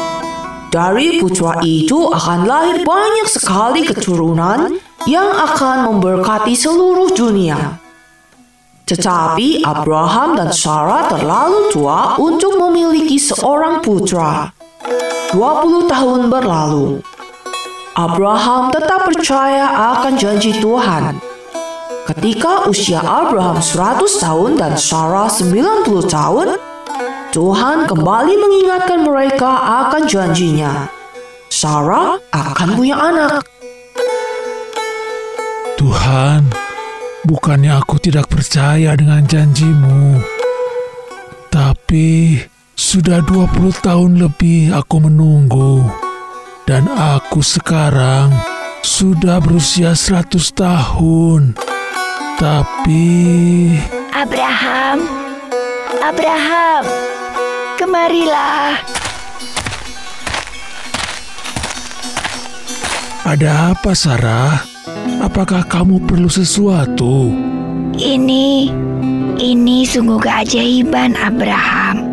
Dari 0.67 1.23
putra 1.23 1.63
itu 1.63 2.11
akan 2.11 2.39
lahir 2.43 2.83
banyak 2.83 3.31
sekali 3.31 3.87
keturunan 3.87 4.75
yang 5.07 5.31
akan 5.31 5.87
memberkati 5.87 6.51
seluruh 6.51 7.15
dunia. 7.15 7.79
Tetapi 8.91 9.63
Abraham 9.63 10.35
dan 10.35 10.51
Sarah 10.51 11.07
terlalu 11.07 11.71
tua 11.71 12.19
untuk 12.19 12.59
memiliki 12.59 13.15
seorang 13.15 13.79
putra. 13.79 14.51
20 15.31 15.87
tahun 15.87 16.27
berlalu. 16.27 17.16
Abraham 17.97 18.69
tetap 18.69 19.09
percaya 19.09 19.65
akan 19.97 20.21
janji 20.21 20.53
Tuhan. 20.61 21.17
Ketika 22.05 22.69
usia 22.69 23.01
Abraham 23.01 23.57
100 23.57 24.21
tahun 24.21 24.53
dan 24.53 24.77
Sarah 24.77 25.25
90 25.25 26.05
tahun, 26.05 26.61
Tuhan 27.33 27.89
kembali 27.89 28.33
mengingatkan 28.37 29.01
mereka 29.01 29.49
akan 29.89 30.05
janjinya. 30.05 30.93
Sarah 31.49 32.21
akan 32.29 32.77
punya 32.77 33.01
anak. 33.01 33.41
Tuhan, 35.81 36.53
bukannya 37.25 37.81
aku 37.81 37.97
tidak 37.97 38.29
percaya 38.29 38.93
dengan 38.93 39.25
janjimu. 39.25 40.21
Tapi 41.49 42.37
sudah 42.77 43.25
20 43.25 43.73
tahun 43.81 44.21
lebih 44.21 44.69
aku 44.69 45.01
menunggu. 45.01 46.06
Dan 46.67 46.91
aku 46.91 47.39
sekarang 47.39 48.35
sudah 48.83 49.39
berusia 49.39 49.95
100 49.95 50.51
tahun. 50.51 51.55
Tapi 52.35 53.07
Abraham, 54.11 55.07
Abraham, 56.03 56.83
kemarilah. 57.79 58.83
ada 63.27 63.75
apa 63.75 63.91
Sarah? 63.91 64.63
Apakah 65.19 65.67
kamu 65.67 65.99
perlu 66.07 66.31
sesuatu? 66.31 67.35
Ini, 67.99 68.71
ini 69.35 69.83
sungguh 69.83 70.15
keajaiban 70.23 71.19
Abraham. 71.19 72.06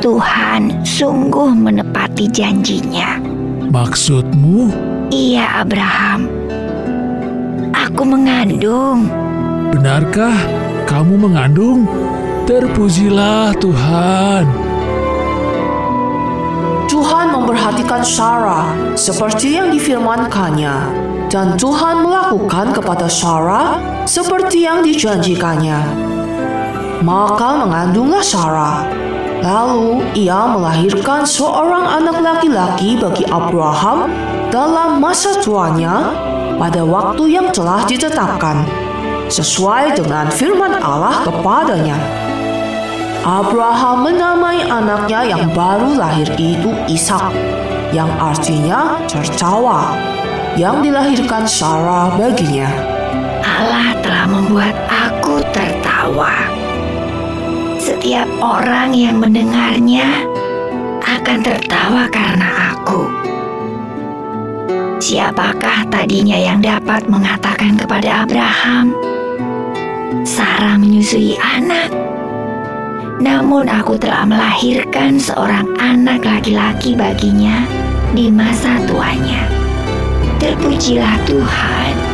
Tuhan 0.00 0.80
sungguh 0.80 1.52
menepati 1.52 2.24
janjinya. 2.32 3.20
Maksudmu? 3.68 4.72
Iya 5.12 5.60
Abraham. 5.60 6.24
Aku 7.76 8.08
mengandung. 8.08 9.12
Benarkah 9.68 10.40
kamu 10.88 11.20
mengandung? 11.20 11.84
Terpujilah 12.48 13.52
Tuhan. 13.60 14.48
Tuhan 16.88 17.26
memperhatikan 17.36 18.00
Sarah 18.00 18.72
seperti 18.96 19.60
yang 19.60 19.68
difirmankannya, 19.68 20.76
dan 21.28 21.60
Tuhan 21.60 22.08
melakukan 22.08 22.72
kepada 22.72 23.04
Sarah 23.04 23.76
seperti 24.08 24.64
yang 24.64 24.80
dijanjikannya. 24.80 25.84
Maka 27.04 27.68
mengandunglah 27.68 28.24
Sarah. 28.24 29.09
Lalu 29.40 30.04
ia 30.12 30.52
melahirkan 30.52 31.24
seorang 31.24 31.88
anak 31.88 32.20
laki-laki 32.20 33.00
bagi 33.00 33.24
Abraham 33.24 34.12
dalam 34.52 35.00
masa 35.00 35.40
tuanya 35.40 36.12
pada 36.60 36.84
waktu 36.84 37.40
yang 37.40 37.48
telah 37.48 37.80
ditetapkan, 37.88 38.68
sesuai 39.32 39.96
dengan 39.96 40.28
firman 40.28 40.76
Allah 40.84 41.24
kepadanya. 41.24 41.96
Abraham 43.24 44.12
menamai 44.12 44.60
anaknya 44.68 45.24
yang 45.24 45.48
baru 45.56 45.96
lahir 45.96 46.28
itu 46.36 46.76
Ishak, 46.84 47.32
yang 47.96 48.12
artinya 48.20 49.00
tertawa, 49.08 49.96
yang 50.52 50.84
dilahirkan 50.84 51.48
Sarah 51.48 52.12
baginya. 52.20 52.68
Allah 53.40 53.96
telah 54.04 54.24
membuat 54.28 54.76
aku 54.92 55.40
tertawa. 55.48 56.59
Setiap 57.90 58.30
orang 58.38 58.94
yang 58.94 59.18
mendengarnya 59.18 60.22
akan 61.02 61.42
tertawa 61.42 62.06
karena 62.06 62.70
aku. 62.70 63.02
Siapakah 65.02 65.90
tadinya 65.90 66.38
yang 66.38 66.62
dapat 66.62 67.10
mengatakan 67.10 67.74
kepada 67.74 68.22
Abraham, 68.22 68.94
Sarah 70.22 70.78
menyusui 70.78 71.34
anak? 71.42 71.90
Namun 73.18 73.66
aku 73.66 73.98
telah 73.98 74.22
melahirkan 74.22 75.18
seorang 75.18 75.66
anak 75.82 76.22
laki-laki 76.22 76.94
baginya 76.94 77.66
di 78.14 78.30
masa 78.30 78.78
tuanya. 78.86 79.50
Terpujilah 80.38 81.18
Tuhan. 81.26 82.09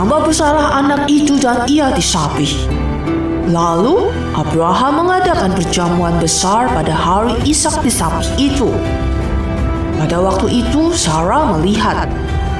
Bertambah 0.00 0.32
besarlah 0.32 0.80
anak 0.80 1.12
itu 1.12 1.36
dan 1.36 1.68
ia 1.68 1.92
disapi. 1.92 2.48
Lalu 3.52 4.08
Abraham 4.32 5.04
mengadakan 5.04 5.52
perjamuan 5.52 6.16
besar 6.16 6.72
pada 6.72 6.96
hari 6.96 7.36
Ishak 7.44 7.84
disapi 7.84 8.24
itu. 8.40 8.72
Pada 10.00 10.24
waktu 10.24 10.64
itu 10.64 10.96
Sarah 10.96 11.52
melihat 11.52 12.08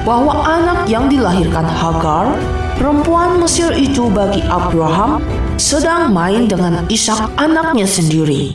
bahwa 0.05 0.45
anak 0.45 0.85
yang 0.85 1.09
dilahirkan 1.09 1.65
Hagar, 1.65 2.37
perempuan 2.77 3.41
Mesir 3.41 3.73
itu 3.73 4.05
bagi 4.13 4.45
Abraham, 4.45 5.25
sedang 5.57 6.13
main 6.13 6.45
dengan 6.45 6.85
Ishak 6.93 7.25
anaknya 7.41 7.89
sendiri. 7.89 8.53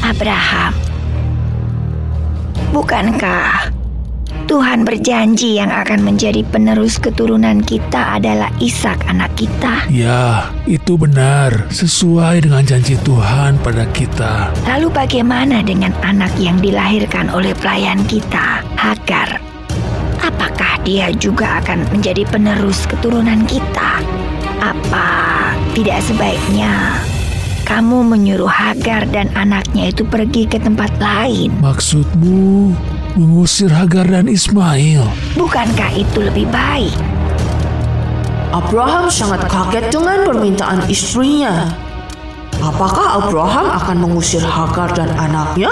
Abraham, 0.00 0.72
bukankah 2.72 3.59
Tuhan 4.50 4.82
berjanji 4.82 5.62
yang 5.62 5.70
akan 5.70 6.02
menjadi 6.02 6.42
penerus 6.42 6.98
keturunan 6.98 7.62
kita 7.62 8.18
adalah 8.18 8.50
Ishak 8.58 9.06
anak 9.06 9.30
kita? 9.38 9.86
Ya, 9.86 10.50
itu 10.66 10.98
benar. 10.98 11.70
Sesuai 11.70 12.50
dengan 12.50 12.66
janji 12.66 12.98
Tuhan 13.06 13.62
pada 13.62 13.86
kita. 13.94 14.50
Lalu 14.66 14.90
bagaimana 14.90 15.62
dengan 15.62 15.94
anak 16.02 16.34
yang 16.42 16.58
dilahirkan 16.58 17.30
oleh 17.30 17.54
pelayan 17.62 18.02
kita, 18.10 18.66
Hagar? 18.74 19.38
Apakah 20.18 20.82
dia 20.82 21.14
juga 21.14 21.62
akan 21.62 21.86
menjadi 21.94 22.26
penerus 22.26 22.90
keturunan 22.90 23.46
kita? 23.46 24.02
Apa 24.58 25.54
tidak 25.78 26.02
sebaiknya 26.02 26.98
kamu 27.70 28.02
menyuruh 28.02 28.50
Hagar 28.50 29.06
dan 29.14 29.30
anaknya 29.38 29.94
itu 29.94 30.02
pergi 30.02 30.50
ke 30.50 30.58
tempat 30.58 30.90
lain? 30.98 31.54
Maksudmu 31.62 32.74
mengusir 33.16 33.70
Hagar 33.70 34.06
dan 34.06 34.26
Ismail? 34.30 35.02
Bukankah 35.34 35.90
itu 35.94 36.18
lebih 36.22 36.46
baik? 36.50 36.94
Abraham 38.50 39.06
sangat 39.06 39.46
kaget 39.46 39.94
dengan 39.94 40.26
permintaan 40.26 40.82
istrinya. 40.90 41.70
Apakah 42.60 43.22
Abraham 43.22 43.66
akan 43.72 43.96
mengusir 44.02 44.42
Hagar 44.42 44.90
dan 44.92 45.08
anaknya? 45.14 45.70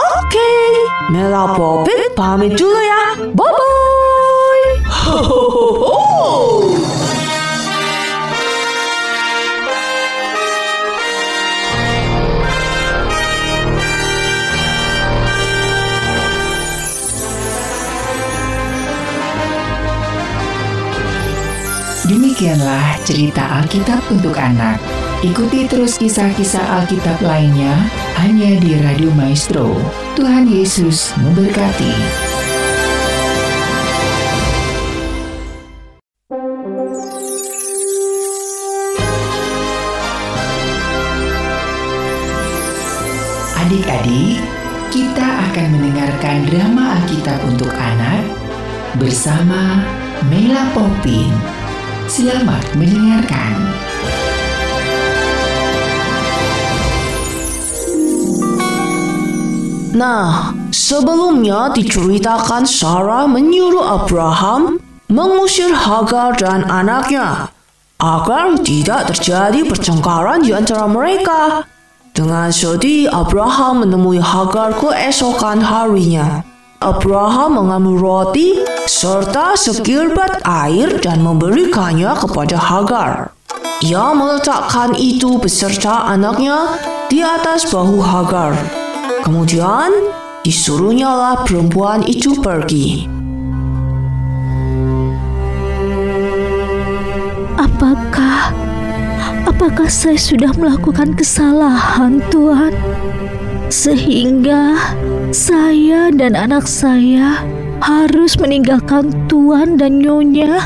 Oke, 0.00 0.52
Mela 1.12 1.54
Popit 1.54 2.16
pamit 2.16 2.56
dulu 2.56 2.80
ya. 2.80 3.04
Bye-bye. 3.36 3.80
Demikianlah 22.40 22.96
cerita 23.04 23.44
Alkitab 23.60 24.00
untuk 24.08 24.32
anak. 24.32 24.80
Ikuti 25.20 25.68
terus 25.68 26.00
kisah-kisah 26.00 26.80
Alkitab 26.80 27.20
lainnya 27.20 27.76
hanya 28.16 28.56
di 28.56 28.80
Radio 28.80 29.12
Maestro. 29.12 29.76
Tuhan 30.16 30.48
Yesus 30.48 31.12
memberkati. 31.20 31.92
Adik-adik, 43.60 44.40
kita 44.88 45.28
akan 45.44 45.66
mendengarkan 45.76 46.48
drama 46.48 47.04
Alkitab 47.04 47.36
untuk 47.44 47.68
anak 47.76 48.24
bersama 48.96 49.84
Mela 50.32 50.72
Popin. 50.72 51.59
Selamat 52.10 52.66
mendengarkan. 52.74 53.54
Nah, 59.94 60.50
sebelumnya 60.74 61.70
diceritakan 61.70 62.66
Sarah 62.66 63.30
menyuruh 63.30 64.02
Abraham 64.02 64.82
mengusir 65.06 65.70
Hagar 65.70 66.34
dan 66.34 66.66
anaknya 66.66 67.54
agar 68.02 68.58
tidak 68.58 69.14
terjadi 69.14 69.70
pertengkaran 69.70 70.42
di 70.42 70.50
antara 70.50 70.90
mereka. 70.90 71.62
Dengan 72.10 72.50
sedih, 72.50 73.06
Abraham 73.06 73.86
menemui 73.86 74.18
Hagar 74.18 74.74
keesokan 74.74 75.62
harinya. 75.62 76.42
Abraham 76.80 77.60
mengambil 77.60 78.00
roti 78.00 78.56
serta 78.88 79.52
sekirbat 79.52 80.40
air 80.48 80.96
dan 81.04 81.20
memberikannya 81.20 82.08
kepada 82.16 82.56
Hagar. 82.56 83.36
Ia 83.84 84.16
meletakkan 84.16 84.96
itu 84.96 85.36
beserta 85.36 86.08
anaknya 86.08 86.80
di 87.12 87.20
atas 87.20 87.68
bahu 87.68 88.00
Hagar. 88.00 88.56
Kemudian 89.20 89.92
disuruhnyalah 90.40 91.44
perempuan 91.44 92.00
itu 92.08 92.40
pergi. 92.40 93.04
Apakah 97.60 98.56
apakah 99.44 99.88
saya 99.92 100.16
sudah 100.16 100.56
melakukan 100.56 101.12
kesalahan, 101.12 102.24
Tuhan? 102.32 102.72
Sehingga 103.70 104.74
saya 105.30 106.10
dan 106.10 106.34
anak 106.34 106.66
saya 106.66 107.38
harus 107.78 108.34
meninggalkan 108.34 109.14
Tuan 109.30 109.78
dan 109.78 110.02
Nyonya. 110.02 110.58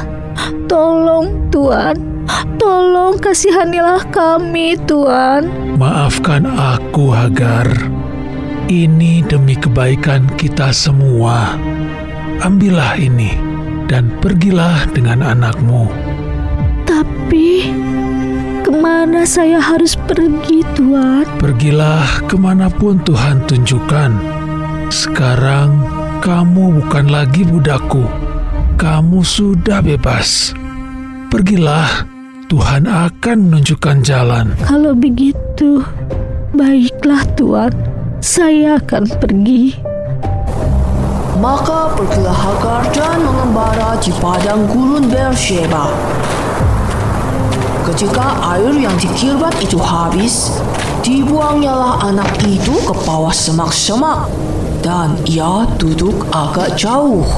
Tolong 0.64 1.52
Tuan, 1.52 2.00
tolong 2.56 3.20
kasihanilah 3.20 4.08
kami 4.08 4.80
Tuan. 4.88 5.52
Maafkan 5.76 6.48
aku, 6.48 7.12
Hagar. 7.12 7.68
Ini 8.72 9.20
demi 9.28 9.60
kebaikan 9.60 10.24
kita 10.40 10.72
semua. 10.72 11.60
Ambillah 12.40 12.96
ini 12.96 13.36
dan 13.84 14.08
pergilah 14.24 14.88
dengan 14.96 15.20
anakmu. 15.20 15.92
Tapi 16.88 17.68
ke 18.74 18.82
mana 18.82 19.22
saya 19.22 19.62
harus 19.62 19.94
pergi 19.94 20.66
Tuan? 20.74 21.22
Pergilah 21.38 22.26
ke 22.26 22.34
mana 22.34 22.66
pun 22.66 22.98
Tuhan 23.06 23.46
tunjukkan. 23.46 24.10
Sekarang 24.90 25.78
kamu 26.18 26.82
bukan 26.82 27.06
lagi 27.06 27.46
budakku. 27.46 28.02
Kamu 28.74 29.22
sudah 29.22 29.78
bebas. 29.78 30.50
Pergilah, 31.30 31.86
Tuhan 32.50 32.90
akan 32.90 33.46
menunjukkan 33.46 34.02
jalan. 34.02 34.58
Kalau 34.66 34.90
begitu, 34.90 35.86
baiklah 36.50 37.22
Tuan. 37.38 37.70
Saya 38.18 38.82
akan 38.82 39.06
pergi. 39.22 39.78
Maka 41.38 41.94
pergilah 41.94 42.34
Hagar 42.42 42.82
dan 42.90 43.22
mengembara 43.22 43.94
di 44.02 44.10
padang 44.18 44.66
gurun 44.66 45.06
Beersheba. 45.06 45.94
Ketika 47.84 48.40
air 48.56 48.72
yang 48.72 48.96
dikirbat 48.96 49.60
itu 49.60 49.76
habis, 49.76 50.56
dibuangnyalah 51.04 52.00
anak 52.08 52.32
itu 52.40 52.72
ke 52.80 52.96
bawah 53.04 53.28
semak-semak 53.28 54.24
dan 54.80 55.12
ia 55.28 55.68
duduk 55.76 56.24
agak 56.32 56.80
jauh. 56.80 57.28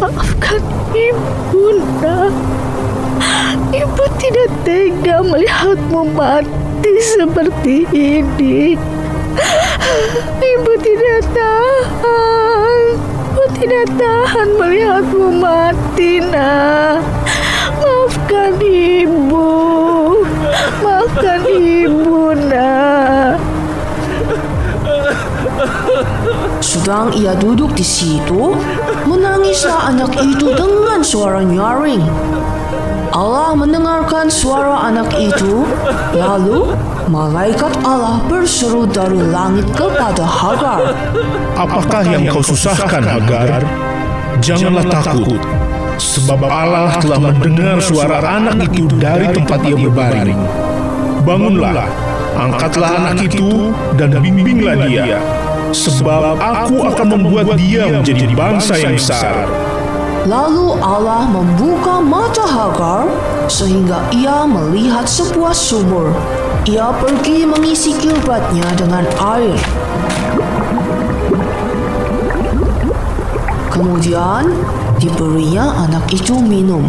Maafkan 0.00 0.64
ibunda. 0.96 2.32
Ibu 3.68 4.04
tidak 4.16 4.48
tega 4.64 5.20
melihatmu 5.20 6.08
mati 6.16 6.94
seperti 7.00 7.84
ini. 7.92 8.80
Ibu 10.40 10.72
tidak 10.80 11.20
tahan. 11.36 12.80
Ibu 13.28 13.44
tidak 13.60 13.86
tahan 14.00 14.48
melihatmu 14.56 15.36
mati, 15.36 16.24
nak. 16.24 17.04
Maafkan 17.76 18.56
ibu. 18.60 19.55
Maafkan 20.84 21.42
ibu, 21.46 22.32
nak. 22.36 23.40
Sedang 26.60 27.14
ia 27.16 27.32
duduk 27.38 27.72
di 27.72 27.86
situ, 27.86 28.52
menangislah 29.08 29.94
anak 29.94 30.12
itu 30.20 30.52
dengan 30.52 31.00
suara 31.00 31.40
nyaring. 31.40 32.04
Allah 33.16 33.56
mendengarkan 33.56 34.28
suara 34.28 34.92
anak 34.92 35.08
itu, 35.16 35.64
lalu 36.12 36.76
malaikat 37.08 37.72
Allah 37.80 38.20
berseru 38.28 38.84
dari 38.84 39.16
langit 39.16 39.64
kepada 39.72 40.20
Hagar. 40.20 40.92
Apakah 41.56 42.04
yang 42.04 42.28
kau 42.28 42.44
susahkan, 42.44 43.00
Hagar? 43.00 43.64
Janganlah 44.44 44.84
takut, 45.00 45.40
sebab 45.96 46.44
Allah 46.44 46.92
telah 47.00 47.32
mendengar 47.32 47.80
suara 47.80 48.20
anak 48.20 48.68
itu 48.68 48.84
dari 49.00 49.32
tempat 49.32 49.64
ia 49.64 49.76
berbaring. 49.80 50.65
Bangunlah, 51.26 51.90
angkatlah 52.38 53.10
anak 53.10 53.26
itu 53.26 53.74
dan 53.98 54.14
bimbinglah 54.22 54.78
dia, 54.86 55.18
sebab 55.74 56.38
aku 56.38 56.86
akan 56.86 57.06
membuat 57.18 57.58
dia 57.58 57.90
menjadi 57.90 58.30
bangsa 58.30 58.78
yang 58.78 58.94
besar. 58.94 59.50
Lalu 60.30 60.78
Allah 60.78 61.26
membuka 61.26 61.98
mata 61.98 62.46
Hagar 62.46 63.10
sehingga 63.50 64.06
ia 64.14 64.46
melihat 64.46 65.02
sebuah 65.02 65.50
sumur. 65.50 66.14
Ia 66.66 66.94
pergi 66.94 67.42
mengisi 67.42 67.94
kirbatnya 67.98 68.70
dengan 68.78 69.02
air. 69.18 69.58
Kemudian 73.74 74.50
diberinya 75.02 75.90
anak 75.90 76.06
itu 76.10 76.38
minum. 76.38 76.86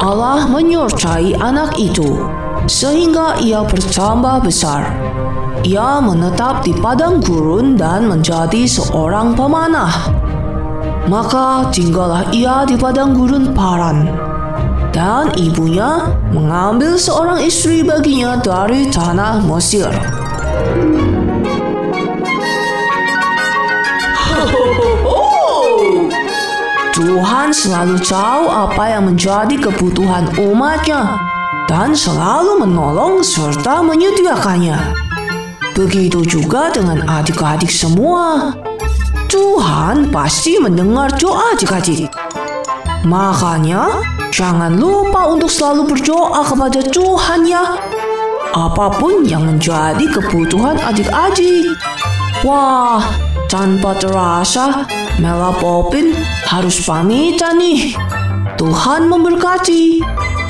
Allah 0.00 0.44
menyertai 0.48 1.36
anak 1.40 1.76
itu 1.80 2.20
sehingga 2.68 3.40
ia 3.40 3.64
bertambah 3.64 4.44
besar. 4.44 4.92
Ia 5.64 6.00
menetap 6.00 6.64
di 6.64 6.72
padang 6.72 7.20
gurun 7.20 7.76
dan 7.76 8.08
menjadi 8.08 8.64
seorang 8.64 9.36
pemanah. 9.36 9.92
Maka 11.08 11.68
tinggallah 11.72 12.28
ia 12.32 12.64
di 12.64 12.76
padang 12.76 13.12
gurun 13.16 13.52
Paran. 13.52 14.08
Dan 14.90 15.30
ibunya 15.38 16.10
mengambil 16.34 16.98
seorang 16.98 17.40
istri 17.40 17.86
baginya 17.86 18.40
dari 18.40 18.90
tanah 18.90 19.38
Mesir. 19.46 19.90
Tuhan 27.00 27.48
selalu 27.48 27.96
tahu 28.04 28.44
apa 28.52 28.92
yang 28.92 29.08
menjadi 29.08 29.56
kebutuhan 29.56 30.28
umatnya 30.36 31.16
dan 31.64 31.96
selalu 31.96 32.60
menolong 32.60 33.24
serta 33.24 33.80
menyediakannya. 33.80 34.76
Begitu 35.72 36.20
juga 36.28 36.68
dengan 36.68 37.00
adik-adik 37.08 37.72
semua. 37.72 38.52
Tuhan 39.32 40.12
pasti 40.12 40.60
mendengar 40.60 41.08
doa 41.16 41.56
adik-adik. 41.56 42.12
Makanya, 43.08 44.04
jangan 44.28 44.76
lupa 44.76 45.24
untuk 45.24 45.48
selalu 45.48 45.96
berdoa 45.96 46.44
kepada 46.44 46.84
Tuhan 46.84 47.48
ya. 47.48 47.80
Apa 48.52 48.92
pun 48.92 49.24
yang 49.24 49.48
menjadi 49.48 50.04
kebutuhan 50.04 50.76
adik-adik. 50.76 51.80
Wah, 52.44 53.00
tanpa 53.48 53.96
terasa, 53.96 54.84
Mela 55.18 55.50
Popin 55.58 56.14
harus 56.46 56.84
pamitan 56.86 57.58
nih. 57.58 57.96
Tuhan 58.54 59.08
memberkati. 59.08 60.04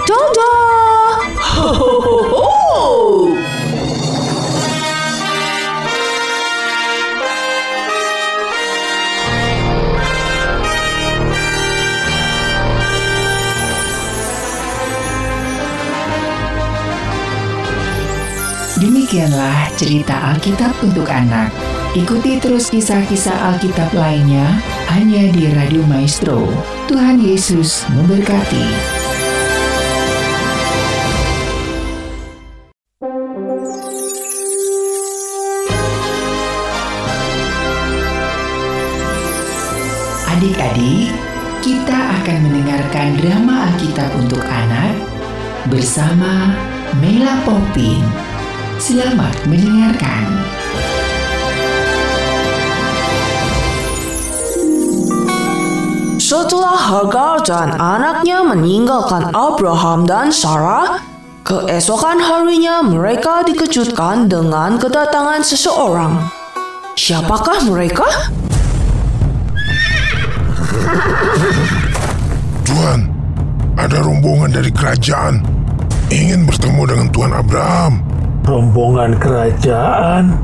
Dadah! 0.05 1.17
Demikianlah 18.81 19.69
cerita 19.77 20.33
Alkitab 20.33 20.73
untuk 20.81 21.05
anak. 21.13 21.70
Ikuti 21.91 22.39
terus 22.39 22.71
kisah-kisah 22.71 23.51
Alkitab 23.51 23.91
lainnya 23.99 24.47
hanya 24.95 25.27
di 25.35 25.51
Radio 25.51 25.83
Maestro. 25.91 26.47
Tuhan 26.87 27.19
Yesus 27.19 27.83
memberkati. 27.91 28.63
Adik-adik, 40.31 41.11
kita 41.59 41.99
akan 42.23 42.39
mendengarkan 42.47 43.19
drama 43.19 43.67
Alkitab 43.67 44.15
untuk 44.15 44.47
anak 44.47 44.95
bersama 45.67 46.55
Mela 47.03 47.35
Popin. 47.43 48.07
Selamat 48.79 49.35
mendengarkan. 49.51 50.60
Setelah 56.31 56.79
Hagar 56.79 57.43
dan 57.43 57.75
anaknya 57.75 58.47
meninggalkan 58.47 59.35
Abraham 59.35 60.07
dan 60.07 60.31
Sarah, 60.31 61.03
keesokan 61.43 62.23
harinya 62.23 62.87
mereka 62.87 63.43
dikejutkan 63.43 64.31
dengan 64.31 64.79
kedatangan 64.79 65.43
seseorang. 65.43 66.31
Siapakah 66.95 67.67
mereka? 67.67 68.07
Tuan, 72.63 73.11
ada 73.75 73.99
rombongan 73.99 74.55
dari 74.55 74.71
kerajaan 74.71 75.43
ingin 76.15 76.47
bertemu 76.47 76.83
dengan 76.95 77.07
Tuan 77.11 77.35
Abraham. 77.35 78.07
Rombongan 78.47 79.19
kerajaan? 79.19 80.39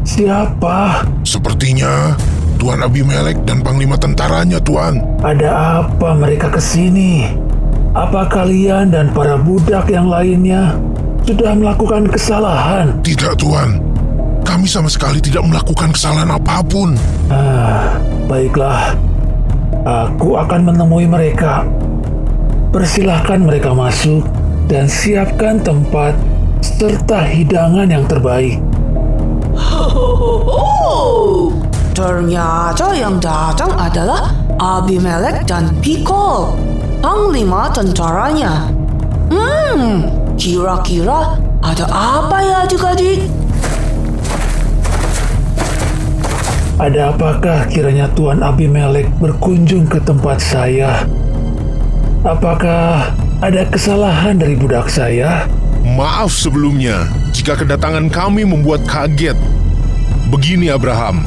Siapa? 0.00 1.04
Sepertinya 1.28 2.16
Tuan 2.60 2.84
Abimelek 2.84 3.40
dan 3.48 3.64
Panglima 3.64 3.96
tentaranya, 3.96 4.60
Tuan. 4.60 5.00
Ada 5.24 5.80
apa 5.80 6.12
mereka 6.12 6.52
ke 6.52 6.60
sini? 6.60 7.24
Apa 7.96 8.28
kalian 8.28 8.92
dan 8.92 9.08
para 9.16 9.40
budak 9.40 9.88
yang 9.88 10.12
lainnya 10.12 10.76
sudah 11.24 11.56
melakukan 11.56 12.04
kesalahan? 12.12 13.00
Tidak, 13.00 13.32
Tuan. 13.40 13.80
Kami 14.44 14.68
sama 14.68 14.92
sekali 14.92 15.24
tidak 15.24 15.40
melakukan 15.48 15.88
kesalahan 15.96 16.36
apa 16.36 16.60
pun. 16.60 17.00
Ah, 17.32 17.96
baiklah. 18.28 18.92
Aku 19.88 20.36
akan 20.36 20.68
menemui 20.68 21.08
mereka. 21.08 21.64
Persilahkan 22.76 23.40
mereka 23.40 23.72
masuk 23.72 24.28
dan 24.68 24.84
siapkan 24.84 25.64
tempat 25.64 26.12
serta 26.60 27.24
hidangan 27.24 27.88
yang 27.88 28.04
terbaik. 28.04 28.60
Ternyata 32.00 32.96
yang 32.96 33.20
datang 33.20 33.76
adalah 33.76 34.32
Abimelek 34.56 35.44
dan 35.44 35.68
Pikol, 35.84 36.56
panglima 37.04 37.68
tentaranya. 37.76 38.72
Hmm, 39.28 40.08
kira-kira 40.40 41.36
ada 41.60 41.84
apa 41.92 42.36
ya 42.40 42.56
adik-adik? 42.64 43.20
Ada 46.80 47.12
apakah 47.12 47.68
kiranya 47.68 48.08
Tuan 48.16 48.40
Abimelek 48.40 49.12
berkunjung 49.20 49.84
ke 49.84 50.00
tempat 50.00 50.40
saya? 50.40 51.04
Apakah 52.24 53.12
ada 53.44 53.68
kesalahan 53.68 54.40
dari 54.40 54.56
budak 54.56 54.88
saya? 54.88 55.44
Maaf 55.84 56.32
sebelumnya 56.32 57.12
jika 57.36 57.60
kedatangan 57.60 58.08
kami 58.08 58.48
membuat 58.48 58.88
kaget. 58.88 59.36
Begini 60.32 60.72
Abraham, 60.72 61.26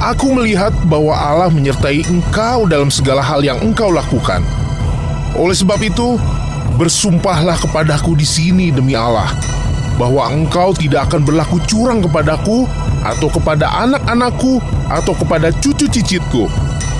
aku 0.00 0.32
melihat 0.32 0.72
bahwa 0.88 1.12
Allah 1.12 1.52
menyertai 1.52 2.02
engkau 2.08 2.64
dalam 2.64 2.88
segala 2.88 3.20
hal 3.20 3.44
yang 3.44 3.60
engkau 3.60 3.92
lakukan. 3.92 4.40
Oleh 5.36 5.54
sebab 5.54 5.78
itu, 5.84 6.16
bersumpahlah 6.80 7.60
kepadaku 7.60 8.16
di 8.16 8.24
sini 8.24 8.72
demi 8.72 8.96
Allah 8.96 9.30
bahwa 10.00 10.32
engkau 10.32 10.72
tidak 10.72 11.12
akan 11.12 11.28
berlaku 11.28 11.60
curang 11.68 12.00
kepadaku 12.00 12.64
atau 13.04 13.28
kepada 13.28 13.68
anak-anakku 13.84 14.56
atau 14.88 15.12
kepada 15.12 15.52
cucu 15.60 15.84
cicitku 15.92 16.48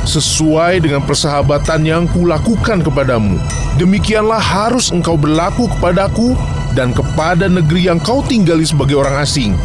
sesuai 0.04 0.84
dengan 0.84 1.00
persahabatan 1.04 1.80
yang 1.84 2.04
kulakukan 2.12 2.84
kepadamu. 2.84 3.40
Demikianlah 3.80 4.40
harus 4.40 4.92
engkau 4.92 5.16
berlaku 5.16 5.68
kepadaku 5.76 6.36
dan 6.76 6.92
kepada 6.92 7.48
negeri 7.48 7.88
yang 7.88 8.00
kau 8.00 8.20
tinggali 8.24 8.64
sebagai 8.68 9.00
orang 9.00 9.24
asing. 9.24 9.56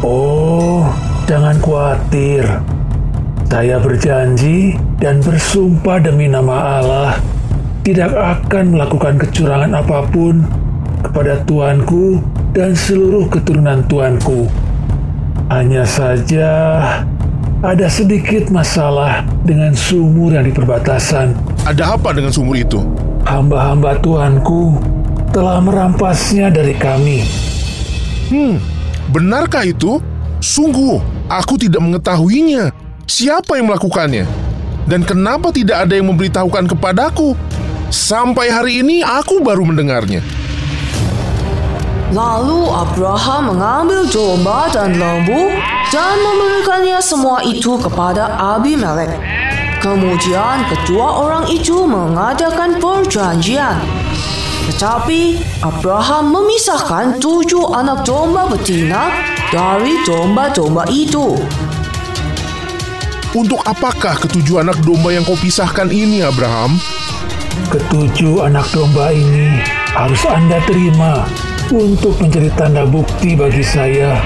Oh, 0.00 0.88
jangan 1.26 1.56
khawatir. 1.62 2.44
Saya 3.52 3.76
berjanji 3.76 4.80
dan 4.96 5.20
bersumpah 5.20 6.00
demi 6.00 6.24
nama 6.24 6.80
Allah 6.80 7.10
tidak 7.84 8.14
akan 8.16 8.78
melakukan 8.78 9.20
kecurangan 9.20 9.76
apa 9.76 10.08
pun 10.08 10.46
kepada 11.04 11.42
Tuanku 11.44 12.22
dan 12.56 12.72
seluruh 12.72 13.28
keturunan 13.28 13.84
Tuanku. 13.90 14.48
Hanya 15.52 15.84
saja 15.84 16.48
ada 17.60 17.86
sedikit 17.92 18.48
masalah 18.48 19.26
dengan 19.44 19.76
sumur 19.76 20.32
yang 20.32 20.48
di 20.48 20.54
perbatasan. 20.54 21.36
Ada 21.68 22.00
apa 22.00 22.16
dengan 22.16 22.32
sumur 22.32 22.56
itu? 22.56 22.80
Hamba-hamba 23.28 24.00
Tuanku 24.00 24.80
telah 25.28 25.60
merampasnya 25.60 26.48
dari 26.48 26.72
kami. 26.72 27.20
Hmm, 28.32 28.56
benarkah 29.12 29.68
itu? 29.68 30.00
Sungguh, 30.42 30.98
aku 31.40 31.56
tidak 31.56 31.80
mengetahuinya. 31.80 32.74
Siapa 33.08 33.56
yang 33.56 33.72
melakukannya? 33.72 34.28
Dan 34.84 35.06
kenapa 35.06 35.54
tidak 35.54 35.88
ada 35.88 35.94
yang 35.96 36.12
memberitahukan 36.12 36.68
kepadaku? 36.76 37.32
Sampai 37.92 38.48
hari 38.48 38.80
ini 38.84 39.04
aku 39.04 39.40
baru 39.40 39.68
mendengarnya. 39.68 40.20
Lalu 42.12 42.68
Abraham 42.68 43.56
mengambil 43.56 44.04
domba 44.12 44.68
dan 44.68 45.00
lembu 45.00 45.48
dan 45.88 46.20
memberikannya 46.20 47.00
semua 47.00 47.40
itu 47.40 47.80
kepada 47.80 48.36
Abimelek. 48.36 49.16
Kemudian 49.80 50.68
kedua 50.68 51.24
orang 51.24 51.44
itu 51.48 51.88
mengadakan 51.88 52.76
perjanjian. 52.76 53.80
Tetapi 54.68 55.40
Abraham 55.64 56.36
memisahkan 56.36 57.16
tujuh 57.18 57.72
anak 57.74 58.04
domba 58.04 58.46
betina 58.46 59.10
dari 59.52 60.00
domba-domba 60.08 60.88
itu. 60.88 61.36
Untuk 63.36 63.60
apakah 63.68 64.16
ketujuh 64.24 64.64
anak 64.64 64.80
domba 64.80 65.12
yang 65.12 65.28
kau 65.28 65.36
pisahkan 65.36 65.92
ini, 65.92 66.24
Abraham? 66.24 66.80
Ketujuh 67.68 68.48
anak 68.48 68.64
domba 68.72 69.12
ini 69.12 69.60
harus 69.92 70.24
Anda 70.24 70.56
terima 70.64 71.28
untuk 71.68 72.16
menjadi 72.16 72.48
tanda 72.56 72.88
bukti 72.88 73.36
bagi 73.36 73.60
saya 73.60 74.16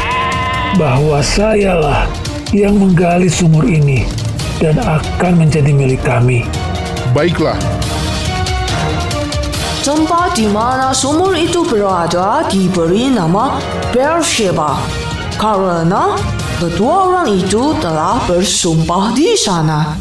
bahwa 0.78 1.18
sayalah 1.18 2.06
yang 2.54 2.78
menggali 2.78 3.26
sumur 3.26 3.66
ini 3.66 4.06
dan 4.62 4.78
akan 4.78 5.42
menjadi 5.42 5.74
milik 5.74 6.06
kami. 6.06 6.46
Baiklah. 7.10 7.58
Tempat 9.82 10.38
di 10.38 10.46
mana 10.50 10.94
sumur 10.94 11.34
itu 11.34 11.66
berada 11.66 12.46
diberi 12.50 13.10
nama 13.10 13.58
Beersheba 13.94 14.95
karena 15.36 16.16
kedua 16.56 17.12
orang 17.12 17.28
itu 17.32 17.76
telah 17.80 18.20
bersumpah 18.24 19.12
di 19.12 19.36
sana. 19.36 19.96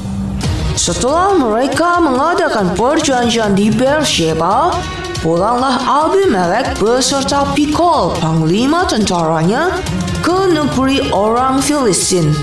Setelah 0.75 1.35
mereka 1.39 2.03
mengadakan 2.03 2.75
perjanjian 2.75 3.55
di 3.55 3.71
Beersheba, 3.71 4.75
Pulanglah 5.23 5.79
Abimelek 5.81 6.77
beserta 6.77 7.47
Pikol, 7.55 8.13
panglima 8.19 8.83
tentaranya, 8.83 9.71
ke 10.19 10.51
negeri 10.51 11.09
orang 11.15 11.63
Filistin. 11.63 12.35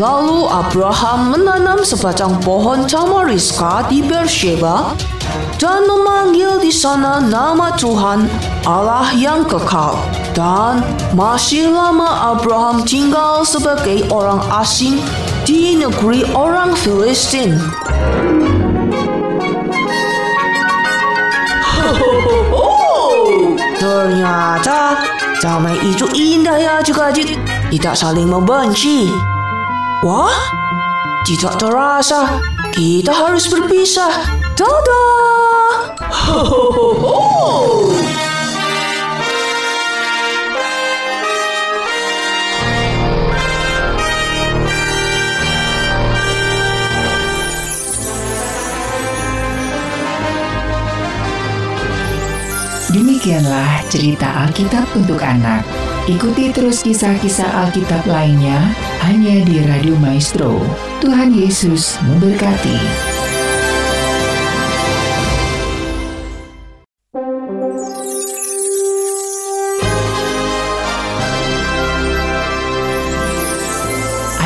Lalu 0.00 0.48
Abraham 0.48 1.36
menanam 1.36 1.84
sebatang 1.84 2.40
pohon 2.40 2.88
tamariska 2.88 3.84
di 3.92 4.00
Beersheba 4.00 4.96
dan 5.56 5.86
memanggil 5.86 6.58
di 6.58 6.74
sana 6.74 7.22
nama 7.22 7.74
Tuhan 7.78 8.26
Allah 8.66 9.10
yang 9.14 9.46
kekal. 9.46 9.98
Dan 10.32 10.80
masih 11.12 11.68
lama 11.68 12.34
Abraham 12.34 12.82
tinggal 12.82 13.44
sebagai 13.44 14.08
orang 14.08 14.40
asing 14.58 14.96
di 15.44 15.76
negeri 15.76 16.24
orang 16.32 16.72
Filistin. 16.72 17.60
Ternyata 23.82 24.94
damai 25.42 25.74
itu 25.82 26.06
indah 26.14 26.58
ya 26.58 26.74
Jukajit. 26.80 27.34
Tidak 27.68 27.94
saling 27.98 28.30
membenci. 28.30 29.10
Wah, 30.02 30.34
tidak 31.22 31.58
terasa 31.58 32.40
kita 32.72 33.12
harus 33.14 33.46
berpisah. 33.46 34.41
Dadah! 34.62 35.74
Demikianlah 52.92 53.82
cerita 53.90 54.46
Alkitab 54.46 54.86
untuk 54.94 55.18
anak. 55.26 55.66
Ikuti 56.06 56.54
terus 56.54 56.86
kisah-kisah 56.86 57.66
Alkitab 57.66 58.06
lainnya 58.06 58.62
hanya 59.02 59.42
di 59.42 59.58
Radio 59.66 59.98
Maestro. 59.98 60.62
Tuhan 61.02 61.34
Yesus 61.34 61.98
memberkati. 62.06 63.11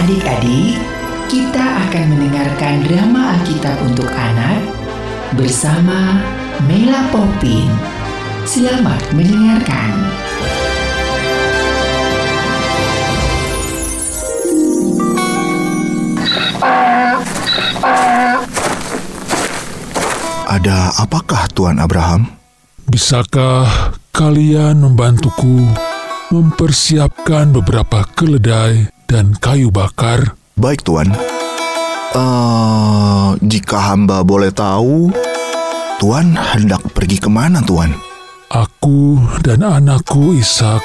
Adik-adik, 0.06 0.78
kita 1.26 1.66
akan 1.82 2.14
mendengarkan 2.14 2.78
drama 2.86 3.34
Alkitab 3.34 3.74
untuk 3.90 4.06
anak 4.14 4.62
bersama 5.34 6.22
Mela 6.70 7.10
Popin. 7.10 7.66
Selamat 8.46 9.02
mendengarkan. 9.18 9.90
Ada 20.46 21.02
apakah 21.02 21.50
Tuan 21.50 21.82
Abraham? 21.82 22.30
Bisakah 22.86 23.90
kalian 24.14 24.86
membantuku 24.86 25.66
mempersiapkan 26.30 27.50
beberapa 27.50 28.06
keledai 28.14 28.95
dan 29.06 29.32
kayu 29.38 29.70
bakar? 29.70 30.34
Baik, 30.58 30.82
Tuan. 30.82 31.14
Eh, 32.16 33.28
jika 33.42 33.94
hamba 33.94 34.26
boleh 34.26 34.50
tahu, 34.50 35.10
Tuan 35.96 36.36
hendak 36.36 36.82
pergi 36.92 37.16
ke 37.22 37.30
mana, 37.30 37.62
Tuan? 37.64 37.94
Aku 38.52 39.18
dan 39.42 39.66
anakku 39.66 40.36
Ishak 40.38 40.80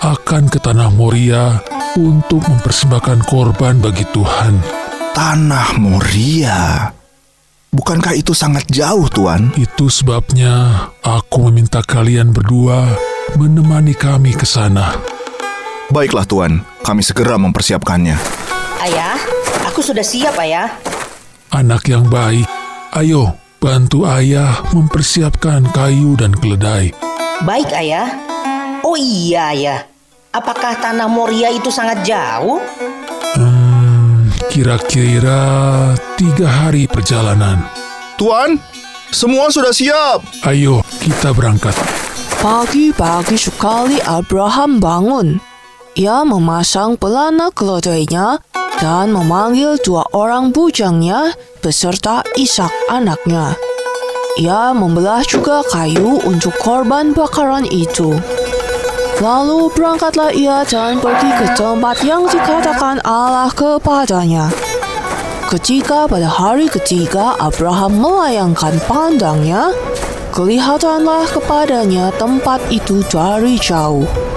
akan 0.00 0.46
ke 0.46 0.62
tanah 0.62 0.88
Moria 0.94 1.58
untuk 1.98 2.46
mempersembahkan 2.46 3.26
korban 3.26 3.82
bagi 3.82 4.06
Tuhan. 4.14 4.62
Tanah 5.10 5.74
Moria. 5.76 6.88
Bukankah 7.70 8.14
itu 8.18 8.34
sangat 8.34 8.66
jauh, 8.70 9.06
Tuan? 9.10 9.54
Itu 9.58 9.90
sebabnya 9.90 10.86
aku 11.02 11.50
meminta 11.50 11.82
kalian 11.82 12.34
berdua 12.34 12.94
menemani 13.38 13.94
kami 13.94 14.34
ke 14.34 14.46
sana. 14.46 15.19
Baiklah, 15.90 16.22
Tuan. 16.22 16.62
Kami 16.86 17.02
segera 17.02 17.34
mempersiapkannya. 17.34 18.14
Ayah, 18.78 19.18
aku 19.66 19.82
sudah 19.82 20.06
siap, 20.06 20.38
Ayah. 20.38 20.70
Anak 21.50 21.90
yang 21.90 22.06
baik, 22.06 22.46
ayo 22.94 23.34
bantu 23.58 24.06
ayah 24.06 24.62
mempersiapkan 24.70 25.66
kayu 25.74 26.14
dan 26.14 26.30
keledai. 26.30 26.94
Baik, 27.42 27.74
Ayah. 27.74 28.06
Oh 28.86 28.94
iya, 28.94 29.50
Ayah. 29.50 29.82
Apakah 30.30 30.78
tanah 30.78 31.10
Moria 31.10 31.50
itu 31.50 31.74
sangat 31.74 32.06
jauh? 32.06 32.62
Hmm, 33.34 34.30
kira-kira 34.46 35.42
tiga 36.14 36.46
hari 36.46 36.86
perjalanan. 36.86 37.66
Tuan, 38.14 38.62
semua 39.10 39.50
sudah 39.50 39.74
siap. 39.74 40.22
Ayo, 40.46 40.86
kita 41.02 41.34
berangkat. 41.34 41.74
Pagi-pagi 42.38 43.34
sekali 43.34 43.98
Abraham 44.06 44.78
bangun. 44.78 45.49
Ia 45.98 46.22
memasang 46.22 46.94
pelana 46.94 47.50
keledainya 47.50 48.38
dan 48.78 49.10
memanggil 49.10 49.74
dua 49.82 50.06
orang 50.14 50.54
bujangnya 50.54 51.34
beserta 51.58 52.22
Ishak 52.38 52.70
anaknya. 52.86 53.58
Ia 54.38 54.70
membelah 54.70 55.26
juga 55.26 55.66
kayu 55.66 56.22
untuk 56.22 56.54
korban 56.62 57.10
bakaran 57.10 57.66
itu. 57.66 58.14
Lalu 59.18 59.68
berangkatlah 59.74 60.30
ia 60.32 60.62
dan 60.64 61.02
pergi 61.02 61.28
ke 61.34 61.46
tempat 61.58 62.00
yang 62.06 62.24
dikatakan 62.24 63.02
Allah 63.02 63.50
kepadanya. 63.50 64.48
Ketika 65.50 66.06
pada 66.06 66.30
hari 66.30 66.70
ketiga 66.70 67.34
Abraham 67.42 67.98
melayangkan 67.98 68.78
pandangnya, 68.86 69.74
kelihatanlah 70.30 71.26
kepadanya 71.34 72.14
tempat 72.14 72.62
itu 72.70 73.02
dari 73.10 73.58
jauh. 73.58 74.29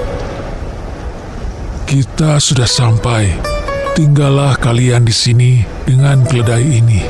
Kita 1.84 2.39
sudah 2.39 2.65
sampai. 2.65 3.27
Tinggallah 3.93 4.57
kalian 4.57 5.03
di 5.03 5.14
sini 5.14 5.51
dengan 5.84 6.23
keledai 6.23 6.64
ini. 6.64 7.03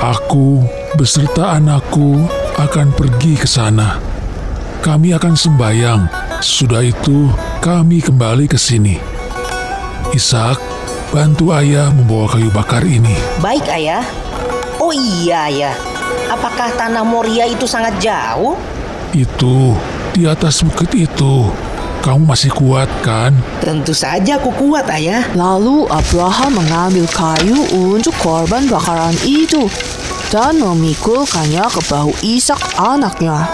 Aku 0.00 0.64
beserta 0.96 1.54
anakku 1.54 2.24
akan 2.56 2.90
pergi 2.96 3.36
ke 3.36 3.46
sana. 3.46 4.00
Kami 4.80 5.12
akan 5.12 5.36
sembayang. 5.36 6.02
Sudah 6.40 6.80
itu, 6.84 7.28
kami 7.60 8.00
kembali 8.00 8.48
ke 8.48 8.58
sini. 8.58 8.96
Ishak, 10.12 10.60
bantu 11.12 11.54
ayah 11.54 11.88
membawa 11.92 12.26
kayu 12.36 12.50
bakar 12.52 12.84
ini. 12.84 13.14
Baik, 13.40 13.64
Ayah. 13.70 14.04
Oh 14.80 14.92
iya, 14.92 15.48
Ayah. 15.48 15.76
Apakah 16.32 16.72
tanah 16.74 17.04
Moria 17.04 17.48
itu 17.48 17.68
sangat 17.68 17.96
jauh? 18.00 18.56
Itu 19.14 19.78
di 20.12 20.26
atas 20.26 20.60
bukit 20.66 20.90
itu. 20.92 21.48
Kamu 22.04 22.28
masih 22.28 22.52
kuat 22.52 22.84
kan? 23.00 23.32
Tentu 23.64 23.96
saja 23.96 24.36
aku 24.36 24.52
kuat, 24.60 24.84
Ayah. 24.92 25.24
Lalu 25.32 25.88
Abraham 25.88 26.60
mengambil 26.60 27.08
kayu 27.08 27.64
untuk 27.72 28.12
korban 28.20 28.68
bakaran 28.68 29.16
itu 29.24 29.72
dan 30.28 30.60
memikulkannya 30.60 31.64
ke 31.64 31.80
bahu 31.88 32.12
Ishak 32.20 32.60
anaknya. 32.76 33.48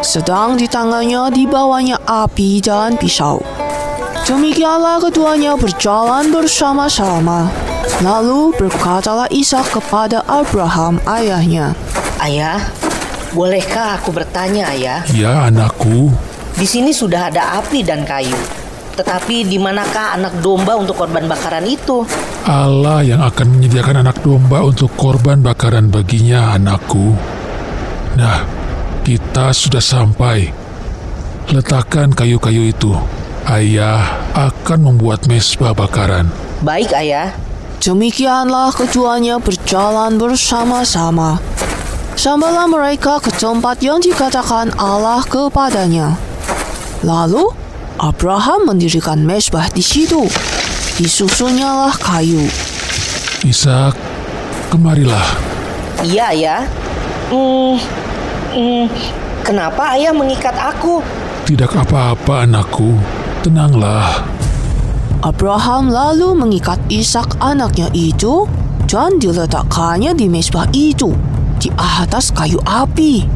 Sedang 0.00 0.56
di 0.56 0.64
tangannya 0.64 1.28
dibawanya 1.28 2.00
api 2.08 2.64
dan 2.64 2.96
pisau. 2.96 3.44
Demikianlah 4.24 5.04
keduanya 5.04 5.52
berjalan 5.52 6.32
bersama-sama. 6.32 7.52
Lalu 8.00 8.56
berkatalah 8.56 9.28
Ishak 9.28 9.76
kepada 9.76 10.24
Abraham 10.24 11.04
ayahnya. 11.04 11.76
Ayah, 12.16 12.64
bolehkah 13.36 14.00
aku 14.00 14.08
bertanya, 14.08 14.72
Ayah? 14.72 15.04
Ya, 15.12 15.52
anakku. 15.52 16.08
Di 16.54 16.66
sini 16.70 16.94
sudah 16.94 17.34
ada 17.34 17.58
api 17.58 17.82
dan 17.82 18.06
kayu. 18.06 18.38
Tetapi 18.94 19.50
di 19.50 19.58
manakah 19.58 20.14
anak 20.14 20.38
domba 20.38 20.78
untuk 20.78 20.94
korban 20.94 21.26
bakaran 21.26 21.66
itu? 21.66 22.06
Allah 22.46 23.02
yang 23.02 23.20
akan 23.26 23.58
menyediakan 23.58 24.06
anak 24.06 24.22
domba 24.22 24.62
untuk 24.62 24.94
korban 24.94 25.42
bakaran 25.42 25.90
baginya, 25.90 26.54
anakku. 26.54 27.10
Nah, 28.14 28.46
kita 29.02 29.50
sudah 29.50 29.82
sampai. 29.82 30.54
Letakkan 31.50 32.14
kayu-kayu 32.14 32.70
itu. 32.70 32.94
Ayah 33.50 34.22
akan 34.32 34.94
membuat 34.94 35.26
mesbah 35.26 35.74
bakaran. 35.74 36.30
Baik, 36.62 36.94
Ayah. 36.94 37.34
Demikianlah 37.82 38.72
keduanya 38.72 39.42
berjalan 39.42 40.16
bersama-sama. 40.16 41.42
Sampailah 42.14 42.70
mereka 42.70 43.18
ke 43.18 43.34
tempat 43.34 43.82
yang 43.82 43.98
dikatakan 43.98 44.70
Allah 44.78 45.20
kepadanya. 45.26 46.14
Lalu 47.04 47.52
Abraham 48.00 48.72
mendirikan 48.72 49.20
mesbah 49.20 49.68
di 49.68 49.84
situ. 49.84 50.24
Disusunyalah 50.96 51.92
kayu. 52.00 52.48
Ishak, 53.44 53.92
kemarilah. 54.72 55.36
Iya, 56.00 56.32
Ayah. 56.32 56.62
Hmm, 57.28 57.76
hmm, 58.56 58.84
kenapa 59.44 60.00
Ayah 60.00 60.16
mengikat 60.16 60.56
aku? 60.56 61.04
Tidak 61.44 61.68
apa-apa, 61.76 62.48
anakku. 62.48 62.96
Tenanglah. 63.44 64.24
Abraham 65.20 65.92
lalu 65.92 66.32
mengikat 66.32 66.80
Ishak 66.88 67.36
anaknya 67.36 67.92
itu 67.92 68.48
dan 68.88 69.20
diletakkannya 69.20 70.16
di 70.16 70.24
mesbah 70.32 70.64
itu 70.72 71.12
di 71.60 71.68
atas 71.76 72.32
kayu 72.32 72.60
api. 72.64 73.28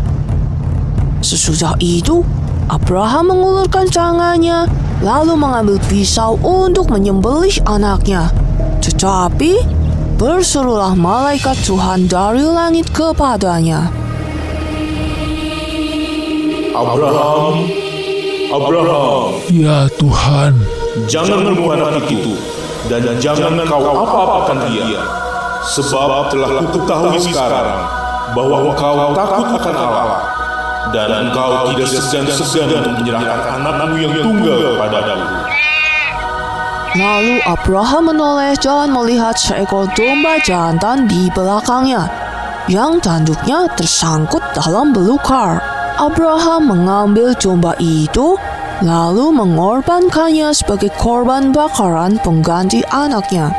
Sesudah 1.20 1.76
itu, 1.84 2.24
Abraham 2.68 3.32
mengulurkan 3.32 3.88
tangannya 3.88 4.68
lalu 5.00 5.40
mengambil 5.40 5.80
pisau 5.88 6.36
untuk 6.44 6.92
menyembelih 6.92 7.64
anaknya. 7.64 8.28
Tetapi 8.84 9.64
berserulah 10.20 10.92
malaikat 10.92 11.56
Tuhan 11.64 12.12
dari 12.12 12.44
langit 12.44 12.92
kepadanya. 12.92 13.88
Abraham, 16.76 17.72
Abraham, 18.52 19.28
Ya 19.48 19.88
Tuhan, 19.96 20.52
jangan 21.08 21.48
membunuh 21.48 21.88
anak 21.88 22.04
itu 22.12 22.36
dan 22.92 23.16
jangan 23.16 23.64
kau 23.64 23.80
apa-apakan 23.80 24.68
dia. 24.68 25.00
Sebab 25.72 26.28
telah 26.28 26.60
kuketahui 26.68 27.16
sekarang 27.16 27.80
bahwa 28.36 28.56
engkau 28.68 29.16
takut 29.16 29.48
akan 29.56 29.74
Allah 29.74 30.27
dan 30.94 31.08
engkau 31.28 31.72
tidak 31.74 31.88
segan-segan 31.88 32.80
untuk 32.80 32.94
menyerahkan 33.04 33.60
anakmu 33.60 33.96
yang 34.00 34.12
tunggal 34.20 34.58
kepadaku. 34.76 35.16
Lalu 36.96 37.36
Abraham 37.44 38.02
menoleh 38.10 38.56
dan 38.58 38.88
melihat 38.90 39.36
seekor 39.36 39.86
domba 39.92 40.40
jantan 40.40 41.04
di 41.04 41.28
belakangnya 41.36 42.08
yang 42.66 42.96
tanduknya 43.00 43.68
tersangkut 43.76 44.40
dalam 44.56 44.96
belukar. 44.96 45.60
Abraham 46.00 46.70
mengambil 46.72 47.36
domba 47.36 47.76
itu 47.76 48.40
lalu 48.80 49.34
mengorbankannya 49.34 50.54
sebagai 50.54 50.88
korban 50.96 51.50
bakaran 51.50 52.16
pengganti 52.22 52.80
anaknya. 52.88 53.52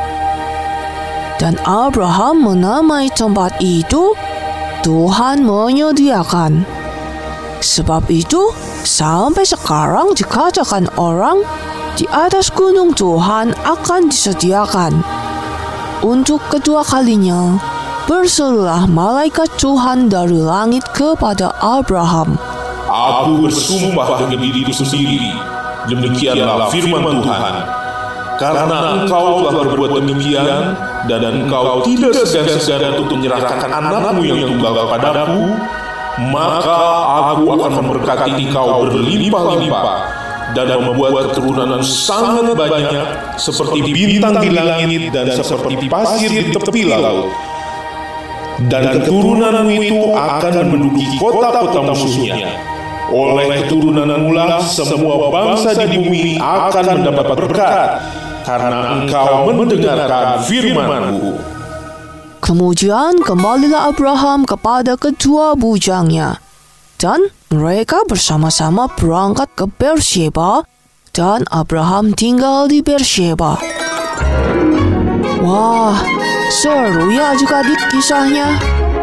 Dan 1.38 1.56
Abraham 1.64 2.44
menamai 2.44 3.08
tempat 3.14 3.56
itu 3.62 4.16
Tuhan 4.84 5.44
menyediakan. 5.44 6.79
Sebab 7.60 8.08
itu, 8.08 8.56
sampai 8.88 9.44
sekarang 9.44 10.16
dikatakan 10.16 10.88
orang 10.96 11.44
di 12.00 12.08
atas 12.08 12.48
gunung 12.56 12.96
Tuhan 12.96 13.52
akan 13.68 14.08
disediakan. 14.08 15.04
Untuk 16.00 16.40
kedua 16.48 16.88
kalinya, 16.88 17.60
berserulah 18.08 18.88
malaikat 18.88 19.52
Tuhan 19.60 20.08
dari 20.08 20.40
langit 20.40 20.88
kepada 20.96 21.52
Abraham. 21.60 22.40
Aku 22.88 23.44
bersumpah 23.44 24.24
dengan 24.24 24.40
diriku 24.40 24.72
sendiri, 24.72 25.36
demikianlah 25.92 26.72
firman 26.72 27.20
Tuhan. 27.20 27.56
Karena 28.40 29.04
engkau 29.04 29.44
telah 29.44 29.68
berbuat 29.68 29.92
demikian, 30.00 30.48
dan 31.12 31.22
engkau 31.28 31.84
tidak 31.84 32.24
segan-segan 32.24 33.04
untuk 33.04 33.20
menyerahkan 33.20 33.68
anakmu 33.68 34.24
yang 34.24 34.48
tunggal 34.48 34.88
kepadaku, 34.88 35.60
maka 36.28 36.80
aku 37.32 37.44
akan 37.56 37.72
memberkati 37.80 38.32
engkau 38.36 38.92
berlimpah-limpah 38.92 40.20
dan 40.52 40.68
membuat 40.82 41.32
keturunan 41.32 41.80
sangat 41.86 42.52
banyak 42.58 43.06
seperti 43.40 43.80
bintang 43.94 44.42
di 44.42 44.50
langit 44.52 45.14
dan 45.14 45.32
seperti 45.32 45.88
pasir 45.88 46.28
di 46.28 46.52
tepi 46.52 46.84
laut. 46.90 47.32
Dan 48.60 48.92
keturunanmu 48.92 49.72
itu 49.80 50.12
akan 50.12 50.54
menduduki 50.68 51.16
kota-kota 51.16 51.80
musuhnya. 51.96 52.60
Oleh 53.10 53.64
keturunanmu 53.64 54.36
lah 54.36 54.60
semua 54.60 55.32
bangsa 55.32 55.72
di 55.88 55.96
bumi 55.96 56.36
akan 56.36 56.86
mendapat 57.00 57.36
berkat 57.40 57.90
karena 58.44 59.00
engkau 59.00 59.48
mendengarkan 59.56 60.44
firmanku. 60.44 61.59
Kemudian 62.40 63.20
kembalilah 63.22 63.92
Abraham 63.92 64.48
kepada 64.48 64.96
kedua 64.96 65.54
bujangnya. 65.60 66.40
Dan 67.00 67.32
mereka 67.52 68.04
bersama-sama 68.08 68.92
berangkat 69.00 69.48
ke 69.56 69.66
Beersheba 69.68 70.68
dan 71.16 71.48
Abraham 71.52 72.12
tinggal 72.12 72.68
di 72.68 72.84
Beersheba. 72.84 73.60
Wah, 75.40 75.96
seru 76.52 77.12
ya 77.16 77.32
adik-adik 77.32 77.80
kisahnya. 77.92 78.60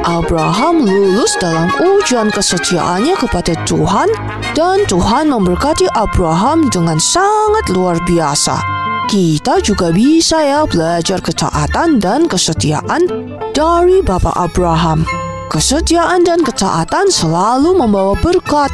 Abraham 0.06 0.86
lulus 0.86 1.34
dalam 1.42 1.66
ujian 1.82 2.30
kesetiaannya 2.30 3.18
kepada 3.18 3.58
Tuhan 3.66 4.06
dan 4.54 4.86
Tuhan 4.86 5.34
memberkati 5.34 5.90
Abraham 5.98 6.70
dengan 6.70 7.00
sangat 7.02 7.66
luar 7.74 7.98
biasa. 8.06 8.62
Kita 9.06 9.62
juga 9.62 9.94
bisa 9.94 10.42
ya 10.42 10.66
belajar 10.66 11.22
ketaatan 11.22 12.02
dan 12.02 12.26
kesetiaan 12.26 13.06
dari 13.54 14.02
Bapak 14.02 14.34
Abraham. 14.34 15.06
Kesetiaan 15.46 16.26
dan 16.26 16.42
ketaatan 16.42 17.06
selalu 17.06 17.78
membawa 17.78 18.18
berkat. 18.18 18.66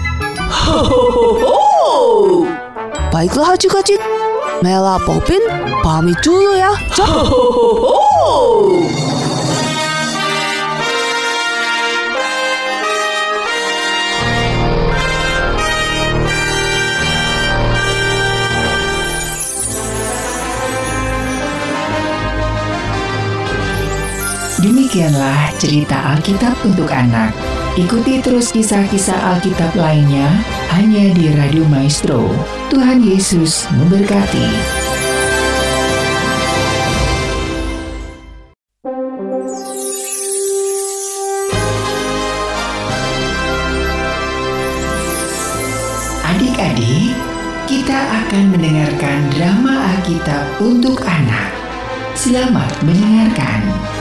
Baiklah 3.13 3.61
adik-adik, 3.61 4.01
Mela 4.65 4.97
Popin 5.05 5.45
pamit 5.85 6.17
dulu 6.25 6.57
ya. 6.57 6.73
Demikianlah 24.93 25.57
cerita 25.57 25.97
Alkitab 26.13 26.53
untuk 26.69 26.93
anak. 26.93 27.33
Ikuti 27.81 28.21
terus 28.21 28.53
kisah-kisah 28.53 29.17
Alkitab 29.33 29.73
lainnya 29.73 30.29
hanya 30.69 31.09
di 31.17 31.33
Radio 31.33 31.65
Maestro. 31.65 32.29
Tuhan 32.69 33.01
Yesus 33.01 33.73
memberkati. 33.73 34.45
Adik-adik, 46.37 47.17
kita 47.65 47.97
akan 47.97 48.45
mendengarkan 48.53 49.19
drama 49.33 49.97
Alkitab 49.97 50.45
untuk 50.61 51.01
anak. 51.09 51.49
Selamat 52.13 52.77
mendengarkan. 52.85 53.92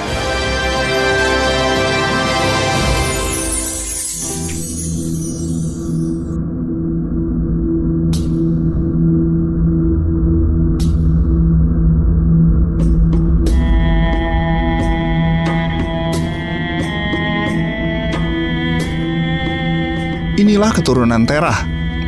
Inilah 20.62 20.78
keturunan 20.78 21.26
Terah. 21.26 21.60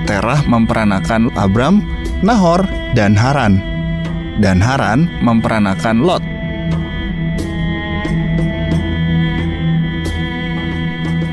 Terah 0.06 0.46
memperanakan 0.46 1.34
Abram, 1.34 1.82
Nahor, 2.22 2.62
dan 2.94 3.18
Haran. 3.18 3.58
Dan 4.38 4.62
Haran 4.62 5.10
memperanakan 5.26 6.06
Lot. 6.06 6.22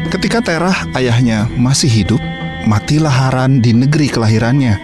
Ketika 0.08 0.40
Terah 0.40 0.72
ayahnya 0.96 1.44
masih 1.60 1.92
hidup, 1.92 2.24
matilah 2.64 3.12
Haran 3.12 3.60
di 3.60 3.76
negeri 3.76 4.08
kelahirannya, 4.08 4.80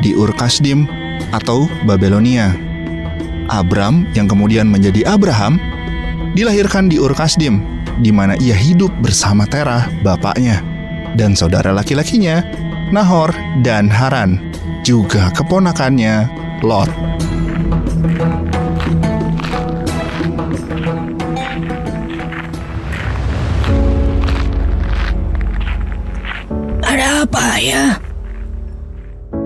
di 0.00 0.16
Ur 0.16 0.32
Kasdim 0.32 0.88
atau 1.36 1.68
Babelonia. 1.84 2.56
Abram 3.52 4.08
yang 4.16 4.24
kemudian 4.24 4.72
menjadi 4.72 5.04
Abraham 5.04 5.60
dilahirkan 6.32 6.88
di 6.88 6.96
Ur 6.96 7.12
Kasdim, 7.12 7.60
di 8.00 8.08
mana 8.08 8.40
ia 8.40 8.56
hidup 8.56 8.88
bersama 9.04 9.44
Terah, 9.44 9.92
bapaknya 10.00 10.64
dan 11.18 11.34
saudara 11.34 11.74
laki-lakinya, 11.74 12.46
Nahor 12.94 13.34
dan 13.66 13.90
Haran, 13.90 14.38
juga 14.86 15.34
keponakannya, 15.34 16.30
Lot. 16.62 16.86
Ada 26.86 27.26
apa 27.26 27.46
ya? 27.58 27.98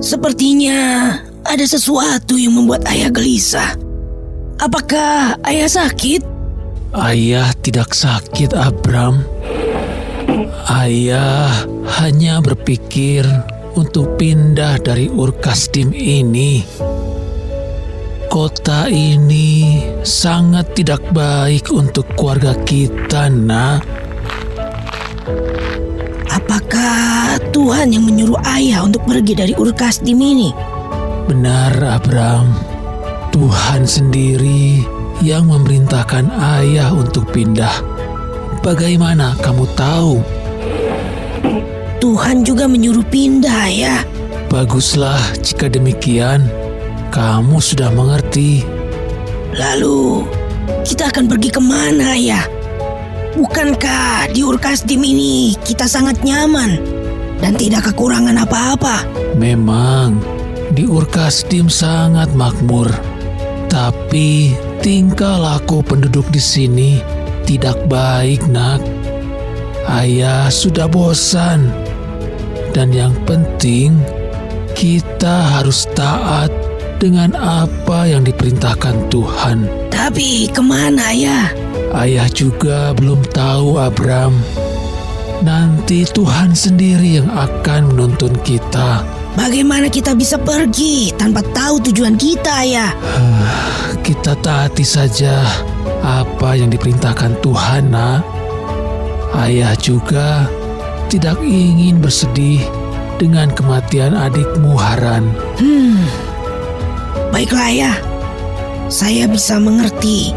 Sepertinya 0.05 1.17
ada 1.49 1.65
sesuatu 1.65 2.37
yang 2.37 2.53
membuat 2.61 2.85
ayah 2.93 3.09
gelisah. 3.09 3.81
Apakah 4.61 5.41
ayah 5.49 5.67
sakit? 5.67 6.21
Ayah 6.93 7.49
tidak 7.65 7.97
sakit, 7.97 8.53
Abram. 8.53 9.32
Ayah 10.71 11.67
hanya 11.99 12.39
berpikir 12.39 13.27
untuk 13.75 14.15
pindah 14.15 14.79
dari 14.79 15.11
Ur 15.11 15.35
Kasdim 15.35 15.91
ini. 15.91 16.63
Kota 18.31 18.87
ini 18.87 19.83
sangat 20.07 20.79
tidak 20.79 21.03
baik 21.11 21.67
untuk 21.75 22.07
keluarga 22.15 22.55
kita, 22.63 23.27
Nak. 23.27 23.83
Apakah 26.31 27.43
Tuhan 27.51 27.93
yang 27.93 28.07
menyuruh 28.07 28.39
ayah 28.55 28.87
untuk 28.87 29.03
pergi 29.03 29.35
dari 29.35 29.53
Ur 29.59 29.75
Kasdim 29.75 30.23
ini? 30.23 30.55
Benar, 31.27 31.75
Abram. 31.83 32.55
Tuhan 33.35 33.83
sendiri 33.83 34.87
yang 35.19 35.51
memerintahkan 35.51 36.31
ayah 36.61 36.95
untuk 36.95 37.27
pindah. 37.35 37.83
Bagaimana 38.63 39.35
kamu 39.43 39.67
tahu? 39.75 40.42
Tuhan 42.03 42.43
juga 42.43 42.67
menyuruh 42.67 43.07
pindah 43.07 43.71
ya. 43.71 44.03
Baguslah 44.51 45.23
jika 45.39 45.71
demikian. 45.71 46.43
Kamu 47.15 47.63
sudah 47.63 47.95
mengerti. 47.95 48.67
Lalu 49.55 50.27
kita 50.83 51.15
akan 51.15 51.31
pergi 51.31 51.55
ke 51.55 51.63
mana 51.63 52.19
ya? 52.19 52.43
Bukankah 53.39 54.35
di 54.35 54.43
Urkasdim 54.43 54.99
ini 54.99 55.55
kita 55.63 55.87
sangat 55.87 56.27
nyaman 56.27 56.83
dan 57.39 57.55
tidak 57.55 57.95
kekurangan 57.95 58.35
apa-apa? 58.35 59.07
Memang 59.39 60.19
di 60.75 60.83
Urkasdim 60.83 61.71
sangat 61.71 62.35
makmur. 62.35 62.91
Tapi 63.71 64.59
tingkah 64.83 65.39
laku 65.39 65.87
penduduk 65.87 66.27
di 66.35 66.43
sini 66.43 66.99
tidak 67.47 67.79
baik, 67.87 68.43
Nak. 68.51 68.83
Ayah 69.87 70.51
sudah 70.51 70.91
bosan. 70.91 71.82
Dan 72.73 72.89
yang 72.89 73.13
penting, 73.29 74.01
kita 74.73 75.61
harus 75.61 75.85
taat 75.93 76.49
dengan 76.97 77.37
apa 77.37 78.09
yang 78.09 78.25
diperintahkan 78.25 79.13
Tuhan. 79.13 79.69
Tapi 79.93 80.49
ke 80.49 80.63
mana 80.65 81.13
ya? 81.13 81.53
Ayah 81.93 82.31
juga 82.33 82.97
belum 82.97 83.21
tahu 83.37 83.77
Abram. 83.77 84.33
Nanti 85.45 86.09
Tuhan 86.09 86.57
sendiri 86.57 87.21
yang 87.21 87.29
akan 87.29 87.93
menuntun 87.93 88.33
kita. 88.41 89.05
Bagaimana 89.37 89.93
kita 89.93 90.17
bisa 90.17 90.41
pergi 90.41 91.13
tanpa 91.19 91.45
tahu 91.53 91.83
tujuan 91.93 92.17
kita 92.17 92.65
ya? 92.65 92.95
kita 94.07 94.33
taati 94.41 94.87
saja 94.87 95.45
apa 96.01 96.57
yang 96.57 96.73
diperintahkan 96.73 97.37
Tuhan, 97.45 97.93
nak. 97.93 98.25
Ayah 99.37 99.75
juga 99.77 100.47
tidak 101.13 101.37
ingin 101.45 102.01
bersedih 102.01 102.65
dengan 103.21 103.53
kematian 103.53 104.17
adikmu 104.17 104.81
Haran. 104.81 105.29
Hmm, 105.61 106.01
Baiklah 107.29 107.69
ya, 107.69 107.93
saya 108.89 109.29
bisa 109.29 109.61
mengerti. 109.61 110.33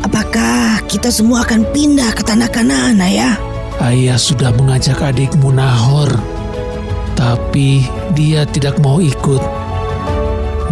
Apakah 0.00 0.80
kita 0.88 1.12
semua 1.12 1.44
akan 1.44 1.68
pindah 1.76 2.08
ke 2.16 2.24
tanah 2.24 2.48
Kanaan 2.48 3.04
ya? 3.04 3.36
Ayah 3.84 4.16
sudah 4.16 4.48
mengajak 4.56 4.96
adikmu 4.96 5.52
Nahor, 5.52 6.08
tapi 7.12 7.84
dia 8.16 8.48
tidak 8.48 8.80
mau 8.80 8.96
ikut. 8.96 9.44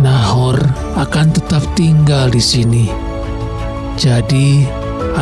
Nahor 0.00 0.56
akan 0.96 1.28
tetap 1.28 1.60
tinggal 1.76 2.32
di 2.32 2.40
sini. 2.40 2.88
Jadi, 4.00 4.64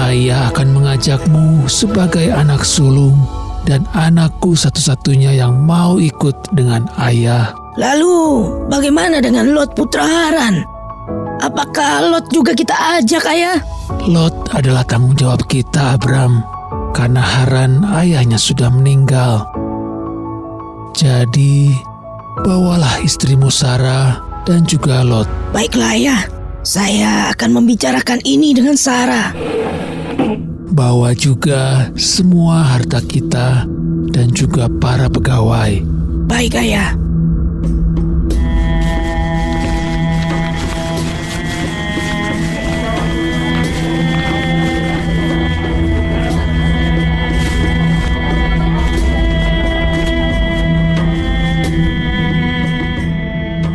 ayah 0.06 0.54
akan 0.54 0.70
mengajakmu 0.70 1.66
sebagai 1.66 2.30
anak 2.30 2.62
sulung 2.62 3.37
dan 3.68 3.84
anakku 3.92 4.56
satu-satunya 4.56 5.36
yang 5.36 5.60
mau 5.68 6.00
ikut 6.00 6.56
dengan 6.56 6.88
ayah. 7.04 7.52
Lalu, 7.76 8.48
bagaimana 8.72 9.20
dengan 9.20 9.52
Lot 9.52 9.76
putra 9.76 10.08
Haran? 10.08 10.64
Apakah 11.44 12.08
Lot 12.08 12.32
juga 12.32 12.56
kita 12.56 12.72
ajak, 12.96 13.28
ayah? 13.28 13.60
Lot 14.08 14.56
adalah 14.56 14.82
tanggung 14.88 15.14
jawab 15.14 15.44
kita, 15.52 16.00
Abram. 16.00 16.40
Karena 16.96 17.20
Haran 17.20 17.84
ayahnya 17.92 18.40
sudah 18.40 18.72
meninggal. 18.72 19.44
Jadi, 20.96 21.76
bawalah 22.42 23.04
istrimu 23.04 23.52
Sarah 23.52 24.18
dan 24.48 24.64
juga 24.64 25.04
Lot. 25.04 25.28
Baiklah, 25.52 25.92
ayah. 25.94 26.22
Saya 26.64 27.30
akan 27.36 27.62
membicarakan 27.62 28.18
ini 28.26 28.50
dengan 28.56 28.74
Sarah. 28.74 29.30
Bawa 30.78 31.10
juga 31.10 31.90
semua 31.98 32.62
harta 32.62 33.02
kita 33.02 33.66
dan 34.14 34.30
juga 34.30 34.70
para 34.70 35.10
pegawai. 35.10 35.82
Baik, 36.30 36.54
ayah. 36.54 36.94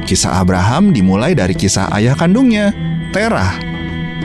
Kisah 0.07 0.39
Abraham 0.39 0.95
dimulai 0.95 1.35
dari 1.35 1.51
kisah 1.51 1.91
ayah 1.91 2.15
kandungnya, 2.15 2.71
Terah. 3.11 3.72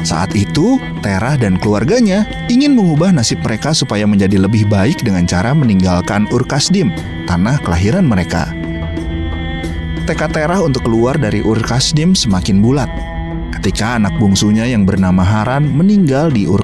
Saat 0.06 0.34
itu, 0.38 0.78
Terah 1.02 1.34
dan 1.34 1.58
keluarganya 1.58 2.26
ingin 2.46 2.74
mengubah 2.74 3.10
nasib 3.10 3.42
mereka 3.42 3.74
supaya 3.74 4.06
menjadi 4.06 4.38
lebih 4.38 4.66
baik 4.70 5.02
dengan 5.02 5.26
cara 5.26 5.50
meninggalkan 5.54 6.30
Ur 6.30 6.46
Kasdim, 6.46 6.94
tanah 7.26 7.58
kelahiran 7.62 8.06
mereka. 8.06 8.50
Tekad 10.08 10.32
Terah 10.32 10.64
untuk 10.64 10.88
keluar 10.88 11.20
dari 11.20 11.44
Ur 11.44 11.60
Kasdim 11.60 12.16
semakin 12.16 12.64
bulat. 12.64 12.88
Ketika 13.58 13.98
anak 13.98 14.16
bungsunya 14.16 14.64
yang 14.64 14.86
bernama 14.86 15.20
Haran 15.20 15.66
meninggal 15.68 16.30
di 16.32 16.48
Ur 16.48 16.62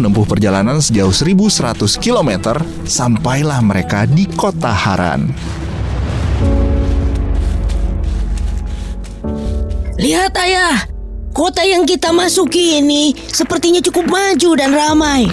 menempuh 0.00 0.24
perjalanan 0.24 0.80
sejauh 0.80 1.12
1100 1.12 1.76
km, 2.00 2.56
sampailah 2.88 3.60
mereka 3.60 4.08
di 4.08 4.24
kota 4.24 4.72
Haran. 4.72 5.28
Lihat 10.00 10.32
ayah, 10.40 10.88
kota 11.36 11.60
yang 11.60 11.84
kita 11.84 12.08
masuki 12.08 12.80
ini 12.80 13.12
sepertinya 13.28 13.84
cukup 13.84 14.08
maju 14.08 14.50
dan 14.56 14.72
ramai. 14.72 15.28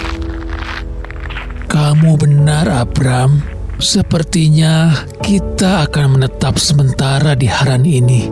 Kamu 1.64 2.20
benar, 2.20 2.68
Abram. 2.68 3.40
Sepertinya 3.80 4.92
kita 5.24 5.88
akan 5.88 6.20
menetap 6.20 6.60
sementara 6.60 7.32
di 7.32 7.48
Haran 7.48 7.88
ini. 7.88 8.28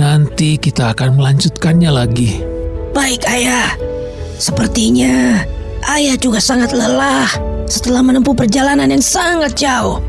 Nanti 0.00 0.56
kita 0.56 0.96
akan 0.96 1.20
melanjutkannya 1.20 1.90
lagi. 1.92 2.40
Baik 2.96 3.28
ayah, 3.28 3.76
sepertinya 4.42 5.46
ayah 5.94 6.18
juga 6.18 6.42
sangat 6.42 6.74
lelah 6.74 7.30
setelah 7.70 8.02
menempuh 8.02 8.34
perjalanan 8.34 8.90
yang 8.90 8.98
sangat 8.98 9.54
jauh. 9.54 10.02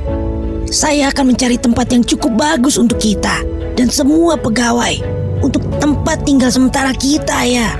Saya 0.74 1.14
akan 1.14 1.38
mencari 1.38 1.62
tempat 1.62 1.94
yang 1.94 2.02
cukup 2.02 2.34
bagus 2.34 2.82
untuk 2.82 2.98
kita 2.98 3.46
dan 3.78 3.94
semua 3.94 4.34
pegawai 4.34 4.98
untuk 5.46 5.62
tempat 5.78 6.26
tinggal 6.26 6.50
sementara 6.50 6.98
kita 6.98 7.46
ya. 7.46 7.78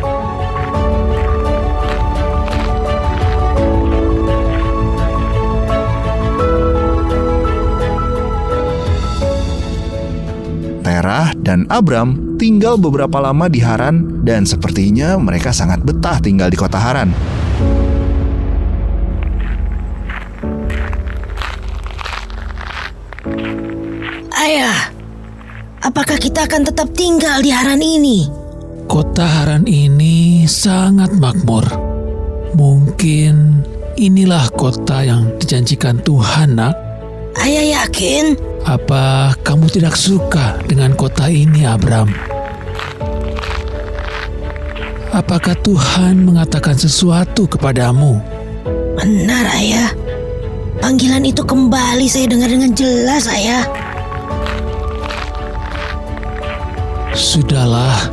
Terah 10.86 11.34
dan 11.42 11.66
Abram 11.74 12.23
tinggal 12.38 12.76
beberapa 12.78 13.20
lama 13.22 13.50
di 13.50 13.62
Haran 13.62 14.24
dan 14.26 14.46
sepertinya 14.48 15.16
mereka 15.18 15.54
sangat 15.54 15.82
betah 15.82 16.18
tinggal 16.20 16.50
di 16.50 16.58
kota 16.58 16.78
Haran. 16.78 17.10
Ayah, 24.34 24.92
apakah 25.80 26.20
kita 26.20 26.44
akan 26.44 26.68
tetap 26.68 26.92
tinggal 26.92 27.40
di 27.40 27.50
Haran 27.50 27.80
ini? 27.80 28.28
Kota 28.92 29.24
Haran 29.24 29.64
ini 29.64 30.44
sangat 30.44 31.16
makmur. 31.16 31.64
Mungkin 32.54 33.64
inilah 33.96 34.52
kota 34.54 35.02
yang 35.02 35.32
dijanjikan 35.40 36.04
Tuhan, 36.04 36.60
Nak. 36.60 36.76
Ayah 37.40 37.82
yakin? 37.82 38.53
Apa 38.64 39.36
kamu 39.44 39.68
tidak 39.68 40.00
suka 40.00 40.56
dengan 40.64 40.96
kota 40.96 41.28
ini, 41.28 41.68
Abram? 41.68 42.08
Apakah 45.12 45.54
Tuhan 45.62 46.24
mengatakan 46.24 46.80
sesuatu 46.80 47.46
kepadamu? 47.46 48.18
Benar, 48.98 49.46
Ayah. 49.52 49.92
Panggilan 50.80 51.28
itu 51.28 51.44
kembali 51.44 52.08
saya 52.08 52.32
dengar 52.32 52.50
dengan 52.50 52.72
jelas, 52.72 53.28
Ayah. 53.28 53.68
Sudahlah, 57.14 58.10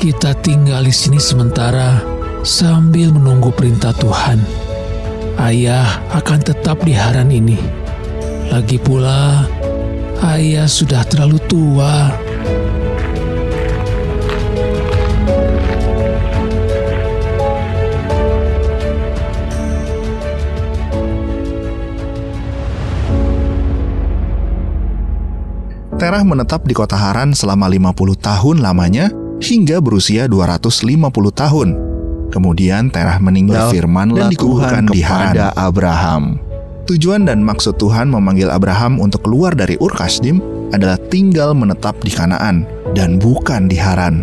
kita 0.00 0.34
tinggal 0.40 0.82
di 0.82 0.90
sini 0.90 1.20
sementara 1.20 2.02
sambil 2.40 3.12
menunggu 3.14 3.52
perintah 3.52 3.92
Tuhan. 4.00 4.40
Ayah 5.38 6.02
akan 6.10 6.40
tetap 6.40 6.82
di 6.82 6.96
haran 6.96 7.28
ini. 7.28 7.60
Lagi 8.50 8.76
pula, 8.78 9.46
ayah 10.24 10.64
sudah 10.64 11.04
terlalu 11.04 11.36
tua. 11.44 12.08
Terah 25.94 26.20
menetap 26.20 26.66
di 26.68 26.74
kota 26.76 26.98
Haran 27.00 27.32
selama 27.32 27.64
50 27.70 27.96
tahun 28.18 28.56
lamanya 28.60 29.08
hingga 29.40 29.80
berusia 29.80 30.28
250 30.28 31.00
tahun. 31.32 31.68
Kemudian 32.28 32.90
Terah 32.90 33.22
meninggal 33.22 33.70
Berfirmanlah 33.70 34.26
dan 34.26 34.32
dikuburkan 34.34 34.84
Tuhan 34.90 34.92
di 34.92 35.00
Haran. 35.00 35.32
kepada 35.32 35.46
Abraham. 35.54 36.53
Tujuan 36.84 37.24
dan 37.24 37.40
maksud 37.40 37.80
Tuhan 37.80 38.12
memanggil 38.12 38.52
Abraham 38.52 39.00
untuk 39.00 39.24
keluar 39.24 39.56
dari 39.56 39.72
Ur 39.80 39.88
Kasdim 39.88 40.44
adalah 40.68 41.00
tinggal 41.08 41.56
menetap 41.56 41.96
di 42.04 42.12
Kanaan 42.12 42.68
dan 42.92 43.16
bukan 43.16 43.72
di 43.72 43.80
Haran. 43.80 44.20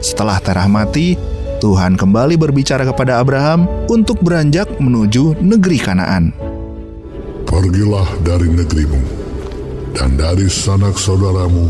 Setelah 0.00 0.40
Terah 0.40 0.72
mati, 0.72 1.20
Tuhan 1.60 2.00
kembali 2.00 2.40
berbicara 2.40 2.88
kepada 2.88 3.20
Abraham 3.20 3.68
untuk 3.92 4.24
beranjak 4.24 4.72
menuju 4.80 5.36
negeri 5.44 5.78
Kanaan. 5.84 6.32
Pergilah 7.44 8.08
dari 8.24 8.48
negerimu, 8.48 9.02
dan 9.92 10.16
dari 10.16 10.48
sanak 10.48 10.96
saudaramu, 10.96 11.68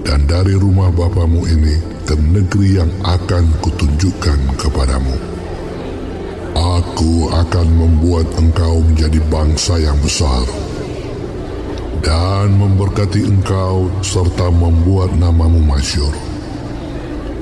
dan 0.00 0.24
dari 0.24 0.56
rumah 0.56 0.88
bapamu 0.88 1.44
ini 1.44 1.76
ke 2.08 2.16
negeri 2.16 2.80
yang 2.80 2.88
akan 3.04 3.52
kutunjukkan 3.60 4.56
kepadamu. 4.56 5.31
Aku 6.52 7.32
akan 7.32 7.66
membuat 7.80 8.28
engkau 8.36 8.84
menjadi 8.84 9.16
bangsa 9.32 9.80
yang 9.80 9.96
besar, 10.04 10.44
dan 12.04 12.52
memberkati 12.60 13.24
engkau 13.24 13.88
serta 14.04 14.52
membuat 14.52 15.16
namamu 15.16 15.64
masyur, 15.64 16.12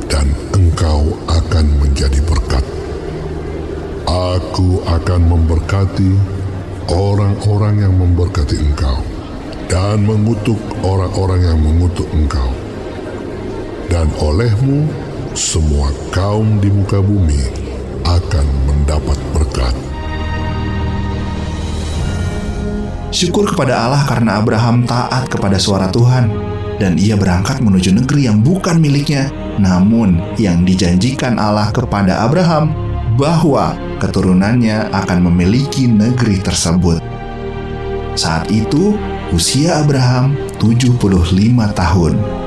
dan 0.06 0.30
engkau 0.54 1.10
akan 1.26 1.66
menjadi 1.82 2.22
berkat. 2.22 2.62
Aku 4.06 4.78
akan 4.86 5.20
memberkati 5.26 6.10
orang-orang 6.94 7.82
yang 7.82 7.94
memberkati 7.98 8.62
engkau 8.62 8.98
dan 9.66 10.06
mengutuk 10.06 10.58
orang-orang 10.86 11.50
yang 11.50 11.58
mengutuk 11.58 12.06
engkau. 12.14 12.50
Dan 13.90 14.06
olehmu, 14.22 14.86
semua 15.34 15.90
kaum 16.14 16.62
di 16.62 16.70
muka 16.70 17.02
bumi 17.02 17.59
akan 18.04 18.46
mendapat 18.68 19.18
berkat. 19.32 19.74
Syukur 23.10 23.44
kepada 23.50 23.84
Allah 23.84 24.06
karena 24.06 24.38
Abraham 24.38 24.86
taat 24.86 25.26
kepada 25.26 25.58
suara 25.58 25.90
Tuhan 25.90 26.30
dan 26.80 26.96
ia 26.96 27.18
berangkat 27.18 27.60
menuju 27.60 27.92
negeri 27.92 28.30
yang 28.30 28.40
bukan 28.40 28.80
miliknya, 28.80 29.28
namun 29.60 30.16
yang 30.40 30.64
dijanjikan 30.64 31.36
Allah 31.36 31.68
kepada 31.68 32.24
Abraham 32.24 32.72
bahwa 33.20 33.76
keturunannya 34.00 34.88
akan 34.88 35.28
memiliki 35.28 35.84
negeri 35.84 36.40
tersebut. 36.40 37.04
Saat 38.16 38.48
itu, 38.48 38.96
usia 39.36 39.84
Abraham 39.84 40.34
75 40.56 40.96
tahun. 41.76 42.39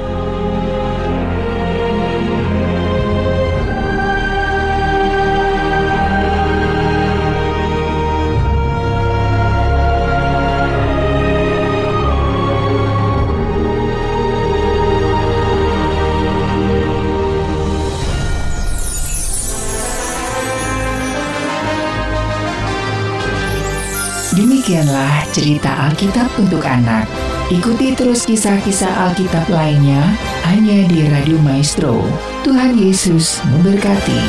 Cerita 25.34 25.90
Alkitab 25.90 26.30
untuk 26.38 26.62
anak. 26.62 27.10
Ikuti 27.50 27.98
terus 27.98 28.30
kisah-kisah 28.30 29.10
Alkitab 29.10 29.50
lainnya 29.50 30.14
hanya 30.46 30.86
di 30.86 31.10
Radio 31.10 31.42
Maestro. 31.42 32.06
Tuhan 32.46 32.78
Yesus 32.78 33.42
memberkati. 33.50 34.22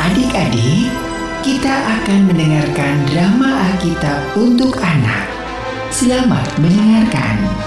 Adik-adik, 0.00 0.88
kita 1.44 1.74
akan 1.76 2.20
mendengarkan 2.32 2.94
drama 3.12 3.50
Alkitab 3.68 4.20
untuk 4.40 4.80
anak. 4.80 5.28
Selamat 5.92 6.48
mendengarkan. 6.56 7.65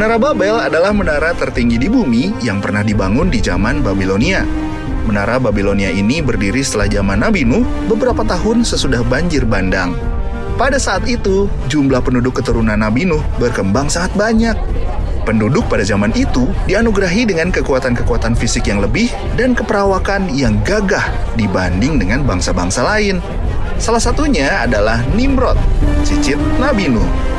Menara 0.00 0.16
Babel 0.16 0.56
adalah 0.56 0.96
menara 0.96 1.36
tertinggi 1.36 1.76
di 1.76 1.84
bumi 1.84 2.32
yang 2.40 2.64
pernah 2.64 2.80
dibangun 2.80 3.28
di 3.28 3.36
zaman 3.36 3.84
Babilonia. 3.84 4.48
Menara 5.04 5.36
Babilonia 5.36 5.92
ini 5.92 6.24
berdiri 6.24 6.64
setelah 6.64 6.88
zaman 6.88 7.20
Nabi 7.20 7.44
Nuh 7.44 7.68
beberapa 7.84 8.24
tahun 8.24 8.64
sesudah 8.64 9.04
banjir 9.04 9.44
bandang. 9.44 9.92
Pada 10.56 10.80
saat 10.80 11.04
itu, 11.04 11.52
jumlah 11.68 12.00
penduduk 12.00 12.40
keturunan 12.40 12.80
Nabi 12.80 13.04
Nuh 13.04 13.20
berkembang 13.36 13.92
sangat 13.92 14.16
banyak. 14.16 14.56
Penduduk 15.28 15.68
pada 15.68 15.84
zaman 15.84 16.16
itu 16.16 16.48
dianugerahi 16.64 17.28
dengan 17.28 17.52
kekuatan-kekuatan 17.52 18.32
fisik 18.40 18.72
yang 18.72 18.80
lebih 18.80 19.12
dan 19.36 19.52
keperawakan 19.52 20.32
yang 20.32 20.56
gagah 20.64 21.12
dibanding 21.36 22.00
dengan 22.00 22.24
bangsa-bangsa 22.24 22.88
lain. 22.88 23.20
Salah 23.76 24.00
satunya 24.00 24.64
adalah 24.64 25.04
Nimrod, 25.12 25.60
cicit 26.08 26.40
Nabi 26.56 26.88
Nuh. 26.88 27.29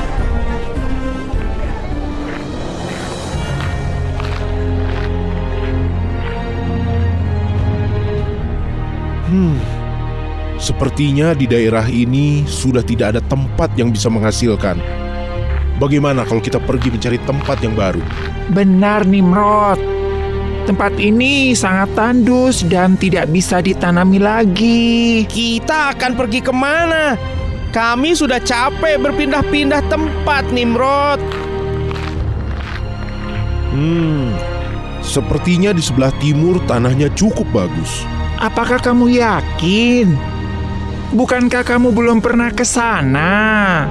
Sepertinya 10.81 11.37
di 11.37 11.45
daerah 11.45 11.85
ini 11.85 12.41
sudah 12.49 12.81
tidak 12.81 13.13
ada 13.13 13.21
tempat 13.29 13.69
yang 13.77 13.93
bisa 13.93 14.09
menghasilkan. 14.09 14.81
Bagaimana 15.77 16.25
kalau 16.25 16.41
kita 16.41 16.57
pergi 16.57 16.89
mencari 16.89 17.21
tempat 17.21 17.61
yang 17.61 17.77
baru? 17.77 18.01
Benar 18.49 19.05
Nimrod. 19.05 19.77
Tempat 20.65 20.97
ini 20.97 21.53
sangat 21.53 21.93
tandus 21.93 22.65
dan 22.65 22.97
tidak 22.97 23.29
bisa 23.29 23.61
ditanami 23.61 24.17
lagi. 24.17 25.21
Kita 25.29 25.93
akan 25.93 26.17
pergi 26.17 26.41
ke 26.41 26.49
mana? 26.49 27.13
Kami 27.69 28.17
sudah 28.17 28.41
capek 28.41 28.97
berpindah-pindah 29.05 29.85
tempat, 29.85 30.49
Nimrod. 30.49 31.21
Hmm, 33.69 34.33
sepertinya 35.05 35.77
di 35.77 35.81
sebelah 35.85 36.09
timur 36.17 36.57
tanahnya 36.65 37.13
cukup 37.13 37.45
bagus. 37.53 38.01
Apakah 38.41 38.81
kamu 38.81 39.21
yakin? 39.21 40.30
Bukankah 41.11 41.67
kamu 41.67 41.91
belum 41.91 42.23
pernah 42.23 42.47
ke 42.55 42.63
sana? 42.63 43.27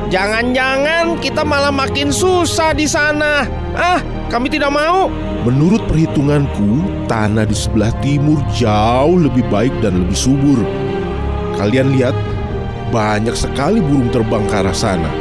Jangan-jangan 0.09 1.21
kita 1.21 1.45
malah 1.45 1.69
makin 1.69 2.09
susah 2.09 2.73
di 2.73 2.89
sana. 2.89 3.45
Ah, 3.77 4.01
kami 4.33 4.49
tidak 4.49 4.73
mau. 4.73 5.13
Menurut 5.45 5.85
perhitunganku, 5.85 6.81
tanah 7.13 7.45
di 7.45 7.53
sebelah 7.53 7.93
timur 8.01 8.41
jauh 8.57 9.21
lebih 9.21 9.45
baik 9.53 9.85
dan 9.85 10.01
lebih 10.01 10.17
subur. 10.17 10.65
Kalian 11.61 11.93
lihat, 11.93 12.17
banyak 12.89 13.37
sekali 13.37 13.85
burung 13.85 14.09
terbang 14.09 14.49
ke 14.49 14.57
arah 14.57 14.73
sana. 14.73 15.13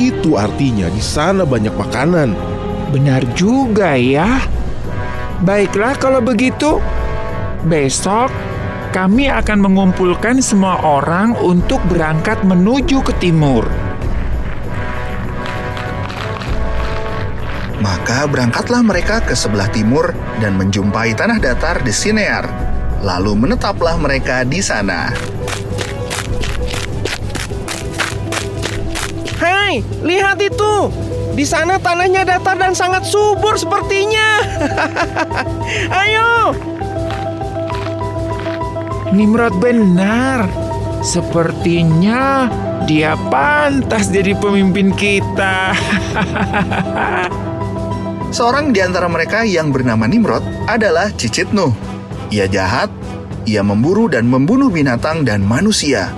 Itu 0.00 0.40
artinya 0.40 0.88
di 0.88 1.04
sana 1.04 1.44
banyak 1.44 1.76
makanan. 1.76 2.32
Benar 2.88 3.20
juga 3.36 4.00
ya. 4.00 4.48
Baiklah 5.44 5.92
kalau 6.00 6.24
begitu. 6.24 6.80
Besok 7.68 8.32
kami 8.92 9.24
akan 9.24 9.64
mengumpulkan 9.64 10.44
semua 10.44 10.76
orang 10.84 11.32
untuk 11.40 11.80
berangkat 11.88 12.44
menuju 12.44 13.00
ke 13.00 13.16
timur. 13.24 13.64
Maka 17.80 18.28
berangkatlah 18.28 18.84
mereka 18.84 19.24
ke 19.24 19.32
sebelah 19.32 19.72
timur 19.72 20.12
dan 20.44 20.60
menjumpai 20.60 21.16
tanah 21.16 21.40
datar 21.40 21.80
di 21.80 21.88
Sinear. 21.88 22.44
Lalu 23.00 23.48
menetaplah 23.48 23.96
mereka 23.96 24.44
di 24.44 24.60
sana. 24.60 25.08
Hai, 29.40 29.80
lihat 30.04 30.36
itu. 30.36 30.92
Di 31.32 31.48
sana 31.48 31.80
tanahnya 31.80 32.28
datar 32.28 32.60
dan 32.60 32.76
sangat 32.76 33.08
subur 33.08 33.56
sepertinya. 33.56 34.44
Ayo. 36.04 36.52
Nimrod 39.12 39.60
benar. 39.60 40.48
Sepertinya 41.04 42.48
dia 42.88 43.12
pantas 43.28 44.08
jadi 44.08 44.32
pemimpin 44.32 44.88
kita. 44.96 45.72
Seorang 48.36 48.72
di 48.72 48.80
antara 48.80 49.12
mereka 49.12 49.44
yang 49.44 49.68
bernama 49.68 50.08
Nimrod 50.08 50.40
adalah 50.64 51.12
Cicit 51.12 51.52
Nuh. 51.52 51.76
Ia 52.32 52.48
jahat, 52.48 52.88
ia 53.44 53.60
memburu 53.60 54.08
dan 54.08 54.32
membunuh 54.32 54.72
binatang 54.72 55.28
dan 55.28 55.44
manusia. 55.44 56.08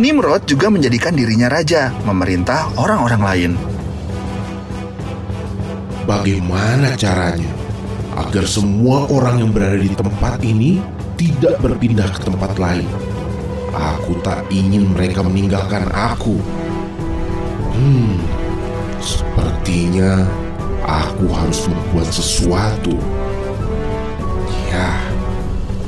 Nimrod 0.00 0.48
juga 0.48 0.72
menjadikan 0.72 1.12
dirinya 1.12 1.52
raja, 1.52 1.92
memerintah 2.08 2.72
orang-orang 2.80 3.20
lain. 3.20 3.52
Bagaimana 6.08 6.96
caranya 6.96 7.52
agar 8.16 8.48
semua 8.48 9.04
orang 9.12 9.44
yang 9.44 9.52
berada 9.52 9.76
di 9.76 9.92
tempat 9.92 10.40
ini 10.40 10.80
tidak 11.20 11.60
berpindah 11.60 12.08
ke 12.16 12.24
tempat 12.24 12.56
lain? 12.56 12.88
Aku 13.76 14.16
tak 14.24 14.40
ingin 14.48 14.96
mereka 14.96 15.20
meninggalkan 15.20 15.84
aku. 15.92 16.40
Hmm, 17.76 18.16
sepertinya 19.04 20.24
aku 20.80 21.28
harus 21.28 21.68
membuat 21.68 22.08
sesuatu. 22.08 22.96
Ya, 24.72 24.96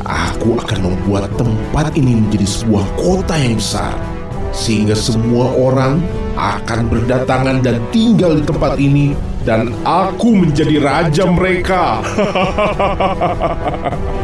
aku 0.04 0.60
akan 0.60 0.92
membuat 0.92 1.32
tempat 1.40 1.96
ini 1.96 2.20
menjadi 2.20 2.44
sebuah 2.44 2.84
kota 3.00 3.32
yang 3.40 3.56
besar, 3.56 3.96
sehingga 4.52 4.92
semua 4.92 5.48
orang 5.56 6.04
akan 6.36 6.92
berdatangan 6.92 7.64
dan 7.64 7.80
tinggal 7.88 8.36
di 8.36 8.44
tempat 8.44 8.76
ini, 8.76 9.16
dan 9.48 9.72
aku 9.88 10.44
menjadi 10.44 10.76
raja 10.76 11.24
mereka. 11.24 12.04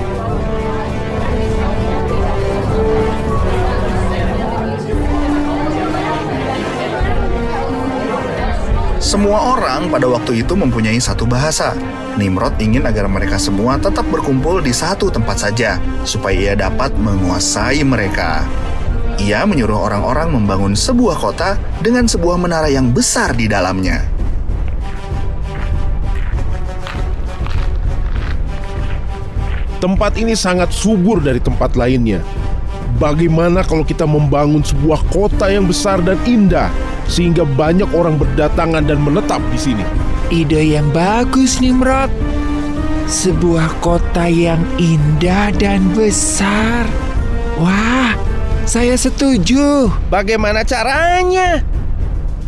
Semua 9.08 9.56
orang 9.56 9.88
pada 9.88 10.04
waktu 10.04 10.44
itu 10.44 10.52
mempunyai 10.52 11.00
satu 11.00 11.24
bahasa. 11.24 11.72
Nimrod 12.20 12.60
ingin 12.60 12.84
agar 12.84 13.08
mereka 13.08 13.40
semua 13.40 13.80
tetap 13.80 14.04
berkumpul 14.12 14.60
di 14.60 14.68
satu 14.68 15.08
tempat 15.08 15.48
saja, 15.48 15.80
supaya 16.04 16.52
ia 16.52 16.52
dapat 16.52 16.92
menguasai 16.92 17.80
mereka. 17.88 18.44
Ia 19.16 19.48
menyuruh 19.48 19.88
orang-orang 19.88 20.36
membangun 20.36 20.76
sebuah 20.76 21.16
kota 21.16 21.56
dengan 21.80 22.04
sebuah 22.04 22.36
menara 22.36 22.68
yang 22.68 22.92
besar 22.92 23.32
di 23.32 23.48
dalamnya. 23.48 24.04
Tempat 29.80 30.20
ini 30.20 30.36
sangat 30.36 30.68
subur 30.68 31.24
dari 31.24 31.40
tempat 31.40 31.80
lainnya. 31.80 32.20
Bagaimana 33.00 33.64
kalau 33.64 33.88
kita 33.88 34.04
membangun 34.04 34.60
sebuah 34.60 35.00
kota 35.08 35.48
yang 35.48 35.64
besar 35.64 36.04
dan 36.04 36.20
indah 36.28 36.68
sehingga 37.08 37.42
banyak 37.42 37.88
orang 37.96 38.20
berdatangan 38.20 38.84
dan 38.84 39.00
menetap 39.00 39.40
di 39.48 39.58
sini? 39.58 39.84
Ide 40.28 40.76
yang 40.76 40.92
bagus, 40.92 41.56
Nimrod. 41.58 42.12
Sebuah 43.08 43.80
kota 43.80 44.28
yang 44.28 44.60
indah 44.76 45.48
dan 45.56 45.88
besar. 45.96 46.84
Wah, 47.56 48.12
saya 48.68 48.92
setuju. 49.00 49.88
Bagaimana 50.12 50.60
caranya? 50.60 51.64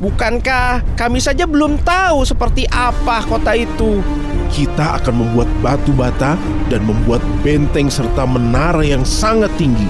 Bukankah 0.01 0.85
kami 0.97 1.21
saja 1.21 1.49
belum 1.49 1.81
tahu 1.81 2.29
seperti 2.29 2.69
apa 2.69 3.25
kota 3.25 3.57
itu? 3.57 4.05
Kita 4.53 5.01
akan 5.01 5.25
membuat 5.25 5.49
batu 5.65 5.93
bata 5.97 6.37
dan 6.69 6.85
membuat 6.85 7.25
benteng 7.41 7.89
serta 7.89 8.29
menara 8.29 8.85
yang 8.85 9.05
sangat 9.09 9.49
tinggi. 9.57 9.89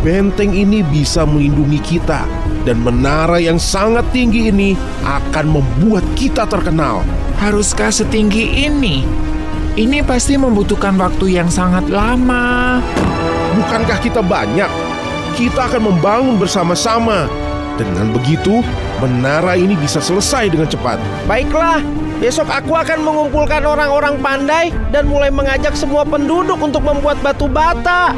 Benteng 0.00 0.52
ini 0.52 0.80
bisa 0.84 1.24
melindungi 1.24 1.80
kita 1.80 2.43
dan 2.64 2.80
menara 2.80 3.36
yang 3.38 3.60
sangat 3.60 4.04
tinggi 4.10 4.48
ini 4.48 4.72
akan 5.04 5.60
membuat 5.60 6.02
kita 6.16 6.48
terkenal. 6.48 7.04
Haruskah 7.38 7.92
setinggi 7.92 8.64
ini? 8.64 9.04
Ini 9.76 10.00
pasti 10.06 10.38
membutuhkan 10.40 10.96
waktu 10.96 11.36
yang 11.36 11.52
sangat 11.52 11.86
lama. 11.92 12.80
Bukankah 13.54 13.98
kita 14.00 14.24
banyak? 14.24 14.70
Kita 15.36 15.68
akan 15.68 15.92
membangun 15.94 16.40
bersama-sama. 16.40 17.28
Dengan 17.74 18.14
begitu, 18.14 18.62
menara 19.02 19.58
ini 19.58 19.74
bisa 19.74 19.98
selesai 19.98 20.46
dengan 20.46 20.70
cepat. 20.70 20.94
Baiklah, 21.26 21.82
besok 22.22 22.46
aku 22.46 22.70
akan 22.70 23.02
mengumpulkan 23.02 23.66
orang-orang 23.66 24.14
pandai 24.22 24.70
dan 24.94 25.10
mulai 25.10 25.34
mengajak 25.34 25.74
semua 25.74 26.06
penduduk 26.06 26.62
untuk 26.62 26.86
membuat 26.86 27.18
batu 27.18 27.50
bata. 27.50 28.14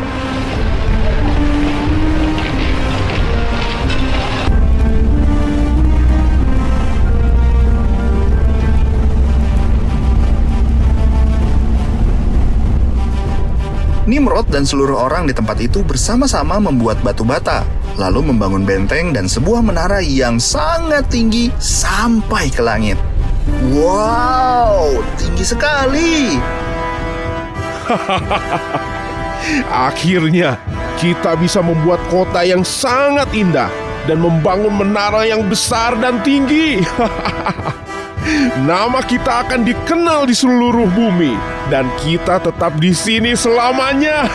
Nimrod 14.07 14.47
dan 14.55 14.62
seluruh 14.62 15.10
orang 15.10 15.26
di 15.26 15.35
tempat 15.35 15.59
itu 15.59 15.83
bersama-sama 15.83 16.62
membuat 16.62 17.02
batu 17.02 17.26
bata, 17.26 17.67
lalu 17.99 18.31
membangun 18.31 18.62
benteng 18.62 19.10
dan 19.10 19.26
sebuah 19.26 19.67
menara 19.67 19.99
yang 19.99 20.39
sangat 20.39 21.10
tinggi 21.10 21.51
sampai 21.59 22.47
ke 22.47 22.62
langit. 22.62 22.94
Wow, 23.75 25.02
tinggi 25.18 25.43
sekali! 25.43 26.39
Akhirnya, 29.91 30.55
kita 31.02 31.35
bisa 31.35 31.59
membuat 31.59 31.99
kota 32.07 32.47
yang 32.47 32.62
sangat 32.62 33.26
indah 33.35 33.75
dan 34.07 34.23
membangun 34.23 34.86
menara 34.86 35.26
yang 35.26 35.43
besar 35.51 35.99
dan 35.99 36.23
tinggi. 36.23 36.78
Nama 38.70 39.02
kita 39.02 39.51
akan 39.51 39.67
dikenal 39.67 40.31
di 40.31 40.35
seluruh 40.35 40.86
bumi 40.94 41.56
dan 41.67 41.91
kita 41.99 42.39
tetap 42.39 42.78
di 42.78 42.95
sini 42.95 43.35
selamanya. 43.35 44.27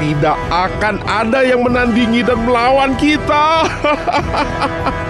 Tidak 0.00 0.38
akan 0.46 1.02
ada 1.02 1.42
yang 1.42 1.66
menandingi 1.66 2.22
dan 2.22 2.38
melawan 2.46 2.94
kita. 2.94 3.66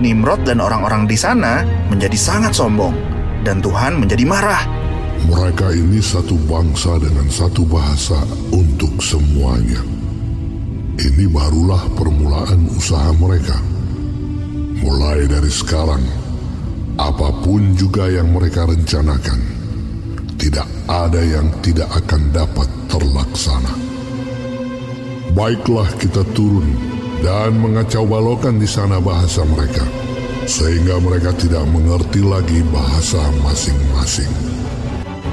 Nimrod 0.00 0.48
dan 0.48 0.64
orang-orang 0.64 1.04
di 1.04 1.12
sana 1.12 1.60
menjadi 1.92 2.16
sangat 2.16 2.56
sombong, 2.56 2.96
dan 3.44 3.60
Tuhan 3.60 4.00
menjadi 4.00 4.24
marah. 4.24 4.79
Mereka 5.28 5.76
ini 5.76 6.00
satu 6.00 6.38
bangsa 6.48 6.96
dengan 6.96 7.28
satu 7.28 7.66
bahasa 7.68 8.16
untuk 8.54 8.96
semuanya. 9.04 9.84
Ini 11.00 11.28
barulah 11.28 11.80
permulaan 11.96 12.68
usaha 12.76 13.12
mereka. 13.16 13.56
Mulai 14.80 15.28
dari 15.28 15.52
sekarang, 15.52 16.00
apa 16.96 17.28
pun 17.44 17.76
juga 17.76 18.08
yang 18.08 18.32
mereka 18.32 18.68
rencanakan, 18.68 19.40
tidak 20.40 20.68
ada 20.88 21.20
yang 21.20 21.48
tidak 21.60 21.88
akan 21.92 22.32
dapat 22.32 22.68
terlaksana. 22.88 23.72
Baiklah 25.36 25.88
kita 26.00 26.24
turun 26.36 26.68
dan 27.24 27.56
mengacau 27.60 28.04
balokan 28.04 28.60
di 28.60 28.68
sana 28.68 29.00
bahasa 29.00 29.44
mereka, 29.44 29.84
sehingga 30.48 31.00
mereka 31.00 31.32
tidak 31.36 31.64
mengerti 31.68 32.20
lagi 32.24 32.60
bahasa 32.72 33.20
masing-masing. 33.44 34.49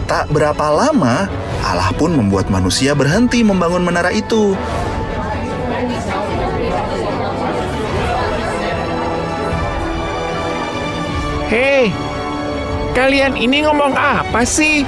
Tak 0.08 0.32
berapa 0.32 0.72
lama, 0.72 1.28
Allah 1.60 1.92
pun 2.00 2.16
membuat 2.16 2.48
manusia 2.48 2.96
berhenti 2.96 3.44
membangun 3.44 3.84
menara 3.84 4.08
itu. 4.16 4.56
Hei, 11.52 11.92
kalian 12.96 13.36
ini 13.36 13.68
ngomong 13.68 14.00
apa 14.00 14.48
sih? 14.48 14.88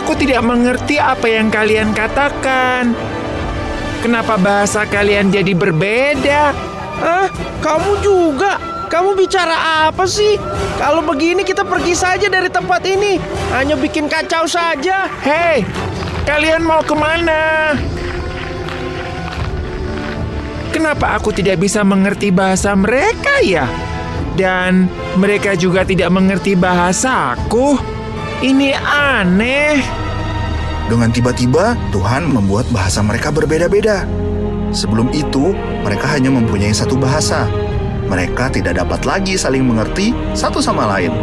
Aku 0.00 0.16
tidak 0.16 0.40
mengerti 0.40 0.96
apa 0.96 1.28
yang 1.28 1.52
kalian 1.52 1.92
katakan. 1.92 2.96
Kenapa 4.00 4.40
bahasa 4.40 4.88
kalian 4.88 5.28
jadi 5.28 5.52
berbeda? 5.52 6.56
Ah, 7.04 7.28
kamu 7.60 8.00
juga? 8.00 8.71
Kamu 8.92 9.16
bicara 9.16 9.88
apa 9.88 10.04
sih? 10.04 10.36
Kalau 10.76 11.00
begini 11.00 11.48
kita 11.48 11.64
pergi 11.64 11.96
saja 11.96 12.28
dari 12.28 12.52
tempat 12.52 12.84
ini. 12.84 13.16
Hanya 13.48 13.72
bikin 13.72 14.04
kacau 14.04 14.44
saja. 14.44 15.08
Hei, 15.24 15.64
kalian 16.28 16.60
mau 16.60 16.84
ke 16.84 16.92
mana? 16.92 17.72
Kenapa 20.76 21.16
aku 21.16 21.32
tidak 21.32 21.64
bisa 21.64 21.80
mengerti 21.80 22.28
bahasa 22.28 22.76
mereka 22.76 23.40
ya? 23.40 23.64
Dan 24.36 24.92
mereka 25.16 25.56
juga 25.56 25.88
tidak 25.88 26.12
mengerti 26.12 26.52
bahasaku. 26.52 27.80
Ini 28.44 28.76
aneh. 28.76 29.80
Dengan 30.92 31.08
tiba-tiba, 31.08 31.80
Tuhan 31.96 32.28
membuat 32.28 32.68
bahasa 32.68 33.00
mereka 33.00 33.32
berbeda-beda. 33.32 34.04
Sebelum 34.68 35.08
itu, 35.16 35.56
mereka 35.80 36.12
hanya 36.12 36.28
mempunyai 36.28 36.76
satu 36.76 37.00
bahasa. 37.00 37.48
Mereka 38.12 38.52
tidak 38.52 38.76
dapat 38.76 39.08
lagi 39.08 39.40
saling 39.40 39.64
mengerti 39.64 40.12
satu 40.36 40.60
sama 40.60 40.84
lain. 40.84 41.16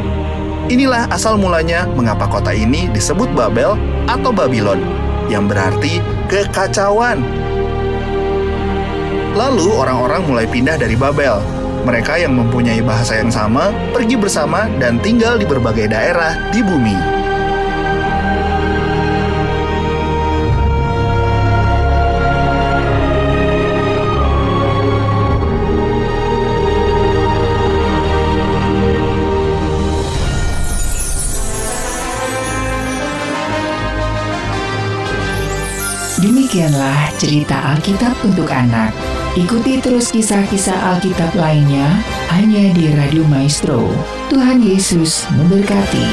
Inilah 0.73 1.05
asal 1.13 1.37
mulanya 1.37 1.85
mengapa 1.93 2.25
kota 2.25 2.49
ini 2.49 2.89
disebut 2.89 3.29
Babel 3.37 3.77
atau 4.09 4.33
Babylon, 4.33 4.81
yang 5.29 5.45
berarti 5.45 6.01
kekacauan. 6.33 7.21
Lalu 9.37 9.69
orang-orang 9.69 10.25
mulai 10.25 10.45
pindah 10.49 10.81
dari 10.81 10.97
Babel. 10.97 11.37
Mereka 11.85 12.25
yang 12.25 12.33
mempunyai 12.33 12.81
bahasa 12.81 13.21
yang 13.21 13.29
sama 13.29 13.69
pergi 13.93 14.17
bersama 14.17 14.65
dan 14.81 14.97
tinggal 14.97 15.37
di 15.37 15.45
berbagai 15.45 15.93
daerah 15.93 16.49
di 16.49 16.65
bumi. 16.65 17.18
Cerita 37.19 37.75
Alkitab 37.75 38.15
untuk 38.23 38.47
anak. 38.47 38.95
Ikuti 39.35 39.83
terus 39.83 40.07
kisah-kisah 40.15 40.95
Alkitab 40.95 41.35
lainnya 41.35 41.99
hanya 42.31 42.71
di 42.71 42.95
Radio 42.95 43.27
Maestro. 43.27 43.91
Tuhan 44.31 44.63
Yesus 44.63 45.27
memberkati. 45.35 46.07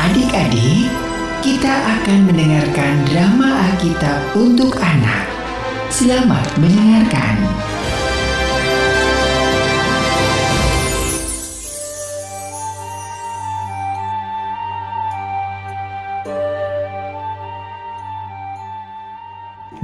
Adik-adik, 0.00 0.88
kita 1.44 1.74
akan 2.00 2.18
mendengarkan 2.32 3.04
drama 3.04 3.68
Alkitab 3.68 4.32
untuk 4.32 4.80
anak. 4.80 5.28
Selamat 5.92 6.48
mendengarkan. 6.56 7.75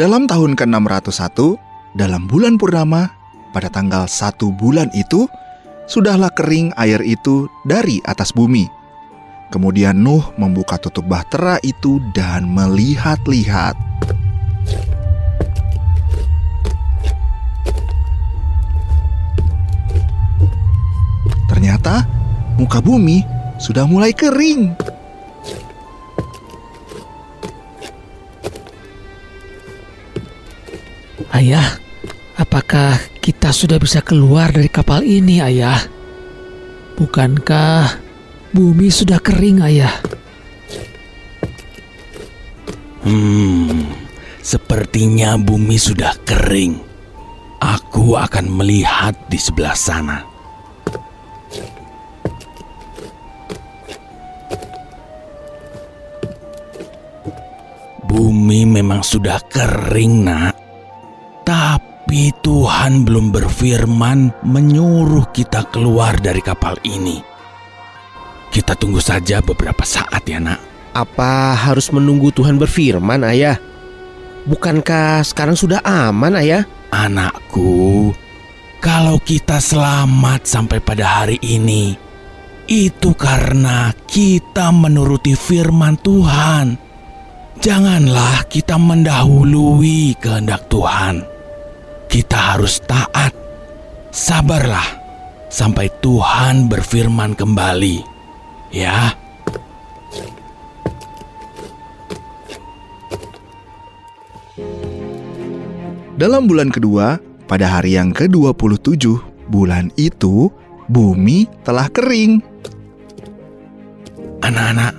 Dalam 0.02 0.26
tahun 0.26 0.58
ke-601, 0.58 1.38
dalam 1.94 2.26
bulan 2.26 2.58
purnama, 2.58 3.06
pada 3.54 3.70
tanggal 3.70 4.10
satu 4.10 4.50
bulan 4.50 4.90
itu, 4.98 5.30
sudahlah 5.86 6.26
kering 6.34 6.74
air 6.74 6.98
itu 7.06 7.46
dari 7.62 8.02
atas 8.02 8.34
bumi. 8.34 8.66
Kemudian 9.54 10.02
Nuh 10.02 10.26
membuka 10.34 10.74
tutup 10.82 11.06
bahtera 11.06 11.62
itu 11.62 12.02
dan 12.18 12.50
melihat-lihat. 12.50 13.78
Ternyata 21.46 22.10
muka 22.58 22.82
bumi 22.82 23.22
sudah 23.62 23.86
mulai 23.86 24.10
kering. 24.10 24.74
Ayah, 31.32 31.80
apakah 32.36 33.00
kita 33.24 33.56
sudah 33.56 33.80
bisa 33.80 34.04
keluar 34.04 34.52
dari 34.52 34.68
kapal 34.68 35.00
ini, 35.00 35.40
Ayah? 35.40 35.80
Bukankah 36.92 37.96
bumi 38.52 38.92
sudah 38.92 39.16
kering, 39.16 39.64
Ayah? 39.64 39.96
Hmm, 43.00 43.96
sepertinya 44.44 45.40
bumi 45.40 45.80
sudah 45.80 46.12
kering. 46.28 46.84
Aku 47.64 48.12
akan 48.12 48.52
melihat 48.52 49.16
di 49.32 49.40
sebelah 49.40 49.72
sana. 49.72 50.20
Bumi 58.04 58.68
memang 58.68 59.00
sudah 59.00 59.40
kering, 59.48 60.28
Nak. 60.28 60.71
Tapi 61.42 62.30
Tuhan 62.38 63.02
belum 63.02 63.34
berfirman 63.34 64.46
menyuruh 64.46 65.30
kita 65.34 65.66
keluar 65.74 66.14
dari 66.22 66.38
kapal 66.38 66.78
ini. 66.86 67.18
Kita 68.52 68.76
tunggu 68.76 69.00
saja 69.00 69.40
beberapa 69.40 69.80
saat 69.82 70.22
ya 70.28 70.36
nak. 70.36 70.60
Apa 70.92 71.56
harus 71.56 71.88
menunggu 71.88 72.28
Tuhan 72.30 72.60
berfirman, 72.60 73.24
Ayah? 73.24 73.56
Bukankah 74.44 75.24
sekarang 75.24 75.56
sudah 75.56 75.80
aman, 75.80 76.36
Ayah? 76.36 76.68
Anakku, 76.92 78.12
kalau 78.84 79.16
kita 79.24 79.56
selamat 79.56 80.44
sampai 80.44 80.84
pada 80.84 81.08
hari 81.24 81.40
ini, 81.40 81.96
itu 82.68 83.16
karena 83.16 83.96
kita 84.04 84.68
menuruti 84.68 85.32
firman 85.32 85.96
Tuhan. 86.04 86.76
Janganlah 87.56 88.44
kita 88.52 88.76
mendahului 88.76 90.12
kehendak 90.20 90.68
Tuhan. 90.68 91.31
Kita 92.12 92.52
harus 92.52 92.76
taat. 92.84 93.32
Sabarlah 94.12 94.84
sampai 95.48 95.88
Tuhan 96.04 96.68
berfirman 96.68 97.32
kembali. 97.32 98.04
Ya. 98.68 99.16
Dalam 106.20 106.44
bulan 106.44 106.68
kedua, 106.68 107.16
pada 107.48 107.80
hari 107.80 107.96
yang 107.96 108.12
ke-27 108.12 109.48
bulan 109.48 109.88
itu, 109.96 110.52
bumi 110.92 111.48
telah 111.64 111.88
kering. 111.88 112.44
Anak-anak, 114.44 114.92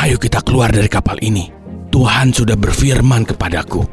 ayo 0.00 0.16
kita 0.16 0.40
keluar 0.40 0.72
dari 0.72 0.88
kapal 0.88 1.20
ini. 1.20 1.52
Tuhan 1.92 2.32
sudah 2.32 2.56
berfirman 2.56 3.28
kepadaku. 3.28 3.84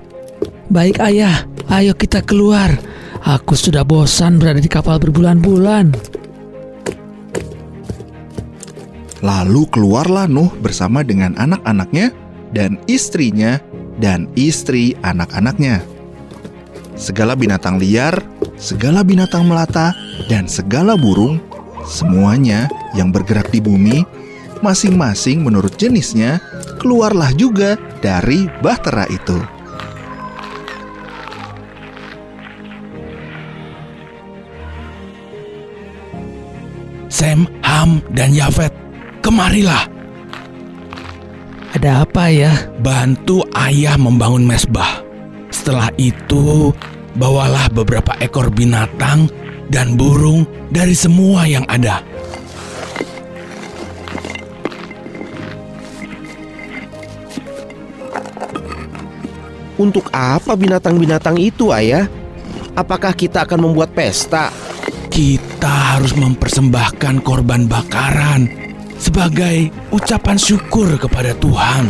Baik 0.72 1.04
ayah, 1.04 1.44
ayo 1.72 1.94
kita 1.96 2.24
keluar. 2.24 2.76
Aku 3.28 3.58
sudah 3.58 3.84
bosan 3.84 4.40
berada 4.40 4.62
di 4.62 4.72
kapal 4.72 5.02
berbulan-bulan. 5.02 5.92
Lalu 9.26 9.62
keluarlah 9.74 10.30
Nuh 10.30 10.54
bersama 10.62 11.02
dengan 11.02 11.34
anak-anaknya 11.36 12.14
dan 12.54 12.78
istrinya 12.86 13.58
dan 13.98 14.30
istri 14.38 14.94
anak-anaknya. 15.02 15.82
Segala 16.94 17.34
binatang 17.34 17.82
liar, 17.82 18.14
segala 18.58 19.02
binatang 19.02 19.46
melata, 19.46 19.94
dan 20.30 20.46
segala 20.50 20.98
burung, 20.98 21.42
semuanya 21.86 22.70
yang 22.98 23.14
bergerak 23.14 23.50
di 23.54 23.62
bumi, 23.62 24.06
masing-masing 24.66 25.46
menurut 25.46 25.78
jenisnya, 25.78 26.42
keluarlah 26.82 27.30
juga 27.38 27.78
dari 28.02 28.50
bahtera 28.62 29.06
itu. 29.10 29.57
Sem, 37.18 37.50
Ham, 37.66 37.98
dan 38.14 38.30
Yafet, 38.30 38.70
kemarilah. 39.26 39.90
Ada 41.74 42.06
apa 42.06 42.30
ya? 42.30 42.54
Bantu 42.78 43.42
ayah 43.58 43.98
membangun 43.98 44.46
mesbah. 44.46 45.02
Setelah 45.50 45.90
itu, 45.98 46.70
bawalah 47.18 47.74
beberapa 47.74 48.14
ekor 48.22 48.54
binatang 48.54 49.34
dan 49.74 49.98
burung 49.98 50.46
dari 50.70 50.94
semua 50.94 51.50
yang 51.50 51.66
ada. 51.66 52.06
Untuk 59.82 60.06
apa 60.14 60.54
binatang-binatang 60.54 61.42
itu, 61.42 61.74
Ayah? 61.74 62.06
Apakah 62.78 63.18
kita 63.18 63.42
akan 63.42 63.74
membuat 63.74 63.90
pesta? 63.98 64.67
Kita 65.18 65.98
harus 65.98 66.14
mempersembahkan 66.14 67.26
korban 67.26 67.66
bakaran 67.66 68.46
sebagai 69.02 69.74
ucapan 69.90 70.38
syukur 70.38 70.94
kepada 70.94 71.34
Tuhan. 71.42 71.90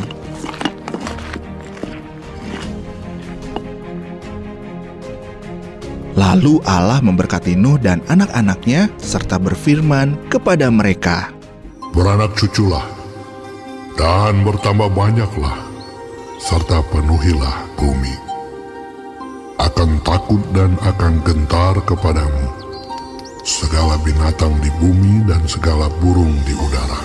Lalu 6.15 6.63
Allah 6.63 7.03
memberkati 7.03 7.51
Nuh 7.59 7.75
dan 7.75 7.99
anak-anaknya 8.07 8.87
serta 8.95 9.35
berfirman 9.35 10.31
kepada 10.31 10.71
mereka, 10.71 11.27
Beranak 11.91 12.31
cuculah, 12.39 12.87
dan 13.99 14.39
bertambah 14.47 14.87
banyaklah, 14.95 15.67
serta 16.39 16.79
penuhilah 16.95 17.75
bumi. 17.75 18.15
Akan 19.59 19.99
takut 20.07 20.39
dan 20.55 20.79
akan 20.79 21.19
gentar 21.27 21.75
kepadamu, 21.83 22.66
segala 23.47 23.95
binatang 24.03 24.59
di 24.59 24.67
bumi 24.75 25.23
dan 25.23 25.39
segala 25.47 25.87
burung 26.03 26.35
di 26.43 26.51
udara. 26.51 26.99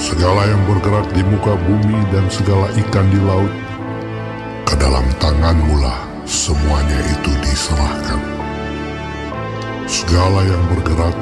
Segala 0.00 0.48
yang 0.48 0.64
bergerak 0.64 1.04
di 1.12 1.20
muka 1.28 1.52
bumi 1.68 2.00
dan 2.08 2.24
segala 2.32 2.72
ikan 2.80 3.06
di 3.12 3.20
laut, 3.20 3.52
ke 4.64 4.74
dalam 4.80 5.04
tanganmu 5.20 5.84
lah 5.84 6.00
semuanya 6.24 6.96
itu 7.12 7.28
diserahkan. 7.44 8.20
Segala 9.84 10.48
yang 10.48 10.64
bergerak, 10.72 11.16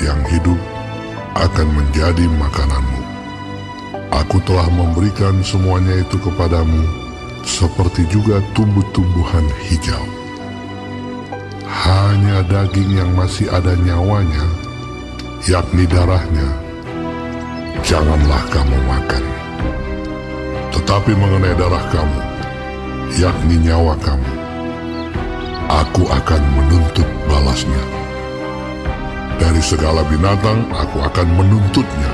yang 0.00 0.20
hidup, 0.32 0.56
akan 1.36 1.68
menjadi 1.68 2.24
makananmu. 2.40 3.02
Aku 4.24 4.40
telah 4.48 4.72
memberikan 4.72 5.44
semuanya 5.44 6.00
itu 6.00 6.16
kepadamu, 6.16 6.80
seperti 7.44 8.08
juga 8.08 8.40
tumbuh-tumbuhan 8.56 9.44
hijau. 9.68 10.17
Hanya 11.68 12.40
daging 12.48 12.96
yang 12.96 13.12
masih 13.12 13.44
ada 13.52 13.76
nyawanya, 13.76 14.40
yakni 15.44 15.84
darahnya, 15.84 16.48
janganlah 17.84 18.40
kamu 18.48 18.78
makan. 18.88 19.24
Tetapi 20.72 21.12
mengenai 21.12 21.52
darah 21.60 21.84
kamu, 21.92 22.20
yakni 23.20 23.60
nyawa 23.60 23.92
kamu, 24.00 24.32
aku 25.68 26.08
akan 26.08 26.42
menuntut 26.56 27.08
balasnya. 27.28 27.84
Dari 29.36 29.60
segala 29.60 30.02
binatang 30.08 30.64
aku 30.72 31.04
akan 31.04 31.28
menuntutnya, 31.36 32.12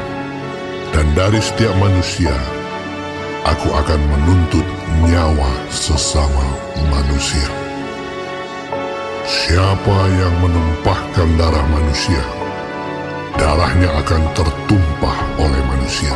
dan 0.91 1.07
dari 1.15 1.39
setiap 1.39 1.73
manusia 1.78 2.34
aku 3.47 3.70
akan 3.70 4.00
menuntut 4.02 4.66
nyawa 5.07 5.50
sesama 5.70 6.47
manusia. 6.91 7.64
Siapa 9.25 9.99
yang 10.20 10.35
menumpahkan 10.44 11.28
darah 11.41 11.65
manusia, 11.73 12.20
darahnya 13.41 13.89
akan 14.05 14.20
tertumpah 14.36 15.17
oleh 15.41 15.62
manusia. 15.65 16.12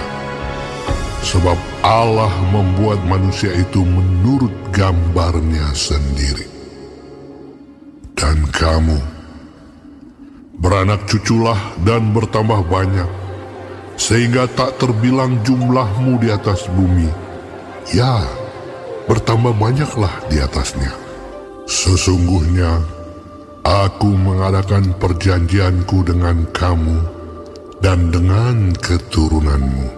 Sebab 1.24 1.56
Allah 1.80 2.28
membuat 2.52 3.00
manusia 3.08 3.48
itu 3.56 3.80
menurut 3.80 4.52
gambarnya 4.76 5.72
sendiri. 5.72 6.44
Dan 8.12 8.44
kamu, 8.52 9.00
beranak 10.60 11.00
cuculah 11.08 11.56
dan 11.88 12.12
bertambah 12.12 12.60
banyak, 12.68 13.08
sehingga 13.96 14.44
tak 14.52 14.76
terbilang 14.76 15.40
jumlahmu 15.48 16.20
di 16.20 16.28
atas 16.28 16.68
bumi. 16.76 17.08
Ya, 17.88 18.20
bertambah 19.08 19.56
banyaklah 19.56 20.12
di 20.28 20.44
atasnya. 20.44 20.92
Sesungguhnya, 21.68 22.97
aku 23.68 24.16
mengadakan 24.16 24.96
perjanjianku 24.96 26.00
dengan 26.00 26.48
kamu 26.56 27.04
dan 27.84 28.08
dengan 28.08 28.72
keturunanmu 28.80 29.92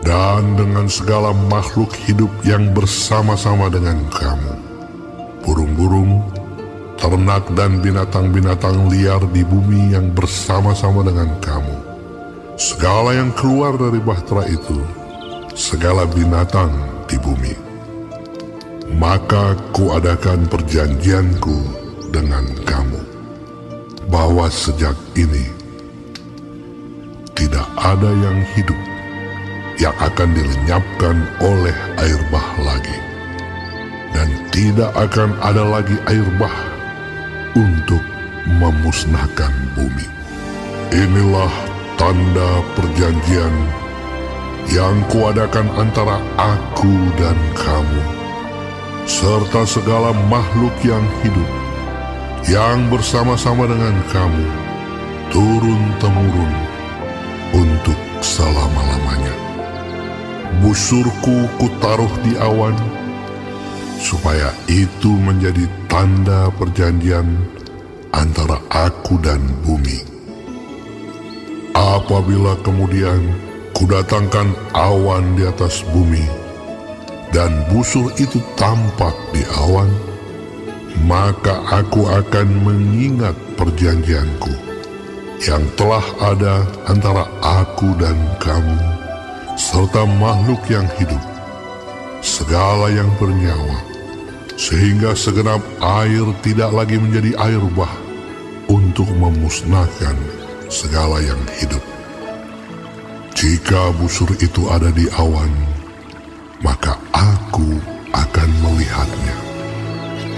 dan 0.00 0.56
dengan 0.56 0.88
segala 0.88 1.36
makhluk 1.52 1.92
hidup 2.08 2.32
yang 2.40 2.72
bersama-sama 2.72 3.68
dengan 3.68 4.00
kamu. 4.08 4.54
Burung-burung, 5.44 6.24
ternak 6.96 7.44
dan 7.52 7.84
binatang-binatang 7.84 8.88
liar 8.88 9.20
di 9.28 9.44
bumi 9.44 9.92
yang 9.92 10.08
bersama-sama 10.16 11.04
dengan 11.04 11.28
kamu. 11.44 11.76
Segala 12.56 13.12
yang 13.12 13.28
keluar 13.36 13.76
dari 13.76 14.00
bahtera 14.00 14.48
itu, 14.48 14.80
segala 15.52 16.08
binatang 16.08 16.72
di 17.04 17.20
bumi. 17.20 17.54
Maka 18.96 19.52
kuadakan 19.76 20.48
perjanjianku 20.48 21.79
dengan 22.10 22.44
kamu, 22.66 23.00
bahwa 24.10 24.50
sejak 24.50 24.94
ini 25.14 25.46
tidak 27.38 27.66
ada 27.80 28.10
yang 28.20 28.38
hidup 28.52 28.76
yang 29.80 29.96
akan 29.96 30.28
dilenyapkan 30.36 31.16
oleh 31.40 31.76
air 32.04 32.20
bah 32.28 32.50
lagi. 32.60 32.98
Dan 34.10 34.28
tidak 34.52 34.92
akan 34.92 35.32
ada 35.40 35.64
lagi 35.64 35.96
air 36.10 36.26
bah 36.36 36.52
untuk 37.56 38.02
memusnahkan 38.60 39.54
bumi. 39.78 40.04
Inilah 40.90 41.48
tanda 41.94 42.60
perjanjian 42.74 43.54
yang 44.68 45.00
kuadakan 45.08 45.66
antara 45.78 46.18
aku 46.36 46.92
dan 47.16 47.38
kamu, 47.56 48.02
serta 49.06 49.64
segala 49.64 50.10
makhluk 50.28 50.74
yang 50.84 51.02
hidup, 51.22 51.50
yang 52.48 52.88
bersama-sama 52.88 53.68
dengan 53.68 53.96
kamu, 54.08 54.46
turun-temurun 55.28 56.52
untuk 57.52 57.98
selama-lamanya 58.24 59.50
busurku 60.58 61.46
kutaruh 61.62 62.10
di 62.26 62.34
awan, 62.42 62.74
supaya 64.02 64.50
itu 64.66 65.14
menjadi 65.14 65.64
tanda 65.86 66.50
perjanjian 66.58 67.38
antara 68.10 68.58
aku 68.68 69.14
dan 69.22 69.38
bumi. 69.62 70.02
Apabila 71.70 72.58
kemudian 72.66 73.30
kudatangkan 73.72 74.52
awan 74.74 75.38
di 75.38 75.46
atas 75.46 75.86
bumi, 75.94 76.26
dan 77.30 77.54
busur 77.70 78.10
itu 78.18 78.42
tampak 78.58 79.14
di 79.30 79.46
awan, 79.54 79.88
maka 81.06 81.62
aku 81.70 82.06
akan 82.06 82.46
mengingat 82.66 83.36
perjanjianku 83.54 84.52
yang 85.40 85.64
telah 85.78 86.04
ada 86.20 86.66
antara 86.84 87.24
aku 87.40 87.96
dan 87.96 88.16
kamu 88.42 88.76
serta 89.56 90.04
makhluk 90.20 90.60
yang 90.72 90.84
hidup, 90.96 91.20
segala 92.24 92.88
yang 92.92 93.08
bernyawa, 93.20 93.80
sehingga 94.56 95.12
segenap 95.16 95.60
air 95.80 96.24
tidak 96.40 96.72
lagi 96.72 96.96
menjadi 96.96 97.36
air 97.40 97.62
bah 97.76 97.92
untuk 98.68 99.08
memusnahkan 99.16 100.16
segala 100.72 101.20
yang 101.20 101.40
hidup. 101.60 101.82
Jika 103.36 103.96
busur 103.96 104.28
itu 104.36 104.68
ada 104.68 104.92
di 104.92 105.08
awan, 105.16 105.48
maka 106.60 107.00
aku 107.16 107.80
akan 108.12 108.48
melihatnya, 108.60 109.36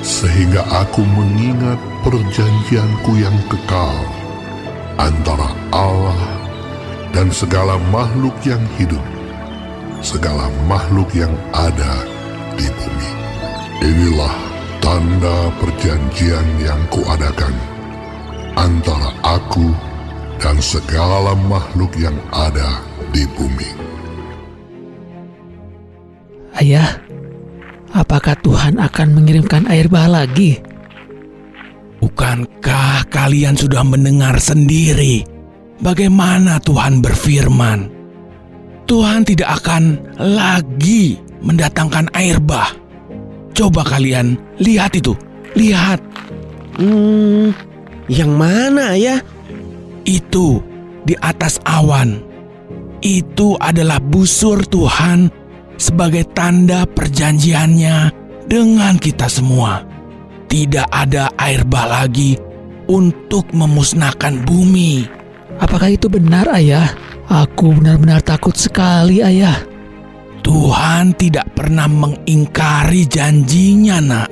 sehingga 0.02 0.66
aku 0.68 1.06
mengingat 1.06 1.78
perjanjianku 2.02 3.22
yang 3.22 3.38
kekal 3.46 3.96
antara 4.98 5.54
Allah 5.70 6.18
dan 7.14 7.30
segala 7.30 7.78
makhluk 7.94 8.34
yang 8.42 8.60
hidup 8.76 9.02
segala 10.02 10.50
makhluk 10.66 11.06
yang 11.14 11.30
ada 11.54 12.02
di 12.58 12.66
bumi. 12.66 13.10
Inilah 13.82 14.34
tanda 14.82 15.48
perjanjian 15.62 16.46
yang 16.58 16.82
kuadakan 16.90 17.54
antara 18.58 19.14
aku 19.22 19.70
dan 20.42 20.58
segala 20.58 21.38
makhluk 21.46 21.94
yang 21.94 22.18
ada 22.34 22.82
di 23.14 23.22
bumi. 23.38 23.70
Ayah, 26.58 26.98
apakah 27.92 28.34
Tuhan 28.40 28.80
akan 28.80 29.08
mengirimkan 29.12 29.68
air 29.68 29.86
bah 29.86 30.08
lagi? 30.08 30.58
Bukankah 32.02 33.06
kalian 33.12 33.54
sudah 33.54 33.86
mendengar 33.86 34.34
sendiri 34.42 35.22
bagaimana 35.78 36.58
Tuhan 36.58 36.98
berfirman? 36.98 37.86
Tuhan 38.90 39.22
tidak 39.22 39.62
akan 39.62 40.02
lagi 40.18 41.16
mendatangkan 41.38 42.10
air 42.18 42.42
bah. 42.42 42.74
Coba 43.52 43.86
kalian 43.86 44.34
lihat 44.58 44.98
itu, 44.98 45.14
lihat. 45.54 46.02
Hmm, 46.80 47.54
yang 48.10 48.32
mana 48.34 48.96
ya? 48.98 49.20
Itu 50.02 50.58
di 51.06 51.14
atas 51.22 51.62
awan. 51.68 52.18
Itu 53.02 53.54
adalah 53.58 53.98
busur 54.02 54.62
Tuhan 54.66 55.41
sebagai 55.76 56.26
tanda 56.32 56.84
perjanjiannya 56.88 58.10
dengan 58.46 58.98
kita 58.98 59.26
semua. 59.26 59.84
Tidak 60.48 60.88
ada 60.92 61.32
air 61.40 61.64
bah 61.64 61.88
lagi 61.88 62.36
untuk 62.90 63.48
memusnahkan 63.56 64.44
bumi. 64.44 65.08
Apakah 65.62 65.94
itu 65.94 66.12
benar, 66.12 66.48
Ayah? 66.52 66.92
Aku 67.30 67.72
benar-benar 67.72 68.20
takut 68.20 68.52
sekali, 68.52 69.24
Ayah. 69.24 69.56
Tuhan 70.42 71.14
tidak 71.16 71.54
pernah 71.54 71.86
mengingkari 71.86 73.06
janjinya, 73.06 74.02
Nak. 74.02 74.30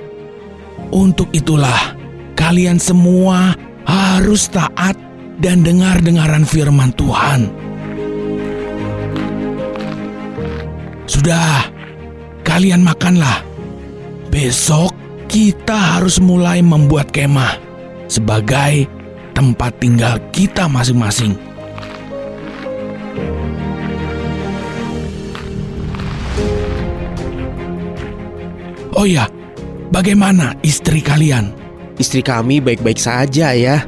Untuk 0.91 1.31
itulah 1.31 1.95
kalian 2.35 2.83
semua 2.83 3.55
harus 3.87 4.51
taat 4.51 4.99
dan 5.39 5.63
dengar-dengaran 5.63 6.43
firman 6.43 6.91
Tuhan. 6.99 7.70
Sudah, 11.11 11.67
kalian 12.47 12.87
makanlah. 12.87 13.43
Besok 14.31 14.95
kita 15.27 15.99
harus 15.99 16.23
mulai 16.23 16.63
membuat 16.63 17.11
kemah 17.11 17.59
sebagai 18.07 18.87
tempat 19.35 19.75
tinggal 19.83 20.23
kita 20.31 20.71
masing-masing. 20.71 21.35
Oh 28.95 29.03
ya, 29.03 29.27
bagaimana 29.91 30.55
istri 30.63 31.03
kalian? 31.03 31.51
Istri 31.99 32.23
kami 32.23 32.63
baik-baik 32.63 33.03
saja 33.03 33.51
ya. 33.51 33.83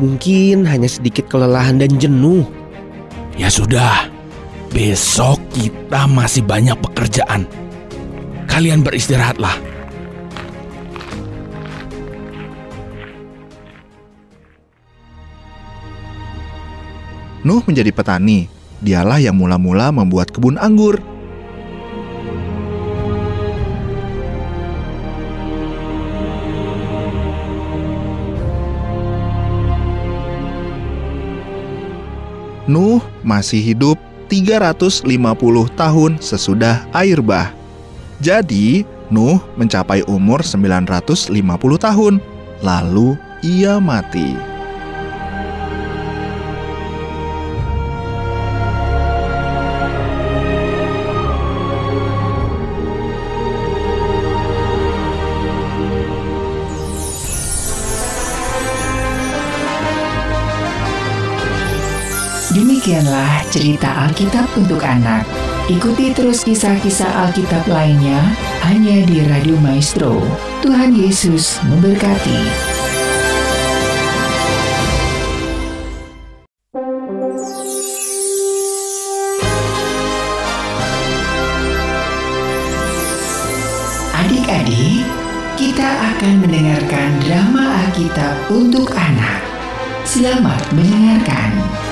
Mungkin 0.00 0.64
hanya 0.64 0.88
sedikit 0.88 1.28
kelelahan 1.28 1.76
dan 1.76 1.92
jenuh. 2.00 2.48
Ya 3.36 3.52
sudah, 3.52 4.13
besok 4.74 5.38
kita 5.54 6.10
masih 6.10 6.42
banyak 6.42 6.74
pekerjaan. 6.82 7.46
Kalian 8.50 8.82
beristirahatlah. 8.82 9.54
Nuh 17.46 17.62
menjadi 17.62 17.94
petani. 17.94 18.50
Dialah 18.82 19.22
yang 19.22 19.38
mula-mula 19.38 19.94
membuat 19.94 20.34
kebun 20.34 20.58
anggur. 20.58 20.98
Nuh 32.66 33.00
masih 33.22 33.60
hidup 33.60 34.00
350 34.26 35.04
tahun 35.76 36.12
sesudah 36.18 36.88
air 36.96 37.20
bah. 37.20 37.52
Jadi, 38.18 38.86
Nuh 39.12 39.36
mencapai 39.60 40.00
umur 40.08 40.40
950 40.40 41.30
tahun. 41.76 42.14
Lalu 42.64 43.20
ia 43.44 43.76
mati. 43.76 44.53
Demikianlah 62.84 63.48
cerita 63.48 63.88
Alkitab 64.04 64.44
untuk 64.60 64.84
anak. 64.84 65.24
Ikuti 65.72 66.12
terus 66.12 66.44
kisah-kisah 66.44 67.08
Alkitab 67.24 67.64
lainnya 67.64 68.20
hanya 68.60 69.00
di 69.08 69.24
Radio 69.24 69.56
Maestro. 69.56 70.20
Tuhan 70.60 70.92
Yesus 70.92 71.64
memberkati. 71.64 72.44
Adik-adik, 84.12 85.08
kita 85.56 85.88
akan 85.88 86.34
mendengarkan 86.44 87.08
drama 87.24 87.80
Alkitab 87.88 88.52
untuk 88.52 88.92
anak. 88.92 89.40
Selamat 90.04 90.60
mendengarkan. 90.76 91.83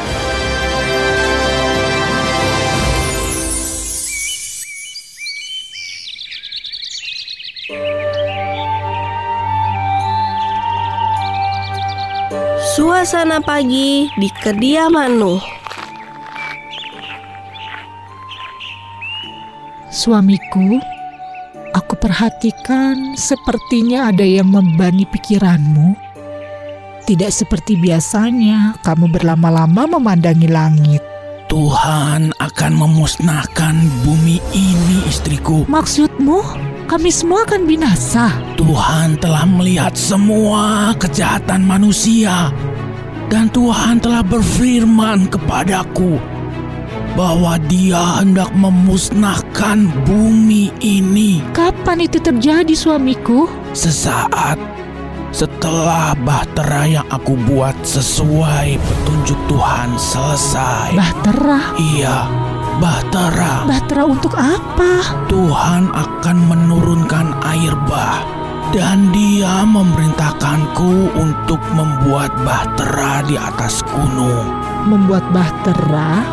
Suasana 13.02 13.42
pagi 13.42 14.06
di 14.14 14.31
kediaman 14.31 15.18
Nuh. 15.18 15.42
Suamiku, 19.90 20.78
aku 21.74 21.98
perhatikan 21.98 23.18
sepertinya 23.18 24.06
ada 24.06 24.22
yang 24.22 24.55
membani 24.55 25.02
pikiranmu. 25.02 25.98
Tidak 27.02 27.26
seperti 27.26 27.74
biasanya 27.74 28.78
kamu 28.86 29.10
berlama-lama 29.10 29.98
memandangi 29.98 30.47
langit. 30.47 31.02
Tuhan 31.50 32.31
akan 32.39 32.72
memusnahkan 32.86 33.82
bumi 34.06 34.39
ini, 34.55 35.10
istriku. 35.10 35.66
Maksudmu, 35.66 36.39
kami 36.86 37.10
semua 37.10 37.42
akan 37.48 37.66
binasa. 37.66 38.31
Tuhan 38.55 39.18
telah 39.18 39.48
melihat 39.48 39.97
semua 39.98 40.94
kejahatan 40.97 41.66
manusia, 41.66 42.55
dan 43.33 43.49
Tuhan 43.49 43.97
telah 43.97 44.20
berfirman 44.20 45.25
kepadaku 45.33 46.20
bahwa 47.17 47.57
Dia 47.65 48.20
hendak 48.20 48.52
memusnahkan 48.52 49.89
bumi 50.05 50.69
ini. 50.85 51.41
Kapan 51.57 52.05
itu 52.05 52.20
terjadi, 52.20 52.77
suamiku? 52.77 53.49
Sesaat 53.73 54.61
setelah 55.33 56.12
bahtera 56.28 56.85
yang 56.85 57.09
aku 57.09 57.33
buat 57.49 57.73
sesuai 57.81 58.77
petunjuk 58.77 59.41
Tuhan 59.49 59.97
selesai. 59.97 60.93
Bahtera? 60.93 61.73
Iya, 61.81 62.28
bahtera. 62.85 63.65
Bahtera 63.65 64.05
untuk 64.05 64.36
apa? 64.36 65.25
Tuhan 65.33 65.89
akan 65.89 66.36
menurunkan 66.52 67.33
air 67.49 67.73
bah 67.89 68.41
dan 68.73 69.12
dia 69.12 69.68
memerintahkanku 69.68 71.12
untuk 71.12 71.60
membuat 71.76 72.33
bahtera 72.41 73.20
di 73.28 73.36
atas 73.36 73.84
gunung. 73.84 74.49
Membuat 74.89 75.28
bahtera 75.28 76.25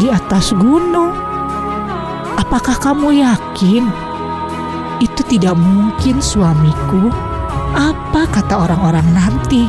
di 0.00 0.08
atas 0.08 0.56
gunung? 0.56 1.12
Apakah 2.40 2.80
kamu 2.80 3.20
yakin? 3.20 3.84
Itu 4.98 5.20
tidak 5.28 5.60
mungkin 5.60 6.24
suamiku. 6.24 7.12
Apa 7.76 8.32
kata 8.32 8.64
orang-orang 8.64 9.04
nanti? 9.12 9.68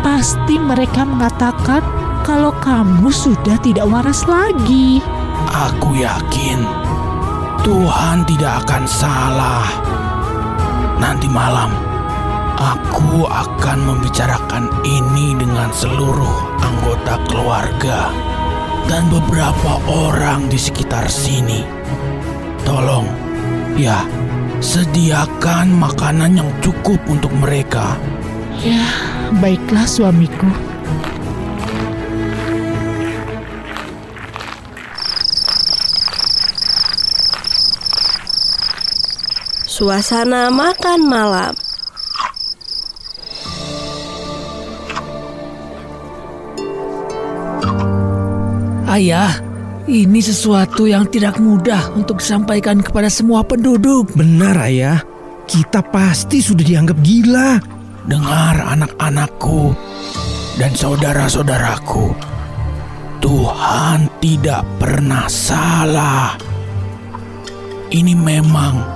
Pasti 0.00 0.56
mereka 0.56 1.04
mengatakan 1.04 1.84
kalau 2.24 2.56
kamu 2.64 3.12
sudah 3.12 3.60
tidak 3.60 3.84
waras 3.84 4.24
lagi. 4.24 5.04
Aku 5.52 5.92
yakin 5.92 6.64
Tuhan 7.60 8.24
tidak 8.28 8.64
akan 8.64 8.84
salah. 8.88 9.93
Nanti 10.98 11.26
malam 11.26 11.74
aku 12.58 13.26
akan 13.26 13.78
membicarakan 13.82 14.70
ini 14.86 15.34
dengan 15.36 15.70
seluruh 15.74 16.54
anggota 16.62 17.18
keluarga 17.26 18.08
dan 18.86 19.08
beberapa 19.10 19.80
orang 19.88 20.46
di 20.48 20.58
sekitar 20.60 21.08
sini. 21.08 21.64
Tolong, 22.64 23.04
ya, 23.76 24.04
sediakan 24.64 25.72
makanan 25.76 26.40
yang 26.40 26.50
cukup 26.64 27.00
untuk 27.08 27.32
mereka. 27.36 27.96
Ya, 28.64 28.88
baiklah 29.40 29.84
suamiku. 29.84 30.73
Suasana 39.74 40.54
makan 40.54 41.02
malam. 41.02 41.50
Ayah, 48.86 49.34
ini 49.90 50.22
sesuatu 50.22 50.86
yang 50.86 51.10
tidak 51.10 51.42
mudah 51.42 51.90
untuk 51.98 52.22
disampaikan 52.22 52.86
kepada 52.86 53.10
semua 53.10 53.42
penduduk. 53.42 54.14
Benar, 54.14 54.54
Ayah. 54.62 55.02
Kita 55.50 55.82
pasti 55.82 56.38
sudah 56.38 56.62
dianggap 56.62 57.02
gila. 57.02 57.58
Dengar 58.06 58.78
anak-anakku 58.78 59.74
dan 60.54 60.70
saudara-saudaraku. 60.70 62.14
Tuhan 63.18 64.06
tidak 64.22 64.62
pernah 64.78 65.26
salah. 65.26 66.38
Ini 67.90 68.14
memang 68.14 68.93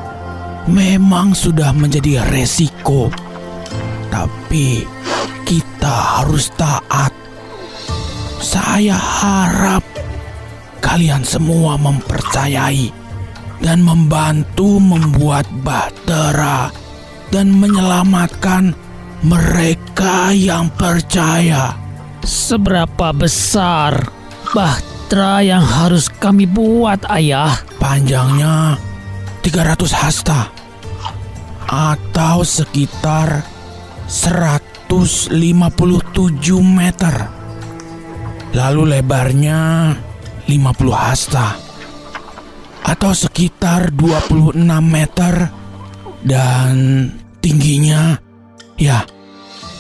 memang 0.69 1.33
sudah 1.33 1.73
menjadi 1.73 2.21
resiko. 2.29 3.09
Tapi 4.13 4.85
kita 5.49 6.21
harus 6.21 6.53
taat. 6.55 7.13
Saya 8.39 8.95
harap 8.95 9.83
kalian 10.85 11.25
semua 11.27 11.75
mempercayai 11.81 12.93
dan 13.59 13.83
membantu 13.83 14.79
membuat 14.79 15.49
bahtera 15.67 16.71
dan 17.35 17.51
menyelamatkan 17.51 18.73
mereka 19.27 20.31
yang 20.31 20.71
percaya. 20.79 21.75
Seberapa 22.23 23.11
besar 23.11 24.07
bahtera 24.55 25.43
yang 25.43 25.65
harus 25.65 26.07
kami 26.07 26.47
buat, 26.47 27.03
Ayah? 27.11 27.59
Panjangnya 27.83 28.79
300 29.43 29.91
hasta 29.91 30.58
atau 31.69 32.41
sekitar 32.43 33.45
157 34.09 34.89
meter. 36.65 37.15
Lalu 38.57 38.83
lebarnya 38.97 39.93
50 40.49 40.97
hasta 40.97 41.69
atau 42.81 43.13
sekitar 43.13 43.93
26 43.93 44.57
meter 44.81 45.53
dan 46.25 47.05
tingginya 47.45 48.17
ya 48.81 49.05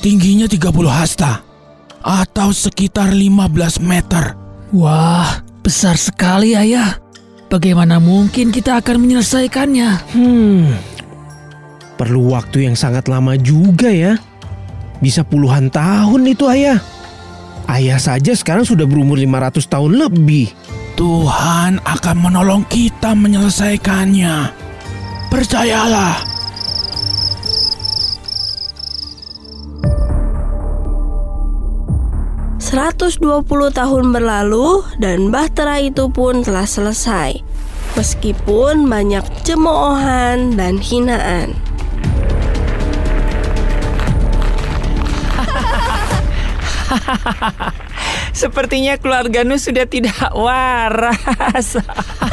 tingginya 0.05 0.45
30 0.45 0.69
hasta 0.93 1.41
atau 2.05 2.53
sekitar 2.53 3.11
15 3.17 3.81
meter. 3.81 4.37
Wah, 4.77 5.41
besar 5.65 5.97
sekali 5.97 6.53
ayah. 6.53 7.01
Bagaimana 7.49 7.97
mungkin 7.97 8.53
kita 8.53 8.85
akan 8.85 8.97
menyelesaikannya? 9.01 9.91
Hmm, 10.13 10.77
perlu 11.99 12.31
waktu 12.31 12.71
yang 12.71 12.79
sangat 12.79 13.11
lama 13.11 13.35
juga 13.35 13.91
ya. 13.91 14.15
Bisa 15.03 15.27
puluhan 15.27 15.69
tahun 15.75 16.23
itu 16.31 16.47
ayah. 16.47 16.79
Ayah 17.67 17.99
saja 18.01 18.33
sekarang 18.33 18.65
sudah 18.65 18.87
berumur 18.87 19.19
500 19.19 19.67
tahun 19.67 19.93
lebih. 20.07 20.55
Tuhan 20.97 21.83
akan 21.85 22.17
menolong 22.17 22.65
kita 22.71 23.13
menyelesaikannya. 23.13 24.51
Percayalah. 25.29 26.25
Seratus 32.59 33.17
dua 33.17 33.41
puluh 33.41 33.73
tahun 33.73 34.13
berlalu 34.13 34.85
dan 35.01 35.33
bahtera 35.33 35.81
itu 35.81 36.09
pun 36.13 36.45
telah 36.45 36.69
selesai. 36.69 37.41
Meskipun 37.97 38.85
banyak 38.89 39.25
cemoohan 39.45 40.57
dan 40.57 40.77
hinaan. 40.77 41.68
Sepertinya 48.41 48.95
keluarga 49.01 49.43
Nu 49.43 49.59
sudah 49.59 49.89
tidak 49.89 50.31
waras. 50.35 51.79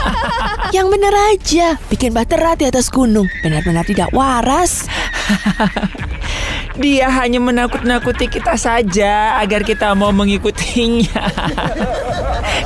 Yang 0.75 0.87
benar 0.91 1.13
aja, 1.33 1.67
bikin 1.87 2.11
bahtera 2.11 2.57
di 2.57 2.67
atas 2.67 2.91
gunung. 2.91 3.29
Benar-benar 3.41 3.85
tidak 3.87 4.11
waras. 4.11 4.85
Dia 6.81 7.07
hanya 7.07 7.39
menakut-nakuti 7.39 8.27
kita 8.27 8.59
saja 8.59 9.39
agar 9.39 9.63
kita 9.63 9.95
mau 9.95 10.11
mengikutinya. 10.11 11.23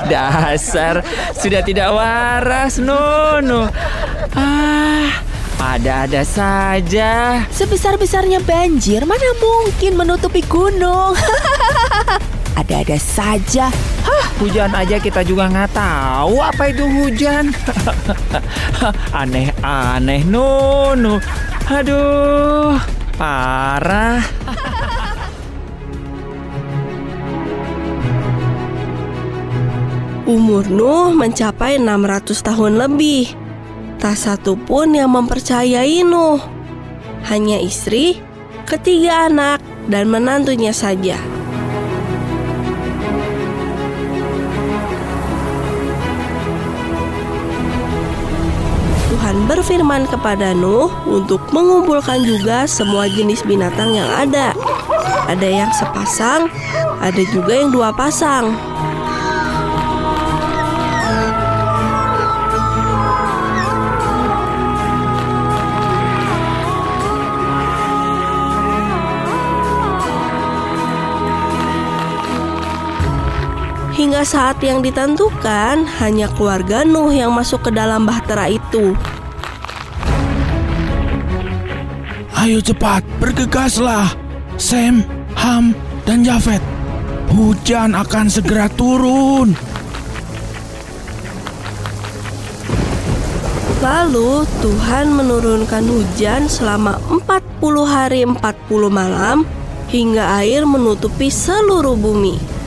Dasar 0.09 1.05
sudah 1.37 1.61
tidak 1.61 1.93
waras, 1.93 2.81
Nono. 2.81 3.69
Ah, 4.33 5.28
ada-ada 5.59 6.23
saja. 6.23 7.43
Sebesar-besarnya 7.51 8.39
banjir, 8.41 9.03
mana 9.03 9.35
mungkin 9.37 9.99
menutupi 9.99 10.39
gunung? 10.47 11.13
Ada-ada 12.59 12.99
saja. 12.99 13.71
Hah, 14.03 14.25
hujan 14.39 14.75
aja 14.75 14.99
kita 14.99 15.23
juga 15.23 15.47
nggak 15.47 15.71
tahu 15.71 16.43
apa 16.43 16.71
itu 16.71 16.83
hujan. 16.83 17.55
Aneh-aneh, 19.21 20.27
Nono. 20.27 21.23
Aduh, 21.71 22.75
parah. 23.15 24.19
Umur 30.27 30.67
Nuh 30.67 31.15
mencapai 31.15 31.79
600 31.81 32.43
tahun 32.43 32.73
lebih. 32.75 33.48
Tak 33.99 34.15
satu 34.15 34.55
pun 34.55 34.95
yang 34.95 35.11
mempercayai 35.11 36.07
Nuh. 36.07 36.39
Hanya 37.27 37.59
istri, 37.59 38.23
ketiga 38.63 39.27
anak, 39.27 39.59
dan 39.91 40.07
menantunya 40.07 40.71
saja. 40.71 41.19
Tuhan 49.11 49.35
berfirman 49.51 50.07
kepada 50.07 50.55
Nuh 50.55 50.87
untuk 51.03 51.43
mengumpulkan 51.51 52.23
juga 52.23 52.63
semua 52.71 53.03
jenis 53.11 53.43
binatang 53.43 53.91
yang 53.91 54.07
ada. 54.15 54.55
Ada 55.27 55.43
yang 55.43 55.71
sepasang, 55.75 56.47
ada 57.03 57.21
juga 57.35 57.51
yang 57.51 57.75
dua 57.75 57.91
pasang. 57.91 58.68
Hingga 74.19 74.35
saat 74.35 74.59
yang 74.59 74.83
ditentukan, 74.83 75.87
hanya 76.03 76.27
keluarga 76.35 76.83
Nuh 76.83 77.07
yang 77.07 77.31
masuk 77.31 77.63
ke 77.63 77.71
dalam 77.71 78.03
bahtera 78.03 78.51
itu. 78.51 78.91
Ayo 82.35 82.59
cepat, 82.59 82.99
bergegaslah. 83.23 84.11
Sam, 84.59 85.07
Ham, 85.39 85.71
dan 86.03 86.27
Jafet. 86.27 86.59
Hujan 87.31 87.95
akan 87.95 88.27
segera 88.27 88.67
turun. 88.75 89.55
Lalu 93.79 94.43
Tuhan 94.59 95.15
menurunkan 95.15 95.87
hujan 95.87 96.51
selama 96.51 96.99
40 97.07 97.87
hari 97.87 98.27
40 98.27 98.35
malam 98.91 99.47
hingga 99.87 100.43
air 100.43 100.67
menutupi 100.67 101.31
seluruh 101.31 101.95
bumi. 101.95 102.58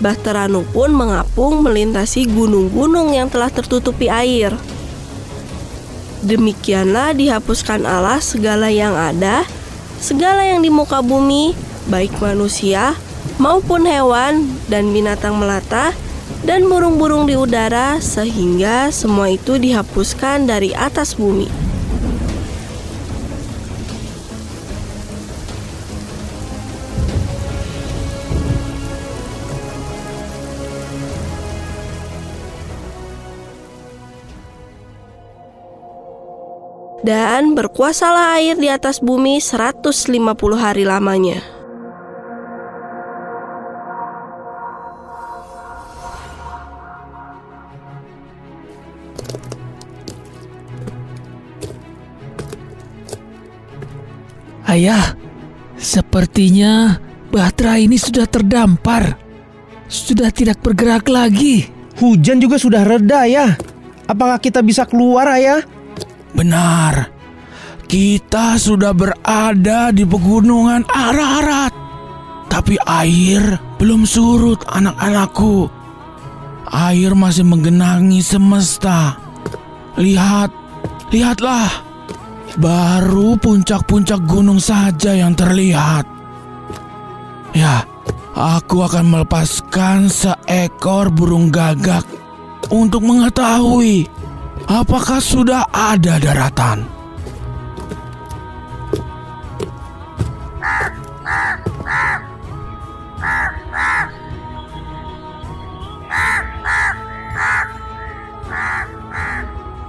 Bahtera 0.00 0.48
Nuh 0.48 0.64
pun 0.64 0.90
mengapung 0.96 1.60
melintasi 1.60 2.24
gunung-gunung 2.24 3.12
yang 3.12 3.28
telah 3.28 3.52
tertutupi 3.52 4.08
air. 4.08 4.56
Demikianlah 6.24 7.12
dihapuskan 7.16 7.84
Allah 7.84 8.20
segala 8.20 8.72
yang 8.72 8.96
ada, 8.96 9.44
segala 10.00 10.44
yang 10.44 10.64
di 10.64 10.72
muka 10.72 11.04
bumi, 11.04 11.52
baik 11.88 12.16
manusia 12.20 12.96
maupun 13.36 13.84
hewan 13.84 14.48
dan 14.68 14.92
binatang 14.92 15.36
melata 15.36 15.92
dan 16.44 16.64
burung-burung 16.64 17.28
di 17.28 17.36
udara 17.36 18.00
sehingga 18.00 18.88
semua 18.88 19.32
itu 19.32 19.60
dihapuskan 19.60 20.48
dari 20.48 20.72
atas 20.72 21.16
bumi. 21.16 21.69
Dan 37.00 37.56
berkuasalah 37.56 38.36
air 38.36 38.60
di 38.60 38.68
atas 38.68 39.00
bumi 39.00 39.40
150 39.40 40.20
hari 40.60 40.84
lamanya. 40.84 41.40
Ayah, 54.70 55.18
sepertinya 55.80 57.00
bahtera 57.32 57.80
ini 57.80 57.96
sudah 57.96 58.28
terdampar. 58.28 59.16
Sudah 59.90 60.30
tidak 60.30 60.62
bergerak 60.62 61.10
lagi. 61.10 61.66
Hujan 61.98 62.38
juga 62.38 62.60
sudah 62.60 62.86
reda 62.86 63.26
ya. 63.26 63.58
Apakah 64.06 64.38
kita 64.38 64.62
bisa 64.62 64.86
keluar 64.86 65.26
ayah? 65.34 65.79
Benar. 66.34 67.10
Kita 67.90 68.54
sudah 68.54 68.94
berada 68.94 69.90
di 69.90 70.06
pegunungan 70.06 70.86
Ararat. 70.86 71.74
Tapi 72.46 72.78
air 72.86 73.58
belum 73.78 74.06
surut 74.06 74.62
anak-anakku. 74.66 75.66
Air 76.70 77.18
masih 77.18 77.42
menggenangi 77.46 78.22
semesta. 78.22 79.18
Lihat, 79.98 80.54
lihatlah. 81.10 81.70
Baru 82.58 83.38
puncak-puncak 83.38 84.22
gunung 84.26 84.62
saja 84.62 85.14
yang 85.14 85.34
terlihat. 85.34 86.06
Ya, 87.54 87.82
aku 88.38 88.86
akan 88.86 89.10
melepaskan 89.18 90.06
seekor 90.06 91.10
burung 91.10 91.50
gagak 91.50 92.06
untuk 92.70 93.02
mengetahui 93.02 94.19
Apakah 94.70 95.18
sudah 95.18 95.66
ada 95.74 96.22
daratan? 96.22 96.86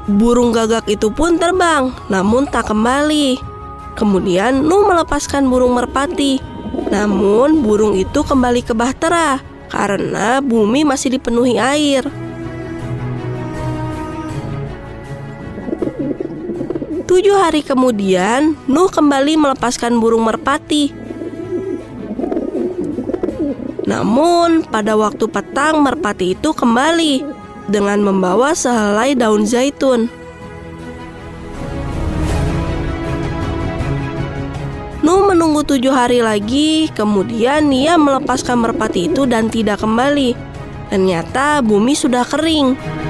Burung 0.10 0.50
gagak 0.50 0.90
itu 0.90 1.14
pun 1.14 1.38
terbang, 1.38 1.94
namun 2.10 2.50
tak 2.50 2.74
kembali. 2.74 3.38
Kemudian 3.94 4.66
Nu 4.66 4.82
melepaskan 4.90 5.46
burung 5.46 5.78
merpati. 5.78 6.42
Namun 6.90 7.62
burung 7.62 7.94
itu 7.94 8.26
kembali 8.26 8.66
ke 8.66 8.74
bahtera 8.74 9.46
karena 9.70 10.42
bumi 10.42 10.82
masih 10.82 11.22
dipenuhi 11.22 11.62
air. 11.62 12.21
Tujuh 17.12 17.36
hari 17.36 17.60
kemudian, 17.60 18.56
Nuh 18.72 18.88
kembali 18.88 19.36
melepaskan 19.36 20.00
burung 20.00 20.32
merpati. 20.32 20.96
Namun, 23.84 24.64
pada 24.64 24.96
waktu 24.96 25.28
petang, 25.28 25.84
merpati 25.84 26.40
itu 26.40 26.56
kembali 26.56 27.20
dengan 27.68 28.00
membawa 28.00 28.56
sehelai 28.56 29.12
daun 29.20 29.44
zaitun. 29.44 30.08
Nuh 35.04 35.22
menunggu 35.28 35.68
tujuh 35.68 35.92
hari 35.92 36.24
lagi, 36.24 36.88
kemudian 36.96 37.76
ia 37.76 38.00
melepaskan 38.00 38.64
merpati 38.64 39.12
itu 39.12 39.28
dan 39.28 39.52
tidak 39.52 39.84
kembali. 39.84 40.32
Ternyata 40.88 41.60
bumi 41.60 41.92
sudah 41.92 42.24
kering. 42.24 43.01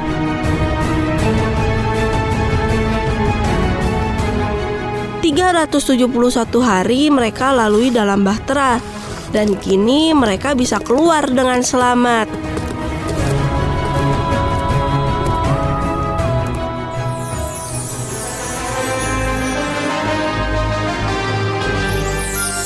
Tiga 5.22 5.54
ratus 5.54 5.86
tujuh 5.86 6.10
puluh 6.10 6.34
satu 6.34 6.66
hari 6.66 7.14
mereka 7.14 7.54
lalui 7.54 7.94
dalam 7.94 8.26
bahtera, 8.26 8.82
dan 9.30 9.54
kini 9.54 10.18
mereka 10.18 10.58
bisa 10.58 10.82
keluar 10.82 11.30
dengan 11.30 11.62
selamat. 11.62 12.26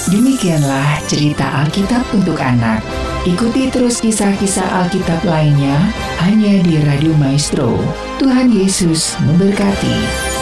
Demikianlah 0.10 1.04
cerita 1.12 1.46
Alkitab 1.60 2.08
untuk 2.16 2.40
anak. 2.40 2.80
Ikuti 3.28 3.68
terus 3.68 4.00
kisah-kisah 4.00 4.88
Alkitab 4.88 5.28
lainnya 5.28 5.76
hanya 6.24 6.64
di 6.64 6.80
Radio 6.88 7.12
Maestro. 7.20 7.76
Tuhan 8.16 8.48
Yesus 8.48 9.20
memberkati. 9.28 10.35